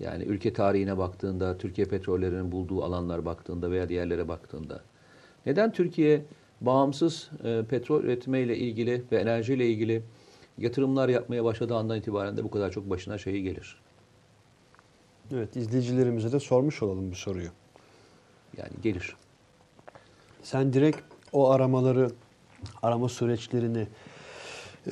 Yani 0.00 0.24
ülke 0.24 0.52
tarihine 0.52 0.98
baktığında, 0.98 1.58
Türkiye 1.58 1.86
petrollerinin 1.86 2.52
bulduğu 2.52 2.82
alanlar 2.82 3.24
baktığında 3.24 3.70
veya 3.70 3.88
diğerlere 3.88 4.28
baktığında 4.28 4.80
neden 5.46 5.72
Türkiye 5.72 6.22
bağımsız 6.60 7.30
e, 7.44 7.62
petrol 7.70 8.04
üretimiyle 8.04 8.56
ilgili 8.56 9.02
ve 9.12 9.16
enerjiyle 9.16 9.66
ilgili 9.66 10.02
yatırımlar 10.58 11.08
yapmaya 11.08 11.44
başladığı 11.44 11.74
andan 11.74 11.98
itibaren 11.98 12.36
de 12.36 12.44
bu 12.44 12.50
kadar 12.50 12.70
çok 12.70 12.90
başına 12.90 13.18
şeyi 13.18 13.42
gelir. 13.42 13.83
Evet 15.32 15.56
izleyicilerimize 15.56 16.32
de 16.32 16.40
sormuş 16.40 16.82
olalım 16.82 17.10
bu 17.10 17.14
soruyu. 17.14 17.48
Yani 18.56 18.72
gelir. 18.82 19.16
Sen 20.42 20.72
direkt 20.72 20.98
o 21.32 21.50
aramaları, 21.50 22.10
arama 22.82 23.08
süreçlerini 23.08 23.86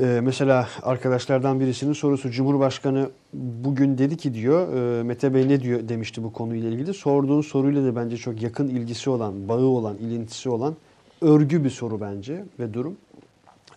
e, 0.01 0.21
mesela 0.23 0.69
arkadaşlardan 0.83 1.61
birisinin 1.61 1.93
sorusu 1.93 2.31
Cumhurbaşkanı 2.31 3.11
bugün 3.35 3.99
dedi 3.99 4.17
ki 4.17 4.35
diyor 4.35 4.75
e, 4.99 5.03
Mete 5.03 5.35
Bey 5.35 5.49
ne 5.49 5.61
diyor 5.61 5.89
demişti 5.89 6.23
bu 6.23 6.33
konuyla 6.33 6.71
ilgili. 6.71 6.95
Sorduğun 6.95 7.41
soruyla 7.41 7.85
da 7.85 7.97
bence 7.97 8.17
çok 8.17 8.43
yakın 8.43 8.69
ilgisi 8.69 9.11
olan, 9.11 9.49
bağı 9.49 9.65
olan, 9.65 9.97
ilintisi 9.97 10.49
olan 10.49 10.77
örgü 11.21 11.65
bir 11.65 11.71
soru 11.71 12.01
bence 12.01 12.45
ve 12.59 12.75
durum. 12.75 12.97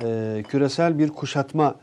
E, 0.01 0.43
küresel 0.47 0.99
bir 0.99 1.09
kuşatma 1.09 1.75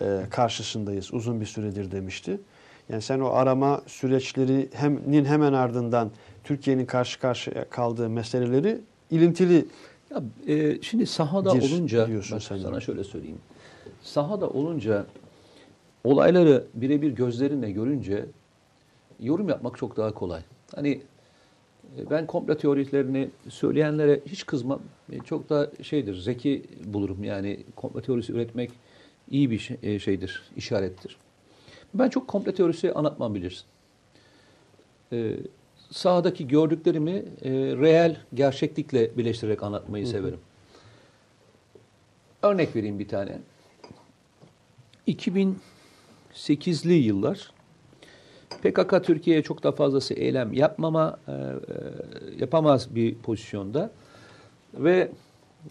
e, 0.00 0.20
karşısındayız 0.30 1.14
uzun 1.14 1.40
bir 1.40 1.46
süredir 1.46 1.90
demişti. 1.90 2.40
Yani 2.88 3.02
sen 3.02 3.20
o 3.20 3.26
arama 3.28 3.82
süreçlerinin 3.86 5.24
hemen 5.24 5.52
ardından 5.52 6.10
Türkiye'nin 6.44 6.86
karşı 6.86 7.20
karşıya 7.20 7.68
kaldığı 7.70 8.08
meseleleri 8.08 8.78
ilintili 9.10 9.64
Ya, 10.10 10.22
e, 10.54 10.82
şimdi 10.82 11.06
sahada 11.06 11.54
Dir 11.54 11.72
olunca 11.74 12.08
bak 12.32 12.42
sen 12.42 12.58
sana 12.58 12.76
de. 12.76 12.80
şöyle 12.80 13.04
söyleyeyim. 13.04 13.38
sahada 14.02 14.48
olunca 14.50 15.06
olayları 16.04 16.64
birebir 16.74 17.10
gözlerinle 17.10 17.70
görünce 17.70 18.24
yorum 19.20 19.48
yapmak 19.48 19.78
çok 19.78 19.96
daha 19.96 20.14
kolay. 20.14 20.42
Hani 20.74 21.00
e, 21.98 22.10
ben 22.10 22.26
komplo 22.26 22.56
teorilerini 22.56 23.28
söyleyenlere 23.48 24.20
hiç 24.26 24.46
kızmam. 24.46 24.80
E, 25.12 25.18
Çok 25.20 25.50
da 25.50 25.70
şeydir, 25.82 26.14
zeki 26.20 26.62
bulurum. 26.84 27.24
Yani 27.24 27.60
komplo 27.76 28.00
teorisi 28.00 28.32
üretmek 28.32 28.70
iyi 29.30 29.50
bir 29.50 29.58
şey- 29.58 29.76
e, 29.82 29.98
şeydir, 29.98 30.42
işarettir. 30.56 31.16
Ben 31.94 32.08
çok 32.08 32.28
komplo 32.28 32.52
teorisi 32.52 32.92
anlatmam 32.92 33.34
bilirsin. 33.34 33.64
E, 35.12 35.36
sahadaki 35.90 36.48
gördüklerimi 36.48 37.24
e, 37.42 37.50
reel 37.52 38.16
gerçeklikle 38.34 39.16
birleştirerek 39.16 39.62
anlatmayı 39.62 40.06
severim. 40.06 40.40
Örnek 42.42 42.76
vereyim 42.76 42.98
bir 42.98 43.08
tane. 43.08 43.38
2008'li 45.08 46.94
yıllar 46.94 47.52
PKK 48.62 49.04
Türkiye'ye 49.04 49.42
çok 49.42 49.62
da 49.62 49.72
fazlası 49.72 50.14
eylem 50.14 50.52
yapmama 50.52 51.18
e, 51.28 51.32
e, 51.32 51.54
yapamaz 52.38 52.94
bir 52.94 53.14
pozisyonda 53.14 53.90
ve 54.74 55.10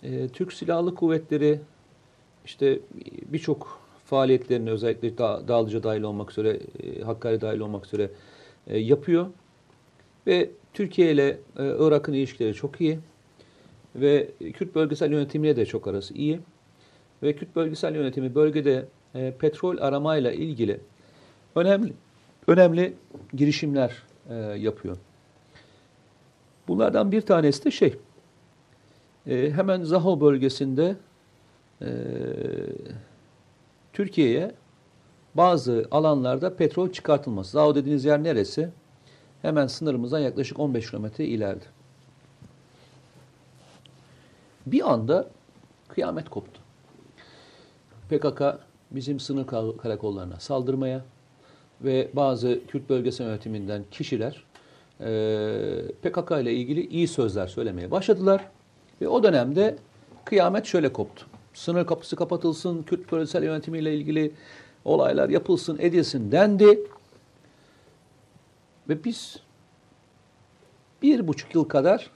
e, 0.03 0.27
Türk 0.27 0.53
Silahlı 0.53 0.95
Kuvvetleri 0.95 1.59
işte 2.45 2.79
birçok 3.31 3.86
faaliyetlerini 4.07 4.71
özellikle 4.71 5.17
da, 5.17 5.47
Dağlıca 5.47 5.83
dahil 5.83 6.01
olmak 6.01 6.31
üzere, 6.31 6.59
e, 6.83 7.01
Hakkari 7.01 7.41
dahil 7.41 7.59
olmak 7.59 7.85
üzere 7.85 8.09
e, 8.67 8.77
yapıyor. 8.77 9.27
Ve 10.27 10.49
Türkiye 10.73 11.11
ile 11.11 11.27
e, 11.59 11.75
Irak'ın 11.79 12.13
ilişkileri 12.13 12.53
çok 12.53 12.81
iyi. 12.81 12.99
Ve 13.95 14.27
Kürt 14.53 14.75
bölgesel 14.75 15.11
yönetimiyle 15.11 15.55
de 15.55 15.65
çok 15.65 15.87
arası 15.87 16.13
iyi. 16.13 16.39
Ve 17.23 17.35
Kürt 17.35 17.55
bölgesel 17.55 17.95
yönetimi 17.95 18.35
bölgede 18.35 18.85
e, 19.15 19.33
petrol 19.39 19.77
aramayla 19.77 20.31
ilgili 20.31 20.79
önemli 21.55 21.93
önemli 22.47 22.93
girişimler 23.33 24.03
e, 24.29 24.35
yapıyor. 24.35 24.97
Bunlardan 26.67 27.11
bir 27.11 27.21
tanesi 27.21 27.65
de 27.65 27.71
şey, 27.71 27.95
e, 29.27 29.51
hemen 29.51 29.83
Zaho 29.83 30.21
bölgesinde 30.21 30.95
Türkiye'ye 33.97 34.51
bazı 35.35 35.87
alanlarda 35.91 36.55
petrol 36.55 36.91
çıkartılması. 36.91 37.51
Zaho 37.51 37.75
dediğiniz 37.75 38.05
yer 38.05 38.23
neresi? 38.23 38.69
Hemen 39.41 39.67
sınırımızdan 39.67 40.19
yaklaşık 40.19 40.59
15 40.59 40.89
kilometre 40.89 41.25
ileride. 41.25 41.63
Bir 44.65 44.91
anda 44.91 45.27
kıyamet 45.87 46.29
koptu. 46.29 46.61
PKK 48.09 48.41
bizim 48.91 49.19
sınır 49.19 49.47
kar- 49.47 49.77
karakollarına 49.77 50.39
saldırmaya 50.39 51.01
ve 51.81 52.09
bazı 52.13 52.59
Kürt 52.67 52.89
bölgesel 52.89 53.25
yönetiminden 53.25 53.83
kişiler 53.91 54.43
PKK 56.01 56.31
ile 56.41 56.53
ilgili 56.53 56.87
iyi 56.87 57.07
sözler 57.07 57.47
söylemeye 57.47 57.91
başladılar. 57.91 58.49
Ve 59.01 59.07
o 59.07 59.23
dönemde 59.23 59.77
kıyamet 60.25 60.65
şöyle 60.65 60.93
koptu. 60.93 61.25
Sınır 61.57 61.85
kapısı 61.85 62.15
kapatılsın, 62.15 62.83
Kürt 62.83 63.11
bölgesel 63.11 63.43
yönetimiyle 63.43 63.95
ilgili 63.95 64.31
olaylar 64.85 65.29
yapılsın, 65.29 65.77
edilsin 65.79 66.31
dendi. 66.31 66.79
Ve 68.89 69.03
biz 69.03 69.39
bir 71.01 71.27
buçuk 71.27 71.55
yıl 71.55 71.63
kadar 71.63 72.11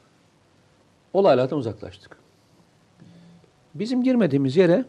olaylardan 1.13 1.57
uzaklaştık. 1.57 2.17
Bizim 3.75 4.03
girmediğimiz 4.03 4.57
yere, 4.57 4.85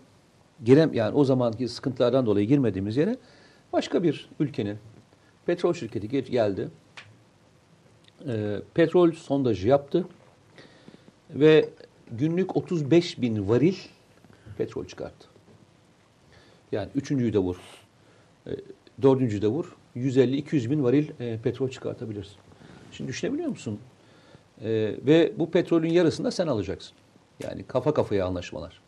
girem 0.64 0.94
yani 0.94 1.14
o 1.14 1.24
zamanki 1.24 1.68
sıkıntılardan 1.68 2.26
dolayı 2.26 2.46
girmediğimiz 2.46 2.96
yere 2.96 3.16
başka 3.72 4.02
bir 4.02 4.28
ülkenin 4.40 4.78
petrol 5.46 5.74
şirketi 5.74 6.08
gel- 6.08 6.24
geldi. 6.24 6.68
Ee, 8.28 8.56
petrol 8.74 9.12
sondajı 9.12 9.68
yaptı 9.68 10.06
ve 11.30 11.68
günlük 12.10 12.56
35 12.56 13.20
bin 13.20 13.48
varil 13.48 13.76
petrol 14.62 14.84
çıkarttı. 14.84 15.28
Yani 16.72 16.88
üçüncüyü 16.94 17.32
de 17.32 17.38
vur, 17.38 17.56
e, 18.46 18.50
dördüncüyü 19.02 19.42
de 19.42 19.46
vur, 19.46 19.76
150-200 19.96 20.70
bin 20.70 20.84
varil 20.84 21.10
e, 21.20 21.38
petrol 21.38 21.68
çıkartabilirsin. 21.68 22.36
Şimdi 22.92 23.08
düşünebiliyor 23.08 23.48
musun? 23.48 23.80
E, 24.60 24.70
ve 25.06 25.32
bu 25.38 25.50
petrolün 25.50 25.88
yarısını 25.88 26.26
da 26.26 26.30
sen 26.30 26.46
alacaksın. 26.46 26.92
Yani 27.42 27.62
kafa 27.62 27.94
kafaya 27.94 28.26
anlaşmalar. 28.26 28.80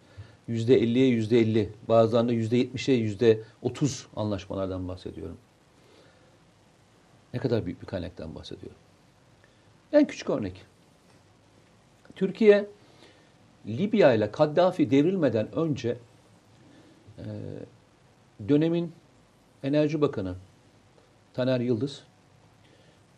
Yüzde 0.48 0.74
elliye 0.74 1.06
yüzde 1.06 1.38
elli, 1.38 1.70
bazılarında 1.88 2.32
yüzde 2.32 2.56
yetmişe 2.56 2.92
yüzde 2.92 3.40
otuz 3.62 4.06
anlaşmalardan 4.16 4.88
bahsediyorum. 4.88 5.36
Ne 7.34 7.40
kadar 7.40 7.66
büyük 7.66 7.82
bir 7.82 7.86
kaynaktan 7.86 8.34
bahsediyorum. 8.34 8.78
En 9.92 10.06
küçük 10.06 10.30
örnek. 10.30 10.62
Türkiye, 12.16 12.66
Libya 13.66 14.14
ile 14.14 14.30
Kaddafi 14.30 14.90
devrilmeden 14.90 15.54
önce 15.54 15.96
e, 17.18 17.24
dönemin 18.48 18.92
Enerji 19.62 20.00
Bakanı 20.00 20.34
Taner 21.34 21.60
Yıldız, 21.60 22.04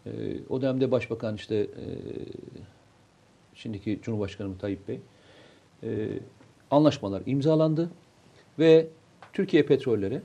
e, 0.07 0.11
o 0.49 0.63
dönemde 0.63 0.91
Başbakan 0.91 1.35
işte 1.35 1.57
e, 1.57 1.85
şimdiki 3.55 3.99
Cumhurbaşkanı 4.03 4.59
Tayyip 4.59 4.89
Bey, 4.89 5.01
e, 5.83 6.09
anlaşmalar 6.71 7.23
imzalandı 7.27 7.91
ve 8.59 8.87
Türkiye 9.33 9.67
Petrolleri 9.67 10.21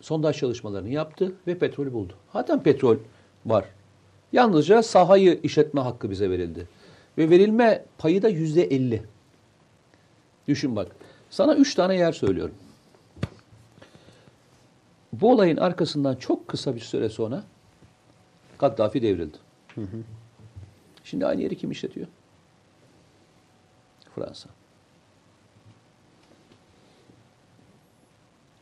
sondaj 0.00 0.36
çalışmalarını 0.36 0.88
yaptı 0.88 1.32
ve 1.46 1.58
petrolü 1.58 1.92
buldu. 1.92 2.12
Zaten 2.32 2.62
petrol 2.62 2.96
var. 3.46 3.64
Yalnızca 4.32 4.82
sahayı 4.82 5.40
işletme 5.42 5.80
hakkı 5.80 6.10
bize 6.10 6.30
verildi. 6.30 6.68
Ve 7.18 7.30
verilme 7.30 7.84
payı 7.98 8.22
da 8.22 8.28
yüzde 8.28 8.64
elli. 8.64 9.02
Düşün 10.48 10.76
bak. 10.76 10.96
Sana 11.30 11.54
üç 11.54 11.74
tane 11.74 11.96
yer 11.96 12.12
söylüyorum. 12.12 12.54
Bu 15.12 15.32
olayın 15.32 15.56
arkasından 15.56 16.14
çok 16.16 16.48
kısa 16.48 16.74
bir 16.74 16.80
süre 16.80 17.08
sonra 17.08 17.44
Kaddafi 18.58 19.02
devrildi. 19.02 19.38
Şimdi 21.04 21.26
aynı 21.26 21.42
yeri 21.42 21.56
kim 21.56 21.70
işletiyor? 21.70 22.06
Fransa. 24.14 24.48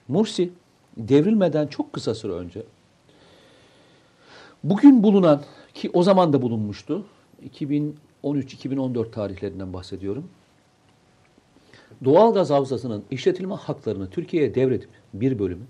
Mursi 0.09 0.53
devrilmeden 0.97 1.67
çok 1.67 1.93
kısa 1.93 2.15
süre 2.15 2.33
önce 2.33 2.63
bugün 4.65 5.03
bulunan 5.03 5.43
ki 5.75 5.91
o 5.93 6.03
zaman 6.03 6.33
da 6.33 6.43
bulunmuştu 6.43 7.07
2013-2014 8.25 9.11
tarihlerinden 9.11 9.73
bahsediyorum. 9.73 10.29
Doğalgaz 12.05 12.51
havzasının 12.51 13.05
işletilme 13.11 13.55
haklarını 13.55 14.11
Türkiye'ye 14.11 14.55
devredip 14.55 14.89
bir 15.15 15.39
bölümün 15.39 15.67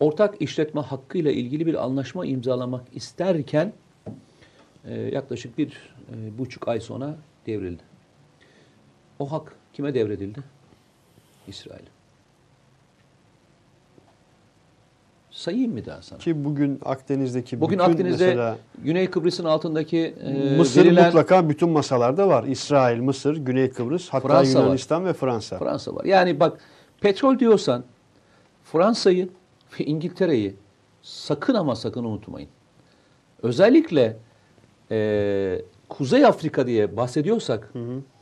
ortak 0.00 0.42
işletme 0.42 0.80
hakkıyla 0.80 1.30
ilgili 1.30 1.66
bir 1.66 1.84
anlaşma 1.84 2.26
imzalamak 2.26 2.84
isterken 2.94 3.72
e, 4.84 4.94
yaklaşık 5.00 5.58
bir 5.58 5.94
e, 6.12 6.38
buçuk 6.38 6.68
ay 6.68 6.80
sonra 6.80 7.16
devrildi. 7.46 7.82
O 9.18 9.32
hak 9.32 9.56
kime 9.72 9.94
devredildi? 9.94 10.40
İsrail. 11.48 11.95
Sayayım 15.36 15.72
mı 15.72 15.86
daha 15.86 16.02
sana? 16.02 16.18
Ki 16.18 16.44
bugün 16.44 16.80
Akdeniz'deki 16.84 17.60
Bugün 17.60 17.78
bütün 17.78 17.90
Akdeniz'de 17.90 18.26
mesela 18.26 18.58
Güney 18.84 19.10
Kıbrıs'ın 19.10 19.44
altındaki 19.44 20.14
e, 20.24 20.56
Mısır 20.56 20.84
verilen 20.84 21.06
mutlaka 21.06 21.48
bütün 21.48 21.68
masalarda 21.68 22.28
var. 22.28 22.44
İsrail, 22.44 23.00
Mısır, 23.00 23.36
Güney 23.36 23.70
Kıbrıs, 23.70 24.08
hatta 24.08 24.28
Fransa 24.28 24.58
var. 24.58 24.64
Yunanistan 24.64 25.04
ve 25.04 25.12
Fransa. 25.12 25.58
Fransa 25.58 25.94
var. 25.94 26.04
Yani 26.04 26.40
bak 26.40 26.58
petrol 27.00 27.38
diyorsan 27.38 27.84
Fransa'yı 28.64 29.28
ve 29.80 29.84
İngiltere'yi 29.84 30.54
sakın 31.02 31.54
ama 31.54 31.76
sakın 31.76 32.04
unutmayın. 32.04 32.48
Özellikle 33.42 34.16
e, 34.90 35.62
Kuzey 35.88 36.26
Afrika 36.26 36.66
diye 36.66 36.96
bahsediyorsak 36.96 37.72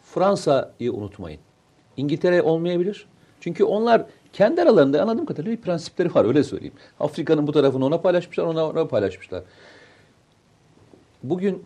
Fransa'yı 0.03 0.93
unutmayın. 0.93 1.41
İngiltere 1.97 2.43
olmayabilir. 2.43 3.07
Çünkü 3.41 3.65
onlar 3.65 4.07
kendi 4.35 4.63
aralarında 4.63 5.03
anladığım 5.03 5.27
kadarıyla 5.27 5.57
bir 5.57 5.63
prensipleri 5.63 6.15
var 6.15 6.25
öyle 6.25 6.45
söyleyeyim. 6.45 6.75
Afrika'nın 7.01 7.47
bu 7.47 7.53
tarafını 7.53 7.85
ona 7.85 8.01
paylaşmışlar, 8.01 8.45
ona, 8.45 8.67
ona 8.67 8.89
paylaşmışlar. 8.89 9.43
Bugün 11.23 11.65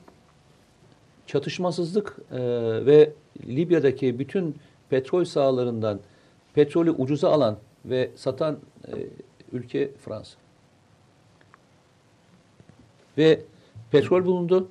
çatışmasızlık 1.26 2.16
e, 2.32 2.38
ve 2.86 3.12
Libya'daki 3.46 4.18
bütün 4.18 4.56
petrol 4.90 5.24
sahalarından 5.24 6.00
petrolü 6.54 6.90
ucuza 6.90 7.30
alan 7.30 7.56
ve 7.84 8.10
satan 8.16 8.58
e, 8.88 8.92
ülke 9.52 9.90
Fransa. 10.04 10.38
Ve 13.18 13.40
petrol 13.90 14.24
bulundu. 14.24 14.68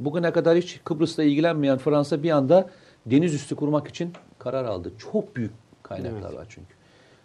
Bugüne 0.00 0.32
kadar 0.32 0.56
hiç 0.56 0.80
Kıbrıs'la 0.84 1.22
ilgilenmeyen 1.22 1.78
Fransa 1.78 2.22
bir 2.22 2.30
anda 2.30 2.70
deniz 3.06 3.34
üstü 3.34 3.56
kurmak 3.56 3.88
için 3.88 4.12
karar 4.38 4.64
aldı. 4.64 4.92
Çok 4.98 5.36
büyük 5.36 5.52
kaynaklar 5.82 6.28
Evet. 6.28 6.38
var 6.38 6.46
çünkü. 6.48 6.77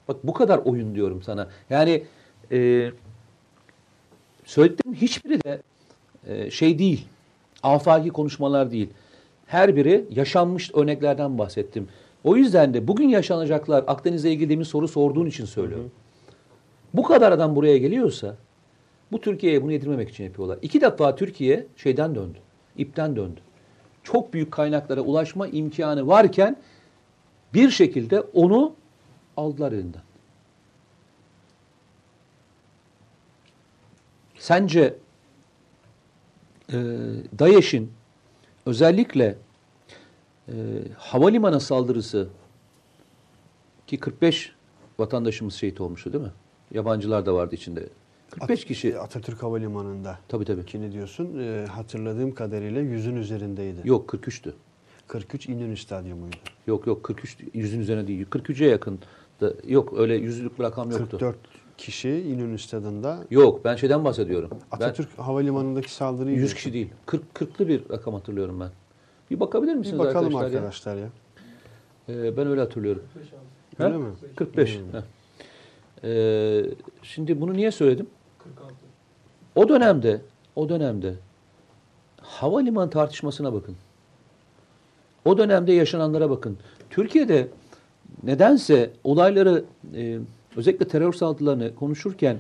Bak 0.08 0.18
bu 0.24 0.34
kadar 0.34 0.58
oyun 0.58 0.96
diyorum 0.96 1.22
sana. 1.22 1.48
Yani 1.70 2.04
e, 2.52 2.92
söylediklerim 4.46 4.94
hiçbiri 4.94 5.44
de 5.44 5.62
e, 6.28 6.52
şey 6.52 6.80
değil. 6.80 7.08
Afaki 7.64 8.10
konuşmalar 8.10 8.72
değil. 8.72 8.90
Her 9.46 9.76
biri 9.76 10.06
yaşanmış 10.10 10.72
örneklerden 10.76 11.38
bahsettim. 11.38 11.88
O 12.24 12.36
yüzden 12.36 12.74
de 12.74 12.88
bugün 12.88 13.10
yaşanacaklar 13.10 13.84
Akdeniz'le 13.88 14.26
ilgili 14.26 14.50
demin 14.50 14.64
soru 14.64 14.88
sorduğun 14.88 15.26
için 15.26 15.46
söylüyorum. 15.46 15.92
Bu 16.94 17.04
kadar 17.04 17.32
adam 17.32 17.56
buraya 17.56 17.78
geliyorsa 17.78 18.36
bu 19.12 19.22
Türkiye'ye 19.22 19.64
bunu 19.64 19.72
yedirmemek 19.72 20.10
için 20.10 20.24
yapıyorlar. 20.24 20.60
İki 20.62 20.82
defa 20.82 21.16
Türkiye 21.16 21.66
şeyden 21.78 22.16
döndü. 22.16 22.38
ipten 22.78 23.16
döndü. 23.16 23.40
Çok 24.04 24.34
büyük 24.34 24.52
kaynaklara 24.52 25.02
ulaşma 25.02 25.48
imkanı 25.48 26.08
varken 26.08 26.58
bir 27.54 27.70
şekilde 27.70 28.22
onu 28.22 28.74
aldılar 29.38 29.72
elinden. 29.72 30.02
Sence 34.40 34.96
e, 36.70 36.78
DAEŞ'in 37.40 37.92
özellikle 38.66 39.36
e, 40.48 40.54
havalimanı 40.98 41.60
saldırısı 41.60 42.30
ki 43.88 44.00
45 44.00 44.52
vatandaşımız 45.00 45.54
şehit 45.54 45.82
olmuştu 45.82 46.14
değil 46.14 46.24
mi? 46.24 46.32
Yabancılar 46.72 47.26
da 47.26 47.34
vardı 47.34 47.56
içinde. 47.56 47.88
45 48.32 48.60
At- 48.60 48.66
kişi. 48.66 49.00
Atatürk 49.00 49.44
Havalimanı'nda. 49.44 50.20
Tabii 50.28 50.46
tabii. 50.46 50.66
Kini 50.66 50.92
diyorsun. 50.92 51.40
Ee, 51.40 51.66
hatırladığım 51.66 52.36
kadarıyla 52.36 52.82
yüzün 52.82 53.16
üzerindeydi. 53.16 53.82
Yok 53.84 54.10
43'tü. 54.10 54.52
43 55.08 55.50
İnönü 55.50 55.78
Stadyumuydu. 55.78 56.36
Yok 56.68 56.88
yok 56.88 57.04
43 57.04 57.38
yüzün 57.54 57.80
üzerine 57.80 58.08
değil. 58.08 58.26
43'e 58.26 58.68
yakın. 58.68 59.00
Da, 59.44 59.54
yok 59.68 59.94
öyle 59.98 60.16
yüzlük 60.16 60.60
bir 60.60 60.64
rakam 60.64 60.92
yoktu. 60.92 61.08
44 61.12 61.36
kişi 61.78 62.10
İnönü 62.10 62.60
Stadı'nda. 62.60 63.20
Yok 63.32 63.66
ben 63.66 63.76
şeyden 63.76 64.06
bahsediyorum. 64.06 64.50
Atatürk 64.72 65.20
Havalimanı'ndaki 65.20 65.94
saldırıyı 65.94 66.28
ben 66.28 66.32
100 66.32 66.38
diyorsun. 66.40 66.56
kişi 66.56 66.74
değil. 66.74 66.90
40 67.06 67.22
40'lı 67.34 67.68
bir 67.68 67.90
rakam 67.90 68.14
hatırlıyorum 68.14 68.60
ben. 68.60 68.70
Bir 69.32 69.40
bakabilir 69.40 69.72
Bir 69.72 69.78
misiniz 69.78 70.00
bakalım 70.00 70.36
arkadaşlar, 70.36 70.58
arkadaşlar, 70.60 70.96
ya. 70.96 71.02
ya? 71.02 71.10
Ee, 72.10 72.38
ben 72.38 72.48
öyle 72.48 72.62
hatırlıyorum. 72.62 73.04
Öyle 73.80 73.94
Ha? 73.94 74.00
mi? 74.00 74.06
45. 74.36 74.80
Hmm. 74.80 74.84
Ee, 76.04 76.66
şimdi 77.04 77.42
bunu 77.42 77.54
niye 77.54 77.72
söyledim? 77.72 78.08
O 79.56 79.70
dönemde, 79.70 80.22
o 80.56 80.70
dönemde 80.70 81.16
havalimanı 82.22 82.90
tartışmasına 82.90 83.54
bakın. 83.54 83.76
O 85.26 85.38
dönemde 85.38 85.74
yaşananlara 85.74 86.30
bakın. 86.30 86.58
Türkiye'de 86.90 87.48
nedense 88.24 88.92
olayları 89.04 89.66
e, 89.96 90.18
özellikle 90.56 90.88
terör 90.88 91.14
saldırılarını 91.14 91.76
konuşurken 91.76 92.38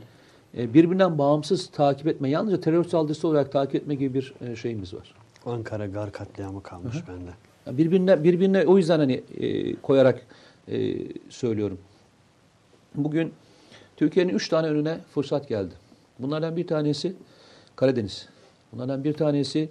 e, 0.58 0.74
birbirinden 0.74 1.18
bağımsız 1.18 1.68
takip 1.68 2.08
etme, 2.08 2.30
yalnızca 2.30 2.62
terör 2.62 2.84
saldırısı 2.84 3.28
olarak 3.28 3.52
takip 3.52 3.76
etme 3.76 3.96
gibi 3.96 4.14
bir 4.14 4.34
e, 4.42 4.56
şeyimiz 4.56 4.94
var. 4.94 5.16
Ankara 5.46 5.88
Gar 5.88 6.12
katliamı 6.12 6.64
kalmış 6.64 6.96
bende. 7.08 7.32
Yani 7.66 7.78
Birbirine, 7.78 8.24
birbirine 8.24 8.66
o 8.66 8.78
yüzden 8.78 9.00
hani 9.00 9.24
e, 9.38 9.76
koyarak 9.76 10.26
e, 10.68 10.96
söylüyorum. 11.30 11.78
Bugün 12.96 13.34
Türkiye'nin 13.98 14.34
üç 14.34 14.50
tane 14.50 14.68
önüne 14.68 14.98
fırsat 15.14 15.50
geldi. 15.50 15.74
Bunlardan 16.20 16.58
bir 16.58 16.68
tanesi 16.68 17.14
Karadeniz. 17.76 18.30
Bunlardan 18.72 19.04
bir 19.04 19.14
tanesi 19.14 19.70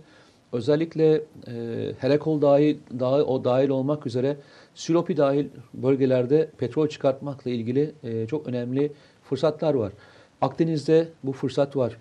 özellikle 0.52 1.14
e, 1.46 1.92
Herekol 1.98 2.42
dahil, 2.42 2.76
dahil, 3.00 3.22
o 3.22 3.44
dahil 3.44 3.68
olmak 3.68 4.06
üzere 4.06 4.36
Silopi 4.74 5.16
dahil 5.16 5.48
bölgelerde 5.74 6.50
petrol 6.58 6.88
çıkartmakla 6.88 7.50
ilgili 7.50 7.92
e, 8.02 8.26
çok 8.26 8.46
önemli 8.46 8.92
fırsatlar 9.22 9.74
var. 9.74 9.92
Akdeniz'de 10.40 11.08
bu 11.24 11.32
fırsat 11.32 11.76
var. 11.76 11.96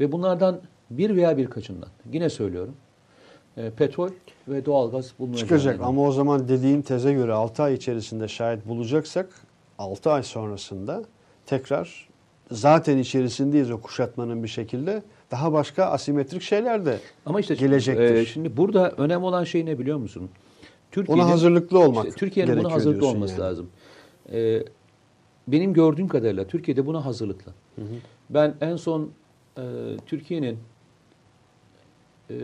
Ve 0.00 0.12
bunlardan 0.12 0.60
bir 0.90 1.16
veya 1.16 1.36
birkaçından 1.36 1.88
yine 2.12 2.30
söylüyorum 2.30 2.74
e, 3.56 3.70
petrol 3.70 4.10
ve 4.48 4.66
doğalgaz 4.66 5.12
bulunacak. 5.18 5.40
Çıkacak 5.48 5.80
ama 5.82 6.02
o 6.02 6.12
zaman 6.12 6.48
dediğin 6.48 6.82
teze 6.82 7.12
göre 7.12 7.32
6 7.32 7.62
ay 7.62 7.74
içerisinde 7.74 8.28
şayet 8.28 8.68
bulacaksak 8.68 9.28
6 9.78 10.10
ay 10.10 10.22
sonrasında 10.22 11.02
tekrar 11.46 12.08
zaten 12.50 12.98
içerisindeyiz 12.98 13.70
o 13.70 13.80
kuşatmanın 13.80 14.42
bir 14.42 14.48
şekilde 14.48 15.02
daha 15.30 15.52
başka 15.52 15.84
asimetrik 15.84 16.42
şeyler 16.42 16.86
de 16.86 16.98
Ama 17.26 17.40
işte 17.40 17.54
gelecektir. 17.54 18.14
e, 18.14 18.26
şimdi 18.26 18.56
burada 18.56 18.90
önemli 18.90 19.24
olan 19.24 19.44
şey 19.44 19.66
ne 19.66 19.78
biliyor 19.78 19.98
musun? 19.98 20.30
Ona 21.08 21.28
hazırlıklı 21.28 21.78
olmak 21.78 22.06
işte 22.08 22.18
Türkiye'nin 22.18 22.58
buna 22.58 22.72
hazırlıklı 22.72 23.06
olması 23.06 23.32
yani. 23.32 23.42
lazım. 23.42 23.68
E, 24.32 24.62
benim 25.48 25.72
gördüğüm 25.72 26.08
kadarıyla 26.08 26.46
Türkiye'de 26.46 26.86
buna 26.86 27.04
hazırlıklı. 27.04 27.52
Ben 28.30 28.54
en 28.60 28.76
son 28.76 29.10
e, 29.58 29.62
Türkiye'nin 30.06 30.58
e, 32.30 32.36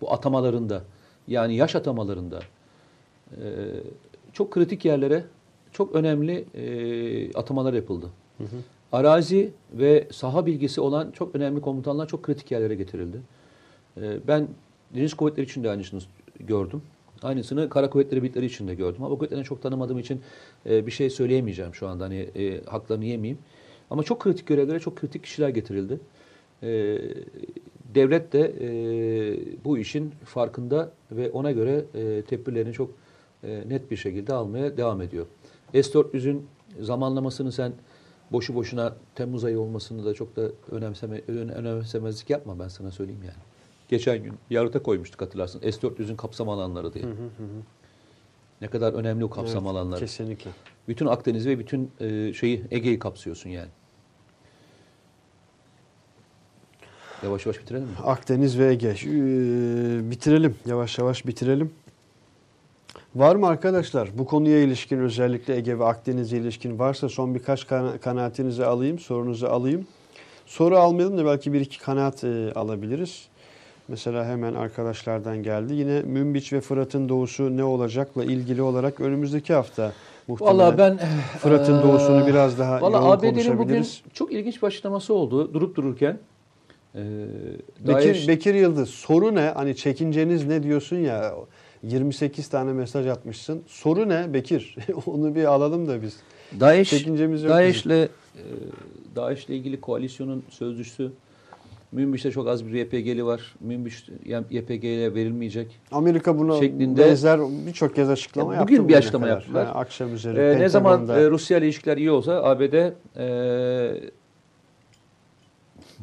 bu 0.00 0.12
atamalarında 0.12 0.82
yani 1.28 1.56
yaş 1.56 1.76
atamalarında 1.76 2.40
e, 3.30 3.42
çok 4.32 4.50
kritik 4.50 4.84
yerlere 4.84 5.24
çok 5.72 5.94
önemli 5.94 6.44
e, 6.54 7.32
atamalar 7.38 7.72
yapıldı. 7.72 8.06
Arazi 8.92 9.50
ve 9.72 10.08
saha 10.12 10.46
bilgisi 10.46 10.80
olan 10.80 11.10
çok 11.10 11.34
önemli 11.34 11.60
komutanlar 11.60 12.08
çok 12.08 12.22
kritik 12.22 12.50
yerlere 12.50 12.74
getirildi. 12.74 13.20
E, 14.00 14.26
ben 14.28 14.48
Deniz 14.94 15.14
Kuvvetleri 15.14 15.46
için 15.46 15.64
de 15.64 15.70
aynısını 15.70 16.00
gördüm. 16.40 16.82
Aynısını 17.22 17.68
Kara 17.68 17.90
Kuvvetleri 17.90 18.22
Birlikleri 18.22 18.46
için 18.46 18.68
de 18.68 18.74
gördüm. 18.74 19.02
Hava 19.02 19.14
Kuvvetleri'ni 19.14 19.44
çok 19.44 19.62
tanımadığım 19.62 19.98
için 19.98 20.20
e, 20.66 20.86
bir 20.86 20.90
şey 20.90 21.10
söyleyemeyeceğim 21.10 21.74
şu 21.74 21.88
anda. 21.88 22.04
Hani 22.04 22.18
e, 22.18 22.64
haklarını 22.64 23.04
yemeyeyim. 23.04 23.38
Ama 23.90 24.02
çok 24.02 24.20
kritik 24.20 24.46
görevlere 24.46 24.80
çok 24.80 24.96
kritik 24.96 25.22
kişiler 25.24 25.48
getirildi. 25.48 26.00
E, 26.62 26.98
devlet 27.94 28.32
de 28.32 28.54
e, 28.60 28.68
bu 29.64 29.78
işin 29.78 30.10
farkında 30.24 30.92
ve 31.12 31.30
ona 31.30 31.52
göre 31.52 31.84
e, 31.94 32.22
tedbirlerini 32.22 32.72
çok 32.72 32.90
e, 33.44 33.62
net 33.68 33.90
bir 33.90 33.96
şekilde 33.96 34.32
almaya 34.32 34.76
devam 34.76 35.02
ediyor. 35.02 35.26
S-400'ün 35.74 36.46
zamanlamasını 36.80 37.52
sen 37.52 37.72
boşu 38.32 38.54
boşuna 38.54 38.96
Temmuz 39.14 39.44
ayı 39.44 39.60
olmasını 39.60 40.04
da 40.04 40.14
çok 40.14 40.36
da 40.36 40.48
önemseme, 40.70 41.20
ön- 41.28 41.48
önemsemezlik 41.48 42.30
yapma 42.30 42.58
ben 42.58 42.68
sana 42.68 42.90
söyleyeyim 42.90 43.22
yani. 43.22 43.51
Geçen 43.92 44.22
gün 44.22 44.32
yarıta 44.50 44.82
koymuştuk 44.82 45.20
hatırlarsın. 45.20 45.60
S-400'ün 45.60 46.16
kapsam 46.16 46.48
alanları 46.48 46.94
diye. 46.94 47.04
Ne 48.60 48.68
kadar 48.68 48.92
önemli 48.92 49.24
o 49.24 49.30
kapsam 49.30 49.64
Evet, 49.64 49.72
alanları. 49.76 50.00
Kesinlikle. 50.00 50.50
Bütün 50.88 51.06
Akdeniz 51.06 51.46
ve 51.46 51.58
bütün 51.58 51.90
e, 52.00 52.32
şeyi 52.32 52.64
Ege'yi 52.70 52.98
kapsıyorsun 52.98 53.50
yani. 53.50 53.68
Yavaş 57.22 57.46
yavaş 57.46 57.60
bitirelim 57.60 57.84
mi? 57.86 57.94
Akdeniz 58.04 58.58
ve 58.58 58.66
Ege. 58.70 58.88
Ee, 58.88 60.10
bitirelim. 60.10 60.56
Yavaş 60.66 60.98
yavaş 60.98 61.26
bitirelim. 61.26 61.70
Var 63.14 63.36
mı 63.36 63.46
arkadaşlar 63.46 64.18
bu 64.18 64.26
konuya 64.26 64.62
ilişkin 64.62 64.98
özellikle 64.98 65.56
Ege 65.56 65.78
ve 65.78 65.84
Akdeniz'e 65.84 66.36
ilişkin 66.38 66.78
varsa 66.78 67.08
son 67.08 67.34
birkaç 67.34 67.66
kana- 67.66 67.98
kanaatinizi 67.98 68.64
alayım, 68.64 68.98
sorunuzu 68.98 69.46
alayım. 69.46 69.86
Soru 70.46 70.76
almayalım 70.76 71.18
da 71.18 71.24
belki 71.24 71.52
bir 71.52 71.60
iki 71.60 71.78
kanaat 71.78 72.24
e, 72.24 72.52
alabiliriz. 72.54 73.31
Mesela 73.92 74.24
hemen 74.24 74.54
arkadaşlardan 74.54 75.42
geldi. 75.42 75.74
Yine 75.74 76.00
Münbiç 76.02 76.52
ve 76.52 76.60
Fırat'ın 76.60 77.08
doğusu 77.08 77.56
ne 77.56 77.64
olacakla 77.64 78.24
ilgili 78.24 78.62
olarak 78.62 79.00
önümüzdeki 79.00 79.52
hafta 79.52 79.92
muhtemelen 80.28 80.58
Vallahi 80.58 80.78
ben 80.78 80.98
Fırat'ın 81.38 81.76
eee, 81.76 81.82
doğusunu 81.82 82.26
biraz 82.26 82.58
daha 82.58 82.80
Valla 82.82 82.96
yoğun 82.96 83.10
ABD'nin 83.10 83.58
bugün 83.58 83.86
çok 84.14 84.32
ilginç 84.32 84.62
bir 84.62 84.66
açıklaması 84.66 85.14
oldu 85.14 85.54
durup 85.54 85.76
dururken. 85.76 86.18
Eee 86.94 87.02
Bekir, 87.80 88.14
DAEŞ- 88.14 88.28
Bekir 88.28 88.54
Yıldız 88.54 88.88
soru 88.88 89.34
ne? 89.34 89.40
Hani 89.54 89.76
çekinceniz 89.76 90.46
ne 90.46 90.62
diyorsun 90.62 90.96
ya 90.96 91.34
28 91.82 92.48
tane 92.48 92.72
mesaj 92.72 93.06
atmışsın. 93.06 93.62
Soru 93.66 94.08
ne 94.08 94.32
Bekir? 94.34 94.76
Onu 95.06 95.34
bir 95.34 95.44
alalım 95.44 95.88
da 95.88 96.02
biz. 96.02 96.16
DAEŞ, 96.60 96.90
Çekincemiz 96.90 97.42
yok 97.42 97.50
DAEŞ'le 97.52 97.86
e, 97.86 98.08
DAEŞ'le 99.16 99.48
ilgili 99.48 99.80
koalisyonun 99.80 100.42
sözcüsü 100.50 101.12
Münbiş'te 101.92 102.30
çok 102.30 102.48
az 102.48 102.66
bir 102.66 102.72
YPG'li 102.72 103.24
var. 103.24 103.54
Münbiş 103.60 104.06
yani 104.24 104.44
YPG'ye 104.50 105.14
verilmeyecek. 105.14 105.80
Amerika 105.92 106.38
buna 106.38 106.52
Şeklinde- 106.60 107.04
benzer 107.04 107.40
birçok 107.66 107.94
kez 107.94 108.10
açıklama 108.10 108.52
Ya 108.54 108.58
yaptı. 108.60 108.72
bugün 108.74 108.88
bir 108.88 108.94
açıklama 108.94 109.24
kadar. 109.26 109.36
yaptılar. 109.36 109.66
Ha, 109.66 109.72
akşam 109.72 110.14
üzeri. 110.14 110.38
Ee, 110.40 110.58
ne 110.60 110.68
zaman 110.68 111.08
e, 111.08 111.30
Rusya 111.30 111.58
ile 111.58 111.64
ilişkiler 111.66 111.96
iyi 111.96 112.10
olsa 112.10 112.42
ABD 112.44 112.72
e, 113.16 114.10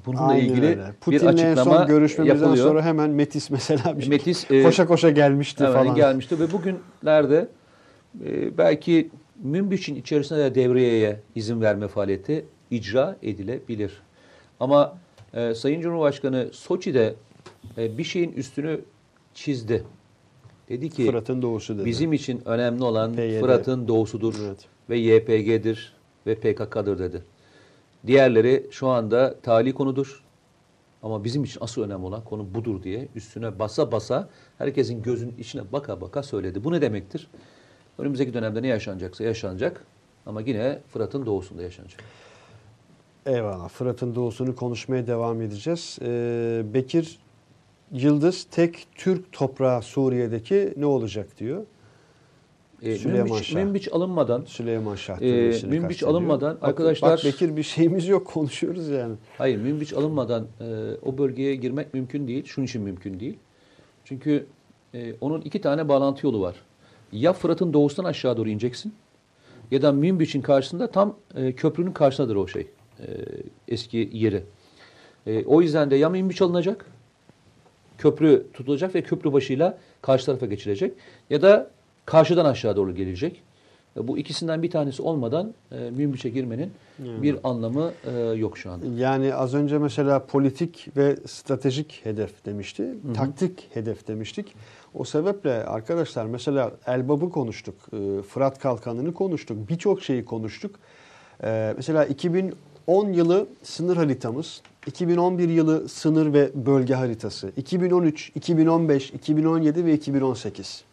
bununla 0.06 0.22
Aynen 0.28 0.46
ilgili 0.46 0.66
öyle. 0.66 0.78
bir 0.88 0.94
Putin'le 1.02 1.28
açıklama 1.28 1.78
son 1.78 1.88
görüşmemizden 1.88 2.36
yapılıyor. 2.46 2.68
sonra 2.68 2.86
hemen 2.86 3.10
Metis 3.10 3.50
mesela 3.50 4.00
bir 4.00 4.08
Metis 4.08 4.52
e, 4.52 4.64
koşa 4.64 4.88
koşa 4.88 5.10
gelmişti 5.10 5.64
hemen 5.64 5.84
falan. 5.84 5.96
gelmişti 5.96 6.40
ve 6.40 6.52
bugünlerde 6.52 7.48
e, 8.26 8.58
belki 8.58 9.10
Münbiç'in 9.44 9.96
içerisinde 9.96 10.40
de 10.40 10.56
devriyeye 10.56 11.20
izin 11.36 11.62
verme 11.62 11.88
faaliyeti 11.88 12.46
icra 12.72 13.16
edilebilir. 13.24 14.02
Ama 14.60 14.98
e, 15.34 15.54
Sayın 15.56 15.82
Cumhurbaşkanı 15.82 16.50
Soçi'de 16.52 17.16
e, 17.78 17.98
bir 17.98 18.04
şeyin 18.04 18.32
üstünü 18.32 18.82
çizdi. 19.34 19.84
Dedi 20.70 20.90
ki 20.90 21.06
Fırat'ın 21.06 21.42
doğusu 21.42 21.78
dedi. 21.78 21.86
bizim 21.86 22.14
için 22.14 22.42
önemli 22.46 22.84
olan 22.84 23.14
PYD. 23.14 23.40
Fırat'ın 23.40 23.88
doğusudur. 23.88 24.36
Evet. 24.46 24.66
ve 24.90 24.98
YPG'dir 24.98 25.94
ve 26.28 26.36
PKK'dır 26.36 27.00
dedi. 27.00 27.24
Diğerleri 28.08 28.68
şu 28.72 28.88
anda 28.88 29.36
tali 29.44 29.74
konudur. 29.74 30.24
Ama 31.04 31.24
bizim 31.24 31.44
için 31.44 31.60
asıl 31.62 31.84
önemli 31.84 32.06
olan 32.06 32.24
konu 32.24 32.54
budur 32.54 32.84
diye 32.84 33.08
üstüne 33.16 33.60
basa 33.60 33.92
basa 33.92 34.30
herkesin 34.58 35.02
gözünün 35.02 35.36
içine 35.38 35.62
baka 35.72 36.02
baka 36.02 36.24
söyledi. 36.24 36.64
Bu 36.64 36.72
ne 36.72 36.82
demektir? 36.82 37.28
Önümüzdeki 37.98 38.34
dönemde 38.34 38.62
ne 38.62 38.68
yaşanacaksa 38.68 39.24
yaşanacak 39.24 39.86
ama 40.26 40.42
yine 40.42 40.80
Fırat'ın 40.88 41.26
doğusunda 41.26 41.62
yaşanacak. 41.64 42.00
Eyvallah. 43.26 43.70
Fırat'ın 43.70 44.16
doğusunu 44.16 44.56
konuşmaya 44.56 45.08
devam 45.08 45.42
edeceğiz. 45.42 46.00
Ee, 46.02 46.62
Bekir 46.74 47.20
Yıldız 47.92 48.44
tek 48.52 48.88
Türk 48.96 49.32
toprağı 49.32 49.82
Suriye'deki 49.82 50.74
ne 50.78 50.86
olacak 50.86 51.28
diyor. 51.40 51.66
E, 52.82 52.96
Süleyman 52.96 53.28
Münbiç, 53.30 53.46
Şah. 53.46 53.56
Münbiç 53.56 53.88
alınmadan 53.92 54.44
Süleyman 54.48 54.96
Şah. 54.96 55.18
Türbesi'ni 55.20 55.70
Münbiç 55.70 56.04
alınmadan 56.04 56.56
Bak- 56.62 56.70
arkadaşlar- 56.70 57.12
Bak 57.18 57.26
Bekir 57.26 57.58
bir 57.58 57.64
şeyimiz 57.64 58.08
yok 58.08 58.28
konuşuyoruz 58.28 58.88
yani. 58.90 59.16
Hayır, 59.38 59.58
Münbiç 59.58 59.94
alınmadan 59.94 60.48
e, 60.62 60.66
o 61.06 61.18
bölgeye 61.18 61.56
girmek 61.56 61.94
mümkün 61.94 62.28
değil. 62.28 62.46
Şunun 62.46 62.66
için 62.66 62.82
mümkün 62.82 63.20
değil. 63.20 63.38
Çünkü 64.06 64.46
e, 64.94 65.14
onun 65.22 65.42
iki 65.42 65.62
tane 65.62 65.90
bağlantı 65.90 66.26
yolu 66.26 66.42
var. 66.42 66.56
Ya 67.12 67.34
Fırat'ın 67.34 67.74
doğusundan 67.74 68.10
aşağı 68.10 68.38
doğru 68.38 68.50
ineceksin 68.50 68.94
ya 69.72 69.82
da 69.82 69.92
Münbiç'in 69.92 70.42
karşısında 70.42 70.92
tam 70.92 71.16
e, 71.36 71.54
köprünün 71.54 71.92
karşısındadır 71.92 72.36
o 72.36 72.48
şey. 72.48 72.68
E, 73.00 73.08
eski 73.68 74.10
yeri. 74.14 74.44
E, 75.28 75.46
o 75.46 75.62
yüzden 75.62 75.92
de 75.92 75.96
ya 75.96 76.10
Münbiç 76.10 76.42
alınacak, 76.42 76.86
köprü 77.98 78.46
tutulacak 78.54 78.96
ve 78.96 79.02
köprü 79.02 79.34
başıyla 79.34 79.78
karşı 80.02 80.26
tarafa 80.26 80.46
geçilecek. 80.46 80.94
Ya 81.30 81.42
da 81.42 81.70
karşıdan 82.06 82.46
aşağı 82.46 82.76
doğru 82.76 82.96
gelecek. 82.96 83.42
E, 83.98 84.08
bu 84.08 84.18
ikisinden 84.18 84.64
bir 84.64 84.72
tanesi 84.72 85.02
olmadan 85.02 85.54
e, 85.72 85.76
Münbiç'e 85.90 86.30
girmenin 86.30 86.72
bir 87.00 87.36
anlamı 87.44 87.92
e, 88.16 88.20
yok 88.22 88.58
şu 88.58 88.72
anda. 88.72 88.86
Yani 88.98 89.34
az 89.36 89.54
önce 89.54 89.78
mesela 89.78 90.26
politik 90.26 90.88
ve 90.98 91.16
stratejik 91.26 92.00
hedef 92.04 92.46
demişti. 92.46 92.96
Taktik 93.16 93.68
hedef 93.74 94.08
demiştik. 94.08 94.56
O 94.94 95.04
sebeple 95.04 95.66
arkadaşlar 95.66 96.26
mesela 96.26 96.72
Elbap'ı 96.88 97.30
konuştuk. 97.30 97.76
e, 97.94 98.22
Fırat 98.22 98.60
Kalkanı'nı 98.60 99.14
konuştuk. 99.14 99.70
Birçok 99.70 100.04
şeyi 100.04 100.26
konuştuk. 100.26 100.76
E, 101.44 101.74
Mesela 101.78 102.06
2010 102.90 103.14
yılı 103.14 103.48
sınır 103.64 103.98
haritamız. 103.98 104.62
2011 104.88 105.50
yılı 105.50 105.90
sınır 105.90 106.34
ve 106.34 106.50
bölge 106.56 106.94
haritası. 106.94 107.52
2013, 107.58 108.32
2015, 108.36 109.10
2017 109.10 109.86
ve 109.86 109.94
2018. 109.94 110.84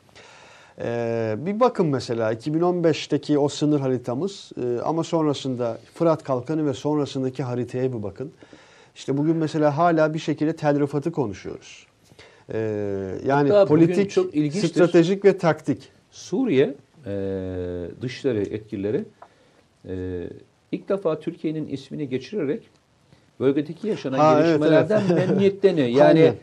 Ee, 0.79 1.37
bir 1.39 1.61
bakın 1.61 1.87
mesela 1.87 2.33
2015'teki 2.33 3.39
o 3.39 3.49
sınır 3.49 3.81
haritamız 3.81 4.53
e, 4.63 4.81
ama 4.81 5.05
sonrasında 5.05 5.79
Fırat 5.95 6.25
Kalkanı 6.25 6.67
ve 6.67 6.75
sonrasındaki 6.75 7.43
haritaya 7.43 7.93
bir 7.93 8.03
bakın. 8.03 8.33
İşte 8.95 9.17
bugün 9.17 9.37
mesela 9.37 9.77
hala 9.77 10.15
bir 10.15 10.19
şekilde 10.19 10.57
tel 10.57 10.81
rıfatı 10.81 11.13
konuşuyoruz. 11.13 11.87
Ee, 12.53 12.59
yani 13.27 13.51
Hatta 13.51 13.67
politik, 13.67 14.11
çok 14.11 14.35
ilginçtir. 14.35 14.69
stratejik 14.69 15.25
ve 15.25 15.39
taktik. 15.39 15.89
Suriye 16.11 16.75
e, 17.07 17.13
dışişleri 18.03 18.41
etkileri 18.41 19.05
e, 19.89 20.27
ilk 20.73 20.89
defa 20.89 21.21
Türkiye'nin 21.21 21.69
ismini 21.69 22.09
geçirerek 22.09 22.63
bölgedeki 23.41 23.89
yaşanan 23.89 24.19
Ha, 24.19 24.35
evet, 24.35 24.47
gelişmelerden 24.47 25.03
evet. 25.07 25.11
memnuniyetleniyor. 25.29 25.89
Yani 25.89 26.21
Aynen. 26.21 26.35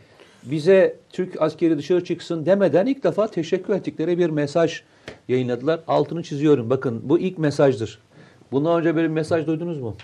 bize 0.44 0.96
Türk 1.10 1.42
askeri 1.42 1.78
dışarı 1.78 2.04
çıksın 2.04 2.46
demeden 2.46 2.86
ilk 2.86 3.04
defa 3.04 3.26
teşekkür 3.30 3.74
ettikleri 3.74 4.18
bir 4.18 4.30
mesaj 4.30 4.82
yayınladılar. 5.28 5.80
Altını 5.88 6.22
çiziyorum. 6.22 6.70
Bakın 6.70 7.00
bu 7.04 7.18
ilk 7.18 7.38
mesajdır. 7.38 7.98
Bundan 8.52 8.80
önce 8.80 8.96
böyle 8.96 9.08
bir 9.08 9.12
mesaj 9.12 9.46
duydunuz 9.46 9.80
mu? 9.80 9.96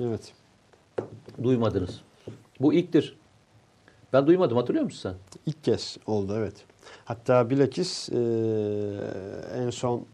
Evet. 0.00 0.32
Duymadınız. 1.42 2.00
Bu 2.60 2.74
ilktir. 2.74 3.16
Ben 4.12 4.26
duymadım. 4.26 4.56
Hatırlıyor 4.56 4.84
musun 4.84 5.10
sen? 5.10 5.40
İlk 5.46 5.64
kez 5.64 5.96
oldu 6.06 6.34
evet. 6.38 6.54
Hatta 7.04 7.50
bilakis 7.50 8.08
e, 8.08 8.16
en 9.56 9.70
son 9.70 10.04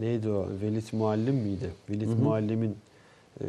neydi 0.00 0.28
o? 0.28 0.48
Velit 0.62 0.92
Muallim 0.92 1.34
miydi? 1.34 1.70
Velit 1.90 2.18
Muallim'in 2.18 2.76
e, 3.40 3.46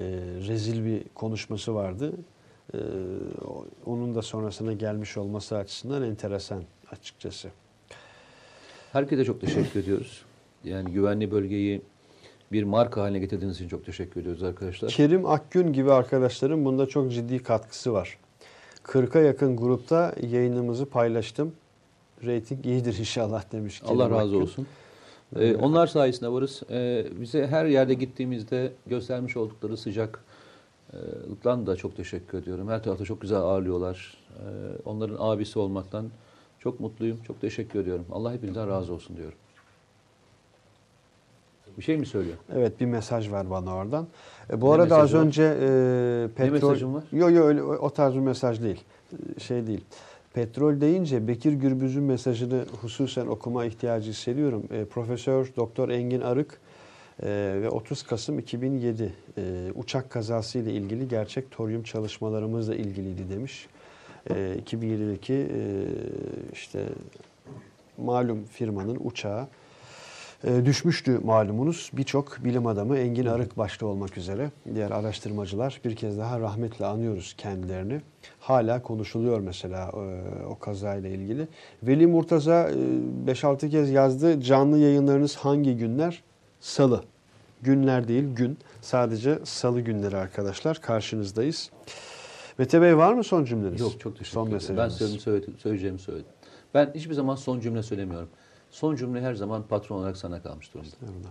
rezil 0.48 0.86
bir 0.86 1.04
konuşması 1.16 1.76
vardı. 1.76 2.14
E, 2.74 2.78
onun 3.86 4.16
da 4.16 4.22
sonrasına 4.22 4.74
gelmiş 4.74 5.18
olması 5.18 5.58
açısından 5.58 6.04
enteresan 6.04 6.64
açıkçası. 6.92 7.50
Herkese 8.92 9.26
çok 9.26 9.42
teşekkür 9.42 9.80
ediyoruz. 9.80 10.22
Yani 10.64 10.92
güvenli 10.92 11.32
bölgeyi 11.32 11.82
bir 12.52 12.64
marka 12.64 13.02
haline 13.02 13.20
getirdiğiniz 13.20 13.56
için 13.56 13.68
çok 13.68 13.86
teşekkür 13.86 14.22
ediyoruz 14.22 14.44
arkadaşlar. 14.44 14.90
Kerim 14.92 15.26
Akgün 15.26 15.74
gibi 15.74 15.92
arkadaşlarım 15.92 16.66
bunda 16.66 16.86
çok 16.86 17.12
ciddi 17.12 17.44
katkısı 17.44 17.94
var. 17.94 18.18
40'a 18.84 19.22
yakın 19.22 19.58
grupta 19.58 20.16
yayınımızı 20.22 20.86
paylaştım. 20.86 21.54
Rating 22.26 22.66
iyidir 22.66 22.98
inşallah 23.00 23.52
demiş. 23.52 23.80
Kerim 23.80 24.02
Allah 24.02 24.10
razı 24.10 24.24
Akgün. 24.24 24.42
olsun. 24.42 24.68
Ee, 25.36 25.56
onlar 25.56 25.88
sayesinde 25.88 26.32
varız. 26.32 26.62
Ee, 26.72 27.06
bize 27.22 27.48
her 27.48 27.66
yerde 27.66 27.94
gittiğimizde 27.94 28.72
göstermiş 28.88 29.38
oldukları 29.38 29.78
sıcaklıktan 29.78 31.68
da 31.68 31.76
çok 31.76 31.96
teşekkür 31.98 32.38
ediyorum. 32.38 32.68
Her 32.70 32.84
tarafta 32.84 33.06
çok 33.06 33.22
güzel 33.22 33.40
ağırlıyorlar. 33.40 34.18
Ee, 34.40 34.42
onların 34.86 35.16
abisi 35.20 35.60
olmaktan 35.60 36.10
çok 36.60 36.80
mutluyum. 36.80 37.18
Çok 37.28 37.42
teşekkür 37.42 37.80
ediyorum. 37.80 38.06
Allah 38.12 38.34
hepinizden 38.34 38.70
razı 38.70 38.94
olsun 38.94 39.18
diyorum. 39.18 39.38
Bir 41.78 41.84
şey 41.84 41.98
mi 41.98 42.06
söylüyor? 42.06 42.38
Evet 42.56 42.80
bir 42.80 42.86
mesaj 42.86 43.32
var 43.32 43.50
bana 43.50 43.76
oradan. 43.76 44.08
E, 44.54 44.62
bu 44.62 44.70
Ne 44.70 44.74
arada 44.74 44.98
az 44.98 45.14
var? 45.14 45.20
önce 45.20 45.44
e, 45.44 46.28
petrol... 46.36 46.52
mesajın 46.54 46.94
var? 46.94 47.04
Yok 47.12 47.32
yok 47.32 47.46
öyle 47.46 47.64
o 47.64 47.74
o 47.76 47.90
tarz 47.90 48.14
bir 48.16 48.20
mesaj 48.20 48.62
değil. 48.62 48.84
E, 49.38 49.40
Şey 49.40 49.68
değil. 49.68 49.86
Petrol 50.34 50.82
deyince 50.82 51.28
Bekir 51.28 51.54
Gürbüz'ün 51.54 52.04
mesajını 52.04 52.66
hususen 52.82 53.28
okuma 53.28 53.66
ihtiyacı 53.66 54.10
hissediyorum. 54.10 54.64
E, 54.72 54.86
Profesör 54.86 55.52
Doktor 55.56 55.90
Engin 55.90 56.22
Arık 56.22 56.62
e, 57.24 57.28
ve 57.62 57.70
30 57.70 58.04
Kasım 58.04 58.40
2007 58.40 59.14
e, 59.38 59.42
uçak 59.76 60.10
kazası 60.10 60.60
ile 60.60 60.74
ilgili 60.74 61.08
gerçek 61.08 61.52
toryum 61.52 61.84
çalışmalarımızla 61.84 62.76
ilgiliydi 62.76 63.30
demiş. 63.30 63.68
E, 64.30 64.34
2007'deki 64.66 65.34
e, 65.34 65.60
işte 66.54 66.86
malum 67.98 68.44
firmanın 68.44 68.98
uçağı 69.04 69.48
e, 70.44 70.66
düşmüştü 70.66 71.20
malumunuz. 71.24 71.92
Birçok 71.94 72.44
bilim 72.44 72.68
adamı 72.68 72.98
Engin 72.98 73.26
Arık 73.26 73.58
başta 73.58 73.86
olmak 73.86 74.18
üzere 74.18 74.52
diğer 74.76 74.92
araştırmacılar 74.92 75.82
bir 75.86 75.96
kez 75.96 76.18
daha 76.18 76.40
rahmetle 76.40 76.86
anıyoruz 76.86 77.36
kendilerini. 77.38 78.02
Hala 78.40 78.82
konuşuluyor 78.82 79.40
mesela 79.40 79.92
e, 79.94 80.46
o 80.46 80.60
kazayla 80.60 81.10
ilgili. 81.10 81.48
Veli 81.84 82.08
Murtaza 82.08 82.70
e, 82.70 83.32
5-6 83.32 83.70
kez 83.70 83.90
yazdı. 83.90 84.42
Canlı 84.42 84.78
yayınlarınız 84.78 85.36
hangi 85.36 85.78
günler? 85.78 86.24
Salı. 86.60 87.04
Günler 87.62 88.08
değil 88.08 88.36
gün. 88.36 88.58
Sadece 88.82 89.40
salı 89.44 89.82
günleri 89.82 90.18
arkadaşlar. 90.18 90.82
Karşınızdayız. 90.82 91.72
Mete 92.58 92.82
Bey 92.82 92.98
var 92.98 93.14
mı 93.14 93.24
son 93.24 93.46
cümleniz? 93.46 93.82
Yok 93.82 94.00
çok 94.00 94.18
teşekkür 94.18 94.34
son 94.34 94.48
ederim. 94.48 94.78
Ben 94.78 94.84
mesajınız. 94.84 95.22
söyledim, 95.22 95.54
söyleyeceğimi 95.58 96.00
söyledim. 96.00 96.28
Ben 96.74 96.92
hiçbir 96.96 97.14
zaman 97.14 97.36
son 97.36 97.60
cümle 97.60 97.84
söylemiyorum. 97.84 98.30
Son 98.72 98.96
cümle 98.96 99.22
her 99.22 99.34
zaman 99.34 99.64
patron 99.64 99.98
olarak 99.98 100.18
sana 100.18 100.42
kalmış 100.42 100.74
durumda. 100.74 101.28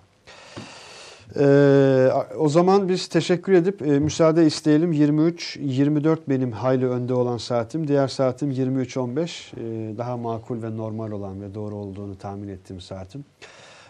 Ee, 1.37 2.11
o 2.37 2.49
zaman 2.49 2.89
biz 2.89 3.09
teşekkür 3.09 3.53
edip 3.53 3.83
e, 3.83 3.99
müsaade 3.99 4.47
isteyelim. 4.47 4.93
23-24 4.93 6.19
benim 6.29 6.53
hayli 6.53 6.89
önde 6.89 7.15
olan 7.15 7.37
saatim. 7.37 7.89
Diğer 7.89 8.09
saatim 8.09 8.51
23-15. 8.51 9.21
Ee, 9.23 9.99
daha 9.99 10.17
makul 10.17 10.63
ve 10.63 10.77
normal 10.77 11.11
olan 11.11 11.43
ve 11.43 11.55
doğru 11.55 11.75
olduğunu 11.75 12.19
tahmin 12.19 12.49
ettiğim 12.49 12.81
saatim. 12.81 13.25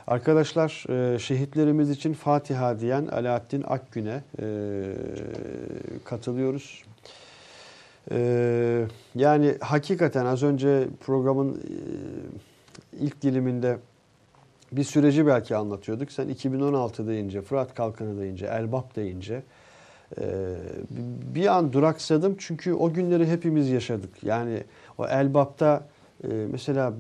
Arkadaşlar 0.07 0.85
e, 1.15 1.19
şehitlerimiz 1.19 1.91
için 1.91 2.13
Fatiha 2.13 2.81
diyen 2.81 3.07
Alaaddin 3.07 3.65
Akgün'e 3.69 4.23
e, 4.43 4.47
katılıyoruz. 6.05 6.83
Ee, 8.13 8.87
yani 9.15 9.55
hakikaten 9.61 10.27
az 10.27 10.43
önce 10.43 10.89
programın 11.01 11.55
e, 11.55 11.61
ilk 13.01 13.23
diliminde 13.23 13.79
bir 14.73 14.85
süreci 14.85 15.27
belki 15.27 15.57
anlatıyorduk. 15.57 16.12
Sen 16.12 16.29
2016 16.29 17.07
deyince, 17.09 17.43
Fırat 17.43 17.75
Kalkanı 17.75 18.21
deyince, 18.21 18.47
Elbap 18.47 18.97
deyince 18.97 19.43
e, 20.21 20.25
bir 21.35 21.47
an 21.47 21.73
duraksadım. 21.73 22.35
Çünkü 22.39 22.73
o 22.75 22.93
günleri 22.93 23.27
hepimiz 23.27 23.69
yaşadık. 23.71 24.25
Yani 24.25 24.65
o 24.99 25.07
Elbap'ta 25.07 25.87
e, 26.25 26.29
mesela 26.53 26.93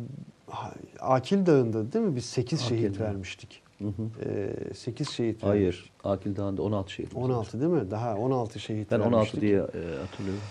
Akil 1.00 1.46
Dağı'nda 1.46 1.92
değil 1.92 2.04
mi 2.04 2.16
biz 2.16 2.24
8 2.24 2.60
Akil 2.62 2.68
şehit 2.76 2.98
Dağı. 2.98 3.06
vermiştik. 3.06 3.62
Hı 3.78 3.84
hı. 3.84 4.28
E, 4.70 4.74
8 4.74 5.10
şehit 5.10 5.44
vermiştik. 5.44 5.48
Hayır. 5.48 5.90
Akil 6.04 6.36
Dağı'nda 6.36 6.62
16 6.62 6.92
şehit. 6.92 7.16
16 7.16 7.60
değil 7.60 7.72
mi? 7.72 7.90
Daha 7.90 8.16
16 8.16 8.60
şehit 8.60 8.90
Ben 8.90 8.96
16 9.00 9.12
vermiştik. 9.16 9.40
diye 9.40 9.58
e, 9.58 9.98
hatırlıyorum. 10.00 10.42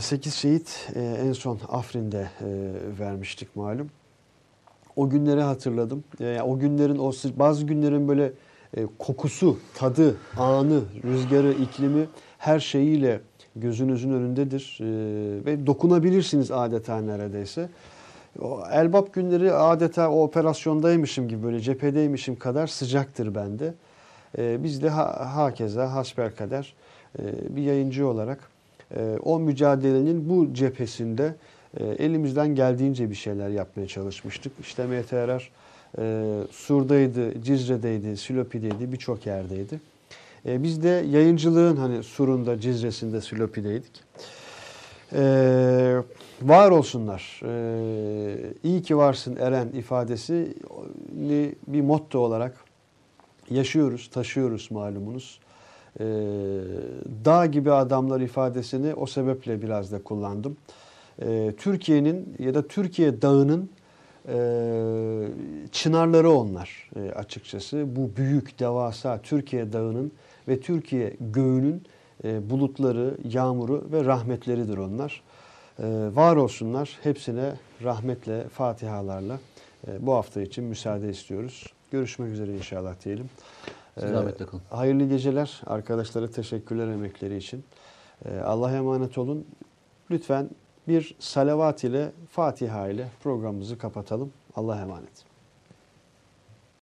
8 0.00 0.34
şehit 0.34 0.90
en 0.96 1.32
son 1.32 1.58
Afrin'de 1.68 2.28
vermiştik 3.00 3.56
malum. 3.56 3.90
O 4.96 5.08
günleri 5.08 5.40
hatırladım. 5.40 6.04
E, 6.20 6.40
o 6.40 6.58
günlerin 6.58 6.98
o 6.98 7.12
bazı 7.36 7.64
günlerin 7.66 8.08
böyle 8.08 8.32
e, 8.76 8.86
kokusu, 8.98 9.58
tadı, 9.74 10.16
anı, 10.38 10.80
rüzgarı, 11.04 11.52
iklimi 11.52 12.06
her 12.38 12.60
şeyiyle 12.60 13.20
gözünüzün 13.56 14.12
önündedir 14.12 14.78
E, 14.80 14.84
ve 15.44 15.66
dokunabilirsiniz 15.66 16.50
adeta 16.50 17.00
neredeyse. 17.00 17.68
O 18.40 18.62
Elbap 18.72 19.14
günleri 19.14 19.52
adeta 19.52 20.10
o 20.10 20.22
operasyondaymışım 20.22 21.28
gibi 21.28 21.42
böyle 21.42 21.60
cephedeymişim 21.60 22.36
kadar 22.36 22.66
sıcaktır 22.66 23.34
bende. 23.34 23.74
E, 24.38 24.64
biz 24.64 24.82
de 24.82 24.88
ha, 24.88 25.36
hakeza 25.36 25.94
hasbelkader 25.94 26.74
e, 27.18 27.22
bir 27.56 27.62
yayıncı 27.62 28.08
olarak 28.08 28.38
e, 28.96 29.16
o 29.22 29.38
mücadelenin 29.38 30.28
bu 30.28 30.54
cephesinde 30.54 31.34
e, 31.76 31.84
elimizden 31.84 32.54
geldiğince 32.54 33.10
bir 33.10 33.14
şeyler 33.14 33.48
yapmaya 33.48 33.86
çalışmıştık. 33.86 34.52
İşte 34.60 34.86
MTRR 34.86 35.50
e, 35.98 36.24
Sur'daydı, 36.50 37.42
Cizre'deydi, 37.42 38.16
Silopi'deydi, 38.16 38.92
birçok 38.92 39.26
yerdeydi. 39.26 39.80
E, 40.46 40.62
biz 40.62 40.82
de 40.82 40.88
yayıncılığın 40.88 41.76
hani 41.76 42.02
Sur'unda, 42.02 42.60
Cizre'sinde, 42.60 43.20
Silopi'deydik. 43.20 44.02
E, 45.12 45.22
var 46.42 46.70
olsunlar. 46.70 47.40
E, 47.44 48.54
iyi 48.64 48.82
ki 48.82 48.96
varsın 48.96 49.36
Eren 49.36 49.68
ifadesi 49.68 50.54
ni 51.16 51.54
bir 51.66 51.80
motto 51.80 52.18
olarak 52.18 52.54
yaşıyoruz, 53.50 54.10
taşıyoruz 54.10 54.70
malumunuz. 54.70 55.40
E, 56.00 56.04
dağ 57.24 57.46
gibi 57.46 57.72
adamlar 57.72 58.20
ifadesini 58.20 58.94
o 58.94 59.06
sebeple 59.06 59.62
biraz 59.62 59.92
da 59.92 60.02
kullandım. 60.02 60.56
E, 61.22 61.52
Türkiye'nin 61.56 62.36
ya 62.38 62.54
da 62.54 62.68
Türkiye 62.68 63.22
dağının 63.22 63.70
e, 64.28 64.34
çınarları 65.72 66.30
onlar 66.30 66.90
e, 66.96 67.12
açıkçası. 67.12 67.96
Bu 67.96 68.16
büyük, 68.16 68.58
devasa 68.58 69.20
Türkiye 69.22 69.72
dağının 69.72 70.12
ve 70.48 70.60
Türkiye 70.60 71.16
göğünün 71.20 71.82
e, 72.24 72.50
bulutları, 72.50 73.16
yağmuru 73.24 73.88
ve 73.92 74.04
rahmetleridir 74.04 74.78
onlar. 74.78 75.22
E, 75.78 75.84
var 76.14 76.36
olsunlar. 76.36 76.98
Hepsine 77.02 77.52
rahmetle, 77.82 78.48
fatihalarla 78.48 79.38
e, 79.88 80.06
bu 80.06 80.12
hafta 80.12 80.42
için 80.42 80.64
müsaade 80.64 81.10
istiyoruz. 81.10 81.66
Görüşmek 81.90 82.32
üzere 82.32 82.56
inşallah 82.56 82.94
diyelim. 83.04 83.30
Siz 83.94 84.10
E, 84.10 84.12
rahmetle 84.12 84.46
kalın. 84.46 84.62
Hayırlı 84.70 85.04
geceler. 85.04 85.60
Arkadaşlara 85.66 86.30
teşekkürler 86.30 86.88
emekleri 86.88 87.36
için. 87.36 87.64
E, 88.24 88.38
Allah'a 88.38 88.72
emanet 88.72 89.18
olun. 89.18 89.46
Lütfen 90.10 90.50
bir 90.88 91.14
salavat 91.18 91.84
ile, 91.84 92.12
Fatiha 92.30 92.88
ile 92.88 93.08
programımızı 93.22 93.78
kapatalım. 93.78 94.32
Allah'a 94.56 94.80
emanet. 94.80 95.31